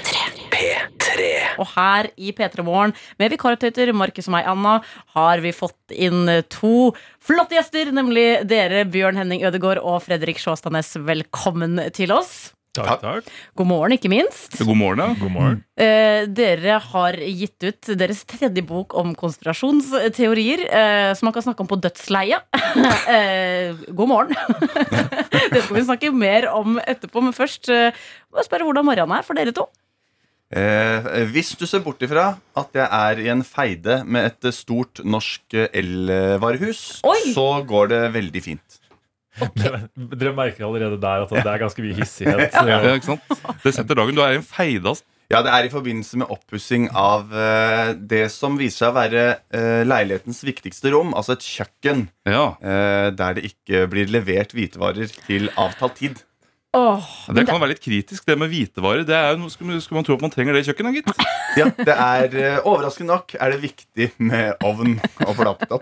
Og 1.59 1.69
her 1.75 2.11
i 2.17 2.33
P3 2.35 2.65
Morgen 2.67 2.95
med 3.21 3.35
vikartøyter 3.35 3.93
Markus 3.97 4.29
og 4.31 4.37
meg, 4.37 4.49
Anna, 4.51 4.79
har 5.15 5.43
vi 5.45 5.55
fått 5.55 5.95
inn 5.95 6.27
to 6.53 6.93
flotte 7.23 7.59
gjester, 7.59 7.93
nemlig 7.95 8.45
dere, 8.51 8.85
Bjørn 8.91 9.21
Henning 9.21 9.45
Ødegaard 9.47 9.83
og 9.83 10.03
Fredrik 10.07 10.43
Sjåstadnes. 10.43 10.97
Velkommen 11.07 11.81
til 11.95 12.15
oss. 12.15 12.55
Takk, 12.75 13.05
takk. 13.05 13.29
God 13.55 13.69
morgen, 13.71 13.93
ikke 13.95 14.11
minst. 14.11 14.57
God 14.59 14.75
morgen, 14.75 14.99
da. 14.99 15.13
God 15.15 15.31
morgen. 15.31 15.61
Eh, 15.79 16.25
dere 16.27 16.81
har 16.83 17.19
gitt 17.23 17.63
ut 17.63 17.91
deres 18.01 18.25
tredje 18.27 18.65
bok 18.67 18.97
om 18.99 19.13
konspirasjonsteorier, 19.15 20.65
eh, 20.67 21.13
som 21.15 21.29
man 21.29 21.37
kan 21.37 21.47
snakke 21.47 21.63
om 21.63 21.71
på 21.71 21.79
dødsleie. 21.79 22.41
eh, 23.15 23.79
god 23.95 24.11
morgen. 24.11 24.35
det 25.55 25.63
skal 25.63 25.79
vi 25.79 25.87
snakke 25.87 26.11
mer 26.19 26.49
om 26.51 26.81
etterpå, 26.83 27.23
men 27.23 27.37
først 27.37 27.71
eh, 27.71 27.95
må 28.27 28.43
jeg 28.43 28.51
spørre 28.51 28.67
hvordan 28.67 28.91
morgenen 28.91 29.21
er 29.21 29.29
for 29.29 29.39
dere 29.39 29.55
to. 29.55 29.69
Eh, 30.55 31.07
hvis 31.33 31.55
du 31.59 31.65
ser 31.67 31.81
bort 31.83 32.03
ifra 32.05 32.35
at 32.61 32.77
jeg 32.77 32.85
er 32.87 33.23
i 33.25 33.31
en 33.33 33.43
feide 33.47 34.03
med 34.05 34.29
et 34.29 34.51
stort 34.55 35.01
norsk 35.05 35.57
eh, 35.57 35.69
elvarehus, 35.81 37.01
så 37.35 37.47
går 37.67 37.89
det 37.95 38.03
veldig 38.15 38.43
fint. 38.45 38.81
Dere 39.59 40.31
merker 40.37 40.63
allerede 40.69 41.01
der 41.03 41.25
at 41.25 41.33
det 41.35 41.43
er 41.51 41.59
ganske 41.65 41.83
mye 41.83 41.97
hissighet. 41.99 42.55
Ja, 42.71 42.79
ikke 42.95 43.15
sant? 43.17 43.59
Det 43.65 43.73
setter 43.75 43.99
dagen. 43.99 44.15
Du 44.15 44.23
er 44.23 44.37
i 44.37 44.39
en 44.39 44.47
feidast. 44.47 45.03
Ja, 45.33 45.41
Det 45.43 45.51
er 45.51 45.67
i 45.67 45.71
forbindelse 45.73 46.19
med 46.21 46.31
oppussing 46.31 46.85
av 46.95 47.33
eh, 47.33 47.95
det 47.97 48.27
som 48.31 48.59
viser 48.61 48.85
seg 48.85 48.93
å 48.93 48.97
være 48.99 49.23
eh, 49.57 49.81
leilighetens 49.89 50.43
viktigste 50.47 50.93
rom, 50.93 51.15
altså 51.17 51.35
et 51.35 51.47
kjøkken, 51.49 52.05
Ja. 52.29 52.45
eh, 52.61 53.09
der 53.17 53.39
det 53.41 53.47
ikke 53.49 53.87
blir 53.91 54.13
levert 54.13 54.53
hvitevarer 54.55 55.09
til 55.25 55.49
avtalt 55.57 55.97
tid. 55.99 56.21
Åh, 56.75 57.07
Det 57.37 57.45
kan 57.47 57.61
være 57.63 57.71
litt 57.75 57.83
kritisk, 57.85 58.25
det 58.27 58.35
med 58.41 58.51
hvitevarer. 58.51 59.05
Det 59.07 59.15
er 59.15 59.29
jo, 59.33 59.39
noe- 59.45 59.53
skulle, 59.53 59.71
man- 59.71 59.81
skulle 59.85 60.01
man 60.01 60.07
tro 60.09 60.17
at 60.19 60.25
man 60.27 60.33
trenger 60.35 60.57
det 60.57 60.65
i 60.65 60.71
kjøkkenet, 60.73 60.97
gitt. 61.01 61.13
Ja, 61.55 61.69
det 61.71 61.95
er 61.95 62.33
eh, 62.35 62.57
Overraskende 62.67 63.13
nok 63.13 63.37
er 63.39 63.53
det 63.55 63.61
viktig 63.63 64.09
med 64.27 64.57
ovn 64.67 64.97
og 65.23 65.37
få. 65.39 65.79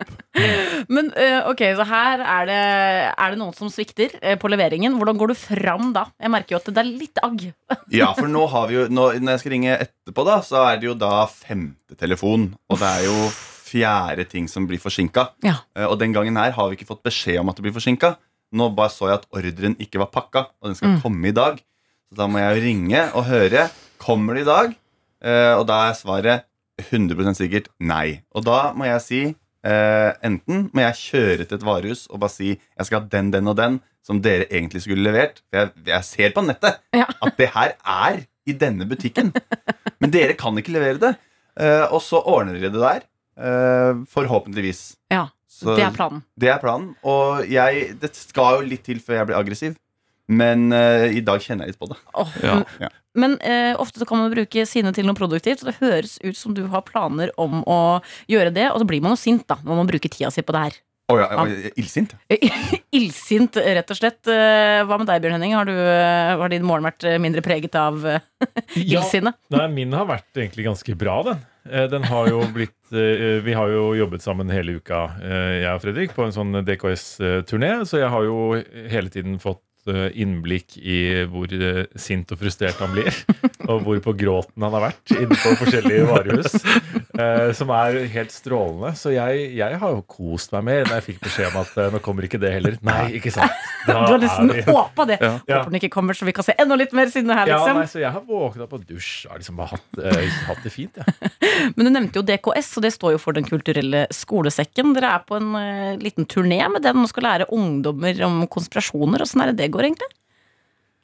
Men 0.93 1.09
eh, 1.17 1.39
ok, 1.49 1.63
så 1.79 1.87
her 1.89 2.21
er 2.21 2.49
det, 2.51 2.59
er 3.17 3.33
det 3.33 3.39
noen 3.41 3.55
som 3.57 3.71
svikter 3.73 4.13
eh, 4.21 4.37
på 4.41 4.51
leveringen. 4.53 4.99
Hvordan 5.01 5.17
går 5.21 5.33
du 5.33 5.37
fram 5.39 5.95
da? 5.97 6.03
Jeg 6.21 6.33
merker 6.35 6.57
jo 6.57 6.61
at 6.61 6.69
det 6.69 6.83
er 6.85 6.91
litt 6.91 7.23
agg. 7.25 7.47
Ja, 7.93 8.11
for 8.17 8.29
nå 8.29 8.45
har 8.53 8.69
vi 8.69 8.77
jo 8.79 8.85
nå, 8.93 9.07
Når 9.21 9.35
jeg 9.35 9.41
skal 9.43 9.53
ringe 9.57 9.73
etterpå, 9.87 10.25
da 10.29 10.37
så 10.45 10.61
er 10.71 10.79
det 10.81 10.91
jo 10.91 10.95
da 10.99 11.25
femte 11.29 11.97
telefon. 12.01 12.51
Og 12.73 12.79
det 12.81 12.89
er 12.99 13.07
jo 13.09 13.17
fjerde 13.73 14.25
ting 14.29 14.49
som 14.53 14.67
blir 14.69 14.81
forsinka. 14.83 15.31
Ja. 15.45 15.55
Og 15.89 15.97
den 16.01 16.13
gangen 16.13 16.37
her 16.37 16.53
har 16.57 16.69
vi 16.69 16.77
ikke 16.77 16.89
fått 16.93 17.03
beskjed 17.09 17.41
om 17.41 17.49
at 17.53 17.57
det 17.57 17.65
blir 17.65 17.73
forsinka. 17.77 18.15
Nå 18.53 18.69
bare 18.77 18.93
så 18.93 19.09
jeg 19.09 19.21
at 19.21 19.29
ordren 19.33 19.77
ikke 19.81 20.01
var 20.03 20.11
pakka, 20.13 20.47
og 20.61 20.69
den 20.71 20.77
skal 20.79 20.99
komme 21.03 21.31
i 21.31 21.37
dag. 21.37 21.61
Så 22.13 22.19
da 22.19 22.27
må 22.29 22.41
jeg 22.43 22.57
jo 22.59 22.65
ringe 22.67 23.05
og 23.17 23.25
høre. 23.31 23.69
Kommer 24.03 24.37
det 24.37 24.43
i 24.45 24.51
dag? 24.51 24.75
Eh, 25.25 25.53
og 25.57 25.65
da 25.71 25.79
er 25.89 25.97
svaret 25.97 26.45
100% 26.83 27.39
sikkert 27.39 27.71
nei. 27.81 28.21
Og 28.35 28.45
da 28.45 28.73
må 28.77 28.85
jeg 28.89 29.03
si 29.05 29.21
eh, 29.31 30.11
enten 30.27 30.67
må 30.75 30.83
jeg 30.85 30.99
kjøre 31.01 31.47
til 31.47 31.57
et 31.61 31.65
varehus 31.67 32.07
og 32.11 32.21
bare 32.25 32.35
si 32.35 32.51
jeg 32.57 32.89
skal 32.89 33.01
ha 33.05 33.09
den, 33.13 33.31
den 33.35 33.49
og 33.53 33.57
den 33.61 33.79
som 34.03 34.19
dere 34.25 34.49
egentlig 34.51 34.83
skulle 34.83 35.05
levert. 35.07 35.41
For 35.49 35.61
jeg, 35.63 35.73
jeg 35.93 36.09
ser 36.09 36.35
på 36.35 36.43
nettet 36.45 36.81
Ja. 36.99 37.07
at 37.25 37.39
det 37.39 37.53
her 37.55 37.77
er 37.81 38.25
i 38.51 38.57
denne 38.59 38.89
butikken. 38.91 39.31
Men 40.03 40.11
dere 40.11 40.35
kan 40.35 40.57
ikke 40.59 40.75
levere 40.75 40.99
det. 40.99 41.13
Eh, 41.61 41.85
og 41.93 42.03
så 42.03 42.19
ordner 42.27 42.59
dere 42.59 42.73
det 42.75 42.83
der. 42.83 43.05
eh, 43.39 44.03
forhåpentligvis. 44.13 44.81
Ja, 45.15 45.29
Så 45.63 45.77
Det 45.79 45.85
er 45.87 45.95
planen. 45.95 46.23
det 46.39 46.51
er 46.53 46.59
planen. 46.63 46.91
Og 47.07 47.47
jeg, 47.49 47.95
det 48.03 48.13
skal 48.19 48.59
jo 48.61 48.69
litt 48.69 48.83
til 48.85 48.99
før 49.03 49.21
jeg 49.21 49.31
blir 49.31 49.39
aggressiv. 49.39 49.79
Men 50.33 50.69
uh, 50.73 51.07
i 51.13 51.21
dag 51.25 51.41
kjenner 51.45 51.67
jeg 51.67 51.75
litt 51.75 51.81
på 51.83 51.89
det. 51.93 51.99
Oh, 52.15 52.29
Ja. 52.43 52.55
men- 52.61 52.67
Ja. 52.81 52.89
Men 53.15 53.33
uh, 53.45 53.75
ofte 53.83 54.01
så 54.01 54.07
kan 54.09 54.17
man 54.23 54.31
bruke 54.33 54.63
sinne 54.67 54.89
til 54.97 55.05
noe 55.05 55.15
produktivt, 55.19 55.61
så 55.61 55.67
det 55.69 55.75
høres 55.83 56.15
ut 56.25 56.35
som 56.39 56.55
du 56.57 56.63
har 56.73 56.81
planer 56.87 57.29
om 57.37 57.59
å 57.69 58.01
gjøre 58.31 58.55
det, 58.55 58.71
og 58.73 58.81
så 58.81 58.87
blir 58.89 59.03
man 59.05 59.13
jo 59.13 59.21
sint 59.21 59.45
da, 59.47 59.57
når 59.63 59.77
man 59.83 59.87
bruker 59.91 60.09
tida 60.09 60.31
si 60.33 60.41
på 60.41 60.55
det 60.57 60.63
her. 60.63 60.79
Å 61.13 61.19
ja, 61.21 61.29
ja, 61.37 61.71
Illsint. 61.81 62.15
Illsint, 62.99 63.57
rett 63.57 63.93
og 63.93 63.99
slett. 63.99 64.21
Eh, 64.31 64.81
Hva 64.89 64.99
med 65.01 65.09
deg, 65.11 65.23
Bjørn 65.25 65.37
Henning? 65.37 65.55
Har, 65.59 65.69
du, 65.69 65.75
eh, 65.77 66.33
har 66.41 66.53
din 66.53 66.65
morgen 66.67 66.87
vært 66.89 67.07
eh, 67.09 67.19
mindre 67.23 67.45
preget 67.45 67.77
av 67.79 68.01
illsinnet? 68.79 69.37
Ja, 69.53 69.63
nei, 69.63 69.69
min 69.81 69.97
har 69.97 70.09
vært 70.11 70.41
egentlig 70.41 70.67
ganske 70.71 70.97
bra, 70.99 71.19
den. 71.31 71.43
Den 71.93 72.03
har 72.11 72.27
jo 72.27 72.41
blitt 72.51 72.75
Vi 73.47 73.53
har 73.55 73.71
jo 73.71 73.93
jobbet 73.95 74.25
sammen 74.25 74.51
hele 74.51 74.75
uka, 74.83 75.05
jeg 75.23 75.71
og 75.71 75.85
Fredrik, 75.85 76.11
på 76.17 76.27
en 76.27 76.35
sånn 76.35 76.59
DKS-turné, 76.67 77.71
så 77.89 78.03
jeg 78.03 78.11
har 78.13 78.27
jo 78.27 78.59
hele 78.93 79.13
tiden 79.15 79.39
fått 79.41 79.63
innblikk 79.91 80.77
i 80.79 81.25
hvor 81.31 81.51
eh, 81.53 81.85
sint 81.99 82.31
og 82.35 82.39
frustrert 82.43 82.79
han 82.83 82.93
blir. 82.95 83.11
Og 83.73 83.85
hvor 83.87 83.99
på 84.03 84.13
gråten 84.19 84.65
han 84.65 84.73
har 84.75 84.83
vært 84.89 85.13
innenfor 85.15 85.55
forskjellige 85.61 86.07
varehus. 86.09 86.55
eh, 87.15 87.53
Som 87.55 87.71
er 87.71 88.01
helt 88.11 88.33
strålende. 88.35 88.91
Så 88.99 89.13
jeg, 89.15 89.45
jeg 89.55 89.79
har 89.79 89.93
jo 89.95 90.01
kost 90.11 90.51
meg 90.57 90.65
mer 90.67 90.89
da 90.89 90.97
jeg 90.99 91.05
fikk 91.13 91.21
beskjed 91.29 91.53
om 91.53 91.61
at 91.61 91.77
eh, 91.79 91.91
nå 91.95 92.01
kommer 92.03 92.27
ikke 92.27 92.41
det 92.43 92.51
heller. 92.57 92.75
Nei, 92.83 93.05
ikke 93.21 93.31
sant. 93.35 93.55
Da 93.87 94.01
Du 94.09 94.17
har 94.17 94.23
liksom 94.25 94.51
håpa 94.67 95.07
det. 95.13 95.19
Ja. 95.23 95.31
Ja. 95.47 95.61
Håper 95.61 95.71
den 95.71 95.79
ikke 95.79 95.93
kommer, 95.95 96.19
så 96.19 96.27
vi 96.27 96.35
kan 96.35 96.47
se 96.47 96.57
enda 96.59 96.79
litt 96.81 96.95
mer 96.97 97.11
sinne 97.15 97.37
her, 97.39 97.53
Ja, 97.53 97.61
liksom. 97.63 97.79
nei, 97.79 97.87
så 97.93 98.03
jeg 98.03 98.11
har 98.17 98.27
våkna 98.27 98.67
på 98.71 98.81
dusj 98.83 99.29
og 99.31 99.39
liksom 99.39 99.63
hatt, 99.63 99.87
uh, 99.99 100.37
hatt 100.49 100.67
det 100.67 100.75
fint. 100.75 100.99
Ja. 100.99 101.31
Men 101.77 101.87
du 101.87 101.93
nevnte 101.95 102.19
jo 102.21 102.25
DKS, 102.27 102.73
og 102.81 102.87
det 102.87 102.93
står 102.97 103.15
jo 103.17 103.23
for 103.23 103.37
Den 103.39 103.47
kulturelle 103.47 104.05
skolesekken. 104.15 104.91
Dere 104.99 105.15
er 105.21 105.25
på 105.29 105.39
en 105.39 105.53
uh, 105.55 105.95
liten 106.03 106.27
turné 106.31 106.61
med 106.73 106.83
den 106.87 107.03
og 107.05 107.11
skal 107.15 107.29
lære 107.31 107.49
ungdommer 107.55 108.19
om 108.27 108.43
konspirasjoner. 108.51 109.23
Åssen 109.27 109.43
er 109.47 109.53
det 109.53 109.61
det 109.63 109.71
går, 109.75 109.89
egentlig? 109.91 110.11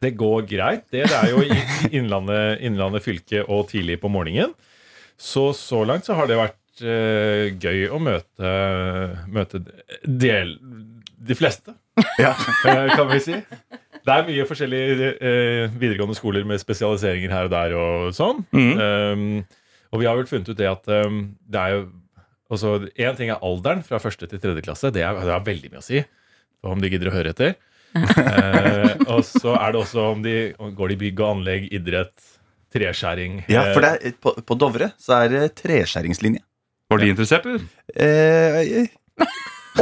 Det 0.05 0.13
går 0.15 0.45
greit. 0.47 0.85
Det, 0.95 1.05
det 1.11 1.17
er 1.19 1.33
jo 1.33 1.43
i 1.43 1.59
Innlandet, 1.99 2.61
Innlandet 2.69 3.03
fylke 3.03 3.43
og 3.51 3.67
tidlig 3.73 3.99
på 4.03 4.11
morgenen. 4.13 4.53
Så 5.19 5.49
så 5.59 5.81
langt 5.89 6.07
så 6.07 6.15
har 6.15 6.29
det 6.31 6.37
vært 6.39 6.85
uh, 6.87 7.49
gøy 7.59 7.89
å 7.91 7.99
møte, 7.99 8.53
møte 9.35 9.59
del, 10.07 10.53
de 11.19 11.35
fleste, 11.35 11.75
Ja. 12.23 12.31
eh, 12.71 12.93
kan 12.95 13.09
vi 13.11 13.19
si. 13.25 13.35
Det 14.07 14.15
er 14.15 14.29
mye 14.29 14.45
forskjellige 14.47 15.09
uh, 15.19 15.75
videregående 15.81 16.15
skoler 16.17 16.47
med 16.47 16.63
spesialiseringer 16.63 17.35
her 17.35 17.49
og 17.49 17.53
der 17.57 17.75
og 17.77 18.13
sånn. 18.17 18.45
Um, 18.55 19.25
og 19.91 20.03
vi 20.03 20.07
har 20.07 20.15
vel 20.21 20.29
funnet 20.31 20.53
ut 20.53 20.61
det 20.61 20.69
at 20.71 20.87
um, 21.09 21.25
det 21.49 21.59
er 21.65 21.75
jo 21.75 21.81
altså, 22.55 22.77
Én 22.95 23.19
ting 23.19 23.33
er 23.35 23.43
alderen 23.45 23.83
fra 23.85 23.99
første 24.01 24.29
til 24.31 24.41
tredje 24.41 24.63
klasse. 24.65 24.93
Det, 24.95 25.03
er, 25.03 25.19
det 25.27 25.35
er 25.35 25.45
veldig 25.51 25.73
mye 25.75 25.83
å 25.83 25.89
si. 25.89 26.05
Om 26.63 26.81
de 26.83 26.91
gidder 26.95 27.11
å 27.11 27.17
høre 27.19 27.35
etter. 27.35 27.59
Eh, 27.97 28.95
og 29.09 29.23
så 29.27 29.55
er 29.57 29.73
det 29.75 29.81
også 29.81 30.05
om 30.13 30.23
de 30.25 30.37
går 30.59 30.93
de 30.93 30.99
i 30.99 31.01
bygg 31.07 31.23
og 31.23 31.31
anlegg, 31.37 31.69
idrett, 31.75 32.15
treskjæring. 32.75 33.43
Ja, 33.49 33.69
for 33.73 33.85
eh, 33.85 33.97
det 33.97 34.13
er, 34.13 34.19
på, 34.21 34.35
på 34.45 34.59
Dovre 34.61 34.93
så 35.01 35.23
er 35.23 35.35
det 35.35 35.45
treskjæringslinje. 35.61 36.45
Var 36.89 37.03
de 37.03 37.11
interessert, 37.13 37.47
eller? 37.49 37.65
Eh, 37.95 38.89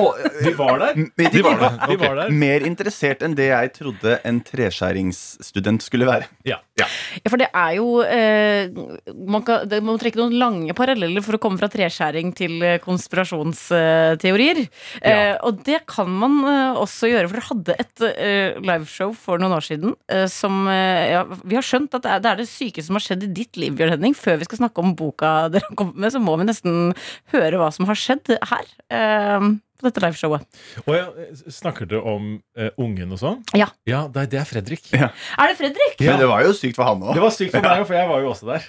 og, 0.01 0.19
De 0.47 0.53
var 0.59 0.79
der. 0.83 0.99
de, 1.17 1.29
De 1.33 1.43
var 1.45 1.59
der. 1.63 1.79
De 1.89 1.97
var 2.01 2.19
der. 2.23 2.33
Mer 2.35 2.67
interessert 2.69 3.23
enn 3.27 3.37
det 3.39 3.49
jeg 3.53 3.73
trodde 3.79 4.19
en 4.27 4.41
treskjæringsstudent 4.45 5.87
skulle 5.87 6.09
være. 6.09 6.29
Ja. 6.49 6.59
Ja, 6.77 6.85
for 7.33 7.41
det 7.41 7.47
er 7.57 7.71
jo 7.79 8.03
eh, 8.05 8.69
man, 9.17 9.41
kan, 9.47 9.63
det, 9.65 9.79
man 9.81 9.95
må 9.95 10.01
trekke 10.03 10.21
noen 10.21 10.35
lange 10.37 10.75
paralleller 10.77 11.25
for 11.25 11.39
å 11.39 11.41
komme 11.41 11.57
fra 11.57 11.71
treskjæring 11.73 12.35
til 12.37 12.59
konspirasjonsteorier. 12.85 12.85
konspirasjonsteorier. 12.85 14.61
Eh, 15.01 15.35
og 15.47 15.63
det 15.67 15.81
kan 15.89 16.11
man 16.13 16.37
eh, 16.45 16.81
også 16.83 17.09
gjøre, 17.11 17.31
for 17.31 17.39
dere 17.39 17.49
hadde 17.51 17.77
et 17.83 18.05
eh, 18.11 18.61
liveshow 18.61 19.15
for 19.17 19.41
noen 19.41 19.57
år 19.57 19.65
siden 19.67 19.95
eh, 20.13 20.27
som 20.33 20.67
eh, 20.69 21.13
ja, 21.15 21.25
Vi 21.49 21.57
har 21.59 21.65
skjønt 21.67 21.97
at 21.97 22.05
det 22.05 22.13
er, 22.15 22.23
det 22.25 22.33
er 22.35 22.43
det 22.43 22.49
sykeste 22.51 22.89
som 22.91 22.99
har 23.01 23.07
skjedd 23.07 23.25
i 23.27 23.33
ditt 23.41 23.57
liv, 23.61 23.73
Bjørn 23.79 23.97
Henning. 23.97 24.17
Før 24.19 24.41
vi 24.41 24.49
skal 24.49 24.61
snakke 24.65 24.85
om 24.85 24.95
boka 24.99 25.35
dere 25.53 25.65
har 25.71 25.79
kommet 25.79 25.97
med, 26.05 26.13
så 26.15 26.21
må 26.23 26.37
vi 26.41 26.49
nesten 26.51 26.93
høre 27.35 27.61
hva 27.61 27.71
som 27.75 27.89
har 27.89 27.99
skjedd 28.01 28.37
her. 28.53 28.69
Eh, 28.93 29.49
dette 29.89 30.03
liveshowet. 30.05 30.47
Jeg, 30.87 31.37
snakker 31.57 31.89
dere 31.91 32.03
om 32.17 32.33
eh, 32.59 32.71
ungen 32.83 33.13
og 33.17 33.21
sånn? 33.23 33.39
Ja. 33.57 33.69
Ja, 33.89 34.05
det, 34.13 34.29
det 34.35 34.41
er 34.43 34.49
Fredrik. 34.49 34.89
Er 34.97 35.13
det 35.51 35.57
Fredrik? 35.59 36.01
Men 36.03 36.19
det 36.23 36.29
var 36.31 36.45
jo 36.47 36.53
sykt 36.57 36.77
for 36.79 36.89
han 36.89 37.03
Det 37.13 37.23
var 37.23 37.33
sykt 37.35 37.55
for 37.57 37.65
meg, 37.65 37.87
for 37.89 37.97
jeg 37.99 38.11
var 38.11 38.25
jo 38.27 38.33
også 38.35 38.51
der. 38.55 38.67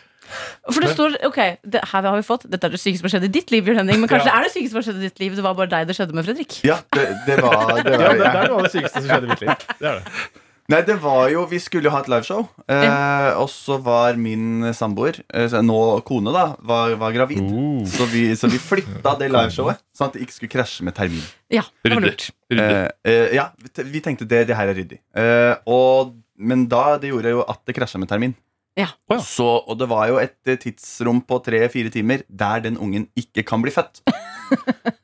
For 0.68 0.84
det 0.84 0.90
står, 0.92 1.14
ok, 1.24 1.38
det, 1.64 1.80
her 1.88 2.04
har 2.04 2.18
vi 2.20 2.24
fått 2.28 2.42
Dette 2.52 2.68
er 2.68 2.74
det 2.74 2.80
sykeste 2.82 3.00
som 3.00 3.08
har 3.08 3.14
skjedd 3.14 3.28
i 3.30 3.34
ditt 3.38 3.52
liv, 3.54 3.62
Bjørn 3.64 3.78
Henning. 3.80 4.02
Men 4.04 4.10
kanskje 4.12 4.28
Ja. 4.28 4.40
er 4.42 4.44
det 4.48 4.52
sykeste 4.52 4.74
som 4.74 4.82
har 4.82 4.88
skjedd 4.90 4.98
i 5.00 5.06
ditt 5.08 5.22
liv 5.24 5.38
Det 5.38 5.46
var 5.46 5.56
bare 5.56 5.72
deg 5.72 5.88
det 5.88 5.96
skjedde 5.96 6.18
med 6.18 6.28
Fredrik. 6.28 6.58
Ja, 6.68 6.76
det, 6.98 7.06
det 7.30 7.38
var, 7.46 7.72
det 7.80 7.94
Ja, 7.94 8.02
var 8.02 8.20
det, 8.20 8.34
det 8.36 8.52
var 8.52 8.68
det 8.68 8.74
sykeste 8.74 9.00
som 9.00 9.08
skjedde 9.08 9.30
i 9.30 9.32
mitt 9.32 9.46
liv. 9.46 9.66
Det 9.80 9.88
er 9.94 10.02
det. 10.02 10.44
Nei, 10.68 10.82
det 10.84 10.98
var 11.00 11.30
jo 11.32 11.46
Vi 11.48 11.60
skulle 11.64 11.88
jo 11.88 11.94
ha 11.94 12.02
et 12.04 12.10
liveshow. 12.12 12.44
Eh, 12.68 13.30
og 13.40 13.48
så 13.52 13.78
var 13.84 14.18
min 14.20 14.68
samboer, 14.76 15.22
eh, 15.32 15.54
nå 15.64 15.78
kone, 16.08 16.34
da, 16.36 16.50
var, 16.60 16.96
var 17.00 17.16
gravid. 17.16 17.40
Oh. 17.40 17.86
Så, 17.88 18.08
vi, 18.12 18.26
så 18.36 18.50
vi 18.52 18.60
flytta 18.60 19.16
det 19.22 19.30
liveshowet, 19.32 19.80
sånn 19.96 20.12
at 20.12 20.18
det 20.18 20.26
ikke 20.26 20.36
skulle 20.36 20.54
krasje 20.58 20.88
med 20.88 20.98
termin. 20.98 21.24
Ja, 21.54 21.64
det 21.86 21.94
var 21.96 22.04
lurt. 22.04 22.28
Ryddig. 22.52 22.68
Eh, 22.68 23.14
eh, 23.14 23.38
ja, 23.38 23.48
vi 23.80 24.04
tenkte 24.04 24.28
det, 24.28 24.44
det 24.52 24.60
her 24.60 24.74
er 24.74 24.76
ryddig. 24.82 25.00
Eh, 25.16 25.54
og, 25.72 26.18
men 26.36 26.68
da 26.68 26.98
det 27.00 27.14
gjorde 27.14 27.38
jo 27.38 27.48
at 27.48 27.64
det 27.64 27.78
krasja 27.78 28.04
med 28.04 28.12
termin. 28.12 28.36
Ja. 28.78 28.92
Så, 29.24 29.48
og 29.64 29.80
det 29.80 29.88
var 29.90 30.06
jo 30.12 30.20
et 30.22 30.36
tidsrom 30.62 31.24
på 31.26 31.40
tre-fire 31.48 31.90
timer 31.94 32.28
der 32.28 32.62
den 32.68 32.76
ungen 32.78 33.08
ikke 33.18 33.48
kan 33.48 33.64
bli 33.64 33.74
født. 33.74 34.04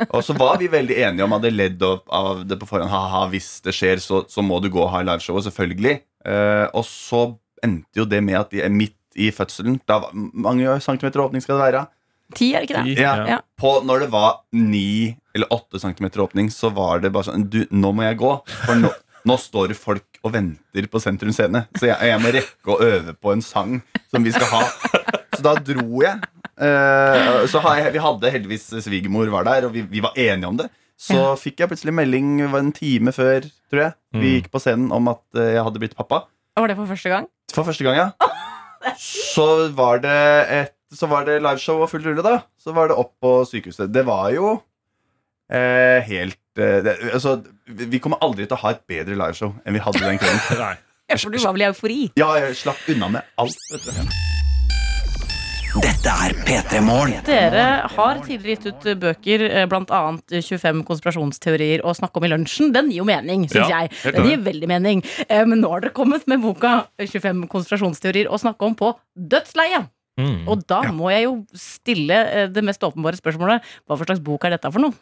Og 0.10 0.22
så 0.26 0.36
var 0.38 0.58
vi 0.62 0.68
veldig 0.72 0.98
enige 1.08 1.26
om, 1.26 1.34
hadde 1.38 1.52
ledd 1.54 1.84
opp 1.88 2.06
av 2.14 2.44
det 2.48 2.58
på 2.62 2.68
forhånd. 2.70 2.92
Ha-ha, 2.92 3.24
hvis 3.34 3.50
det 3.66 3.74
skjer, 3.76 4.02
så, 4.04 4.24
så 4.32 4.44
må 4.46 4.60
du 4.64 4.70
gå 4.74 4.82
og 4.84 4.92
ha 4.94 5.02
liveshowet, 5.06 5.48
selvfølgelig. 5.50 5.96
Eh, 6.28 6.66
og 6.74 6.86
så 6.88 7.24
endte 7.64 8.02
jo 8.02 8.06
det 8.10 8.22
med 8.24 8.40
at 8.42 8.52
de 8.54 8.62
er 8.66 8.72
midt 8.74 8.96
i 9.20 9.28
fødselen 9.36 9.76
da, 9.88 10.00
var- 10.04 10.14
Mange 10.16 10.80
centimeter 10.82 11.22
åpning 11.22 11.44
skal 11.44 11.60
det 11.60 11.68
være? 11.68 11.84
Ti, 12.34 12.48
er 12.56 12.64
det 12.64 12.70
ikke 12.72 12.82
det? 12.88 12.96
Ja. 13.04 13.14
Ja. 13.30 13.40
På, 13.62 13.76
når 13.86 14.06
det 14.08 14.12
var 14.14 14.40
ni 14.58 15.14
eller 15.36 15.52
åtte 15.54 15.80
centimeter 15.82 16.24
åpning, 16.24 16.50
så 16.54 16.72
var 16.74 17.04
det 17.04 17.12
bare 17.14 17.28
sånn 17.30 17.44
Du, 17.52 17.60
nå 17.70 17.92
må 17.94 18.08
jeg 18.08 18.18
gå. 18.22 18.32
For 18.66 18.80
nå, 18.80 18.90
nå 19.30 19.38
står 19.40 19.70
det 19.74 19.78
folk 19.78 20.18
og 20.24 20.34
venter 20.34 20.88
på 20.90 21.02
Sentrum 21.04 21.34
Scene. 21.36 21.66
Så 21.78 21.90
jeg, 21.92 21.98
jeg 22.10 22.22
må 22.24 22.32
rekke 22.34 22.74
å 22.74 22.80
øve 22.82 23.14
på 23.20 23.34
en 23.36 23.44
sang 23.46 23.78
som 24.10 24.26
vi 24.26 24.32
skal 24.34 24.50
ha. 24.50 24.64
Så 25.36 25.44
da 25.46 25.54
dro 25.60 26.02
jeg. 26.02 26.18
Eh, 26.60 27.44
så 27.50 27.62
jeg, 27.80 27.94
vi 27.96 28.02
hadde 28.04 28.32
heldigvis 28.36 28.68
svigermor 28.86 29.30
var 29.34 29.48
der, 29.48 29.66
og 29.68 29.74
vi, 29.74 29.82
vi 29.90 30.02
var 30.06 30.14
enige 30.20 30.48
om 30.52 30.58
det. 30.60 30.70
Så 31.04 31.18
fikk 31.42 31.60
jeg 31.64 31.72
plutselig 31.72 31.94
melding 31.98 32.36
en 32.46 32.70
time 32.76 33.12
før, 33.12 33.48
tror 33.72 33.82
jeg, 33.88 33.94
vi 34.14 34.20
Mm. 34.20 34.36
gikk 34.38 34.52
på 34.54 34.60
scenen, 34.62 34.92
om 34.94 35.08
at 35.10 35.24
eh, 35.36 35.56
jeg 35.58 35.64
hadde 35.66 35.80
blitt 35.82 35.96
pappa. 35.98 36.22
Var 36.56 36.68
det 36.70 36.76
for 36.78 36.86
første 36.94 37.10
gang? 37.10 37.26
For 37.54 37.66
første 37.66 37.84
gang, 37.84 37.98
ja. 37.98 38.10
Så 39.00 39.72
var 39.74 40.00
det 40.04 40.20
et 40.54 40.74
Så 40.94 41.08
var 41.10 41.24
det 41.26 41.40
liveshow 41.42 41.82
og 41.82 41.90
full 41.90 42.04
rulle, 42.06 42.22
da. 42.22 42.44
Så 42.62 42.70
var 42.76 42.92
det 42.92 42.98
opp 43.02 43.16
på 43.24 43.32
sykehuset. 43.50 43.90
Det 43.92 44.04
var 44.06 44.30
jo 44.36 44.52
eh, 45.50 46.04
helt 46.06 46.38
eh, 46.62 46.84
det, 46.86 46.94
Altså, 47.16 47.40
vi 47.66 47.98
kommer 48.04 48.22
aldri 48.22 48.46
til 48.46 48.54
å 48.54 48.62
ha 48.62 48.76
et 48.76 48.84
bedre 48.88 49.18
liveshow 49.18 49.56
enn 49.66 49.74
vi 49.74 49.82
hadde 49.82 50.04
den 50.06 50.22
kvelden. 50.22 50.60
Nei. 50.68 50.76
Ja, 51.10 51.18
for 51.18 51.34
du 51.34 51.40
var 51.42 51.58
vel 51.58 51.66
i 51.66 51.70
eufori? 51.72 52.00
Ja, 52.22 52.30
jeg 52.38 52.56
slapp 52.62 52.86
unna 52.94 53.10
med 53.18 53.26
alt. 53.42 53.58
Vet 53.74 53.90
du. 53.90 54.43
Dette 55.82 56.12
er 56.12 56.34
P3 56.46 56.82
Morgen. 56.86 57.16
Dere 57.26 57.64
har 57.90 58.20
tidligere 58.22 58.60
gitt 58.60 58.66
ut 58.68 59.00
bøker, 59.02 59.44
bl.a. 59.48 59.64
blant 59.72 59.94
annet 59.96 60.36
25 60.46 60.84
konspirasjonsteorier 60.86 61.82
å 61.82 61.96
snakke 61.98 62.20
om 62.22 62.28
i 62.28 62.30
lunsjen. 62.30 62.70
Den 62.76 62.92
gir 62.92 63.02
jo 63.02 63.08
mening, 63.10 63.48
syns 63.50 63.72
Ja, 63.72 63.80
jeg. 63.82 64.14
Den 64.14 64.28
gir 64.30 64.44
veldig 64.46 64.70
mening. 64.70 65.02
Eh, 65.26 65.42
Men 65.50 65.64
nå 65.64 65.72
har 65.74 65.82
dere 65.82 65.96
kommet 65.96 66.28
med 66.30 66.44
boka 66.44 66.76
25 67.02 67.48
konspirasjonsteorier 67.50 68.30
å 68.30 68.38
snakke 68.42 68.70
om 68.70 68.76
på 68.78 68.92
dødsleiet. 69.18 69.90
Mm. 70.22 70.44
Og 70.46 70.62
da 70.70 70.84
må 70.94 71.10
jeg 71.10 71.26
jo 71.26 71.34
stille 71.58 72.20
eh, 72.28 72.46
det 72.54 72.62
mest 72.66 72.86
åpenbare 72.86 73.18
spørsmålet. 73.18 73.66
Hva 73.88 73.98
for 73.98 74.06
slags 74.06 74.22
bok 74.22 74.46
er 74.46 74.54
dette 74.58 74.70
for 74.70 74.86
noe? 74.86 74.94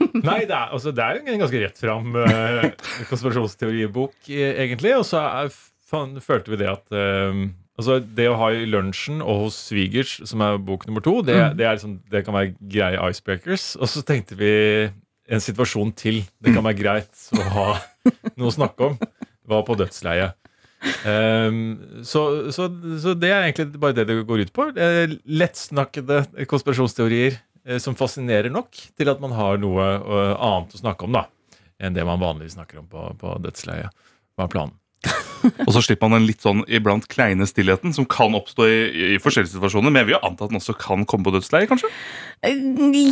Nei, 0.28 0.46
det 0.48 0.56
er, 0.56 0.72
altså, 0.72 0.94
det 0.96 1.04
er 1.04 1.20
jo 1.20 1.34
en 1.34 1.44
ganske 1.44 1.60
rett 1.60 1.78
fram 1.80 2.16
uh, 2.16 2.64
konspirasjonsteoribok, 3.10 4.16
eh, 4.32 4.64
egentlig. 4.64 4.96
Og 4.96 5.04
så 5.08 5.20
er, 5.24 5.52
fan, 5.88 6.16
følte 6.24 6.52
vi 6.52 6.60
det 6.64 6.72
at 6.72 6.96
eh, 6.96 7.44
altså, 7.78 7.98
Det 8.00 8.28
å 8.30 8.38
ha 8.40 8.50
i 8.54 8.66
lunsjen 8.68 9.22
og 9.22 9.46
hos 9.46 9.58
svigers, 9.68 10.18
som 10.28 10.44
er 10.44 10.60
bok 10.62 10.86
nummer 10.88 11.04
to, 11.04 11.20
det, 11.26 11.38
det, 11.58 11.66
er 11.66 11.78
liksom, 11.78 11.98
det 12.12 12.24
kan 12.26 12.36
være 12.36 12.54
greie 12.60 13.10
icebreakers. 13.10 13.74
Og 13.80 13.90
så 13.92 14.04
tenkte 14.06 14.38
vi 14.38 14.54
en 15.26 15.42
situasjon 15.42 15.92
til. 15.98 16.22
Det 16.42 16.54
kan 16.54 16.66
være 16.66 16.78
greit 16.78 17.28
å 17.34 17.46
ha 17.56 17.68
noe 18.36 18.50
å 18.50 18.54
snakke 18.54 18.92
om. 18.92 18.98
Var 19.46 19.64
på 19.66 19.78
dødsleiet. 19.78 20.36
Um, 21.06 22.02
så, 22.06 22.52
så, 22.54 22.68
så 23.02 23.14
det 23.16 23.30
er 23.32 23.46
egentlig 23.46 23.80
bare 23.80 23.96
det 23.96 24.06
det 24.10 24.18
går 24.28 24.44
ut 24.46 24.52
på. 24.54 24.68
Lettsnakkede 25.26 26.46
konspirasjonsteorier 26.50 27.38
eh, 27.66 27.80
som 27.82 27.96
fascinerer 27.98 28.52
nok 28.52 28.76
til 28.98 29.10
at 29.10 29.22
man 29.22 29.34
har 29.34 29.58
noe 29.62 29.86
eh, 29.96 30.34
annet 30.34 30.76
å 30.76 30.82
snakke 30.82 31.08
om 31.08 31.16
da 31.16 31.26
enn 31.82 31.96
det 31.96 32.06
man 32.08 32.20
vanligvis 32.20 32.56
snakker 32.56 32.80
om 32.80 32.88
på, 32.88 33.02
på 33.20 33.36
dødsleiet. 33.44 33.92
Hva 34.36 34.46
er 34.46 34.52
planen? 34.52 34.76
Og 35.66 35.72
så 35.74 35.82
slipper 35.84 36.08
man 36.10 36.20
den 36.20 36.28
litt 36.28 36.44
sånn 36.44 36.62
iblant 36.68 37.06
kleine 37.12 37.46
stillheten 37.48 37.94
som 37.96 38.06
kan 38.10 38.34
oppstå 38.38 38.66
i, 38.68 38.78
i 39.16 39.20
forskjellige 39.22 39.54
situasjoner. 39.54 39.92
Men 39.92 40.02
jeg 40.02 40.10
vil 40.10 40.16
jo 40.16 40.22
anta 40.26 40.46
at 40.46 40.52
den 40.52 40.60
også 40.60 40.76
kan 40.80 41.06
komme 41.08 41.28
på 41.28 41.34
dødsleiet, 41.36 41.70
kanskje? 41.70 41.90
Eh, 42.46 42.58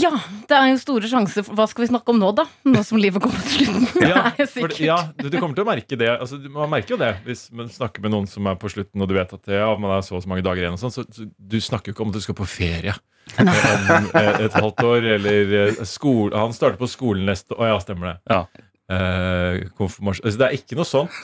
Ja, 0.03 0.13
det 0.51 0.59
er 0.59 0.73
jo 0.73 0.81
store 0.83 1.11
sjanser. 1.11 1.47
Hva 1.55 1.69
skal 1.71 1.87
vi 1.87 1.91
snakke 1.93 2.13
om 2.13 2.21
nå, 2.21 2.33
da? 2.37 2.47
Nå 2.69 2.83
som 2.87 3.01
livet 3.01 3.23
kommer 3.25 3.41
til 3.47 3.65
slutten. 3.65 3.89
Det 4.05 4.11
er 4.11 4.43
jo 4.43 4.49
for, 4.51 4.77
ja 4.85 4.99
du, 5.17 5.29
du 5.31 5.39
kommer 5.39 5.57
til 5.57 5.65
å 5.65 5.69
merke 5.69 5.99
det. 6.01 6.11
Altså, 6.19 6.39
man 6.53 6.71
merker 6.73 6.97
jo 6.97 7.01
det 7.01 7.15
hvis 7.25 7.47
man 7.55 7.71
snakker 7.73 8.05
med 8.05 8.15
noen 8.15 8.29
som 8.31 8.47
er 8.51 8.59
på 8.61 8.71
slutten, 8.73 9.03
og 9.03 9.11
du 9.11 9.17
vet 9.17 9.33
at 9.37 9.51
ja, 9.51 9.71
man 9.81 9.97
er 9.97 10.05
så 10.05 10.19
og 10.19 10.23
så 10.25 10.31
mange 10.31 10.45
dager 10.47 10.65
igjen. 10.65 10.77
Og 10.77 10.83
sånn, 10.83 10.95
så, 10.95 11.05
så 11.11 11.27
du 11.27 11.59
snakker 11.63 11.91
jo 11.91 11.97
ikke 11.97 12.07
om 12.07 12.13
at 12.13 12.19
du 12.19 12.25
skal 12.25 12.39
på 12.39 12.49
ferie 12.49 12.95
om 13.41 13.49
eh, 13.49 14.45
et 14.45 14.57
halvt 14.59 14.83
år, 14.85 15.07
eller 15.17 15.55
eh, 15.63 15.79
skole 15.89 16.37
Han 16.37 16.53
starter 16.53 16.77
på 16.81 16.89
skolen 16.91 17.25
neste 17.29 17.57
Å 17.57 17.71
ja, 17.73 17.79
stemmer 17.83 18.13
det. 18.13 18.17
Ja. 18.31 18.43
Eh, 18.93 19.63
konfirmasjon 19.79 20.27
altså, 20.29 20.41
Det 20.43 20.49
er 20.49 20.59
ikke 20.59 20.79
noe 20.79 20.89
sånt. 20.89 21.23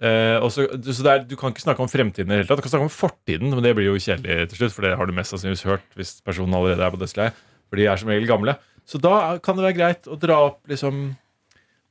Eh, 0.00 0.38
også, 0.40 0.64
så, 0.80 1.04
er, 1.12 1.24
du 1.28 1.36
kan 1.36 1.52
ikke 1.52 1.66
snakke 1.66 1.84
om 1.84 1.90
fremtiden 1.92 2.32
tatt. 2.32 2.56
Du 2.56 2.64
kan 2.64 2.72
snakke 2.72 2.88
om 2.88 2.92
fortiden, 2.92 3.52
men 3.52 3.64
det 3.64 3.74
blir 3.76 3.90
jo 3.90 4.00
kjedelig 4.00 4.48
til 4.50 4.62
slutt, 4.62 4.76
for 4.76 4.86
det 4.86 4.94
har 4.96 5.08
du 5.08 5.16
mest 5.16 5.34
sannsynligvis 5.34 5.66
hørt 5.68 5.98
hvis 5.98 6.18
personen 6.24 6.56
allerede 6.56 6.86
er 6.86 6.94
på 6.94 7.00
dødsleiet. 7.00 7.42
For 7.68 7.78
de 7.78 7.86
er 7.86 8.00
som 8.00 8.10
regel 8.10 8.28
gamle. 8.30 8.56
Så 8.88 8.98
da 8.98 9.36
kan 9.44 9.58
det 9.58 9.66
være 9.68 9.76
greit 9.76 10.08
å 10.10 10.16
dra 10.18 10.40
opp 10.48 10.64
liksom 10.70 11.10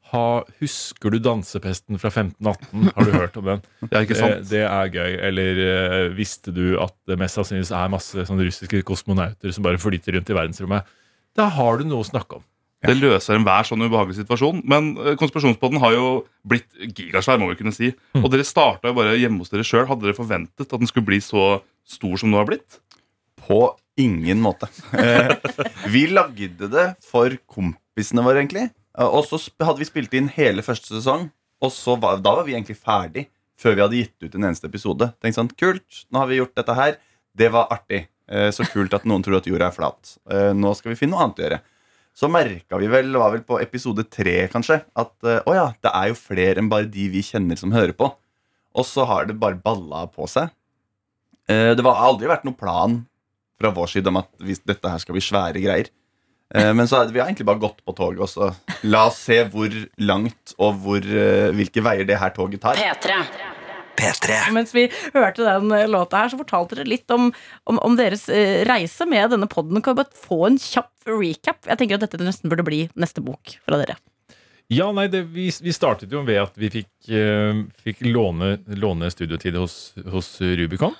ha, 0.09 0.41
Husker 0.57 1.13
du 1.13 1.19
dansepesten 1.21 1.99
fra 2.01 2.09
1518? 2.09 2.89
Har 2.95 3.05
du 3.05 3.13
hørt 3.13 3.37
om 3.37 3.51
den? 3.51 3.61
Det, 3.93 4.17
sant? 4.17 4.47
det 4.49 4.63
er 4.65 4.93
gøy. 4.93 5.17
Eller 5.29 5.61
uh, 5.61 6.15
visste 6.17 6.53
du 6.55 6.79
at 6.81 6.95
det 7.09 7.19
mest 7.21 7.37
sannsynligvis 7.37 7.75
er 7.77 7.91
masse 7.93 8.25
sånn 8.25 8.41
russiske 8.41 8.81
kosmonauter 8.87 9.53
som 9.53 9.65
bare 9.65 9.81
flyter 9.81 10.17
rundt 10.17 10.33
i 10.33 10.37
verdensrommet? 10.37 10.89
Da 11.37 11.45
har 11.53 11.77
du 11.77 11.85
noe 11.85 12.01
å 12.01 12.09
snakke 12.09 12.41
om. 12.41 12.47
Det 12.85 12.93
løser 12.95 13.35
enhver 13.35 13.65
sånn 13.67 13.81
ubehagelig 13.83 14.21
situasjon. 14.21 14.61
Men 14.63 14.93
eh, 14.97 15.15
konspirasjonspodden 15.19 15.81
har 15.83 15.95
jo 15.97 16.05
blitt 16.47 16.69
gigasvær, 16.95 17.39
må 17.41 17.49
vi 17.51 17.57
kunne 17.59 17.73
si. 17.75 17.89
Mm. 18.15 18.21
Og 18.23 18.29
dere 18.31 18.45
starta 18.47 18.87
jo 18.91 18.95
bare 18.95 19.17
hjemme 19.19 19.41
hos 19.43 19.51
dere 19.51 19.65
sjøl. 19.67 19.87
Hadde 19.89 20.05
dere 20.07 20.15
forventet 20.15 20.67
at 20.69 20.77
den 20.79 20.87
skulle 20.87 21.09
bli 21.09 21.19
så 21.23 21.57
stor 21.89 22.15
som 22.21 22.31
den 22.31 22.39
har 22.39 22.47
blitt? 22.47 22.77
På 23.43 23.73
ingen 23.99 24.39
måte. 24.39 24.69
Eh, 24.95 25.33
vi 25.91 26.05
lagde 26.07 26.69
det 26.71 26.85
for 27.03 27.35
kompisene 27.51 28.23
våre, 28.23 28.39
egentlig. 28.45 28.69
Eh, 28.95 29.03
Og 29.09 29.25
så 29.27 29.41
hadde 29.59 29.81
vi 29.81 29.89
spilt 29.89 30.15
inn 30.15 30.29
hele 30.37 30.63
første 30.63 30.93
sesong, 30.93 31.27
og 31.59 31.73
så 31.75 31.97
var, 31.99 32.21
da 32.23 32.37
var 32.39 32.47
vi 32.47 32.55
egentlig 32.55 32.77
ferdig 32.79 33.25
før 33.59 33.75
vi 33.75 33.83
hadde 33.83 33.99
gitt 33.99 34.23
ut 34.23 34.37
en 34.39 34.47
eneste 34.47 34.69
episode. 34.71 35.09
Tenk 35.19 35.35
sånn, 35.35 35.51
kult, 35.59 36.05
nå 36.15 36.21
har 36.23 36.29
vi 36.31 36.37
gjort 36.39 36.55
dette 36.55 36.77
her. 36.77 36.95
Det 37.35 37.51
var 37.51 37.67
artig. 37.75 38.05
Så 38.55 38.63
kult 38.71 38.93
at 38.93 39.03
noen 39.09 39.23
tror 39.25 39.39
at 39.41 39.47
jorda 39.49 39.67
er 39.67 39.73
flat. 39.75 40.11
Eh, 40.31 40.51
Nå 40.55 40.69
skal 40.77 40.93
vi 40.93 40.97
finne 41.01 41.17
noe 41.17 41.23
annet 41.25 41.39
å 41.41 41.43
gjøre. 41.43 41.57
Så 42.19 42.27
merka 42.31 42.75
vi 42.81 42.89
vel, 42.91 43.13
var 43.15 43.31
vel 43.31 43.43
på 43.47 43.59
episode 43.63 44.03
tre 44.11 44.41
kanskje, 44.51 44.81
at 44.99 45.13
eh, 45.23 45.37
oh 45.47 45.55
ja, 45.55 45.69
det 45.79 45.91
er 45.95 46.09
jo 46.11 46.17
flere 46.19 46.59
enn 46.59 46.67
bare 46.71 46.89
de 46.91 47.05
vi 47.13 47.21
kjenner 47.23 47.55
som 47.59 47.71
hører 47.71 47.93
på. 47.95 48.09
Og 48.75 48.85
så 48.85 49.05
har 49.07 49.29
det 49.29 49.37
bare 49.39 49.55
balla 49.63 50.03
på 50.11 50.27
seg. 50.27 50.51
Eh, 51.49 51.71
Det 51.79 51.85
har 51.85 52.01
aldri 52.09 52.27
vært 52.27 52.43
noen 52.47 52.59
plan 52.59 52.97
fra 53.59 53.71
vår 53.75 53.87
side 53.95 54.11
om 54.11 54.19
at 54.19 54.29
dette 54.67 54.91
her 54.91 54.99
skal 54.99 55.15
bli 55.15 55.23
svære 55.23 55.63
greier. 55.63 55.87
Eh, 56.53 56.73
Men 56.73 56.87
så 56.91 57.05
vi 57.07 57.19
har 57.21 57.29
egentlig 57.29 57.47
bare 57.47 57.63
gått 57.63 57.79
på 57.87 57.95
toget 57.95 58.19
også. 58.27 58.51
la 58.83 59.05
oss 59.07 59.23
se 59.29 59.39
hvor 59.53 59.71
langt 60.03 60.55
og 60.59 60.75
hvor, 60.83 60.99
hvilke 61.55 61.81
veier 61.87 62.03
det 62.05 62.19
her 62.19 62.35
toget 62.35 62.61
tar. 62.67 62.75
P3. 62.75 63.23
P3. 63.99 64.39
Mens 64.55 64.73
vi 64.75 64.87
hørte 65.13 65.45
den 65.45 65.73
eh, 65.75 65.87
låta 65.91 66.23
her, 66.23 66.31
så 66.31 66.39
fortalte 66.39 66.79
dere 66.79 66.89
litt 66.89 67.11
om, 67.15 67.31
om, 67.69 67.81
om 67.85 67.97
deres 67.99 68.27
eh, 68.33 68.61
reise 68.69 69.07
med 69.09 69.35
denne 69.35 69.49
podden. 69.51 69.81
Kan 69.83 69.97
vi 69.97 70.03
bare 70.03 70.23
få 70.27 70.45
en 70.49 70.61
kjapp 70.61 71.09
recap? 71.09 71.61
Jeg 71.67 71.81
tenker 71.81 71.99
at 71.99 72.07
dette 72.07 72.23
nesten 72.23 72.51
burde 72.51 72.65
bli 72.67 72.85
neste 72.99 73.23
bok 73.25 73.59
fra 73.65 73.81
dere. 73.81 73.99
Ja, 74.69 74.91
nei, 74.93 75.07
det, 75.09 75.23
vi, 75.33 75.47
vi 75.65 75.73
startet 75.73 76.11
jo 76.13 76.21
ved 76.27 76.43
at 76.43 76.57
vi 76.61 76.69
fikk, 76.69 76.91
eh, 77.09 77.63
fikk 77.85 78.03
låne, 78.05 78.57
låne 78.77 79.09
studiotid 79.13 79.57
hos, 79.57 79.79
hos 80.13 80.35
Rubicon. 80.41 80.93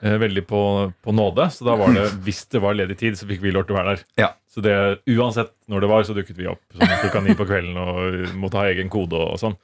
Eh, 0.00 0.18
veldig 0.18 0.46
på, 0.46 0.92
på 1.02 1.12
nåde. 1.12 1.50
Så 1.50 1.64
da 1.64 1.76
var 1.76 1.94
det, 1.94 2.10
hvis 2.26 2.44
det 2.52 2.60
var 2.60 2.76
ledig 2.76 2.98
tid, 2.98 3.16
så 3.18 3.28
fikk 3.28 3.40
vi 3.40 3.52
lov 3.54 3.64
til 3.64 3.76
å 3.76 3.78
være 3.78 3.94
der. 3.94 4.02
Ja. 4.20 4.28
Så 4.52 4.60
det, 4.64 4.74
uansett 5.08 5.54
når 5.72 5.84
det 5.84 5.88
var, 5.92 6.04
så 6.04 6.16
dukket 6.16 6.36
vi 6.36 6.48
opp 6.50 6.60
sånn 6.76 6.92
klokka 7.00 7.22
ni 7.24 7.36
på 7.36 7.46
kvelden 7.48 7.80
og 7.80 8.36
måtte 8.36 8.60
ha 8.60 8.68
egen 8.68 8.92
kode 8.92 9.16
og, 9.16 9.34
og 9.36 9.40
sånn. 9.40 9.56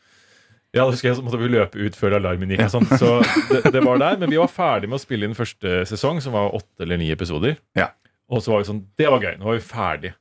Ja, 0.73 0.87
det 0.87 0.95
husker 0.95 1.11
jeg, 1.11 1.18
så 1.18 1.23
måtte 1.25 1.37
vi 1.41 1.51
løpe 1.53 1.77
ut 1.77 1.97
før 1.99 2.14
alarmen 2.16 2.49
gikk. 2.55 2.62
og 2.64 2.70
sånt. 2.73 2.93
Så 2.97 3.18
det, 3.51 3.75
det 3.75 3.83
var 3.85 3.99
der, 4.01 4.16
Men 4.23 4.31
vi 4.33 4.39
var 4.41 4.49
ferdig 4.49 4.89
med 4.89 4.97
å 4.97 5.03
spille 5.03 5.29
inn 5.29 5.37
første 5.37 5.83
sesong, 5.91 6.20
som 6.25 6.33
var 6.33 6.55
åtte 6.57 6.87
eller 6.87 6.97
ni 7.01 7.11
episoder. 7.12 7.59
Ja. 7.77 7.91
Og 8.33 8.41
så 8.41 8.55
var 8.55 8.62
vi 8.62 8.70
sånn 8.70 8.87
Det 8.97 9.11
var 9.12 9.20
gøy. 9.20 9.35
Nå 9.37 9.51
var 9.51 9.59
vi 9.59 9.64
ferdig. 9.68 10.14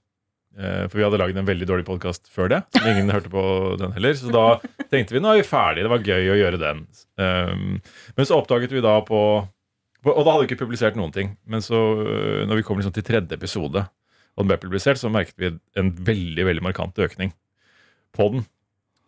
Eh, 0.59 0.83
For 0.91 0.99
vi 0.99 1.05
hadde 1.05 1.19
laget 1.21 1.39
en 1.39 1.47
veldig 1.47 1.67
dårlig 1.69 1.85
podkast 1.87 2.27
før 2.33 2.51
det. 2.51 2.59
som 2.75 2.89
Ingen 2.91 3.13
hørte 3.15 3.31
på 3.31 3.43
den 3.79 3.95
heller. 3.95 4.17
Så 4.19 4.33
da 4.35 4.43
tenkte 4.91 5.15
vi 5.15 5.23
nå 5.23 5.31
er 5.31 5.39
vi 5.39 5.47
ferdige. 5.47 5.87
Det 5.87 5.93
var 5.95 6.03
gøy 6.11 6.33
å 6.33 6.39
gjøre 6.41 6.59
den. 6.59 6.83
Um, 7.15 7.65
men 8.17 8.27
så 8.27 8.41
oppdaget 8.41 8.75
vi 8.75 8.83
da 8.83 8.97
på, 9.07 9.21
på 10.03 10.11
Og 10.17 10.25
da 10.27 10.33
hadde 10.35 10.43
vi 10.43 10.51
ikke 10.51 10.65
publisert 10.65 10.99
noen 10.99 11.15
ting. 11.15 11.37
Men 11.47 11.63
så, 11.63 11.79
øh, 12.03 12.41
når 12.49 12.59
vi 12.59 12.67
kom 12.67 12.81
liksom 12.81 12.95
til 12.97 13.07
tredje 13.07 13.39
episode, 13.39 13.85
og 14.35 14.43
den 14.43 14.51
ble 14.51 14.59
publisert, 14.67 14.99
så 14.99 15.07
merket 15.11 15.39
vi 15.39 15.53
en 15.79 15.93
veldig 15.95 16.43
veldig 16.51 16.63
markant 16.67 16.99
økning 16.99 17.31
på 18.15 18.27
den. 18.35 18.43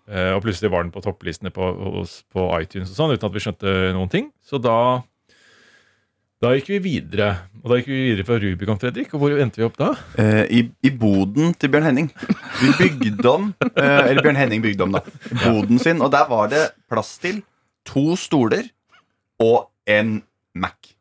Eh, 0.10 0.34
og 0.36 0.44
plutselig 0.44 0.72
var 0.74 0.84
den 0.84 0.92
på 0.92 1.02
topplistene 1.04 1.52
på, 1.54 1.72
på 2.34 2.46
iTunes 2.60 2.92
og 2.92 2.98
sånn, 3.00 3.14
uten 3.16 3.30
at 3.30 3.36
vi 3.36 3.44
skjønte 3.46 3.76
noen 3.96 4.12
ting. 4.12 4.32
Så 4.44 4.60
da 4.62 4.78
da 6.44 6.50
gikk 6.58 6.74
vi 6.74 6.80
videre. 6.84 7.30
Og 7.64 7.72
da 7.72 7.78
gikk 7.80 7.88
vi 7.88 8.00
videre 8.10 8.26
fra 8.28 8.36
Rubicon, 8.42 8.80
Fredrik. 8.82 9.14
Og 9.16 9.22
hvor 9.22 9.36
endte 9.40 9.62
vi 9.62 9.64
opp 9.64 9.78
da? 9.80 9.94
Eh, 10.20 10.42
i, 10.52 10.60
I 10.84 10.92
boden 11.00 11.54
til 11.56 11.72
Bjørn 11.72 11.86
Henning. 11.88 12.10
Vi 12.60 12.74
bygde 12.82 13.30
om 13.32 13.46
eh, 13.70 14.10
Eller 14.10 14.20
Bjørn 14.26 14.42
Henning 14.42 14.66
bygde 14.66 14.84
om, 14.84 14.98
da. 14.98 15.00
Boden 15.46 15.80
sin. 15.80 16.04
Og 16.04 16.12
der 16.12 16.28
var 16.28 16.52
det 16.52 16.66
plass 16.92 17.16
til 17.24 17.40
to 17.88 18.18
stoler 18.20 18.68
og 19.44 19.70
en 19.88 20.18
Mac. 20.54 20.92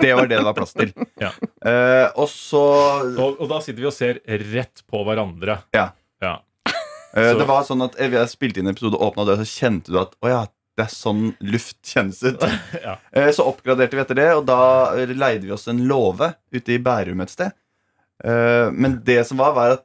Det 0.00 0.14
var 0.16 0.26
det 0.30 0.38
det 0.38 0.46
var 0.46 0.54
plass 0.56 0.72
til. 0.78 0.94
Ja. 1.20 1.32
Eh, 1.66 2.06
og 2.14 2.30
så 2.30 2.62
Og, 3.10 3.40
og 3.42 3.50
da 3.50 3.58
sitter 3.64 3.82
vi 3.82 3.90
og 3.90 3.96
ser 3.96 4.22
rett 4.54 4.86
på 4.90 5.02
hverandre. 5.06 5.58
Ja. 5.74 5.88
Ja. 6.22 6.36
Eh, 7.16 7.30
Så- 7.32 7.38
Det 7.38 7.46
var 7.48 7.64
sånn 7.64 7.84
at 7.84 7.94
Vi 7.98 8.26
spilte 8.26 8.58
inn 8.60 8.66
en 8.68 8.74
episode, 8.74 8.98
åpna 8.98 9.24
døra, 9.26 9.42
så 9.44 9.48
kjente 9.60 9.92
du 9.92 9.98
at 10.00 10.14
å 10.22 10.28
ja, 10.28 10.42
det 10.76 10.84
er 10.86 10.90
sånn 10.94 11.36
luft 11.40 11.78
kjennes 11.82 12.22
ut. 12.26 12.40
Ja. 12.84 12.96
Eh, 13.12 13.30
Så 13.32 13.46
oppgraderte 13.46 13.94
vi 13.94 14.02
etter 14.02 14.14
det, 14.18 14.28
og 14.34 14.46
da 14.46 14.60
eh, 14.98 15.06
leide 15.14 15.42
vi 15.46 15.52
oss 15.54 15.68
en 15.68 15.84
låve 15.88 16.34
ute 16.52 16.74
i 16.74 16.78
Bærum 16.78 17.20
et 17.22 17.30
sted. 17.30 17.52
Men 18.24 19.00
det 19.04 19.26
som 19.26 19.36
var, 19.38 19.52
var 19.56 19.72
at 19.78 19.84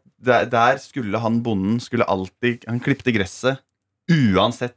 der 0.51 0.77
skulle 0.77 1.17
han 1.19 1.41
bonden 1.43 1.80
skulle 1.82 2.05
alltid 2.05 2.65
Han 2.67 2.80
klipte 2.80 3.11
gresset 3.15 3.59
uansett 4.11 4.75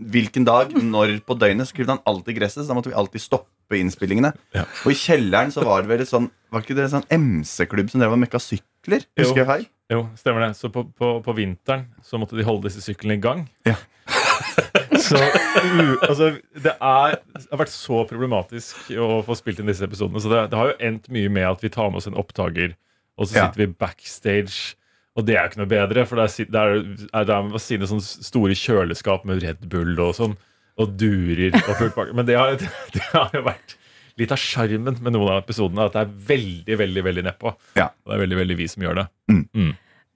hvilken 0.00 0.44
dag, 0.44 0.72
når 0.94 1.18
på 1.26 1.36
døgnet, 1.38 1.68
så 1.68 1.74
klipte 1.76 1.94
han 1.96 2.04
alltid 2.08 2.36
gresset. 2.38 2.64
Så 2.64 2.68
da 2.68 2.74
måtte 2.78 2.88
vi 2.92 2.96
alltid 2.96 3.20
stoppe 3.20 3.48
innspillingene. 3.78 4.32
Ja. 4.56 4.64
Og 4.84 4.92
i 4.92 4.98
kjelleren 4.98 5.52
så 5.54 5.62
var 5.66 5.82
det 5.84 5.92
vel 5.92 6.02
et 6.02 6.10
sånn 6.10 6.30
Var 6.50 6.64
ikke 6.64 6.74
det 6.74 6.88
en 6.88 6.94
sånn 6.96 7.06
MC-klubb 7.14 7.92
som 7.92 8.02
drev 8.02 8.16
og 8.16 8.18
mekka 8.24 8.40
sykler? 8.42 9.04
Jo. 9.14 9.22
Husker 9.22 9.44
jeg 9.44 9.46
feil? 9.46 9.68
Jo, 9.90 10.00
stemmer 10.18 10.42
det. 10.44 10.56
Så 10.58 10.70
på, 10.74 10.84
på, 10.98 11.12
på 11.22 11.34
vinteren 11.38 11.86
så 12.06 12.18
måtte 12.18 12.38
de 12.38 12.46
holde 12.46 12.66
disse 12.66 12.82
syklene 12.82 13.18
i 13.18 13.22
gang. 13.22 13.44
Ja. 13.66 13.76
så 15.06 15.18
u, 15.18 15.96
altså, 16.06 16.32
det, 16.54 16.74
er, 16.74 17.16
det 17.36 17.46
har 17.50 17.62
vært 17.62 17.72
så 17.74 18.02
problematisk 18.10 18.90
å 18.98 19.20
få 19.26 19.36
spilt 19.38 19.62
inn 19.62 19.70
disse 19.70 19.86
episodene. 19.86 20.22
Så 20.22 20.30
det, 20.32 20.44
det 20.52 20.58
har 20.58 20.72
jo 20.72 20.78
endt 20.90 21.10
mye 21.14 21.30
med 21.32 21.46
at 21.48 21.64
vi 21.64 21.70
tar 21.72 21.90
med 21.90 22.02
oss 22.02 22.10
en 22.10 22.18
opptaker, 22.18 22.74
og 23.18 23.28
så 23.30 23.36
Ja. 23.36 23.48
sitter 23.48 23.64
vi 23.64 23.72
backstage. 23.82 24.76
Og 25.18 25.26
det 25.26 25.34
er 25.36 25.42
jo 25.44 25.50
ikke 25.50 25.62
noe 25.62 25.70
bedre, 25.70 26.06
for 26.06 26.20
der, 26.22 26.50
der 26.54 26.76
er 27.12 27.26
det 27.26 27.38
ved 27.50 27.62
sine 27.62 27.88
sånne 27.90 28.26
store 28.30 28.54
kjøleskap 28.56 29.26
med 29.28 29.42
Red 29.42 29.66
Bull 29.70 29.98
og 29.98 30.14
sånn, 30.18 30.36
og 30.80 30.96
durer 31.00 31.54
og 31.60 31.74
fullt 31.76 31.94
pakke. 31.98 32.16
Men 32.16 32.28
det 32.28 32.38
har, 32.40 32.56
det 32.96 33.04
har 33.12 33.30
jo 33.36 33.44
vært 33.46 33.76
litt 34.20 34.32
av 34.34 34.40
sjarmen 34.40 34.98
med 35.00 35.14
noen 35.14 35.30
av 35.36 35.44
episodene, 35.44 35.86
at 35.86 35.94
det 35.96 36.02
er 36.02 36.16
veldig, 36.32 36.80
veldig 36.80 37.06
veldig 37.06 37.28
nedpå. 37.30 37.54
Ja. 37.78 37.90
Og 38.04 38.10
det 38.12 38.18
er 38.18 38.24
veldig, 38.26 38.40
veldig 38.42 38.58
vi 38.58 38.66
som 38.68 38.84
gjør 38.84 39.00
det. 39.02 39.06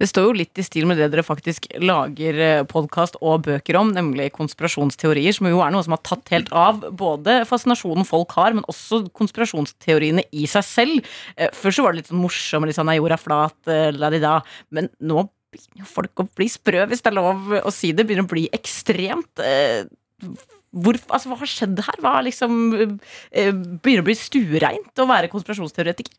Det 0.02 0.08
står 0.10 0.24
jo 0.26 0.32
litt 0.34 0.58
i 0.58 0.64
stil 0.66 0.88
med 0.90 0.98
det 0.98 1.06
dere 1.12 1.22
faktisk 1.24 1.68
lager 1.78 2.64
podkast 2.68 3.14
og 3.22 3.44
bøker 3.46 3.78
om, 3.78 3.92
nemlig 3.94 4.26
konspirasjonsteorier, 4.34 5.36
som 5.36 5.46
jo 5.46 5.60
er 5.62 5.70
noe 5.72 5.84
som 5.86 5.94
har 5.94 6.02
tatt 6.04 6.32
helt 6.34 6.50
av. 6.50 6.82
Både 6.98 7.38
fascinasjonen 7.48 8.04
folk 8.08 8.34
har, 8.36 8.56
men 8.58 8.66
også 8.68 9.04
konspirasjonsteoriene 9.14 10.26
i 10.34 10.48
seg 10.50 10.66
selv. 10.66 11.12
Eh, 11.38 11.54
Før 11.54 11.76
så 11.78 11.86
var 11.86 11.94
det 11.94 12.02
litt 12.02 12.10
sånn 12.10 12.24
morsomt, 12.24 12.66
litt 12.68 12.76
sånn 12.80 12.90
er 12.90 12.98
jorda 12.98 13.20
flat, 13.22 13.56
eh, 13.70 13.92
la 13.94 14.10
di 14.12 14.20
da. 14.24 14.40
Men 14.74 14.90
nå 14.98 15.28
begynner 15.54 15.84
jo 15.86 15.92
folk 15.94 16.24
å 16.24 16.28
bli 16.34 16.50
sprø, 16.50 16.88
hvis 16.90 17.06
det 17.06 17.12
er 17.12 17.20
lov 17.22 17.54
å 17.62 17.72
si 17.72 17.94
det. 17.94 18.08
Begynner 18.08 18.26
å 18.26 18.34
bli 18.34 18.48
ekstremt. 18.52 19.46
Hvor, 20.74 20.96
altså, 21.08 21.30
hva 21.30 21.38
har 21.38 21.50
skjedd 21.50 21.78
her? 21.86 21.98
Hva 22.02 22.14
liksom 22.26 22.54
eh, 22.82 23.52
Begynner 23.54 24.02
å 24.02 24.06
bli 24.08 24.16
stuereint 24.18 25.02
å 25.02 25.06
være 25.06 25.30
konspirasjonsteoretiker? 25.30 26.14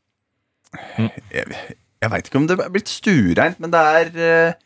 Jeg, 1.00 1.46
jeg 2.04 2.12
veit 2.12 2.30
ikke 2.30 2.40
om 2.42 2.48
det 2.50 2.58
er 2.60 2.72
blitt 2.74 2.92
stuereint, 2.92 3.60
men 3.64 3.72
det 3.74 3.82
er 4.00 4.10
eh, 4.30 4.58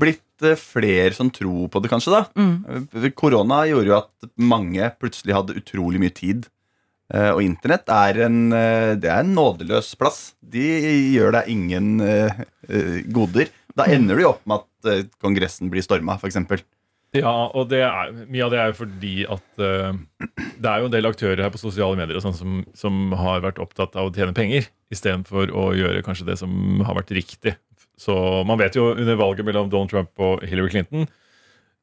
blitt 0.00 0.44
eh, 0.44 0.58
flere 0.60 1.12
som 1.16 1.30
tror 1.32 1.68
på 1.72 1.80
det, 1.84 1.90
kanskje. 1.92 2.12
da 2.16 2.24
Mm. 2.36 2.88
Korona 3.16 3.62
gjorde 3.70 3.90
jo 3.92 3.96
at 3.98 4.28
mange 4.40 4.90
plutselig 5.00 5.36
hadde 5.36 5.56
utrolig 5.60 6.00
mye 6.02 6.14
tid. 6.16 6.48
Eh, 7.12 7.30
Og 7.34 7.42
internett 7.44 7.88
er 7.92 8.22
en, 8.26 8.38
det 8.50 9.10
er 9.10 9.20
en 9.22 9.34
nådeløs 9.36 9.92
plass. 10.00 10.32
De 10.40 10.64
gjør 11.14 11.36
deg 11.38 11.52
ingen 11.52 11.98
goder. 13.12 13.52
Da 13.76 13.88
ender 13.90 14.16
du 14.16 14.22
jo 14.24 14.32
opp 14.34 14.44
med 14.46 14.62
at 14.62 15.10
Kongressen 15.22 15.70
blir 15.72 15.82
storma, 15.84 16.14
f.eks. 16.20 16.36
Ja, 17.14 17.32
og 17.54 17.68
det 17.70 17.80
er, 17.86 18.10
mye 18.26 18.46
av 18.46 18.50
det 18.50 18.58
er 18.60 18.70
jo 18.72 18.78
fordi 18.80 19.14
at 19.30 19.62
uh, 19.62 19.94
det 20.58 20.70
er 20.70 20.82
jo 20.82 20.88
en 20.88 20.94
del 20.94 21.06
aktører 21.06 21.44
her 21.44 21.52
på 21.54 21.60
sosiale 21.62 21.98
medier 21.98 22.18
og 22.18 22.24
sånn 22.24 22.36
som, 22.36 22.56
som 22.74 23.14
har 23.20 23.44
vært 23.44 23.60
opptatt 23.62 23.94
av 23.94 24.10
å 24.10 24.14
tjene 24.14 24.34
penger 24.34 24.66
istedenfor 24.94 25.52
å 25.54 25.68
gjøre 25.78 26.02
kanskje 26.06 26.26
det 26.26 26.38
som 26.40 26.82
har 26.86 26.98
vært 26.98 27.14
riktig. 27.14 27.54
Så 28.00 28.16
man 28.48 28.58
vet 28.58 28.74
jo 28.74 28.90
under 28.96 29.18
valget 29.20 29.46
mellom 29.46 29.70
Donald 29.70 29.92
Trump 29.92 30.18
og 30.18 30.42
Hillary 30.42 30.72
Clinton 30.72 31.04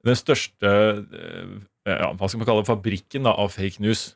Den 0.03 0.17
største 0.19 0.71
uh, 0.99 1.53
ja, 1.87 2.11
hva 2.11 2.27
skal 2.27 2.41
man 2.41 2.49
kalle 2.49 2.65
det, 2.65 2.69
fabrikken 2.69 3.25
da, 3.25 3.33
av 3.39 3.55
fake 3.55 3.81
news, 3.83 4.11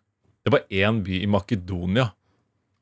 det 0.45 0.53
var 0.53 0.68
én 0.70 0.99
by 1.05 1.24
i 1.24 1.30
Makedonia. 1.32 2.11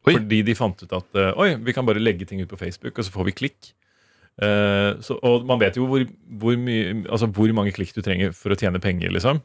Oi. 0.03 0.17
Fordi 0.17 0.41
de 0.43 0.55
fant 0.57 0.81
ut 0.83 0.97
at 0.97 1.19
uh, 1.19 1.29
oi, 1.39 1.53
vi 1.63 1.75
kan 1.75 1.87
bare 1.87 2.01
legge 2.01 2.27
ting 2.27 2.41
ut 2.43 2.51
på 2.51 2.59
Facebook, 2.59 2.97
og 2.97 3.05
så 3.05 3.13
får 3.13 3.29
vi 3.29 3.37
klikk. 3.43 3.71
Eh, 4.41 4.91
så, 5.05 5.17
og 5.21 5.45
man 5.49 5.61
vet 5.61 5.77
jo 5.77 5.85
hvor, 5.89 6.05
hvor, 6.41 6.57
mye, 6.57 7.03
altså 7.05 7.29
hvor 7.29 7.51
mange 7.55 7.73
klikk 7.75 7.93
du 7.93 8.01
trenger 8.05 8.33
for 8.37 8.53
å 8.53 8.59
tjene 8.59 8.81
penger, 8.83 9.13
liksom. 9.13 9.43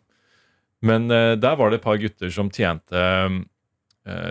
Men 0.87 1.09
uh, 1.11 1.35
der 1.35 1.57
var 1.59 1.73
det 1.73 1.81
et 1.81 1.87
par 1.89 1.99
gutter 1.99 2.31
som 2.31 2.53
tjente 2.55 2.95
uh, 2.95 3.41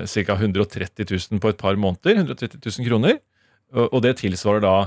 ca. 0.08 0.38
130 0.38 1.03
000 1.03 1.41
på 1.43 1.51
et 1.51 1.60
par 1.60 1.76
måneder. 1.76 2.22
130 2.24 2.62
000 2.64 2.88
kroner. 2.88 3.20
Og, 3.76 3.89
og 3.91 3.99
det 4.05 4.16
tilsvarer 4.22 4.64
da 4.64 4.78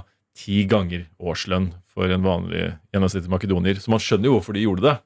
ti 0.41 0.63
ganger 0.71 1.05
årslønn 1.21 1.69
for 1.91 2.09
en 2.09 2.25
vanlig 2.25 2.71
gjennomsnittlig 2.95 3.35
makedonier. 3.35 3.83
Så 3.83 3.93
man 3.93 4.01
skjønner 4.01 4.31
jo 4.31 4.39
hvorfor 4.39 4.57
de 4.57 4.65
gjorde 4.65 4.87
det. 4.87 4.97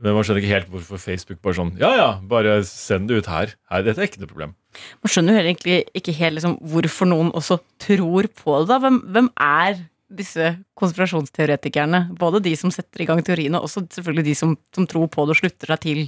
Men 0.00 0.16
man 0.16 0.24
skjønner 0.24 0.40
ikke 0.40 0.54
helt 0.54 0.72
hvorfor 0.72 1.00
Facebook 1.02 1.40
bare 1.44 1.58
sånn 1.58 1.74
Ja, 1.76 1.90
ja, 1.92 2.08
bare 2.24 2.62
send 2.64 3.10
det 3.10 3.20
ut 3.20 3.28
her. 3.28 3.52
her 3.68 3.82
dette 3.84 4.00
er 4.00 4.08
ikke 4.08 4.22
noe 4.22 4.30
problem. 4.30 4.54
Man 5.04 5.12
skjønner 5.12 5.36
jo 5.36 5.42
egentlig 5.42 5.80
ikke 5.98 6.14
helt 6.16 6.38
liksom, 6.38 6.56
hvorfor 6.72 7.10
noen 7.10 7.32
også 7.36 7.58
tror 7.82 8.30
på 8.40 8.54
det. 8.62 8.70
da. 8.70 8.78
Hvem, 8.80 9.00
hvem 9.12 9.28
er 9.36 9.82
disse 10.10 10.54
konspirasjonsteoretikerne? 10.78 12.08
Både 12.18 12.42
de 12.44 12.54
som 12.58 12.72
setter 12.74 13.04
i 13.04 13.06
gang 13.08 13.22
teoriene, 13.26 13.60
og 13.60 13.68
også 13.68 13.84
selvfølgelig 13.94 14.26
de 14.30 14.34
som, 14.38 14.56
som 14.74 14.88
tror 14.90 15.08
på 15.12 15.26
det 15.26 15.36
og 15.36 15.40
slutter 15.42 15.72
seg 15.74 15.84
til 15.84 16.02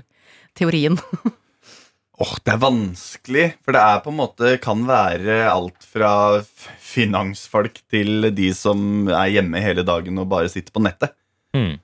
teorien. 0.59 0.98
Åh, 2.22 2.34
det 2.44 2.53
er 2.53 2.61
vanskelig, 2.62 3.46
for 3.64 3.74
det 3.74 3.82
er 3.82 4.03
på 4.05 4.12
en 4.12 4.18
måte 4.18 4.50
kan 4.62 4.82
være 4.86 5.38
alt 5.50 5.86
fra 5.86 6.12
finansfolk 6.82 7.80
til 7.90 8.28
de 8.36 8.50
som 8.55 9.09
er 9.09 9.32
hjemme 9.32 9.62
hele 9.64 9.84
dagen 9.86 10.20
og 10.20 10.28
bare 10.30 10.50
sitter 10.53 10.74
på 10.74 10.82
nettet. 10.84 11.16
Mm. 11.57 11.78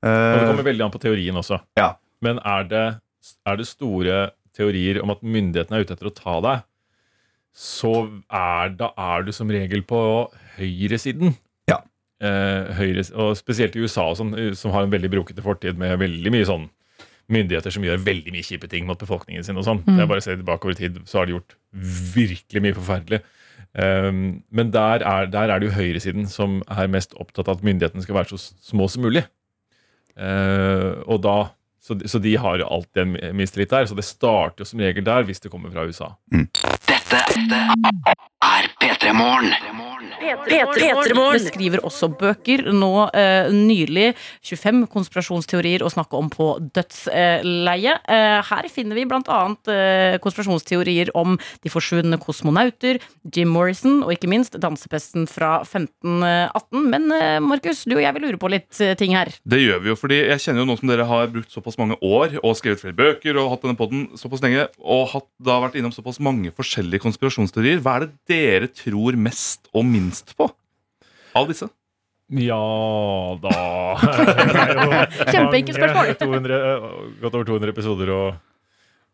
Og 0.00 0.08
det 0.08 0.40
Eh, 0.40 0.46
kommer 0.48 0.64
veldig 0.64 0.84
an 0.86 0.92
på 0.94 1.00
teorien 1.02 1.36
også. 1.36 1.58
Ja. 1.76 1.94
Men 2.24 2.38
er 2.44 2.64
det, 2.68 2.84
er 3.44 3.56
det 3.60 3.66
store 3.68 4.30
teorier 4.56 5.00
om 5.02 5.12
at 5.12 5.24
myndighetene 5.24 5.76
er 5.76 5.84
ute 5.84 5.96
etter 5.96 6.08
å 6.08 6.14
ta 6.16 6.36
deg, 6.44 6.62
så 7.56 7.92
er, 8.30 8.72
da 8.78 8.92
er 8.96 9.26
du 9.26 9.32
som 9.34 9.50
regel 9.52 9.82
på 9.84 10.00
høyresiden. 10.56 11.34
Eh, 12.20 12.74
høyre, 12.76 13.00
og 13.16 13.30
spesielt 13.38 13.76
i 13.76 13.80
USA, 13.80 14.02
sånn, 14.12 14.34
eh, 14.36 14.50
som 14.52 14.74
har 14.74 14.84
en 14.84 14.90
veldig 14.92 15.08
brokete 15.08 15.40
fortid 15.40 15.78
med 15.80 15.94
veldig 16.02 16.32
mye 16.34 16.44
sånn 16.44 16.66
myndigheter 17.32 17.72
som 17.72 17.84
gjør 17.86 18.02
veldig 18.04 18.32
mye 18.34 18.44
kjipe 18.44 18.68
ting 18.68 18.84
mot 18.84 18.98
befolkningen 19.00 19.44
sin. 19.46 19.56
og 19.56 19.64
sånn. 19.64 19.80
Mm. 19.86 19.94
Det 19.96 20.02
er 20.02 20.08
bare 20.10 20.20
å 20.20 20.26
se 20.26 20.34
tilbake 20.36 20.68
over 20.68 20.76
tid, 20.76 20.98
så 21.08 21.20
har 21.22 21.26
de 21.30 21.32
gjort 21.38 21.54
virkelig 22.16 22.62
mye 22.66 22.76
forferdelig. 22.76 23.22
Um, 23.72 24.42
men 24.50 24.72
der 24.74 25.04
er, 25.06 25.26
der 25.30 25.48
er 25.54 25.60
det 25.62 25.70
jo 25.70 25.76
høyresiden 25.78 26.26
som 26.28 26.58
er 26.68 26.90
mest 26.90 27.14
opptatt 27.22 27.48
av 27.48 27.56
at 27.60 27.64
myndighetene 27.64 28.02
skal 28.02 28.18
være 28.18 28.34
så 28.34 28.40
små 28.68 28.88
som 28.90 29.06
mulig. 29.06 29.22
Uh, 30.18 31.00
og 31.06 31.22
da, 31.24 31.36
så, 31.80 31.96
så 32.04 32.20
de 32.20 32.34
har 32.36 32.58
jo 32.60 32.66
alltid 32.68 33.02
en 33.06 33.12
mi- 33.14 33.32
mistillit 33.44 33.70
der. 33.72 33.86
Så 33.88 33.96
det 33.96 34.04
starter 34.04 34.64
jo 34.66 34.68
som 34.68 34.82
regel 34.82 35.06
der, 35.06 35.24
hvis 35.24 35.40
det 35.40 35.52
kommer 35.54 35.72
fra 35.72 35.86
USA. 35.88 36.12
Dette 37.10 37.58
er 38.40 38.68
P3 38.80 39.12
Morgen. 39.12 39.50
skriver 41.42 41.82
også 41.84 42.08
bøker. 42.20 42.62
Nå 42.72 42.90
eh, 43.16 43.48
nylig 43.52 44.12
25 44.46 44.84
konspirasjonsteorier 44.92 45.82
å 45.84 45.90
snakke 45.92 46.18
om 46.18 46.28
på 46.32 46.52
dødsleie. 46.76 47.96
Eh, 48.04 48.36
her 48.50 48.68
finner 48.72 48.98
vi 48.98 49.06
annet 49.10 49.72
eh, 49.72 50.18
konspirasjonsteorier 50.22 51.12
om 51.18 51.34
de 51.64 51.72
forsvunne 51.72 52.20
kosmonauter, 52.22 53.00
Jim 53.34 53.50
Morrison 53.52 54.04
og 54.04 54.14
ikke 54.14 54.30
minst 54.30 54.56
dansepesten 54.60 55.26
fra 55.30 55.60
1518. 55.64 56.86
Men 56.94 57.10
eh, 57.16 57.38
Markus, 57.44 57.82
du 57.88 57.96
og 57.98 58.04
jeg 58.04 58.16
vil 58.16 58.28
lure 58.28 58.40
på 58.40 58.52
litt 58.52 58.80
eh, 58.80 58.94
ting 59.00 59.16
her. 59.18 59.32
Det 59.44 59.60
gjør 59.60 59.82
vi 59.82 59.92
jo, 59.92 59.98
fordi 59.98 60.20
jeg 60.22 60.44
kjenner 60.46 60.64
jo 60.64 60.70
noen 60.70 60.82
som 60.82 60.92
dere 60.92 61.08
har 61.10 61.32
brukt 61.32 61.52
såpass 61.52 61.80
mange 61.80 61.98
år 62.04 62.38
og 62.44 62.56
skrevet 62.60 62.84
flere 62.84 62.96
bøker 62.96 63.40
og 63.40 63.54
hatt 63.54 63.66
denne 63.66 63.78
podden 63.80 64.08
såpass 64.20 64.44
lenge, 64.44 64.68
og 64.80 65.08
hatt, 65.16 65.28
da 65.42 65.58
vært 65.64 65.80
innom 65.80 65.94
såpass 65.94 66.20
mange 66.22 66.52
forskjellige 66.56 66.99
konspirasjonsteorier. 67.02 67.82
Hva 67.84 67.98
er 67.98 68.06
det 68.06 68.14
dere 68.30 68.70
tror 68.72 69.18
mest 69.18 69.70
og 69.74 69.86
minst 69.88 70.34
på? 70.38 70.50
av 71.36 71.50
disse? 71.50 71.68
Ja 72.30 72.58
da 73.42 73.52
Kjempeenkelt 75.32 75.74
spørsmål. 75.74 76.10
mange, 76.12 76.18
200, 76.20 76.58
Godt 77.24 77.36
over 77.36 77.46
200 77.48 77.72
episoder 77.74 78.12
og, 78.14 78.36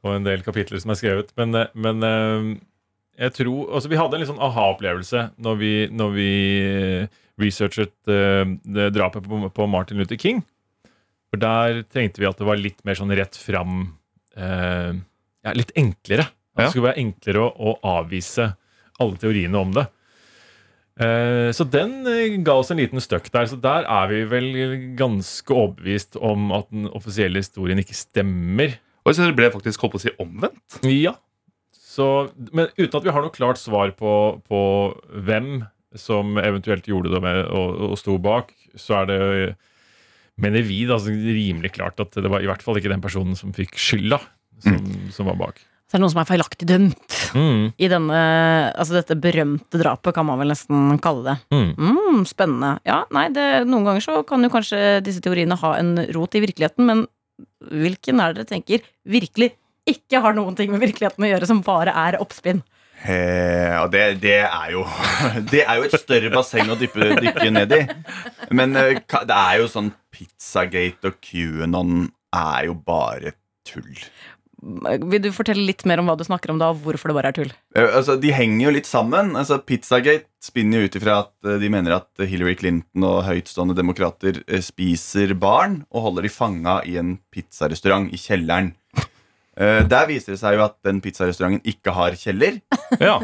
og 0.04 0.16
en 0.18 0.26
del 0.26 0.44
kapitler 0.44 0.82
som 0.82 0.92
er 0.92 0.98
skrevet. 1.00 1.32
Men, 1.40 1.54
eh, 1.56 1.70
men 1.72 2.04
eh, 2.04 2.50
jeg 3.24 3.36
tror 3.38 3.72
altså 3.78 3.88
Vi 3.92 4.00
hadde 4.00 4.18
en 4.18 4.24
litt 4.24 4.32
sånn 4.32 4.42
aha-opplevelse 4.44 5.30
når 5.40 5.60
vi, 5.62 5.72
når 5.96 6.12
vi 6.16 6.30
eh, 6.60 7.16
researchet 7.40 7.94
eh, 8.12 8.44
det 8.76 8.90
drapet 8.96 9.24
på, 9.24 9.40
på 9.48 9.68
Martin 9.72 10.00
Luther 10.00 10.20
King. 10.20 10.44
For 11.32 11.40
der 11.40 11.82
trengte 11.88 12.20
vi 12.22 12.28
at 12.28 12.38
det 12.40 12.48
var 12.48 12.60
litt 12.60 12.84
mer 12.86 12.98
sånn 12.98 13.12
rett 13.16 13.36
fram 13.40 13.80
eh, 14.36 14.92
ja, 15.46 15.56
Litt 15.56 15.72
enklere. 15.78 16.28
At 16.56 16.64
det 16.64 16.72
skulle 16.72 16.88
være 16.88 17.02
enklere 17.04 17.44
å, 17.44 17.52
å 17.52 17.76
avvise 18.00 18.54
alle 19.02 19.20
teoriene 19.20 19.60
om 19.60 19.74
det. 19.76 19.84
Eh, 20.96 21.50
Så 21.52 21.66
den 21.68 21.98
eh, 22.08 22.38
ga 22.40 22.56
oss 22.56 22.72
en 22.72 22.80
liten 22.80 23.02
støkk 23.04 23.28
der. 23.34 23.50
Så 23.50 23.58
der 23.60 23.84
er 23.84 24.08
vi 24.08 24.22
vel 24.30 24.48
ganske 24.96 25.52
overbevist 25.52 26.16
om 26.16 26.48
at 26.56 26.70
den 26.72 26.88
offisielle 26.96 27.42
historien 27.42 27.82
ikke 27.82 27.96
stemmer. 27.98 28.78
Og 29.04 29.14
så 29.14 29.28
det 29.28 29.36
ble 29.38 29.52
faktisk 29.54 29.84
holdt 29.84 29.94
på 29.98 30.00
å 30.00 30.04
si 30.06 30.14
omvendt. 30.22 30.80
Ja. 30.88 31.14
Så, 31.76 32.30
men 32.52 32.72
uten 32.76 32.96
at 32.98 33.04
vi 33.06 33.12
har 33.14 33.24
noe 33.24 33.32
klart 33.32 33.60
svar 33.60 33.92
på, 33.96 34.10
på 34.48 34.60
hvem 35.28 35.62
som 35.96 36.34
eventuelt 36.40 36.88
gjorde 36.90 37.12
det 37.14 37.22
med, 37.24 37.38
og, 37.48 37.78
og 37.92 37.94
sto 38.00 38.16
bak, 38.20 38.50
så 38.76 38.98
er 39.02 39.06
det 39.08 39.20
mener 40.36 40.64
vi 40.66 40.82
da, 40.84 40.98
rimelig 41.00 41.70
klart 41.78 42.02
at 42.02 42.18
det 42.20 42.28
var 42.28 42.44
i 42.44 42.48
hvert 42.50 42.60
fall 42.64 42.76
ikke 42.76 42.90
den 42.92 43.00
personen 43.04 43.38
som 43.38 43.54
fikk 43.56 43.78
skylda, 43.80 44.18
som, 44.60 44.76
som 45.14 45.30
var 45.30 45.38
bak. 45.40 45.62
Så 45.86 45.94
er 45.94 46.00
det 46.00 46.02
noen 46.02 46.12
som 46.16 46.22
er 46.24 46.28
feilaktig 46.30 46.66
dømt 46.68 47.16
Mm, 47.36 47.72
i 47.76 47.88
denne, 47.90 48.18
altså 48.78 48.94
dette 48.96 49.16
berømte 49.20 49.80
drapet, 49.80 50.14
kan 50.16 50.24
man 50.28 50.38
vel 50.40 50.52
nesten 50.52 50.94
kalle 51.04 51.24
det. 51.26 51.34
mm. 51.52 51.72
Mm, 51.76 52.22
spennende. 52.28 52.70
Ja, 52.86 53.02
nei, 53.12 53.26
det, 53.34 53.44
noen 53.68 53.84
ganger 53.84 54.04
så 54.04 54.20
kan 54.26 54.46
jo 54.46 54.50
kanskje 54.52 55.02
disse 55.04 55.20
teoriene 55.24 55.58
ha 55.60 55.74
en 55.76 55.96
rot 56.16 56.38
i 56.38 56.42
virkeligheten, 56.46 56.86
men 56.88 57.04
hvilken 57.66 58.22
er 58.22 58.32
det 58.32 58.46
dere 58.46 58.52
tenker 58.54 58.86
virkelig 59.04 59.50
ikke 59.86 60.22
har 60.24 60.34
noen 60.38 60.56
ting 60.58 60.72
med 60.72 60.82
virkeligheten 60.82 61.26
å 61.26 61.30
gjøre, 61.30 61.50
som 61.50 61.62
bare 61.66 61.92
er 62.06 62.18
oppspinn? 62.22 62.62
Eh, 63.04 63.74
og 63.82 63.90
det, 63.92 64.06
det 64.22 64.38
er 64.46 64.70
jo 64.72 64.80
Det 65.52 65.60
er 65.66 65.76
jo 65.78 65.84
et 65.84 65.98
større 66.00 66.30
basseng 66.32 66.72
å 66.72 66.78
dyppe, 66.80 67.10
dykke 67.20 67.50
ned 67.52 67.74
i. 67.76 67.82
Men 68.56 68.72
eh, 68.80 69.02
det 69.04 69.36
er 69.36 69.60
jo 69.60 69.68
sånn 69.70 69.92
Pizzagate 70.14 71.12
og 71.12 71.20
QAnon 71.20 72.06
er 72.34 72.70
jo 72.70 72.78
bare 72.86 73.34
tull. 73.68 73.92
Vil 74.66 75.22
du 75.22 75.28
fortelle 75.34 75.62
litt 75.68 75.84
mer 75.86 76.00
om 76.02 76.08
hva 76.10 76.16
du 76.18 76.24
snakker 76.26 76.50
om 76.50 76.58
da, 76.58 76.72
og 76.74 76.80
hvorfor 76.82 77.12
det 77.12 77.16
bare 77.18 77.30
er 77.30 77.36
tull? 77.36 77.52
Eh, 77.76 77.86
altså, 78.00 78.16
De 78.20 78.32
henger 78.34 78.64
jo 78.66 78.72
litt 78.74 78.88
sammen. 78.88 79.34
Altså, 79.38 79.60
Pizzagate 79.62 80.26
spinner 80.42 80.82
jo 80.82 80.88
ut 80.90 80.96
ifra 80.98 81.20
at 81.22 81.32
eh, 81.46 81.58
de 81.62 81.70
mener 81.70 81.94
at 82.00 82.24
Hillary 82.26 82.56
Clinton 82.58 83.06
og 83.06 83.20
høytstående 83.28 83.76
demokrater 83.78 84.40
eh, 84.48 84.62
spiser 84.64 85.36
barn 85.38 85.84
og 85.90 86.08
holder 86.08 86.26
de 86.26 86.32
fanga 86.34 86.80
i 86.88 86.96
en 86.98 87.14
pizzarestaurant 87.34 88.10
i 88.10 88.18
kjelleren. 88.18 88.72
Eh, 89.56 89.84
der 89.88 90.08
viser 90.10 90.34
det 90.34 90.40
seg 90.42 90.58
jo 90.58 90.66
at 90.66 90.74
den 90.84 90.98
pizzarestauranten 91.04 91.62
ikke 91.70 91.94
har 91.96 92.18
kjeller. 92.20 92.58
Ja. 93.00 93.16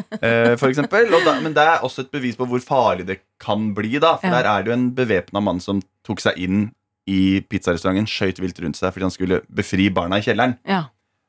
for 0.58 0.68
eksempel, 0.70 1.10
og 1.14 1.26
da, 1.26 1.36
men 1.44 1.52
det 1.54 1.62
er 1.62 1.84
også 1.86 2.02
et 2.06 2.14
bevis 2.14 2.38
på 2.38 2.46
hvor 2.50 2.62
farlig 2.64 3.04
det 3.10 3.18
kan 3.42 3.68
bli. 3.76 3.98
da 4.02 4.14
For 4.22 4.30
Ja. 4.30 4.38
der 4.40 4.48
er 4.50 4.62
det 4.64 4.72
jo 4.72 4.78
en 4.78 4.88
bevæpna 4.96 5.42
mann 5.44 5.60
som 5.60 5.82
tok 6.06 6.22
seg 6.24 6.38
inn 6.40 6.70
i 7.10 7.40
pizzarestauranten, 7.50 8.06
skøyt 8.06 8.38
vilt 8.42 8.58
rundt 8.62 8.78
seg 8.78 8.92
fordi 8.94 9.06
han 9.08 9.14
skulle 9.14 9.40
befri 9.50 9.90
barna 9.92 10.18
i 10.22 10.24
kjelleren. 10.24 10.56
Ja. 10.66 10.84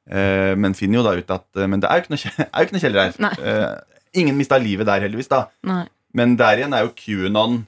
Eh, 0.10 0.54
men 0.60 0.74
finner 0.76 1.00
jo 1.00 1.04
da 1.06 1.14
ut 1.16 1.30
at 1.32 1.46
eh, 1.56 1.68
Men 1.72 1.80
det 1.80 1.88
er 1.90 2.00
jo 2.02 2.04
ikke 2.04 2.12
noe, 2.16 2.32
er 2.44 2.60
jo 2.60 2.66
ikke 2.68 2.76
noe 2.76 2.84
kjeller 2.84 3.06
her. 3.08 3.38
Eh, 3.40 4.00
ingen 4.20 4.36
mista 4.38 4.58
livet 4.60 4.86
der, 4.90 5.06
heldigvis. 5.08 5.30
da 5.32 5.46
Nei. 5.64 5.86
Men 6.14 6.36
der 6.38 6.60
igjen 6.60 6.74
er 6.76 6.84
jo 6.86 6.92
QAnon 6.98 7.62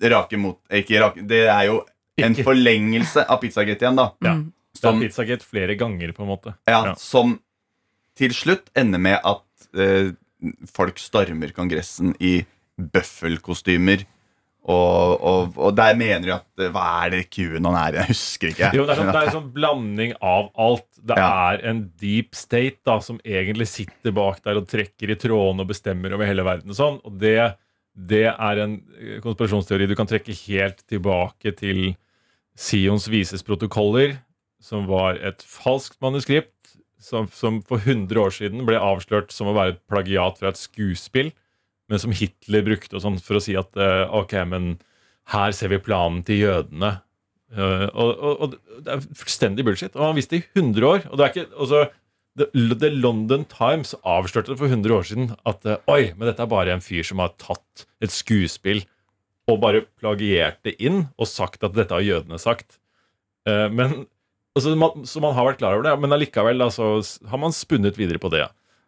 rake 0.00 0.38
mot 0.38 0.60
Ikke 0.70 1.00
rake, 1.02 1.24
det 1.26 1.42
er 1.50 1.64
jo 1.66 1.80
en 2.20 2.32
Ikke. 2.36 2.44
forlengelse 2.46 3.24
av 3.26 3.40
Pizzagate 3.42 3.82
igjen, 3.82 3.96
da. 3.98 4.10
Ja. 4.22 4.34
Som, 4.78 5.00
Det 5.00 5.06
er 5.06 5.08
Pizzagate 5.08 5.44
flere 5.48 5.74
ganger, 5.80 6.12
på 6.14 6.22
en 6.22 6.28
måte. 6.30 6.54
ja, 6.68 6.84
Ja. 6.90 6.94
som 7.00 7.38
til 8.16 8.30
slutt 8.36 8.68
ender 8.76 9.00
med 9.00 9.18
at 9.24 9.42
eh, 9.74 10.12
folk 10.70 10.98
stormer 11.00 11.50
Kongressen 11.56 12.14
i 12.20 12.44
bøffelkostymer. 12.78 14.04
Og, 14.68 15.14
og, 15.24 15.54
og 15.56 15.70
der 15.78 15.94
mener 15.96 16.20
de 16.26 16.32
at 16.34 16.60
eh, 16.60 16.68
Hva 16.74 16.82
er 17.06 17.14
det 17.14 17.22
QAnon 17.32 17.76
er? 17.80 17.94
Jeg 18.02 18.10
husker 18.10 18.50
ikke. 18.52 18.68
Jo, 18.76 18.84
det 18.84 18.92
er, 18.92 18.98
sånn, 19.00 19.08
det 19.08 19.20
er 19.22 19.30
en 19.30 19.36
sånn 19.38 19.48
blanding 19.54 20.12
av 20.20 20.50
alt. 20.60 20.86
Det 21.00 21.16
Ja. 21.16 21.30
er 21.54 21.62
en 21.70 21.80
deep 22.02 22.36
state 22.36 22.76
da, 22.84 22.98
som 23.00 23.16
egentlig 23.24 23.66
sitter 23.72 24.12
bak 24.12 24.42
der 24.44 24.60
og 24.60 24.68
trekker 24.68 25.14
i 25.14 25.16
trådene 25.16 25.64
og 25.64 25.70
bestemmer 25.72 26.12
over 26.12 26.28
hele 26.28 26.44
verden. 26.44 26.68
Og 26.74 26.76
sånn, 26.76 27.00
og 27.08 27.16
det, 27.22 27.38
det 27.96 28.26
er 28.34 28.60
en 28.66 28.76
eh, 29.00 29.16
konspirasjonsteori 29.24 29.88
du 29.88 29.96
kan 29.98 30.10
trekke 30.10 30.36
helt 30.44 30.84
tilbake 30.92 31.56
til 31.56 31.94
Sions 32.60 33.08
vises 33.08 33.40
protokoller, 33.46 34.18
som 34.60 34.84
var 34.90 35.16
et 35.24 35.40
falskt 35.40 35.96
manuskript 36.04 36.74
som, 37.00 37.24
som 37.32 37.62
for 37.64 37.80
100 37.80 38.12
år 38.20 38.34
siden 38.36 38.66
ble 38.68 38.76
avslørt 38.76 39.32
som 39.32 39.48
å 39.48 39.54
være 39.56 39.78
et 39.78 39.84
plagiat 39.88 40.36
fra 40.36 40.50
et 40.52 40.60
skuespill, 40.60 41.30
men 41.90 41.98
som 41.98 42.14
Hitler 42.14 42.64
brukte 42.66 43.02
sånn 43.02 43.18
for 43.22 43.40
å 43.40 43.42
si 43.42 43.56
at 43.58 43.78
eh, 43.80 44.04
ok, 44.14 44.36
men 44.52 44.74
her 45.32 45.54
ser 45.56 45.72
vi 45.72 45.80
planen 45.82 46.22
til 46.26 46.44
jødene. 46.44 46.92
Eh, 47.50 47.86
og, 47.90 48.12
og, 48.14 48.44
og 48.44 48.84
det 48.86 48.94
er 48.94 49.08
fullstendig 49.18 49.66
bullshit. 49.66 49.96
Og 49.98 50.06
han 50.06 50.18
visste 50.18 50.38
i 50.38 50.44
100 50.54 50.86
år. 50.86 51.08
Og 51.10 51.18
det 51.18 51.26
er 51.26 51.34
ikke, 51.34 51.48
altså, 51.58 51.82
The, 52.38 52.92
London 52.94 53.42
Times 53.50 53.96
avslørte 54.06 54.54
for 54.54 54.70
100 54.70 54.94
år 54.94 55.08
siden 55.08 55.32
at 55.50 55.66
eh, 55.66 55.82
oi, 55.90 56.12
men 56.14 56.30
dette 56.30 56.46
er 56.46 56.52
bare 56.52 56.76
en 56.76 56.84
fyr 56.84 57.02
som 57.06 57.22
har 57.22 57.34
tatt 57.42 57.84
et 58.00 58.14
skuespill 58.14 58.84
og 59.50 59.58
bare 59.64 59.82
plagiert 59.98 60.60
det 60.62 60.76
inn 60.78 61.08
og 61.18 61.26
sagt 61.26 61.66
at 61.66 61.74
dette 61.74 61.96
har 61.96 62.06
jødene 62.06 62.38
sagt. 62.38 62.76
Men, 63.48 64.04
altså, 64.54 64.76
man, 64.78 65.02
så 65.08 65.18
man 65.24 65.32
har 65.34 65.48
vært 65.48 65.58
klar 65.58 65.74
over 65.74 65.88
det, 65.88 65.94
men 65.98 66.14
allikevel 66.14 66.62
altså, 66.62 67.00
har 67.26 67.40
man 67.42 67.56
spunnet 67.56 67.98
videre 67.98 68.20
på 68.22 68.30
det. 68.30 68.44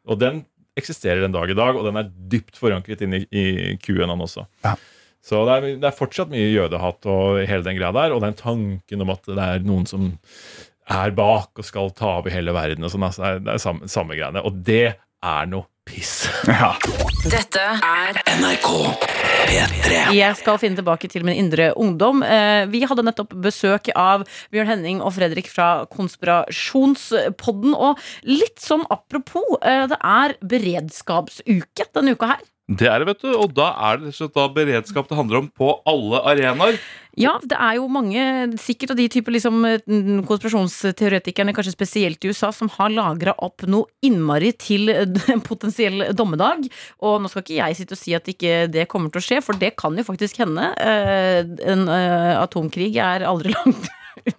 Og 0.07 0.21
den 0.21 0.45
eksisterer 0.79 1.23
den 1.25 1.35
dag 1.35 1.51
i 1.51 1.57
dag, 1.59 1.77
og 1.77 1.87
den 1.89 2.01
er 2.01 2.11
dypt 2.33 2.59
forankret 2.61 3.05
inn 3.05 3.19
i, 3.21 3.23
i 3.29 3.45
QAnon 3.83 4.25
også. 4.25 4.47
Ja. 4.65 4.75
Så 5.23 5.45
det 5.47 5.55
er, 5.55 5.67
det 5.79 5.87
er 5.87 5.95
fortsatt 5.95 6.33
mye 6.33 6.51
jødehat 6.51 7.07
og 7.11 7.43
hele 7.47 7.63
den 7.67 7.79
greia 7.79 7.93
der, 7.95 8.15
og 8.15 8.25
den 8.25 8.37
tanken 8.39 9.05
om 9.05 9.13
at 9.15 9.29
det 9.29 9.39
er 9.39 9.67
noen 9.67 9.87
som 9.87 10.11
er 10.91 11.15
bak 11.15 11.61
og 11.61 11.67
skal 11.67 11.93
ta 11.97 12.17
over 12.19 12.35
hele 12.35 12.55
verden 12.57 12.85
og 12.85 12.91
sånn. 12.93 13.07
Altså, 13.07 13.23
det 13.23 13.31
er, 13.31 13.45
det 13.47 13.55
er 13.55 13.63
samme, 13.63 13.91
samme 13.91 14.19
greiene. 14.19 14.43
Og 14.43 14.59
det 14.67 14.87
er 15.23 15.51
noe 15.53 15.69
piss. 15.87 16.25
Ja. 16.51 16.75
Dette 17.23 17.63
er 17.63 18.19
NRK 18.41 18.71
P3. 18.99 19.22
Jeg 20.13 20.37
skal 20.39 20.59
finne 20.61 20.79
tilbake 20.79 21.09
til 21.11 21.25
min 21.27 21.39
indre 21.39 21.73
ungdom. 21.79 22.23
Eh, 22.23 22.67
Vi 22.71 22.83
hadde 22.87 23.05
nettopp 23.07 23.35
besøk 23.43 23.91
av 23.99 24.25
Bjørn 24.53 24.71
Henning 24.71 25.03
og 25.03 25.15
Fredrik 25.17 25.51
fra 25.51 25.85
Konspirasjonspodden. 25.93 27.75
Og 27.75 27.99
litt 28.29 28.63
sånn 28.63 28.87
apropos, 28.93 29.59
eh, 29.63 29.87
det 29.91 29.99
er 29.99 30.37
beredskapsuke 30.41 31.89
denne 31.93 32.15
uka 32.15 32.35
her. 32.35 32.52
Det 32.79 32.89
er 32.89 33.03
det, 33.03 33.09
vet 33.11 33.23
du. 33.25 33.31
Og 33.37 33.53
da 33.57 33.71
er 33.91 34.03
det 34.03 34.15
sånn 34.17 34.31
da 34.35 34.49
beredskap 34.53 35.09
det 35.11 35.19
handler 35.19 35.43
om 35.43 35.49
på 35.53 35.71
alle 35.89 36.21
arenaer. 36.33 36.79
Ja, 37.21 37.35
det 37.45 37.59
er 37.61 37.75
jo 37.77 37.89
mange, 37.93 38.23
sikkert 38.57 38.95
av 38.95 38.97
de 38.97 39.05
typer 39.13 39.35
liksom, 39.35 39.59
eh, 39.69 39.83
konspirasjonsteoretikerne, 40.29 41.53
kanskje 41.53 41.75
spesielt 41.75 42.25
i 42.25 42.31
USA, 42.33 42.49
som 42.57 42.71
har 42.73 42.89
lagra 42.95 43.35
opp 43.45 43.67
noe 43.69 43.91
innmari 44.07 44.53
til 44.57 44.89
en 44.95 45.43
potensiell 45.45 46.07
dommedag. 46.17 46.71
Og 47.05 47.21
nå 47.21 47.29
skal 47.29 47.45
ikke 47.45 47.59
jeg 47.59 47.77
sitte 47.83 47.99
og 47.99 48.01
si 48.01 48.17
at 48.17 48.33
ikke 48.33 48.71
det 48.73 48.89
kommer 48.89 49.13
til 49.13 49.21
å 49.21 49.27
skje, 49.27 49.43
for 49.45 49.61
det 49.61 49.75
kan 49.77 49.99
jo 49.99 50.07
faktisk 50.09 50.41
hende. 50.45 50.73
Eh, 50.81 51.45
En 51.73 51.85
eh, 51.89 52.33
atomkrig 52.41 52.95
er 52.97 53.27
aldri 53.29 53.53
langt 53.59 53.89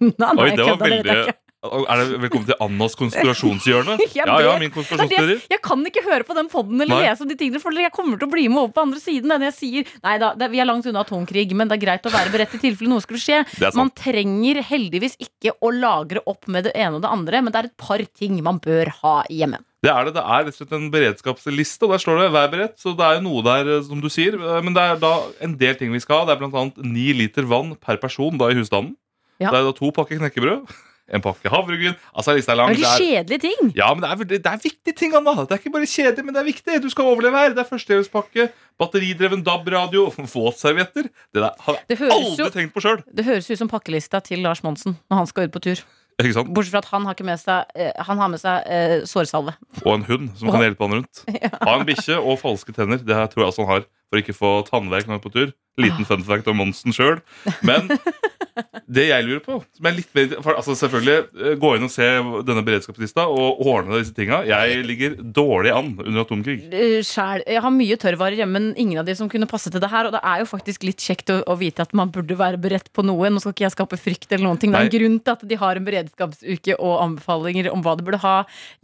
unna. 0.00 0.34
Oi, 0.34 0.50
det 0.56 0.66
var 0.66 0.82
veldig. 0.82 1.34
Er 1.64 2.00
det 2.02 2.18
Velkommen 2.20 2.44
til 2.50 2.58
Annas 2.60 2.94
konspirasjonshjørne. 3.00 3.96
Ja, 4.14 4.24
ja, 4.44 4.52
min 4.60 4.70
konspirasjonsteori. 4.74 5.36
jeg, 5.38 5.48
jeg 5.54 5.60
kan 5.64 5.80
ikke 5.88 6.02
høre 6.04 6.26
på 6.28 6.36
den 6.36 6.50
podden 6.52 6.80
eller 6.84 6.98
Nei. 7.00 7.06
lese 7.08 7.24
om 7.24 7.30
de 7.30 7.36
tingene, 7.40 7.60
for 7.62 7.72
jeg 7.80 7.92
kommer 7.94 8.20
til 8.20 8.28
å 8.28 8.32
bli 8.34 8.44
med 8.52 8.60
over 8.66 8.74
på 8.76 8.82
andre 8.84 9.00
siden. 9.00 9.32
Enn 9.32 9.46
jeg 9.48 9.54
sier 9.56 9.92
Nei 10.04 10.16
da, 10.20 10.34
det, 10.36 10.50
vi 10.52 10.60
er 10.60 10.68
langt 10.68 10.86
unna 10.90 11.00
atomkrig, 11.06 11.46
men 11.56 11.70
det 11.70 11.78
er 11.78 11.84
greit 11.86 12.08
å 12.08 12.12
være 12.12 12.32
beredt 12.34 12.56
i 12.58 12.60
tilfelle 12.66 12.92
noe 12.92 13.04
skulle 13.04 13.22
skje. 13.22 13.40
Man 13.78 13.90
trenger 13.96 14.60
heldigvis 14.68 15.16
ikke 15.24 15.54
å 15.64 15.72
lagre 15.72 16.20
opp 16.30 16.46
med 16.52 16.68
det 16.68 16.74
ene 16.76 16.98
og 17.00 17.04
det 17.06 17.12
andre, 17.16 17.40
men 17.46 17.54
det 17.54 17.62
er 17.62 17.70
et 17.72 17.76
par 17.80 18.04
ting 18.12 18.36
man 18.44 18.60
bør 18.62 18.92
ha 19.00 19.16
hjemme. 19.32 19.62
Det 19.84 19.92
er 19.92 20.06
det. 20.08 20.14
Det 20.16 20.22
er 20.24 20.44
rett 20.46 20.54
og 20.54 20.60
slett 20.60 20.76
en 20.78 20.90
beredskapsliste, 20.92 21.84
og 21.84 21.92
der 21.92 22.00
står 22.00 22.20
det 22.22 22.30
'vær 22.32 22.50
beredt'. 22.52 22.78
Så 22.80 22.92
det 22.96 23.04
er 23.04 23.18
jo 23.18 23.24
noe 23.28 23.42
der, 23.44 23.68
eh, 23.78 23.82
som 23.84 24.00
du 24.00 24.08
sier. 24.08 24.32
eh, 24.36 24.60
Men 24.64 24.72
det 24.76 24.80
er 24.84 24.96
da 25.00 25.14
en 25.40 25.56
del 25.56 25.74
ting 25.76 25.92
vi 25.92 26.00
skal 26.00 26.24
ha. 26.24 26.24
Det 26.24 26.36
er 26.36 26.48
bl.a. 26.48 26.72
ni 26.80 27.12
liter 27.12 27.44
vann 27.44 27.76
per 27.76 27.96
person 27.96 28.36
da 28.38 28.48
i 28.48 28.54
husstanden. 28.56 28.96
Ja. 29.40 29.50
Det 29.50 29.58
er 29.60 29.64
da 29.64 29.72
to 29.72 29.90
pakker 29.92 30.16
knekkebrød. 30.20 30.68
En 31.12 31.20
pakke 31.20 31.50
havregryn. 31.52 31.96
Altså, 32.16 32.32
lista 32.36 32.54
er 32.54 32.58
lang. 32.62 32.70
Det 32.72 32.86
er 32.88 33.02
kjedelige 33.02 33.42
ting. 33.42 33.72
Ja, 33.76 33.90
men 33.92 34.04
det 34.04 34.10
er, 34.10 34.38
det 34.38 34.52
er 34.52 34.62
viktige 34.62 34.96
ting, 34.96 35.16
Anna. 35.16 35.34
Det 35.42 35.52
er 35.52 35.60
ikke 35.60 35.74
bare 35.74 35.88
kjedelig, 35.90 36.24
men 36.24 36.36
det 36.36 36.40
er 36.40 36.46
viktig. 36.48 36.78
Du 36.80 36.88
skal 36.92 37.10
overleve 37.10 37.42
her. 37.42 37.56
Det 37.56 37.60
er 37.60 37.68
førstehjelpspakke, 37.68 38.46
batteridreven 38.80 39.44
DAB-radio, 39.44 40.06
våtservietter. 40.16 41.10
Det 41.34 41.42
der 41.44 41.52
har 41.66 41.76
jeg 41.82 42.00
aldri 42.08 42.46
jo, 42.46 42.48
tenkt 42.54 42.72
på 42.76 42.84
sjøl. 42.84 43.04
det 43.12 43.26
høres 43.28 43.50
ut 43.50 43.60
som 43.60 43.68
pakkelista 43.68 44.22
til 44.24 44.40
Lars 44.44 44.64
Monsen 44.64 44.96
når 45.12 45.22
han 45.22 45.30
skal 45.30 45.50
ut 45.50 45.54
på 45.54 45.62
tur. 45.68 45.84
Bortsett 46.14 46.70
fra 46.70 46.80
at 46.80 46.88
han 46.92 47.06
har, 47.08 47.16
ikke 47.16 47.26
med 47.26 47.40
seg, 47.42 47.70
eh, 47.74 47.90
han 48.06 48.20
har 48.22 48.30
med 48.30 48.38
seg 48.38 48.68
eh, 48.70 49.00
sårsalve. 49.10 49.56
Og 49.82 49.96
en 49.96 50.06
hund 50.06 50.28
som 50.38 50.52
kan 50.54 50.62
hjelpe 50.62 50.86
han 50.86 51.00
rundt. 51.00 51.24
Ha 51.66 51.74
en 51.74 51.86
bikkje 51.88 52.20
og 52.20 52.38
falske 52.40 52.74
tenner. 52.76 53.02
Det 53.02 53.16
her 53.16 53.26
tror 53.32 53.44
jeg 53.44 53.50
altså 53.50 53.66
han 53.66 53.72
har. 53.72 53.86
For 54.14 54.22
ikke 54.22 54.36
å 54.36 54.40
få 54.40 54.54
tannverk 54.70 55.08
når 55.10 55.18
du 55.18 55.20
er 55.20 55.26
på 55.26 55.34
tur. 55.34 55.52
Liten 55.82 56.06
fun 56.06 56.22
fact 56.22 56.46
om 56.46 56.60
Monsen 56.60 56.94
sjøl. 56.94 57.18
Men 57.66 57.88
det 58.96 59.08
jeg 59.08 59.26
lurer 59.26 59.40
på 59.42 59.56
som 59.74 59.88
er 59.88 59.96
litt 59.96 60.10
mer, 60.14 60.36
for, 60.44 60.54
altså 60.54 60.76
Selvfølgelig, 60.78 61.24
eh, 61.34 61.56
gå 61.58 61.72
inn 61.74 61.86
og 61.86 61.90
se 61.90 62.06
denne 62.46 62.62
beredskapslista 62.66 63.24
og 63.26 63.62
ordne 63.66 63.98
disse 63.98 64.14
tinga. 64.14 64.42
Jeg 64.46 64.84
ligger 64.86 65.16
dårlig 65.18 65.72
an 65.74 65.90
under 65.96 66.22
atomkrig. 66.22 66.60
Eh, 66.70 67.00
Sjæl. 67.06 67.42
Jeg 67.50 67.64
har 67.64 67.74
mye 67.74 67.98
tørrvarer 68.00 68.38
hjemme, 68.38 68.60
men 68.60 68.78
ingen 68.78 69.00
av 69.02 69.08
de 69.08 69.16
som 69.18 69.30
kunne 69.32 69.48
passe 69.50 69.72
til 69.72 69.82
det 69.82 69.90
her. 69.90 70.06
Og 70.06 70.14
det 70.14 70.22
er 70.22 70.44
jo 70.44 70.50
faktisk 70.50 70.86
litt 70.86 71.02
kjekt 71.02 71.32
å, 71.34 71.40
å 71.50 71.58
vite 71.58 71.82
at 71.82 71.96
man 71.96 72.12
burde 72.14 72.38
være 72.38 72.60
beredt 72.62 72.92
på 72.94 73.02
noe. 73.06 73.32
Nå 73.32 73.42
skal 73.42 73.56
ikke 73.56 73.66
jeg 73.66 73.74
skape 73.74 73.98
frykt 73.98 74.30
eller 74.30 74.46
noen 74.46 74.62
ting. 74.62 74.74
Det 74.74 74.84
er 74.84 74.90
en 74.90 74.94
grunn 74.94 75.18
til 75.18 75.34
at 75.34 75.48
de 75.50 75.58
har 75.64 75.80
en 75.80 75.88
beredskapsuke 75.88 76.78
og 76.78 76.94
anbefalinger 77.08 77.72
om 77.74 77.82
hva 77.82 77.96
de 77.98 78.06
burde 78.06 78.22
ha 78.22 78.36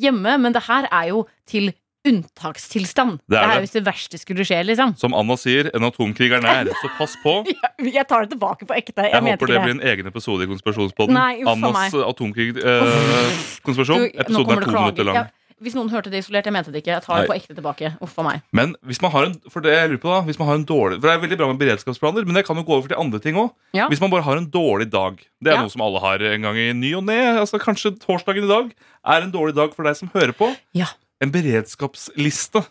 hjemme, 0.03 0.35
men 0.43 0.57
det 0.57 0.67
her 0.67 0.91
er 0.91 1.13
jo 1.13 1.25
til 1.51 1.71
unntakstilstand. 2.07 3.19
Det 3.29 3.39
er 3.39 3.43
er 3.43 3.47
det. 3.49 3.55
jo 3.57 3.61
hvis 3.67 3.73
det 3.77 3.85
verste 3.87 4.19
skulle 4.21 4.45
skje, 4.47 4.61
liksom. 4.67 4.95
Som 5.01 5.15
Anna 5.15 5.37
sier, 5.37 5.71
en 5.75 5.83
atomkrig 5.89 6.33
er 6.33 6.41
nær, 6.45 6.65
så 6.81 6.89
pass 6.99 7.17
på. 7.23 7.35
Jeg 7.99 8.07
tar 8.09 8.21
det 8.25 8.31
tilbake 8.37 8.65
på 8.69 8.75
ekte. 8.77 9.03
Jeg, 9.05 9.13
Jeg 9.13 9.23
håper 9.23 9.47
det 9.53 9.61
blir 9.65 9.75
en 9.79 9.85
egen 9.93 10.07
episode 10.11 10.41
i 10.45 10.47
Konspirasjonspodden. 10.51 11.15
Nei, 11.17 11.35
uff 11.45 11.49
Annas 11.57 11.95
atomkrig-konspirasjon. 11.95 14.01
Du, 14.01 14.05
Episoden 14.21 14.57
er 14.57 14.61
to 14.65 14.71
minutter 14.73 15.05
lang. 15.05 15.17
Ja, 15.21 15.25
hvis 15.61 15.75
noen 15.77 15.91
hørte 15.93 16.09
det 16.13 16.19
isolert, 16.23 16.47
jeg 16.49 16.55
mente 16.57 16.71
det 16.73 16.81
ikke. 16.81 16.95
Jeg 16.97 17.03
tar 17.05 17.15
det 17.21 17.29
på 17.29 17.35
ekte 17.37 17.55
tilbake. 17.57 17.87
Uff 18.01 18.15
a 18.21 18.23
meg. 18.25 18.37
Men 18.57 18.69
hvis 18.89 19.01
man 19.05 19.13
har 19.13 19.25
en 19.29 19.35
For 19.53 19.61
det 19.65 19.73
jeg 19.75 19.91
lurer 19.93 20.01
på 20.01 20.09
da 20.09 20.21
Hvis 20.25 20.39
man 20.41 20.49
har 20.49 20.57
en 20.57 20.65
dårlig 20.65 20.97
For 20.97 21.05
det 21.05 21.13
er 21.13 21.21
veldig 21.27 21.37
bra 21.43 21.47
med 21.51 21.59
beredskapsplaner, 21.61 22.25
men 22.25 22.33
det 22.39 22.45
kan 22.47 22.57
jo 22.57 22.65
gå 22.65 22.73
over 22.79 22.89
til 22.89 22.97
andre 23.01 23.19
ting 23.21 23.37
òg. 23.37 23.51
Ja. 23.77 23.85
Hvis 23.93 24.01
man 24.01 24.09
bare 24.15 24.25
har 24.25 24.37
en 24.41 24.49
dårlig 24.49 24.89
dag. 24.93 25.21
Det 25.45 25.51
er 25.53 25.57
Ja. 25.59 25.63
noe 25.67 25.73
som 25.75 25.83
alle 25.85 26.01
har 26.01 26.17
en 26.33 26.43
gang 26.49 26.57
i 26.57 26.73
ny 26.73 26.95
og 26.97 27.05
ne. 27.05 27.19
Altså, 27.43 27.57
kanskje 27.61 27.93
torsdagen 28.01 28.45
i 28.49 28.51
dag 28.55 28.73
er 29.05 29.21
en 29.27 29.33
dårlig 29.35 29.55
dag 29.61 29.75
for 29.77 29.85
deg 29.85 29.97
som 30.01 30.09
hører 30.15 30.33
på. 30.33 30.49
Ja. 30.73 30.89
En 31.21 31.33
beredskapsliste 31.33 32.63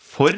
for 0.00 0.32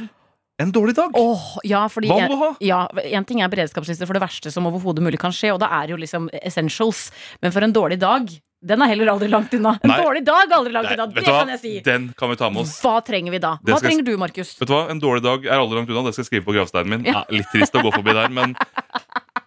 en 0.58 0.70
dårlig 0.72 0.94
dag. 0.96 1.12
Åh, 1.14 1.44
ja, 1.68 1.82
fordi 1.92 2.08
Hva 2.08 2.16
må 2.24 2.32
du 2.32 2.40
ha? 2.40 2.48
Ja, 2.64 2.78
En 3.12 3.26
ting 3.28 3.42
er 3.44 3.50
beredskapsliste 3.52 4.06
for 4.08 4.16
det 4.16 4.22
verste 4.24 4.50
som 4.52 4.66
overhodet 4.66 5.04
mulig 5.04 5.20
kan 5.20 5.34
skje, 5.34 5.52
og 5.52 5.60
det 5.60 5.68
er 5.68 5.92
jo 5.92 5.98
liksom 6.00 6.30
essentials. 6.40 7.10
Men 7.44 7.52
for 7.52 7.66
en 7.66 7.74
dårlig 7.76 7.98
dag, 8.00 8.30
den 8.66 8.82
er 8.82 8.88
heller 8.88 9.10
aldri 9.12 9.28
langt 9.28 9.52
unna. 9.54 9.74
En 9.84 9.92
Nei. 9.92 9.98
dårlig 10.00 10.22
dag 10.24 10.48
er 10.48 10.56
aldri 10.56 10.72
langt 10.72 10.88
Nei, 10.88 10.94
unna, 10.96 11.06
vet 11.12 11.20
det 11.20 11.26
du 11.26 11.30
hva? 11.30 11.42
kan 11.44 11.52
jeg 11.52 11.60
si. 11.60 11.72
Den 11.84 12.08
kan 12.16 12.32
vi 12.32 12.38
ta 12.40 12.48
med 12.50 12.62
oss. 12.64 12.72
Hva 12.82 12.94
trenger 13.04 13.36
vi 13.36 13.40
da? 13.44 13.52
Det 13.60 13.74
Hva 13.74 13.78
skal 13.82 13.90
trenger 13.92 14.08
du, 14.08 14.14
Markus? 14.24 14.54
Vet 14.58 14.70
du 14.70 14.74
hva? 14.74 14.80
En 14.94 15.02
dårlig 15.02 15.22
dag 15.28 15.44
er 15.44 15.60
aldri 15.60 15.76
langt 15.78 15.92
unna. 15.92 16.06
Det 16.08 16.16
skal 16.16 16.24
jeg 16.24 16.30
skrive 16.32 16.46
på 16.48 16.56
gravsteinen 16.56 16.94
min. 16.96 17.04
Ja. 17.12 17.22
Litt 17.30 17.52
trist 17.52 17.76
å 17.76 17.84
gå 17.84 17.92
forbi 17.94 18.16
der, 18.16 18.32
men 18.32 18.56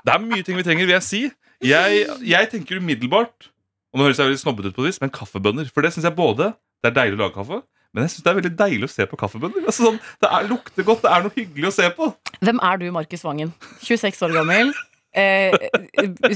det 0.06 0.14
er 0.14 0.22
mye 0.24 0.46
ting 0.46 0.62
vi 0.62 0.64
trenger, 0.68 0.86
vil 0.86 0.96
jeg 1.00 1.08
si. 1.10 1.24
Jeg, 1.66 2.06
jeg 2.24 2.52
tenker 2.54 2.78
umiddelbart, 2.80 3.50
og 3.92 4.00
nå 4.00 4.06
høres 4.06 4.22
jeg 4.22 4.30
veldig 4.30 4.44
snobbete 4.46 4.70
ut 4.72 4.78
på 4.78 4.86
et 4.86 4.94
vis, 4.94 5.02
men 5.02 5.12
kaffebønner. 5.12 5.68
For 5.74 5.84
det 5.84 5.92
syns 5.98 6.06
jeg 6.08 6.16
både 6.16 6.54
det 6.86 6.94
er 6.94 6.96
deilig 7.02 7.18
å 7.18 7.24
lage 7.26 7.36
kaffe, 7.42 7.64
men 7.94 8.06
jeg 8.06 8.14
synes 8.16 8.26
det 8.26 8.32
er 8.32 8.38
veldig 8.42 8.54
deilig 8.60 8.90
å 8.90 8.92
se 8.94 9.08
på 9.10 9.18
kaffebønner. 9.20 9.64
Altså, 9.66 9.88
sånn, 9.90 9.98
det 10.22 10.30
er, 10.30 10.46
lukter 10.52 10.86
godt, 10.88 11.02
det 11.08 11.14
er 11.16 11.26
noe 11.26 11.34
hyggelig 11.36 11.72
å 11.72 11.76
se 11.80 11.90
på. 11.98 12.12
Hvem 12.46 12.62
er 12.70 12.78
du, 12.84 12.86
Markus 12.94 13.26
Vangen? 13.26 13.56
26 13.82 14.22
år 14.28 14.36
gammel. 14.42 14.74
Eh, 15.18 15.56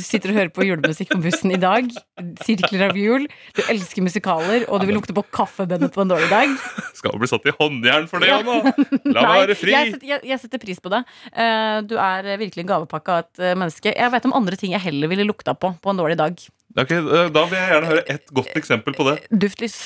sitter 0.01 0.32
og 0.32 0.38
hører 0.39 0.49
på 0.49 0.66
julemusikk 0.66 1.12
på 1.14 1.20
bussen 1.22 1.54
i 1.54 1.60
dag. 1.62 1.91
Sirkler 2.41 2.88
av 2.88 2.97
jul. 2.97 3.28
Du 3.54 3.62
elsker 3.70 4.01
musikaler, 4.01 4.66
og 4.66 4.82
du 4.82 4.88
vil 4.89 4.97
lukte 4.97 5.14
på 5.14 5.22
kaffebønner 5.30 5.91
på 5.93 6.01
en 6.01 6.10
dårlig 6.16 6.32
dag. 6.32 6.56
Skal 6.97 7.14
bli 7.22 7.30
satt 7.30 7.45
i 7.45 7.54
håndjern 7.54 8.10
for 8.10 8.24
det, 8.24 8.32
Ja. 8.32 8.39
Anna. 8.41 8.74
La 9.14 9.28
meg 9.30 9.43
være 9.43 9.60
fri. 9.60 9.76
Jeg 9.76 9.93
setter, 9.93 10.10
jeg, 10.16 10.26
jeg 10.34 10.41
setter 10.41 10.64
pris 10.66 10.82
på 10.82 10.89
det. 10.93 11.04
Eh, 11.38 11.78
du 11.86 11.95
er 12.01 12.34
virkelig 12.41 12.66
en 12.66 12.72
gavepakke 12.74 13.14
av 13.14 13.26
et 13.28 13.43
eh, 13.45 13.54
menneske. 13.62 13.93
Jeg 13.93 14.16
vet 14.18 14.30
om 14.32 14.38
andre 14.41 14.58
ting 14.58 14.74
jeg 14.74 14.82
heller 14.89 15.12
ville 15.14 15.30
lukta 15.30 15.54
på 15.54 15.76
på 15.84 15.93
en 15.93 16.01
dårlig 16.01 16.18
dag. 16.18 16.41
Ok, 16.74 16.97
eh, 16.97 17.28
da 17.30 17.45
vil 17.45 17.60
jeg 17.60 17.76
gjerne 17.76 17.91
høre 17.93 18.08
et 18.10 18.34
godt 18.34 18.58
eksempel 18.58 18.97
på 18.97 19.06
det. 19.12 19.20
Duftlys. 19.30 19.84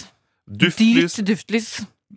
Duftlys, 0.47 1.17
Dyrt 1.19 1.27
duftlys. 1.27 1.69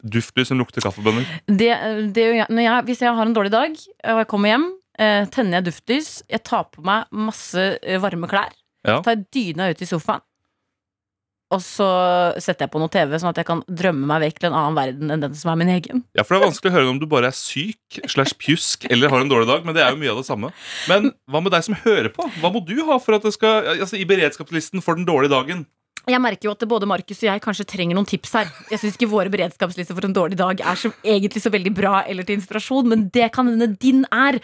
duftlys 0.06 0.48
som 0.52 0.58
lukter 0.62 0.84
kaffebønner. 0.84 1.26
Det, 1.50 1.70
det, 2.14 2.24
gjør 2.28 2.38
jeg, 2.46 2.84
hvis 2.86 3.00
jeg 3.02 3.14
har 3.16 3.26
en 3.26 3.34
dårlig 3.34 3.50
dag, 3.50 3.74
og 3.74 4.20
jeg 4.22 4.28
kommer 4.30 4.52
hjem, 4.52 4.66
eh, 5.02 5.24
tenner 5.34 5.58
jeg 5.58 5.70
duftlys, 5.72 6.10
jeg 6.30 6.44
tar 6.46 6.68
på 6.70 6.84
meg 6.86 7.06
masse 7.10 7.58
eh, 7.82 7.98
varme 8.02 8.30
klær, 8.30 8.52
Ja. 8.86 9.00
tar 9.04 9.18
dyna 9.34 9.66
ut 9.74 9.82
i 9.82 9.88
sofaen, 9.90 10.22
og 11.50 11.58
så 11.60 11.86
setter 12.38 12.64
jeg 12.68 12.70
på 12.70 12.78
noe 12.78 12.88
TV, 12.94 13.16
sånn 13.18 13.32
at 13.32 13.40
jeg 13.42 13.46
kan 13.48 13.64
drømme 13.66 14.06
meg 14.06 14.22
vekk 14.22 14.38
til 14.38 14.48
en 14.52 14.54
annen 14.60 14.76
verden 14.78 15.10
enn 15.10 15.20
den 15.24 15.34
som 15.34 15.50
er 15.50 15.58
min 15.58 15.72
egen. 15.74 16.04
Ja, 16.14 16.22
for 16.22 16.36
Det 16.36 16.38
er 16.38 16.46
vanskelig 16.46 16.70
å 16.70 16.76
høre 16.76 16.92
om 16.92 17.00
du 17.02 17.08
bare 17.10 17.26
er 17.32 17.34
syk 17.34 17.98
slash 18.06 18.36
pjusk 18.38 18.86
eller 18.88 19.10
har 19.10 19.20
en 19.24 19.28
dårlig 19.32 19.48
dag, 19.50 19.66
men 19.66 19.74
det 19.74 19.82
er 19.82 19.90
jo 19.90 19.98
mye 19.98 20.12
av 20.14 20.20
det 20.22 20.28
samme. 20.30 20.52
Men 20.88 21.10
hva 21.26 21.42
med 21.42 21.50
deg 21.50 21.66
som 21.66 21.74
hører 21.82 22.08
på? 22.14 22.30
Hva 22.38 22.52
må 22.54 22.62
du 22.64 22.76
ha 22.86 23.00
for 23.02 23.18
at 23.18 23.26
det 23.26 23.34
skal, 23.34 23.66
altså 23.82 23.98
i 23.98 24.06
beredskapslisten 24.06 24.80
for 24.86 24.94
den 24.94 25.04
dårlige 25.10 25.34
dagen? 25.34 25.66
Jeg 26.10 26.20
merker 26.22 26.48
jo 26.48 26.54
at 26.54 26.64
både 26.68 26.88
Markus 26.90 27.20
og 27.22 27.28
jeg 27.28 27.42
kanskje 27.44 27.66
trenger 27.68 27.96
noen 27.96 28.08
tips 28.08 28.32
her. 28.36 28.50
Jeg 28.72 28.82
syns 28.82 28.96
ikke 28.96 29.10
våre 29.10 29.30
beredskapslister 29.32 29.96
for 29.96 30.06
en 30.06 30.16
dårlig 30.16 30.38
dag 30.40 30.60
er 30.60 30.78
så, 30.78 30.90
egentlig 31.04 31.42
så 31.44 31.52
veldig 31.52 31.72
bra 31.76 32.02
eller 32.10 32.26
til 32.26 32.38
inspirasjon, 32.38 32.88
men 32.90 33.06
det 33.14 33.30
kan 33.34 33.48
hende 33.50 33.70
din 33.80 34.02
er. 34.10 34.40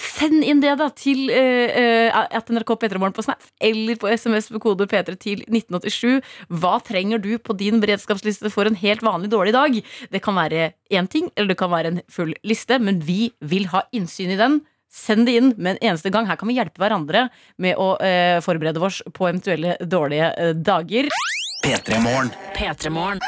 Send 0.00 0.42
inn 0.42 0.62
det 0.64 0.74
da 0.80 0.90
til 0.96 1.30
uh, 1.30 2.24
at 2.24 2.50
NRK 2.52 2.74
P3morgen 2.82 3.16
på 3.16 3.24
Snap 3.26 3.46
eller 3.62 3.98
på 4.00 4.10
SMS 4.10 4.50
med 4.54 4.62
kode 4.64 4.88
P3 4.90 5.16
til 5.20 5.44
1987. 5.46 6.20
Hva 6.60 6.76
trenger 6.84 7.22
du 7.22 7.32
på 7.38 7.56
din 7.58 7.80
beredskapsliste 7.84 8.52
for 8.54 8.68
en 8.68 8.78
helt 8.80 9.04
vanlig 9.06 9.30
dårlig 9.34 9.54
dag? 9.56 9.80
Det 10.10 10.22
kan 10.24 10.38
være 10.38 10.72
én 10.94 11.10
ting, 11.10 11.30
eller 11.36 11.54
det 11.54 11.60
kan 11.60 11.72
være 11.72 11.94
en 11.94 12.04
full 12.12 12.34
liste, 12.46 12.78
men 12.82 13.02
vi 13.04 13.32
vil 13.40 13.68
ha 13.72 13.86
innsyn 13.94 14.34
i 14.34 14.40
den. 14.40 14.62
Send 14.94 15.26
det 15.26 15.34
inn 15.40 15.50
med 15.58 15.74
en 15.74 15.88
eneste 15.90 16.10
gang. 16.14 16.28
Her 16.30 16.38
kan 16.38 16.46
vi 16.46 16.54
hjelpe 16.54 16.78
hverandre 16.78 17.26
med 17.58 17.74
å 17.80 17.96
eh, 17.98 18.38
forberede 18.44 18.78
oss 18.86 19.00
på 19.10 19.26
eventuelle 19.26 19.74
dårlige 19.82 20.28
eh, 20.38 20.52
dager. 20.54 21.08
P3 21.64 21.98
Morgen. 22.94 23.20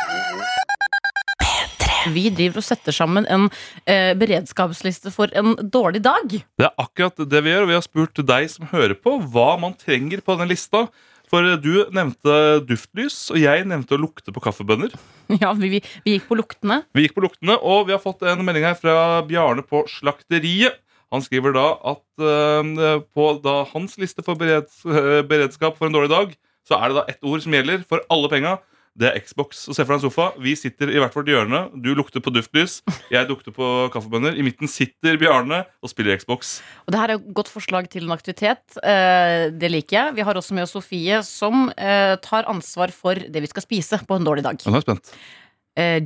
Vi 2.14 2.28
driver 2.30 2.62
og 2.62 2.66
setter 2.68 2.94
sammen 2.94 3.26
en 3.26 3.48
eh, 3.82 4.12
beredskapsliste 4.14 5.10
for 5.10 5.32
en 5.34 5.56
dårlig 5.58 6.04
dag. 6.06 6.38
Det 6.38 6.68
er 6.68 6.78
akkurat 6.78 7.18
det 7.18 7.42
vi 7.42 7.50
gjør, 7.50 7.66
og 7.66 7.72
vi 7.72 7.78
har 7.80 7.84
spurt 7.88 8.22
deg 8.30 8.48
som 8.52 8.70
hører 8.70 8.94
på, 8.94 9.18
hva 9.34 9.56
man 9.58 9.74
trenger 9.74 10.22
på 10.22 10.38
denne 10.38 10.52
lista. 10.54 10.86
For 11.26 11.42
eh, 11.42 11.58
du 11.58 11.90
nevnte 11.90 12.62
duftlys, 12.68 13.24
og 13.34 13.42
jeg 13.42 13.66
nevnte 13.66 13.98
å 13.98 14.02
lukte 14.06 14.30
på 14.30 14.46
kaffebønner. 14.46 14.94
Ja, 15.42 15.50
vi, 15.58 15.66
vi, 15.72 15.78
vi 16.04 16.12
gikk 16.14 16.28
på 16.28 16.36
luktene. 16.38 16.84
Vi 16.94 17.08
gikk 17.08 17.16
på 17.16 17.26
luktene, 17.26 17.58
og 17.58 17.88
vi 17.88 17.96
har 17.96 17.98
fått 17.98 18.22
en 18.22 18.46
melding 18.46 18.62
her 18.68 18.76
fra 18.78 19.24
Bjarne 19.26 19.66
på 19.66 19.82
Slakteriet. 19.90 20.78
Han 21.14 21.22
skriver 21.22 21.54
da 21.54 21.66
at 21.92 22.22
eh, 22.22 23.02
på 23.14 23.26
da 23.44 23.60
hans 23.70 23.98
liste 24.00 24.24
for 24.26 24.38
bereds, 24.38 24.80
eh, 24.88 25.20
beredskap 25.26 25.76
for 25.78 25.88
en 25.88 25.94
dårlig 25.94 26.10
dag, 26.12 26.32
så 26.66 26.80
er 26.80 26.90
det 26.90 26.96
da 26.98 27.04
ett 27.12 27.26
ord 27.26 27.44
som 27.44 27.54
gjelder 27.54 27.84
for 27.86 28.02
alle 28.10 28.30
penga. 28.32 28.56
Det 28.96 29.10
er 29.10 29.20
Xbox. 29.20 29.58
Så 29.66 29.74
Se 29.76 29.84
for 29.84 29.92
deg 29.92 30.00
en 30.00 30.04
sofa. 30.06 30.26
Vi 30.40 30.54
sitter 30.56 30.88
i 30.88 30.96
hvert 30.96 31.12
fall 31.12 31.28
i 31.28 31.34
hjørnet. 31.34 31.74
Du 31.84 31.90
lukter 31.94 32.22
på 32.24 32.32
duftlys. 32.32 32.78
Jeg 33.12 33.28
lukter 33.28 33.52
på 33.54 33.66
kaffebønner. 33.92 34.32
I 34.32 34.42
midten 34.46 34.70
sitter 34.72 35.18
Bjarne 35.20 35.58
og 35.84 35.92
spiller 35.92 36.16
Xbox. 36.16 36.56
Og 36.88 36.94
det 36.94 37.02
her 37.02 37.12
er 37.12 37.20
et 37.20 37.26
godt 37.36 37.52
forslag 37.52 37.90
til 37.92 38.08
en 38.08 38.16
aktivitet. 38.16 38.64
Eh, 38.80 39.52
det 39.52 39.68
liker 39.70 39.98
jeg. 39.98 40.16
Vi 40.16 40.24
har 40.24 40.40
også 40.40 40.56
med 40.56 40.64
oss 40.64 40.72
Sofie, 40.74 41.20
som 41.28 41.68
tar 41.76 42.48
ansvar 42.48 42.94
for 42.96 43.20
det 43.20 43.44
vi 43.44 43.52
skal 43.52 43.66
spise 43.68 44.00
på 44.08 44.16
en 44.16 44.26
dårlig 44.26 44.46
dag. 44.48 44.64
Jeg 44.64 44.80
er 44.80 44.88
spent. 44.88 45.12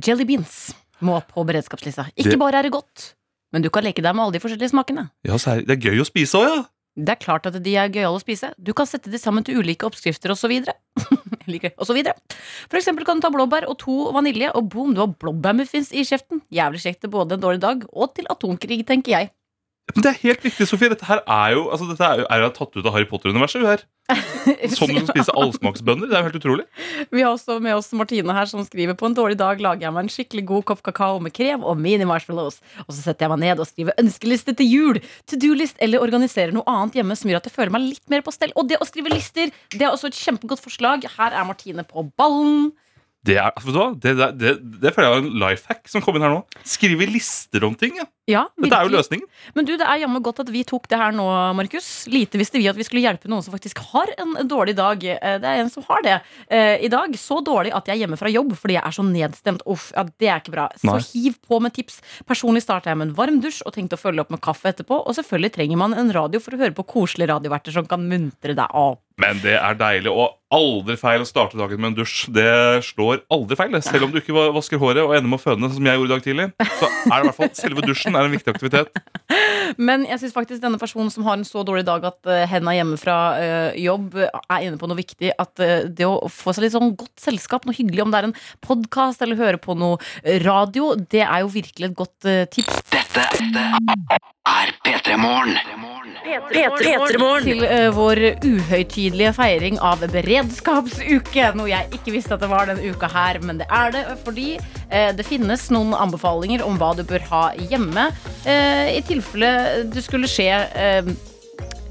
Jelly 0.03 0.27
beans 0.27 0.59
må 1.01 1.15
på 1.31 1.47
beredskapslista. 1.47 2.09
Ikke 2.19 2.37
bare 2.43 2.59
er 2.59 2.67
det 2.67 2.75
godt, 2.75 3.13
men 3.51 3.63
du 3.63 3.69
kan 3.73 3.85
leke 3.85 4.03
deg 4.03 4.15
med 4.15 4.25
alle 4.25 4.37
de 4.37 4.43
forskjellige 4.43 4.73
smakene. 4.73 5.09
Ja, 5.27 5.37
så 5.41 5.57
er, 5.57 5.65
Det 5.67 5.77
er 5.77 5.91
gøy 5.91 6.03
å 6.03 6.07
spise 6.07 6.39
òg, 6.39 6.47
ja. 6.49 6.61
Det 6.99 7.13
er 7.13 7.19
klart 7.23 7.45
at 7.47 7.55
de 7.63 7.73
er 7.79 7.91
gøyale 7.91 8.19
å 8.19 8.21
spise. 8.21 8.49
Du 8.59 8.73
kan 8.75 8.87
sette 8.89 9.11
de 9.11 9.19
sammen 9.19 9.45
til 9.47 9.61
ulike 9.61 9.87
oppskrifter 9.87 10.33
osv. 10.33 10.51
For 11.51 12.77
eksempel 12.79 13.07
kan 13.07 13.19
du 13.19 13.23
ta 13.23 13.31
blåbær 13.31 13.65
og 13.71 13.77
to 13.79 14.11
vanilje, 14.15 14.51
og 14.55 14.67
boom, 14.71 14.91
du 14.95 15.01
har 15.03 15.13
blåbærmuffins 15.23 15.93
i 15.95 16.03
kjeften. 16.07 16.43
Jævlig 16.51 16.83
kjekt 16.83 17.01
til 17.05 17.13
både 17.13 17.37
en 17.37 17.43
dårlig 17.43 17.63
dag 17.63 17.85
og 17.91 18.11
til 18.15 18.27
atomkrig, 18.31 18.83
tenker 18.87 19.15
jeg. 19.15 19.31
Men 19.91 20.05
det 20.05 20.11
er 20.11 20.19
helt 20.21 20.45
riktig, 20.45 20.67
Sofie. 20.69 20.91
Dette 20.91 21.07
her 21.07 21.19
er 21.25 21.55
jo, 21.55 21.65
altså, 21.73 21.87
dette 21.89 22.05
er 22.05 22.21
jo, 22.21 22.27
er 22.31 22.43
jo 22.45 22.51
tatt 22.55 22.77
ut 22.77 22.85
av 22.85 22.93
Harry 22.95 23.07
Potter-universet. 23.09 23.63
her. 23.65 23.83
Sånn 24.75 24.91
du 24.91 24.97
kan 24.99 25.07
spise 25.09 25.33
allsmaksbønner. 25.35 26.07
Det 26.09 26.15
er 26.15 26.21
jo 26.23 26.27
helt 26.29 26.37
utrolig. 26.39 26.65
Vi 27.11 27.23
har 27.23 27.33
også 27.33 27.57
med 27.63 27.75
oss 27.75 27.91
Martine 27.97 28.35
her, 28.35 28.47
som 28.49 28.63
skriver 28.67 28.95
på 28.99 29.09
en 29.09 29.17
dårlig 29.17 29.39
dag 29.41 29.61
lager 29.63 29.87
jeg 29.87 29.95
meg 29.95 30.07
en 30.07 30.13
skikkelig 30.13 30.45
god 30.51 30.67
kopp 30.71 30.83
kakao 30.85 31.19
med 31.23 31.35
krem 31.35 31.65
og 31.67 31.79
mini-marshmallows. 31.81 32.61
Og 32.85 32.93
så 32.93 32.99
setter 33.01 33.27
jeg 33.27 33.33
meg 33.33 33.43
ned 33.43 33.63
og 33.63 33.69
skriver 33.69 33.97
ønskeliste 34.01 34.55
til 34.59 34.71
jul, 34.71 35.01
to 35.29 35.39
do-list 35.41 35.81
eller 35.83 36.03
organiserer 36.03 36.55
noe 36.55 36.67
annet 36.71 37.01
hjemme 37.01 37.17
som 37.17 37.31
gjør 37.31 37.41
at 37.41 37.49
jeg 37.49 37.57
føler 37.57 37.75
meg 37.75 37.89
litt 37.89 38.05
mer 38.13 38.23
på 38.25 38.35
stell. 38.35 38.55
Og 38.55 38.69
det 38.71 38.79
å 38.79 38.87
skrive 38.87 39.11
lister, 39.11 39.51
det 39.75 39.83
er 39.83 39.91
også 39.91 40.11
et 40.11 40.21
kjempegodt 40.21 40.63
forslag. 40.63 41.09
Her 41.17 41.35
er 41.35 41.47
Martine 41.49 41.87
på 41.87 42.05
ballen. 42.15 42.71
Det, 43.21 43.35
er, 43.37 43.51
vet 43.53 43.69
du 43.69 43.77
hva? 43.77 43.91
Det, 43.93 44.15
det, 44.17 44.29
det, 44.41 44.51
det 44.81 44.91
føler 44.95 45.07
jeg 45.07 45.13
var 45.13 45.21
en 45.21 45.41
life 45.43 45.69
hack 45.69 45.89
som 45.91 46.01
kom 46.01 46.17
inn 46.17 46.25
her 46.25 46.33
nå. 46.33 46.41
Skrive 46.65 47.05
lister 47.05 47.67
om 47.67 47.75
ting. 47.77 47.99
Ja. 48.01 48.07
Ja, 48.31 48.45
Dette 48.55 48.77
er 48.79 48.87
jo 48.87 48.93
løsningen. 48.95 49.27
Men 49.57 49.67
du, 49.67 49.73
det 49.77 49.85
er 49.87 50.01
jammen 50.05 50.23
godt 50.23 50.39
at 50.45 50.49
vi 50.53 50.63
tok 50.67 50.87
det 50.91 50.97
her 51.01 51.11
nå, 51.15 51.25
Markus. 51.57 51.89
Lite 52.11 52.39
visste 52.39 52.59
vi 52.61 52.69
at 52.71 52.77
vi 52.79 52.85
skulle 52.87 53.03
hjelpe 53.03 53.27
noen 53.31 53.43
som 53.43 53.53
faktisk 53.53 53.81
har 53.91 54.11
en 54.21 54.37
dårlig 54.49 54.75
dag. 54.79 55.03
Eh, 55.03 55.37
Det 55.41 55.49
er 55.51 55.61
en 55.65 55.69
som 55.73 55.83
har 55.89 56.01
det 56.05 56.15
eh, 56.47 56.85
i 56.85 56.89
dag. 56.91 57.13
Så 57.19 57.41
dårlig 57.45 57.73
at 57.75 57.89
jeg 57.91 57.97
er 57.99 58.03
hjemme 58.05 58.19
fra 58.21 58.31
jobb 58.31 58.55
fordi 58.55 58.77
jeg 58.79 58.85
er 58.87 58.95
så 58.95 59.05
nedstemt. 59.07 59.65
Uff, 59.69 59.89
ja, 59.95 60.05
det 60.07 60.29
er 60.31 60.39
ikke 60.43 60.55
bra. 60.55 60.69
Så 60.81 60.97
hiv 61.11 61.35
på 61.47 61.59
med 61.61 61.75
tips. 61.75 61.99
Personlig 62.29 62.63
starta 62.65 62.91
jeg 62.93 63.01
med 63.01 63.09
en 63.11 63.15
varm 63.17 63.41
dusj 63.43 63.61
og 63.67 63.75
tenkte 63.75 63.99
å 63.99 64.01
følge 64.01 64.23
opp 64.25 64.31
med 64.33 64.41
kaffe 64.45 64.71
etterpå. 64.71 65.01
Og 65.05 65.17
selvfølgelig 65.19 65.53
trenger 65.59 65.81
man 65.83 65.97
en 65.97 66.13
radio 66.15 66.39
for 66.43 66.55
å 66.55 66.61
høre 66.63 66.75
på 66.77 66.87
koselige 66.95 67.31
radioverter 67.33 67.75
som 67.75 67.87
kan 67.89 68.07
muntre 68.07 68.55
deg 68.57 68.77
opp. 68.77 69.01
Men 69.21 69.37
det 69.43 69.53
er 69.53 69.75
deilig, 69.77 70.09
og 70.09 70.31
aldri 70.55 70.95
feil 70.97 71.21
å 71.21 71.27
starte 71.29 71.53
dagen 71.59 71.77
med 71.77 71.91
en 71.91 71.97
dusj. 71.99 72.31
Det 72.33 72.81
slår 72.87 73.19
aldri 73.29 73.57
feil. 73.59 73.75
Selv 73.85 74.07
om 74.07 74.13
du 74.13 74.17
ikke 74.17 74.33
vasker 74.55 74.79
håret 74.81 75.03
og 75.03 75.13
ender 75.13 75.29
med 75.29 75.37
å 75.37 75.43
føne, 75.43 75.69
som 75.69 75.85
jeg 75.85 75.99
gjorde 75.99 76.09
i 76.09 76.13
dag 76.15 76.23
tidlig, 76.25 76.47
så 76.79 76.89
er 76.89 77.11
det 77.11 77.19
i 77.19 77.27
hvert 77.27 77.37
fall 77.37 77.51
selve 77.59 77.83
dusjen 77.85 78.17
er 78.21 78.29
en 78.29 78.35
viktig 78.37 78.53
aktivitet. 78.53 79.01
Men 79.87 80.03
jeg 80.09 80.19
syns 80.21 80.35
faktisk 80.35 80.61
denne 80.63 80.79
personen 80.81 81.11
som 81.13 81.25
har 81.27 81.37
en 81.37 81.47
så 81.47 81.63
dårlig 81.67 81.85
dag 81.87 82.05
at 82.09 82.19
uh, 82.27 82.43
henda 82.49 82.73
er 82.73 82.81
hjemme 82.81 82.99
fra 82.99 83.17
uh, 83.39 83.79
jobb, 83.79 84.17
er 84.21 84.65
inne 84.67 84.79
på 84.81 84.89
noe 84.89 84.99
viktig. 84.99 85.33
At 85.41 85.61
uh, 85.63 85.87
det 85.87 86.07
å 86.07 86.29
få 86.31 86.55
seg 86.55 86.67
litt 86.67 86.75
sånn 86.75 86.95
godt 86.99 87.23
selskap, 87.23 87.67
noe 87.67 87.77
hyggelig, 87.77 88.03
om 88.05 88.13
det 88.13 88.21
er 88.21 88.29
en 88.29 88.37
podkast 88.65 89.23
eller 89.23 89.39
høre 89.39 89.61
på 89.61 89.77
noe 89.79 89.99
radio, 90.43 90.93
det 91.11 91.23
er 91.25 91.43
jo 91.43 91.51
virkelig 91.53 91.89
et 91.89 91.97
godt 91.97 92.29
eh, 92.29 92.43
tips. 92.51 92.81
Dette 92.91 93.25
er 94.47 94.73
P3 94.85 95.17
Morgen. 95.17 95.57
Til 96.21 97.63
uh, 97.65 97.87
vår 97.95 98.21
uhøytidelige 98.43 99.33
feiring 99.37 99.79
av 99.83 100.03
beredskapsuke. 100.13 101.49
Noe 101.57 101.71
jeg 101.71 101.89
ikke 101.97 102.15
visste 102.15 102.35
at 102.35 102.43
det 102.43 102.51
var 102.51 102.69
denne 102.69 102.93
uka 102.93 103.09
her, 103.11 103.41
men 103.45 103.61
det 103.61 103.67
er 103.71 103.95
det 103.95 104.05
fordi 104.25 104.55
uh, 104.59 105.11
det 105.17 105.27
finnes 105.27 105.67
noen 105.73 105.95
anbefalinger 105.97 106.65
om 106.65 106.79
hva 106.81 106.93
du 106.97 107.03
bør 107.07 107.25
ha 107.31 107.43
hjemme 107.57 108.09
uh, 108.11 108.87
i 108.91 109.01
tilfelle 109.07 109.51
det 109.91 110.03
skulle 110.05 110.29
skje 110.29 110.49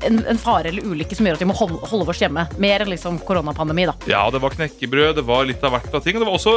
en, 0.06 0.20
en 0.24 0.38
fare 0.40 0.70
eller 0.70 0.86
ulykke 0.86 1.16
som 1.16 1.26
gjør 1.26 1.38
at 1.38 1.42
vi 1.42 1.48
må 1.50 1.56
holde, 1.56 1.80
holde 1.90 2.08
oss 2.12 2.22
hjemme. 2.22 2.46
Mer 2.62 2.84
enn 2.84 2.92
liksom 2.92 3.18
koronapandemi, 3.26 3.86
da. 3.90 3.96
Ja, 4.10 4.22
det 4.32 4.40
var 4.42 4.54
knekkebrød, 4.56 5.14
det 5.20 5.26
var 5.28 5.48
litt 5.48 5.64
av 5.66 5.76
hvert 5.76 5.92
av 5.92 6.04
ting. 6.04 6.16
Og 6.16 6.24
det 6.24 6.30
var 6.30 6.38
også, 6.38 6.54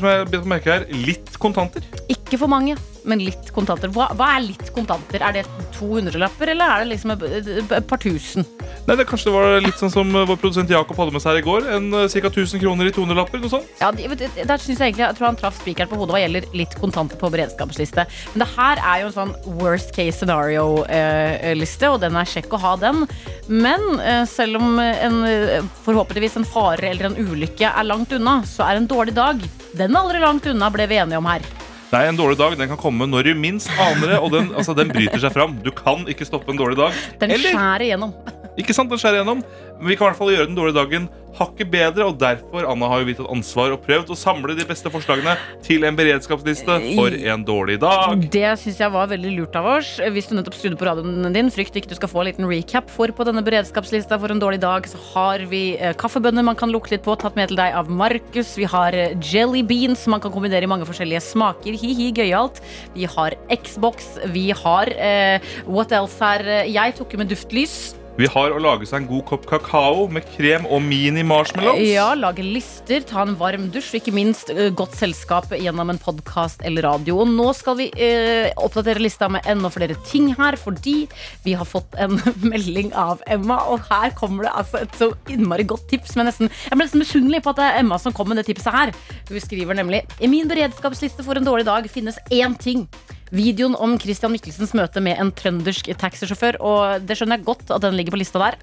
som 0.00 0.10
jeg 0.10 0.28
bet 0.34 0.50
merke 0.52 0.76
her, 0.76 0.88
litt 1.06 1.32
kontanter. 1.42 1.86
Ikke 2.12 2.21
for 2.40 2.50
mange, 2.50 2.76
men 3.08 3.22
litt 3.22 3.50
kontanter. 3.54 3.90
Hva, 3.94 4.08
hva 4.16 4.34
er 4.36 4.44
litt 4.44 4.70
kontanter? 4.74 5.22
Er 5.24 5.36
det 5.36 5.44
200-lapper, 5.76 6.52
eller 6.52 6.74
er 6.74 6.82
det 6.82 6.90
liksom 6.92 7.14
et, 7.14 7.72
par 7.88 8.00
tusen? 8.02 8.46
Nei, 8.86 8.96
det 8.98 9.06
Kanskje 9.08 9.28
det 9.30 9.34
var 9.34 9.64
litt 9.64 9.78
sånn 9.78 9.92
som 9.92 10.08
vår 10.12 10.38
produsent 10.40 10.70
Jakob 10.72 10.98
hadde 10.98 11.14
med 11.14 11.22
seg 11.22 11.34
her 11.34 11.42
i 11.42 11.46
går. 11.46 11.68
En 11.76 11.88
uh, 11.94 12.06
Ca. 12.10 12.30
1000 12.30 12.62
kroner 12.62 12.88
i 12.88 12.94
200-lapper. 12.94 13.42
noe 13.42 13.52
sånt. 13.52 13.72
Ja, 13.82 13.90
der 13.92 14.62
synes 14.62 14.80
Jeg 14.80 14.92
egentlig, 14.92 15.04
jeg 15.04 15.18
tror 15.18 15.28
han 15.28 15.40
traff 15.40 15.58
spikeren 15.60 15.90
på 15.90 15.98
hodet 16.00 16.16
hva 16.16 16.22
gjelder 16.22 16.48
litt 16.56 16.76
kontanter 16.80 17.20
på 17.20 17.30
beredskapsliste. 17.32 18.06
Men 18.34 18.44
det 18.44 18.50
her 18.54 18.82
er 18.82 19.02
jo 19.02 19.10
en 19.10 19.16
sånn 19.18 19.34
worst 19.60 19.94
case 19.96 20.18
scenario-liste, 20.20 21.90
og 21.90 22.00
den 22.02 22.18
er 22.18 22.28
kjekk 22.28 22.56
å 22.56 22.62
ha 22.62 22.76
den. 22.80 23.04
Men 23.50 23.88
eh, 24.00 24.22
selv 24.30 24.60
om 24.60 24.78
en, 24.82 25.18
eh, 25.28 25.72
forhåpentligvis 25.84 26.38
en 26.40 26.48
fare 26.48 26.92
eller 26.92 27.10
en 27.10 27.18
ulykke 27.18 27.70
er 27.70 27.88
langt 27.88 28.14
unna, 28.14 28.40
så 28.48 28.66
er 28.68 28.80
en 28.80 28.90
dårlig 28.90 29.16
dag 29.18 29.42
den 29.72 29.94
er 29.94 30.02
aldri 30.02 30.20
langt 30.20 30.46
unna, 30.46 30.68
ble 30.72 30.86
vi 30.88 30.98
enige 31.00 31.20
om 31.20 31.28
her. 31.30 31.44
Nei, 31.92 32.06
En 32.08 32.16
dårlig 32.16 32.38
dag 32.40 32.54
den 32.56 32.70
kan 32.70 32.78
komme 32.80 33.04
når 33.08 33.26
du 33.28 33.34
minst 33.36 33.68
aner 33.76 34.14
det, 34.14 34.20
og 34.24 34.30
den, 34.32 34.46
altså, 34.56 34.72
den 34.76 34.88
bryter 34.94 35.20
seg 35.20 35.34
fram. 35.34 35.58
Du 35.60 35.68
kan 35.76 36.06
ikke 36.08 36.24
stoppe 36.24 36.48
en 36.52 36.60
dårlig 36.60 36.78
dag. 36.80 36.96
Den 37.20 37.34
Eller, 37.36 37.52
skjærer 37.52 37.84
igjennom. 37.84 38.14
Ikke 38.60 38.74
sant, 38.76 38.92
den 38.92 39.00
skjærer 39.00 39.22
gjennom. 39.22 39.42
Men 39.78 39.88
vi 39.88 39.96
kan 39.96 40.06
i 40.06 40.10
hvert 40.10 40.20
fall 40.20 40.32
gjøre 40.34 40.48
den 40.50 40.58
dårlige 40.58 40.78
dagen 40.78 41.10
hakket 41.36 41.70
bedre, 41.72 42.06
og 42.06 42.18
derfor 42.20 42.66
Anna 42.68 42.88
har 42.90 43.00
jo 43.00 43.08
vi 43.08 43.14
tatt 43.16 43.30
ansvar 43.32 43.72
og 43.72 43.80
prøvd 43.86 44.12
å 44.12 44.16
samle 44.18 44.56
de 44.58 44.66
beste 44.68 44.90
forslagene 44.92 45.34
til 45.64 45.86
en 45.88 45.96
beredskapsliste 45.96 46.76
for 46.92 47.14
en 47.16 47.44
dårlig 47.48 47.78
dag. 47.82 48.20
Det 48.32 48.50
syns 48.60 48.82
jeg 48.82 48.92
var 48.92 49.08
veldig 49.12 49.32
lurt 49.38 49.56
av 49.58 49.68
oss. 49.78 49.94
Hvis 50.12 50.28
du 50.28 50.36
nettopp 50.36 50.58
skrudde 50.58 50.78
på 50.80 50.88
radioen 50.88 51.32
din, 51.32 51.48
frykt 51.52 51.78
ikke 51.78 51.92
du 51.92 51.96
skal 51.96 52.12
få 52.12 52.22
en 52.22 52.28
liten 52.28 52.48
recap. 52.50 52.90
For 52.92 53.12
på 53.16 53.26
denne 53.28 53.44
beredskapslista 53.46 54.18
for 54.20 54.34
en 54.34 54.42
dårlig 54.42 54.60
dag 54.62 54.88
så 54.90 55.00
har 55.12 55.46
vi 55.48 55.62
eh, 55.78 55.96
kaffebønner 55.98 56.44
man 56.46 56.58
kan 56.58 56.72
lukte 56.72 56.94
litt 56.94 57.06
på, 57.06 57.16
tatt 57.20 57.38
med 57.38 57.50
til 57.50 57.60
deg 57.62 57.78
av 57.80 57.88
Markus. 57.88 58.52
Vi 58.60 58.68
har 58.68 58.96
eh, 58.96 59.16
jelly 59.16 59.64
beans 59.66 60.04
man 60.12 60.20
kan 60.22 60.34
kombinere 60.34 60.68
i 60.68 60.70
mange 60.70 60.88
forskjellige 60.88 61.24
smaker. 61.30 61.80
Hi-hi, 61.80 62.10
gøyalt. 62.20 62.60
Vi 62.92 63.08
har 63.08 63.38
Xbox. 63.48 64.14
Vi 64.36 64.50
har 64.52 64.92
eh, 64.92 65.52
What 65.64 65.96
else 65.96 66.20
her? 66.20 66.46
Jeg 66.68 67.00
tok 67.00 67.16
jo 67.16 67.24
med 67.24 67.32
duftlys. 67.32 67.94
Vi 68.12 68.26
har 68.28 68.52
å 68.52 68.58
lage 68.60 68.84
seg 68.84 68.98
en 68.98 69.06
god 69.08 69.22
kopp 69.24 69.46
kakao 69.48 70.02
med 70.12 70.26
krem 70.34 70.66
og 70.68 70.82
mini-marshmallows. 70.84 71.78
Ja, 71.80 72.10
lage 72.12 72.44
lister, 72.44 73.00
ta 73.08 73.22
en 73.24 73.38
varm 73.40 73.70
dusj, 73.72 73.94
og 73.94 74.02
ikke 74.02 74.12
minst 74.12 74.50
eh, 74.52 74.68
godt 74.76 74.98
selskap 74.98 75.48
gjennom 75.56 75.88
en 75.88 76.00
podkast 76.00 76.60
eller 76.68 76.84
radio. 76.84 77.22
Og 77.22 77.30
nå 77.32 77.46
skal 77.56 77.78
vi 77.78 77.86
eh, 77.96 78.50
oppdatere 78.60 79.00
lista 79.00 79.30
med 79.32 79.48
enda 79.48 79.70
flere 79.72 79.96
ting 80.10 80.28
her, 80.36 80.58
fordi 80.60 81.06
vi 81.46 81.56
har 81.56 81.64
fått 81.68 81.96
en 81.96 82.18
melding 82.52 82.92
av 82.92 83.24
Emma, 83.32 83.62
og 83.72 83.88
her 83.88 84.12
kommer 84.18 84.44
det 84.44 84.52
altså 84.60 84.84
et 84.84 85.00
så 85.00 85.08
innmari 85.32 85.64
godt 85.72 85.88
tips. 85.94 86.12
Men 86.20 86.28
nesten, 86.28 86.52
jeg 86.68 86.76
ble 86.76 86.84
nesten 86.84 87.00
misunnelig 87.06 87.40
på 87.46 87.56
at 87.56 87.62
det 87.62 87.70
er 87.70 87.80
Emma 87.80 87.96
som 88.02 88.12
kom 88.12 88.28
med 88.28 88.42
det 88.42 88.44
tipset 88.50 88.76
her. 88.76 88.92
Hun 89.32 89.40
skriver 89.40 89.80
nemlig 89.80 90.04
I 90.20 90.28
min 90.28 90.52
beredskapsliste 90.52 91.24
for 91.24 91.40
en 91.40 91.48
dårlig 91.48 91.64
dag 91.70 91.88
finnes 91.88 92.20
én 92.28 92.60
ting. 92.60 92.84
Videoen 93.32 93.72
om 93.80 93.94
Christian 94.00 94.34
Michelsens 94.34 94.74
møte 94.76 95.00
med 95.00 95.16
en 95.20 95.30
trøndersk 95.32 95.88
taxisjåfør. 96.00 96.58
Og 96.60 97.06
det 97.08 97.16
skjønner 97.16 97.40
jeg 97.40 97.46
godt 97.46 97.72
at 97.72 97.84
den 97.84 97.96
ligger 97.96 98.12
på 98.12 98.20
lista 98.20 98.42
der. 98.42 98.58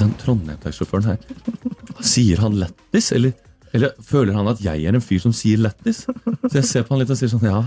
Den 0.00 0.14
Trondheim-taxisjåføren 0.22 1.10
her, 1.10 1.18
sier 2.00 2.40
han 2.40 2.56
lættis, 2.62 3.10
eller, 3.14 3.34
eller 3.76 3.92
føler 4.04 4.36
han 4.38 4.48
at 4.50 4.62
jeg 4.64 4.88
er 4.88 4.96
en 4.96 5.04
fyr 5.04 5.20
som 5.22 5.34
sier 5.36 5.60
lættis? 5.60 6.06
Så 6.08 6.54
jeg 6.56 6.66
ser 6.70 6.86
på 6.86 6.94
han 6.94 7.04
litt 7.04 7.12
og 7.12 7.20
sier 7.20 7.30
sånn, 7.34 7.44
ja. 7.44 7.60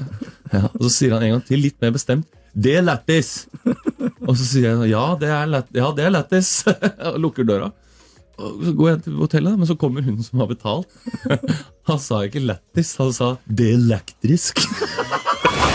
ja. 0.54 0.66
Og 0.68 0.84
så 0.86 0.92
sier 0.98 1.16
han 1.16 1.24
en 1.24 1.38
gang 1.38 1.44
til, 1.48 1.64
litt 1.64 1.80
mer 1.82 1.96
bestemt, 1.96 2.28
det 2.52 2.76
er 2.76 2.84
lættis. 2.84 3.48
Og 3.64 4.36
så 4.36 4.44
sier 4.44 4.68
jeg, 4.68 4.92
ja, 4.92 5.06
det 5.18 5.32
er, 5.32 6.12
lættis, 6.12 6.52
ja. 6.68 6.92
Og 7.14 7.22
lukker 7.24 7.48
døra. 7.48 7.72
Så 8.38 8.72
går 8.78 8.88
jeg 8.88 9.02
til 9.04 9.18
hotellet, 9.20 9.58
men 9.60 9.68
så 9.68 9.76
kommer 9.78 10.04
hun 10.06 10.22
som 10.24 10.40
har 10.42 10.48
betalt. 10.50 10.88
Han 11.90 11.98
sa 11.98 12.22
ikke 12.26 12.42
lættis, 12.46 12.94
han 12.96 13.10
sa 13.12 13.32
det 13.50 13.72
elektrisk. 13.74 14.62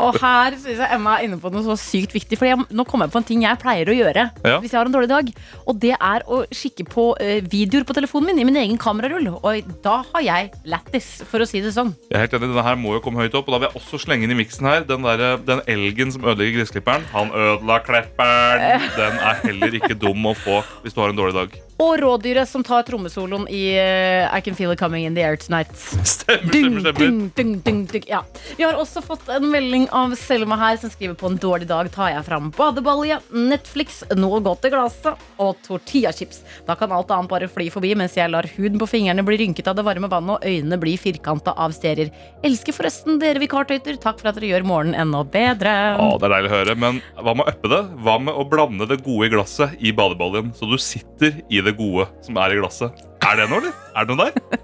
Og 0.00 0.16
her 0.22 0.54
synes 0.56 0.78
jeg 0.80 0.88
Emma 0.96 1.16
er 1.18 1.26
inne 1.26 1.36
på 1.40 1.50
noe 1.52 1.62
så 1.66 1.76
sykt 1.80 2.14
viktig. 2.16 2.38
For 2.40 2.48
jeg, 2.48 2.58
nå 2.72 2.84
kommer 2.88 3.06
jeg 3.08 3.12
på 3.14 3.20
en 3.20 3.26
ting 3.28 3.42
jeg 3.44 3.60
pleier 3.60 3.90
å 3.92 3.96
gjøre 3.96 4.24
Ja. 4.46 4.58
hvis 4.62 4.72
jeg 4.72 4.78
har 4.80 4.88
en 4.88 4.94
dårlig 4.94 5.10
dag. 5.10 5.32
Og 5.68 5.78
det 5.82 5.92
er 5.98 6.24
å 6.26 6.42
kikke 6.48 6.86
på 6.88 7.06
eh, 7.20 7.40
videoer 7.44 7.84
på 7.88 7.96
telefonen 7.96 8.30
min 8.32 8.40
i 8.42 8.46
min 8.48 8.56
egen 8.62 8.78
kamerarull. 8.80 9.28
Og 9.42 9.72
da 9.84 9.98
har 10.12 10.24
jeg 10.24 10.52
lættis, 10.64 11.10
for 11.28 11.44
å 11.44 11.48
si 11.48 11.60
det 11.64 11.74
sånn. 11.76 11.92
Jeg 12.10 12.16
er 12.18 12.24
helt 12.26 12.36
enig, 12.38 12.48
Denne 12.52 12.64
her 12.66 12.78
må 12.80 12.94
jo 12.96 13.02
komme 13.04 13.20
høyt 13.24 13.34
opp. 13.38 13.48
Og 13.50 13.56
da 13.56 13.62
vil 13.62 13.70
jeg 13.70 13.82
også 13.82 14.00
slenge 14.06 14.26
inn 14.28 14.34
i 14.34 14.40
miksen 14.42 14.68
her 14.68 14.86
den, 14.88 15.04
der, 15.06 15.36
den 15.44 15.62
elgen 15.70 16.12
som 16.14 16.24
ødelegger 16.24 16.60
gressklipperen. 16.62 17.04
Han 17.12 17.32
ødela 17.34 17.80
klepperen. 17.84 18.86
Den 18.98 19.18
er 19.18 19.38
heller 19.44 19.74
ikke 19.78 19.96
dum 19.98 20.26
å 20.30 20.34
få 20.38 20.60
hvis 20.82 20.94
du 20.96 21.00
har 21.02 21.12
en 21.12 21.18
dårlig 21.18 21.34
dag. 21.36 21.54
Og 21.82 21.96
rådyret 21.98 22.46
som 22.46 22.62
tar 22.62 22.84
trommesoloen 22.86 23.48
i 23.50 23.62
uh, 23.74 24.30
I 24.30 24.40
Can 24.44 24.54
Feel 24.54 24.70
It 24.74 24.78
Coming 24.78 25.02
In 25.08 25.16
The 25.16 25.24
Air 25.26 25.38
Tonight. 25.40 25.72
Stemmer, 25.74 26.52
Dung, 26.52 26.78
stemmer, 26.78 26.80
stemmer. 26.80 26.98
dung, 27.00 27.30
dung, 27.34 27.52
dung, 27.64 27.80
dung. 27.90 28.04
Ja. 28.06 28.20
Vi 28.56 28.62
har 28.62 28.76
også 28.78 29.02
fått 29.02 29.26
en 29.34 29.48
melding 29.50 29.88
av 29.90 30.14
Selma 30.20 30.58
her, 30.60 30.76
som 30.78 30.92
skriver 30.92 31.16
på 31.18 31.26
en 31.32 31.38
dårlig 31.42 31.66
dag 31.70 31.90
tar 31.92 32.12
jeg 32.12 32.22
fram 32.28 32.52
badebalje, 32.54 33.18
Netflix, 33.34 34.02
noe 34.14 34.38
godt 34.44 34.68
i 34.68 34.72
glasset 34.72 35.24
og 35.42 35.58
tortillachips. 35.66 36.42
Da 36.68 36.76
kan 36.78 36.94
alt 36.94 37.10
annet 37.10 37.30
bare 37.32 37.48
fly 37.50 37.66
forbi 37.74 37.94
mens 37.98 38.14
jeg 38.18 38.30
lar 38.30 38.46
huden 38.54 38.78
på 38.78 38.88
fingrene 38.92 39.24
bli 39.26 39.40
rynket 39.42 39.72
av 39.72 39.78
det 39.80 39.86
varme 39.88 40.10
vannet 40.12 40.36
og 40.38 40.46
øynene 40.46 40.78
bli 40.82 40.94
firkanta 41.00 41.56
av 41.58 41.74
serier. 41.74 42.12
Elsker 42.46 42.76
forresten 42.76 43.18
dere 43.22 43.42
vikartøyter. 43.42 43.98
Takk 44.02 44.22
for 44.22 44.30
at 44.30 44.38
dere 44.38 44.52
gjør 44.52 44.68
morgenen 44.70 45.00
enda 45.02 45.24
bedre. 45.26 45.74
Å, 45.98 46.12
det 46.22 46.28
er 46.30 46.36
deilig 46.36 46.52
å 46.52 46.56
høre, 46.60 46.78
men 46.86 47.02
hva 47.18 47.34
med 47.34 47.48
å 47.48 47.56
uppe 47.56 47.72
det? 47.74 47.82
Hva 48.06 48.16
med 48.22 48.38
å 48.38 48.46
blande 48.54 48.86
det 48.90 49.00
gode 49.02 49.26
i 49.26 49.34
glasset 49.34 49.82
i 49.82 49.94
badebaljen, 49.96 50.54
så 50.54 50.70
du 50.70 50.78
sitter 50.78 51.40
i 51.50 51.58
det 51.64 51.71
gode 51.78 52.06
som 52.24 52.38
er 52.42 52.54
i 52.54 52.60
glasset? 52.60 53.02
Er 53.22 53.36
det 53.38 53.44
noe, 53.50 53.60
eller? 53.62 53.74
Er 53.94 54.06
det 54.08 54.16
noe 54.16 54.24
der? 54.26 54.62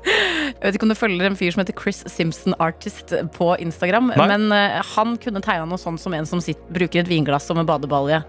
Jeg 0.48 0.64
vet 0.64 0.78
ikke 0.78 0.88
om 0.88 0.92
du 0.92 0.98
følger 0.98 1.28
en 1.28 1.36
fyr 1.38 1.52
som 1.54 1.62
heter 1.62 1.76
Chris 1.78 2.00
Simpson 2.10 2.56
Artist 2.58 3.12
på 3.36 3.52
Instagram, 3.62 4.10
Nei. 4.16 4.26
men 4.32 4.48
uh, 4.50 4.80
han 4.96 5.14
kunne 5.22 5.42
tegna 5.44 5.68
noe 5.70 5.78
sånt 5.78 6.02
som 6.02 6.16
en 6.16 6.26
som 6.26 6.42
sitter, 6.42 6.64
bruker 6.74 7.04
et 7.04 7.10
vinglass 7.10 7.46
som 7.46 7.60
en 7.60 7.68
badebalje. 7.68 8.22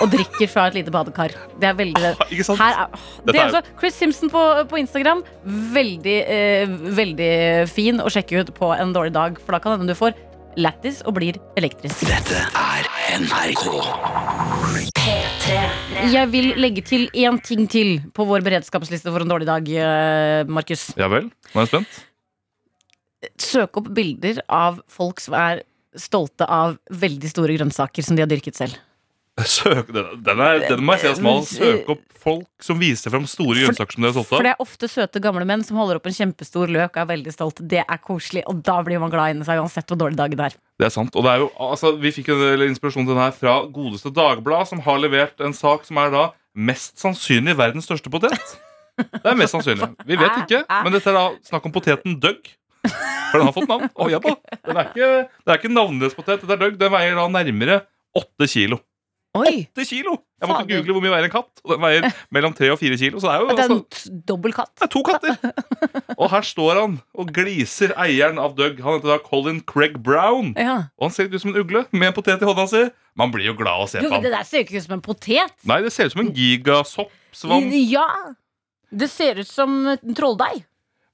Og 0.00 0.08
drikker 0.12 0.48
fra 0.48 0.68
et 0.70 0.78
lite 0.78 0.92
badekar. 0.94 1.34
Det 1.60 1.66
er 1.68 1.74
veldig 1.76 2.12
Ikke 2.30 2.44
sant? 2.46 2.60
Her 2.62 2.84
er, 2.86 3.00
det 3.26 3.34
er 3.34 3.40
er- 3.40 3.48
altså 3.50 3.78
Chris 3.80 3.98
Simpson 3.98 4.30
på, 4.32 4.42
på 4.70 4.78
Instagram. 4.80 5.20
Veldig, 5.74 6.16
eh, 6.24 6.70
veldig 6.96 7.32
fin 7.68 8.00
å 8.00 8.08
sjekke 8.12 8.40
ut 8.40 8.54
på 8.56 8.70
en 8.76 8.94
dårlig 8.94 9.12
dag, 9.18 9.36
for 9.42 9.52
da 9.56 9.60
kan 9.60 9.74
hende 9.76 9.90
du 9.90 9.98
får 9.98 10.14
lættis 10.56 11.02
og 11.06 11.16
blir 11.18 11.38
elektrisk. 11.58 12.06
Dette 12.08 12.40
er 12.56 12.88
NRK. 13.18 13.64
Jeg 16.12 16.28
vil 16.32 16.52
legge 16.60 16.84
til 16.86 17.08
én 17.16 17.38
ting 17.44 17.68
til 17.70 17.98
på 18.14 18.26
vår 18.28 18.44
beredskapsliste 18.46 19.12
for 19.12 19.24
en 19.24 19.32
dårlig 19.32 19.48
dag, 19.48 19.68
eh, 19.68 20.44
Markus. 20.48 20.90
Ja 20.96 21.08
vel? 21.08 21.30
Nå 21.52 21.60
er 21.60 21.66
jeg 21.66 21.72
spent. 21.74 22.04
Søk 23.42 23.80
opp 23.80 23.88
bilder 23.94 24.42
av 24.48 24.80
folk 24.88 25.20
som 25.20 25.34
er 25.34 25.64
stolte 25.98 26.46
av 26.46 26.76
veldig 26.90 27.30
store 27.32 27.56
grønnsaker 27.58 28.04
som 28.04 28.16
de 28.16 28.22
har 28.22 28.30
dyrket 28.30 28.56
selv. 28.56 28.76
Søk, 29.46 29.90
den, 29.94 30.22
den, 30.24 30.40
er, 30.42 30.62
den 30.66 30.80
må 30.82 30.96
jeg 30.96 31.04
si 31.04 31.08
er 31.10 31.16
smal. 31.18 31.42
Søk 31.46 31.90
opp 31.94 32.04
folk 32.18 32.64
som 32.64 32.80
viser 32.80 33.12
frem 33.12 33.26
store 33.30 33.62
grønnsaker 33.62 33.94
som 33.94 34.04
de 34.04 34.08
er 34.08 34.14
stolte 34.16 34.32
For 34.32 34.46
det 34.46 34.52
er 34.54 34.62
ofte 34.64 34.88
søte 34.90 35.22
gamle 35.22 35.46
menn 35.48 35.62
som 35.66 35.78
holder 35.78 36.00
opp 36.00 36.08
en 36.10 36.16
kjempestor 36.16 36.70
løk 36.74 36.96
og 36.96 37.02
er 37.04 37.10
veldig 37.12 37.34
stolt. 37.34 37.62
Det 37.70 37.84
er 37.84 38.00
koselig, 38.02 38.42
og 38.50 38.62
da 38.66 38.78
blir 38.86 39.02
man 39.02 39.12
glad 39.12 39.36
inni 39.36 39.46
seg 39.46 39.62
uansett 39.62 39.88
hvor 39.88 40.00
dårlig 40.00 40.18
dagen 40.18 40.42
er. 40.48 40.56
Det 40.78 40.88
er 40.88 40.94
sant. 40.94 41.14
Og 41.14 41.26
det 41.26 41.34
er 41.34 41.44
jo, 41.44 41.50
altså, 41.68 41.92
vi 42.02 42.12
fikk 42.14 42.32
en 42.34 42.42
del 42.42 42.66
inspirasjon 42.68 43.06
til 43.06 43.14
den 43.14 43.22
her 43.22 43.34
fra 43.36 43.58
godeste 43.74 44.12
Dagblad, 44.14 44.70
som 44.70 44.82
har 44.84 45.02
levert 45.02 45.44
en 45.44 45.56
sak 45.56 45.86
som 45.88 46.00
er 46.02 46.14
da 46.14 46.24
mest 46.58 46.98
sannsynlig 46.98 47.54
verdens 47.58 47.86
største 47.88 48.10
potet. 48.12 48.56
Det 48.98 49.22
er 49.30 49.38
mest 49.38 49.54
sannsynlig. 49.54 49.92
Vi 50.08 50.18
vet 50.18 50.40
ikke, 50.42 50.64
men 50.66 50.96
dette 50.96 51.12
er 51.12 51.20
da 51.20 51.28
snakk 51.46 51.68
om 51.70 51.74
poteten 51.74 52.18
Doug. 52.22 52.50
For 52.88 53.38
den 53.38 53.48
har 53.50 53.54
fått 53.54 53.68
navn. 53.70 53.90
Oh, 53.94 54.08
ja 54.10 54.18
da. 54.24 54.34
Den 54.64 54.78
er 54.80 54.90
ikke, 54.90 55.08
det 55.44 55.52
er 55.52 55.60
ikke 55.60 55.70
navnløs 55.70 56.16
potet. 56.16 56.40
Dette 56.42 56.56
er 56.56 56.62
Doug. 56.64 56.78
Den 56.80 56.94
veier 56.94 57.18
da 57.18 57.26
nærmere 57.30 57.82
åtte 58.16 58.48
kilo. 58.50 58.80
Oi! 59.36 59.68
Åtte 59.68 59.84
kilo! 59.84 60.14
Jeg 60.38 60.48
måtte 60.48 60.62
Fader. 60.62 60.78
google 60.78 60.94
hvor 60.94 61.02
mye 61.04 61.10
veier 61.12 61.26
en 61.26 61.32
katt. 61.32 61.60
Og 61.64 61.72
den 61.74 61.82
veier 61.82 62.06
mellom 62.34 62.52
tre 62.56 62.68
og 62.72 62.78
fire 62.80 62.96
kilo. 62.96 63.18
Så 63.20 63.26
det 63.28 63.34
er 63.34 63.40
jo 63.42 63.46
Det 63.48 63.58
er 63.58 63.62
altså, 63.64 63.76
en 63.76 63.82
t- 63.98 64.22
dobbel 64.30 64.54
katt. 64.56 64.70
det 64.78 64.86
er 64.86 64.92
to 64.94 65.02
katter. 65.02 65.34
Og 66.22 66.30
her 66.32 66.46
står 66.46 66.78
han 66.80 66.94
og 67.14 67.32
gliser, 67.36 67.92
eieren 68.00 68.38
av 68.42 68.54
Doug. 68.58 68.80
Han 68.82 68.96
heter 68.98 69.12
da 69.12 69.18
Colin 69.26 69.60
Craig 69.68 69.98
Brown. 70.02 70.54
Ja. 70.58 70.76
Og 70.98 71.08
han 71.08 71.14
ser 71.14 71.26
litt 71.28 71.36
ut 71.38 71.42
som 71.44 71.52
en 71.52 71.60
ugle 71.60 71.84
med 71.92 72.08
en 72.08 72.16
potet 72.16 72.42
i 72.42 72.48
hånda 72.48 72.64
si. 72.70 72.84
Man 73.18 73.34
blir 73.34 73.50
jo 73.50 73.54
glad 73.58 73.74
av 73.76 73.84
å 73.84 73.90
se 73.90 74.00
på 74.00 74.08
ham 74.10 74.22
det 74.24 74.30
han. 74.32 74.38
der 74.40 74.48
ser 74.48 74.62
jo 74.62 74.66
ikke 74.68 74.78
ut 74.80 74.86
som 74.88 74.96
en 74.96 75.04
potet. 75.04 75.54
Nei, 75.70 75.78
det 75.84 75.92
ser 75.94 76.08
ut 76.08 76.14
som 76.16 76.24
en 76.24 76.32
gigasoppsvann. 76.38 77.68
Ja. 77.90 78.08
Det 78.90 79.10
ser 79.12 79.42
ut 79.42 79.50
som 79.50 79.74
en 79.92 80.14
trolldeig. 80.18 80.62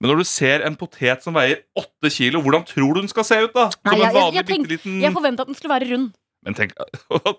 Men 0.01 0.11
når 0.12 0.21
du 0.21 0.29
ser 0.29 0.65
en 0.69 0.77
potet 0.77 1.25
som 1.25 1.35
veier 1.37 1.62
åtte 1.81 2.11
kilo, 2.12 2.41
hvordan 2.45 2.65
tror 2.69 2.93
du 2.95 3.01
den 3.03 3.09
skal 3.11 3.25
se 3.27 3.39
ut? 3.47 3.55
da? 3.57 3.71
Som 3.73 3.89
Nei, 3.89 3.97
jeg, 3.99 4.01
en 4.01 4.05
jeg, 4.05 4.17
vanlig 4.21 4.37
jeg, 4.41 4.47
tenk, 4.53 4.69
bitteliten 4.69 5.01
jeg 5.03 5.15
forventa 5.17 5.45
at 5.47 5.51
den 5.53 5.57
skulle 5.59 5.73
være 5.75 5.89
rund. 5.95 6.11
Men 6.45 6.53
tenk 6.57 6.74
at 6.80 6.90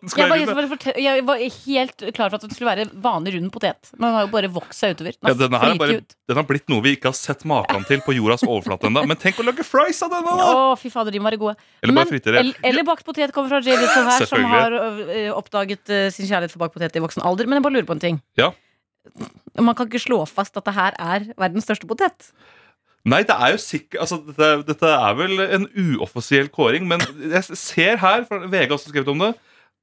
den 0.02 0.10
skal 0.10 0.24
Jeg 0.24 0.30
var, 0.32 0.56
være 0.56 0.66
rund. 0.72 0.86
jeg 1.06 1.24
var 1.28 1.42
helt 1.46 2.04
klar 2.18 2.32
for 2.32 2.40
at 2.40 2.46
den 2.48 2.54
skulle 2.56 2.72
være 2.72 2.86
vanlig 3.04 3.36
rund 3.36 3.52
potet. 3.54 3.92
Men 3.94 4.08
den 4.08 4.16
har 4.18 4.26
jo 4.26 4.32
bare 4.34 4.50
vokst 4.56 4.80
seg 4.82 4.96
utover. 4.96 5.14
Den 5.14 5.30
Ja, 5.30 5.34
har 5.34 5.42
denne 5.44 5.60
her 5.62 5.68
er 5.68 5.76
flytet 5.76 5.84
bare, 5.84 5.98
ut. 6.02 6.16
den 6.32 6.40
har 6.42 6.48
blitt 6.50 6.74
noe 6.74 6.82
vi 6.88 6.94
ikke 6.98 7.12
har 7.12 7.18
sett 7.20 7.46
maken 7.46 7.86
til 7.86 8.02
på 8.06 8.16
jordas 8.18 8.42
overflate 8.48 8.90
ennå. 8.90 9.06
Men 9.12 9.22
tenk 9.22 9.38
å 9.42 9.46
lage 9.46 9.66
fries 9.68 10.02
av 10.08 10.10
denne! 10.16 10.34
Å, 10.34 10.74
fy 10.82 10.90
fader, 10.94 11.14
de 11.14 11.22
må 11.22 11.30
være 11.30 11.42
gode. 11.44 11.56
Eller 11.84 11.94
bare 11.94 12.02
Men- 12.10 12.14
fritere. 12.16 12.42
Eller, 12.42 12.60
eller 12.72 12.88
bakt 12.90 13.06
potet 13.06 13.32
kommer 13.36 13.54
fra 13.54 13.62
Jay 13.62 13.78
Little 13.78 14.06
her, 14.10 14.26
som 14.34 14.50
har 14.56 14.74
ø, 14.74 14.84
ø, 15.06 15.24
oppdaget 15.38 15.86
ø, 15.94 16.02
sin 16.18 16.26
kjærlighet 16.26 16.52
for 16.58 16.66
bakt 16.66 16.74
potet 16.80 16.98
i 16.98 17.04
voksen 17.06 17.22
alder. 17.22 17.46
Men 17.46 17.60
jeg 17.62 17.68
bare 17.70 17.78
lurer 17.78 17.90
på 17.94 17.98
en 18.00 18.06
ting. 18.10 18.22
Ja. 18.42 18.52
Man 19.62 19.76
kan 19.78 19.86
ikke 19.88 20.02
slå 20.02 20.24
fast 20.28 20.58
at 20.58 20.66
det 20.66 20.74
her 20.76 20.96
er 20.98 21.28
verdens 21.38 21.68
største 21.70 21.86
potet. 21.88 22.32
Nei, 23.06 23.22
det 23.22 23.36
er 23.38 23.52
jo 23.54 23.60
sikkert 23.62 24.02
altså, 24.02 24.18
dette, 24.26 24.48
dette 24.66 24.90
er 24.90 25.14
vel 25.20 25.38
en 25.46 25.68
uoffisiell 25.78 26.48
kåring, 26.50 26.88
men 26.90 27.04
jeg 27.30 27.44
ser 27.54 28.00
her, 28.02 28.24
for 28.26 28.48
VG 28.50 28.66
har 28.66 28.74
også 28.74 28.90
skrevet 28.90 29.12
om 29.14 29.20
det 29.22 29.36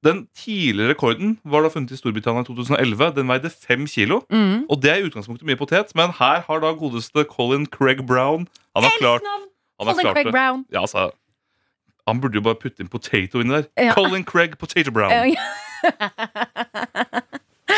Den 0.02 0.24
tidligere 0.34 0.90
rekorden 0.96 1.36
var 1.46 1.62
da 1.62 1.70
funnet 1.70 1.94
i 1.94 1.96
Storbritannia 1.96 2.42
i 2.42 2.44
2011. 2.48 3.12
Den 3.14 3.28
veide 3.30 3.50
fem 3.54 3.86
kilo. 3.86 4.24
Mm. 4.34 4.64
Og 4.66 4.82
det 4.82 4.90
er 4.90 4.98
i 4.98 5.06
utgangspunktet 5.06 5.46
mye 5.46 5.54
potet, 5.60 5.94
men 5.94 6.10
her 6.18 6.42
har 6.48 6.58
da 6.64 6.72
godeste 6.74 7.22
Colin 7.30 7.68
Craig 7.70 8.02
Brown 8.06 8.48
Han 8.74 8.82
har 8.82 8.90
klart, 8.98 9.22
han 9.78 9.86
har 9.86 9.94
Colin 9.94 10.02
klart 10.02 10.14
Craig 10.16 10.26
det. 10.26 10.32
Brown. 10.32 10.64
Ja, 10.72 10.80
altså, 10.80 11.10
han 12.08 12.20
burde 12.20 12.34
jo 12.34 12.42
bare 12.42 12.58
putte 12.58 12.82
inn 12.82 12.90
potato 12.90 13.38
inni 13.38 13.54
der. 13.54 13.70
Ja. 13.78 13.94
Colin 13.94 14.24
Craig 14.24 14.58
Potato 14.58 14.90
Brown. 14.90 15.12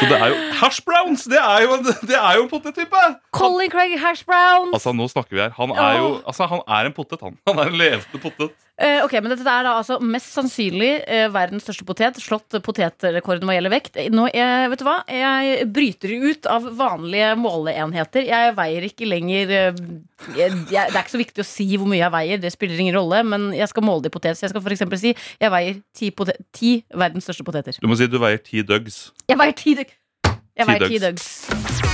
Så 0.01 0.09
det 0.11 0.19
er 0.19 0.33
jo 0.33 0.37
Hash 0.61 0.83
browns! 0.87 1.25
Det 1.31 1.39
er 1.41 1.65
jo 1.67 1.77
det 2.11 2.17
er 2.19 2.35
jo 2.39 2.45
en 2.47 2.51
potettype! 2.51 3.03
Colin 3.37 3.71
Craig 3.71 3.95
Hash 4.01 4.25
Browns. 4.27 4.75
Altså, 4.75 4.93
nå 4.97 5.09
snakker 5.13 5.37
vi 5.37 5.43
her. 5.45 5.55
Han 5.59 5.71
er 5.77 5.99
jo 6.01 6.09
altså, 6.27 6.49
han 6.51 6.63
er 6.67 6.91
en 6.91 6.97
potet, 6.97 7.21
han. 7.23 7.39
Han 7.49 7.59
er 7.63 7.73
en 7.73 7.79
levende 7.79 8.23
potet. 8.23 8.55
Eh, 8.75 9.05
ok, 9.05 9.13
men 9.23 9.31
dette 9.31 9.47
er 9.47 9.63
da 9.69 9.77
altså 9.79 10.01
mest 10.03 10.33
sannsynlig 10.35 10.89
eh, 11.07 11.29
verdens 11.31 11.63
største 11.63 11.87
potet. 11.87 12.17
Slått 12.19 12.57
potetrekorden 12.65 13.47
hva 13.47 13.55
gjelder 13.55 13.71
vekt. 13.71 14.01
Nå, 14.11 14.25
jeg, 14.35 14.71
vet 14.73 14.83
du 14.83 14.87
hva? 14.89 14.97
Jeg 15.07 15.69
bryter 15.71 16.15
ut 16.25 16.49
av 16.51 16.67
vanlige 16.75 17.31
måleenheter. 17.39 18.27
Jeg 18.27 18.57
veier 18.59 18.89
ikke 18.89 19.07
lenger 19.07 19.55
eh, 19.55 19.81
jeg, 20.35 20.51
jeg, 20.75 20.91
Det 20.91 20.99
er 20.99 21.01
ikke 21.05 21.15
så 21.15 21.23
viktig 21.23 21.47
å 21.47 21.49
si 21.49 21.69
hvor 21.79 21.87
mye 21.91 22.03
jeg 22.03 22.15
veier, 22.19 22.43
det 22.43 22.55
spiller 22.57 22.83
ingen 22.83 22.99
rolle. 22.99 23.23
Men 23.31 23.51
jeg 23.55 23.71
skal 23.71 23.87
måle 23.87 24.03
det 24.09 24.11
i 24.11 24.17
potet. 24.19 24.41
Så 24.41 24.49
jeg 24.49 24.55
skal 24.57 24.75
eksempel 24.75 25.03
si 25.07 25.15
jeg 25.15 25.55
veier 25.55 25.79
ti, 25.95 26.11
potet, 26.11 26.43
ti 26.57 26.77
verdens 26.91 27.31
største 27.31 27.47
poteter. 27.47 27.79
Du 27.79 27.87
må 27.91 27.99
si 28.01 28.11
du 28.11 28.19
veier 28.19 28.43
ti 28.43 28.67
dugs. 28.67 29.05
Jeg 29.31 29.39
veier 29.39 29.55
ti 29.55 29.79
dug- 29.79 30.01
Jeg 30.55 30.67
veier 30.67 30.89
ti 30.91 30.99
Dougs. 31.03 31.94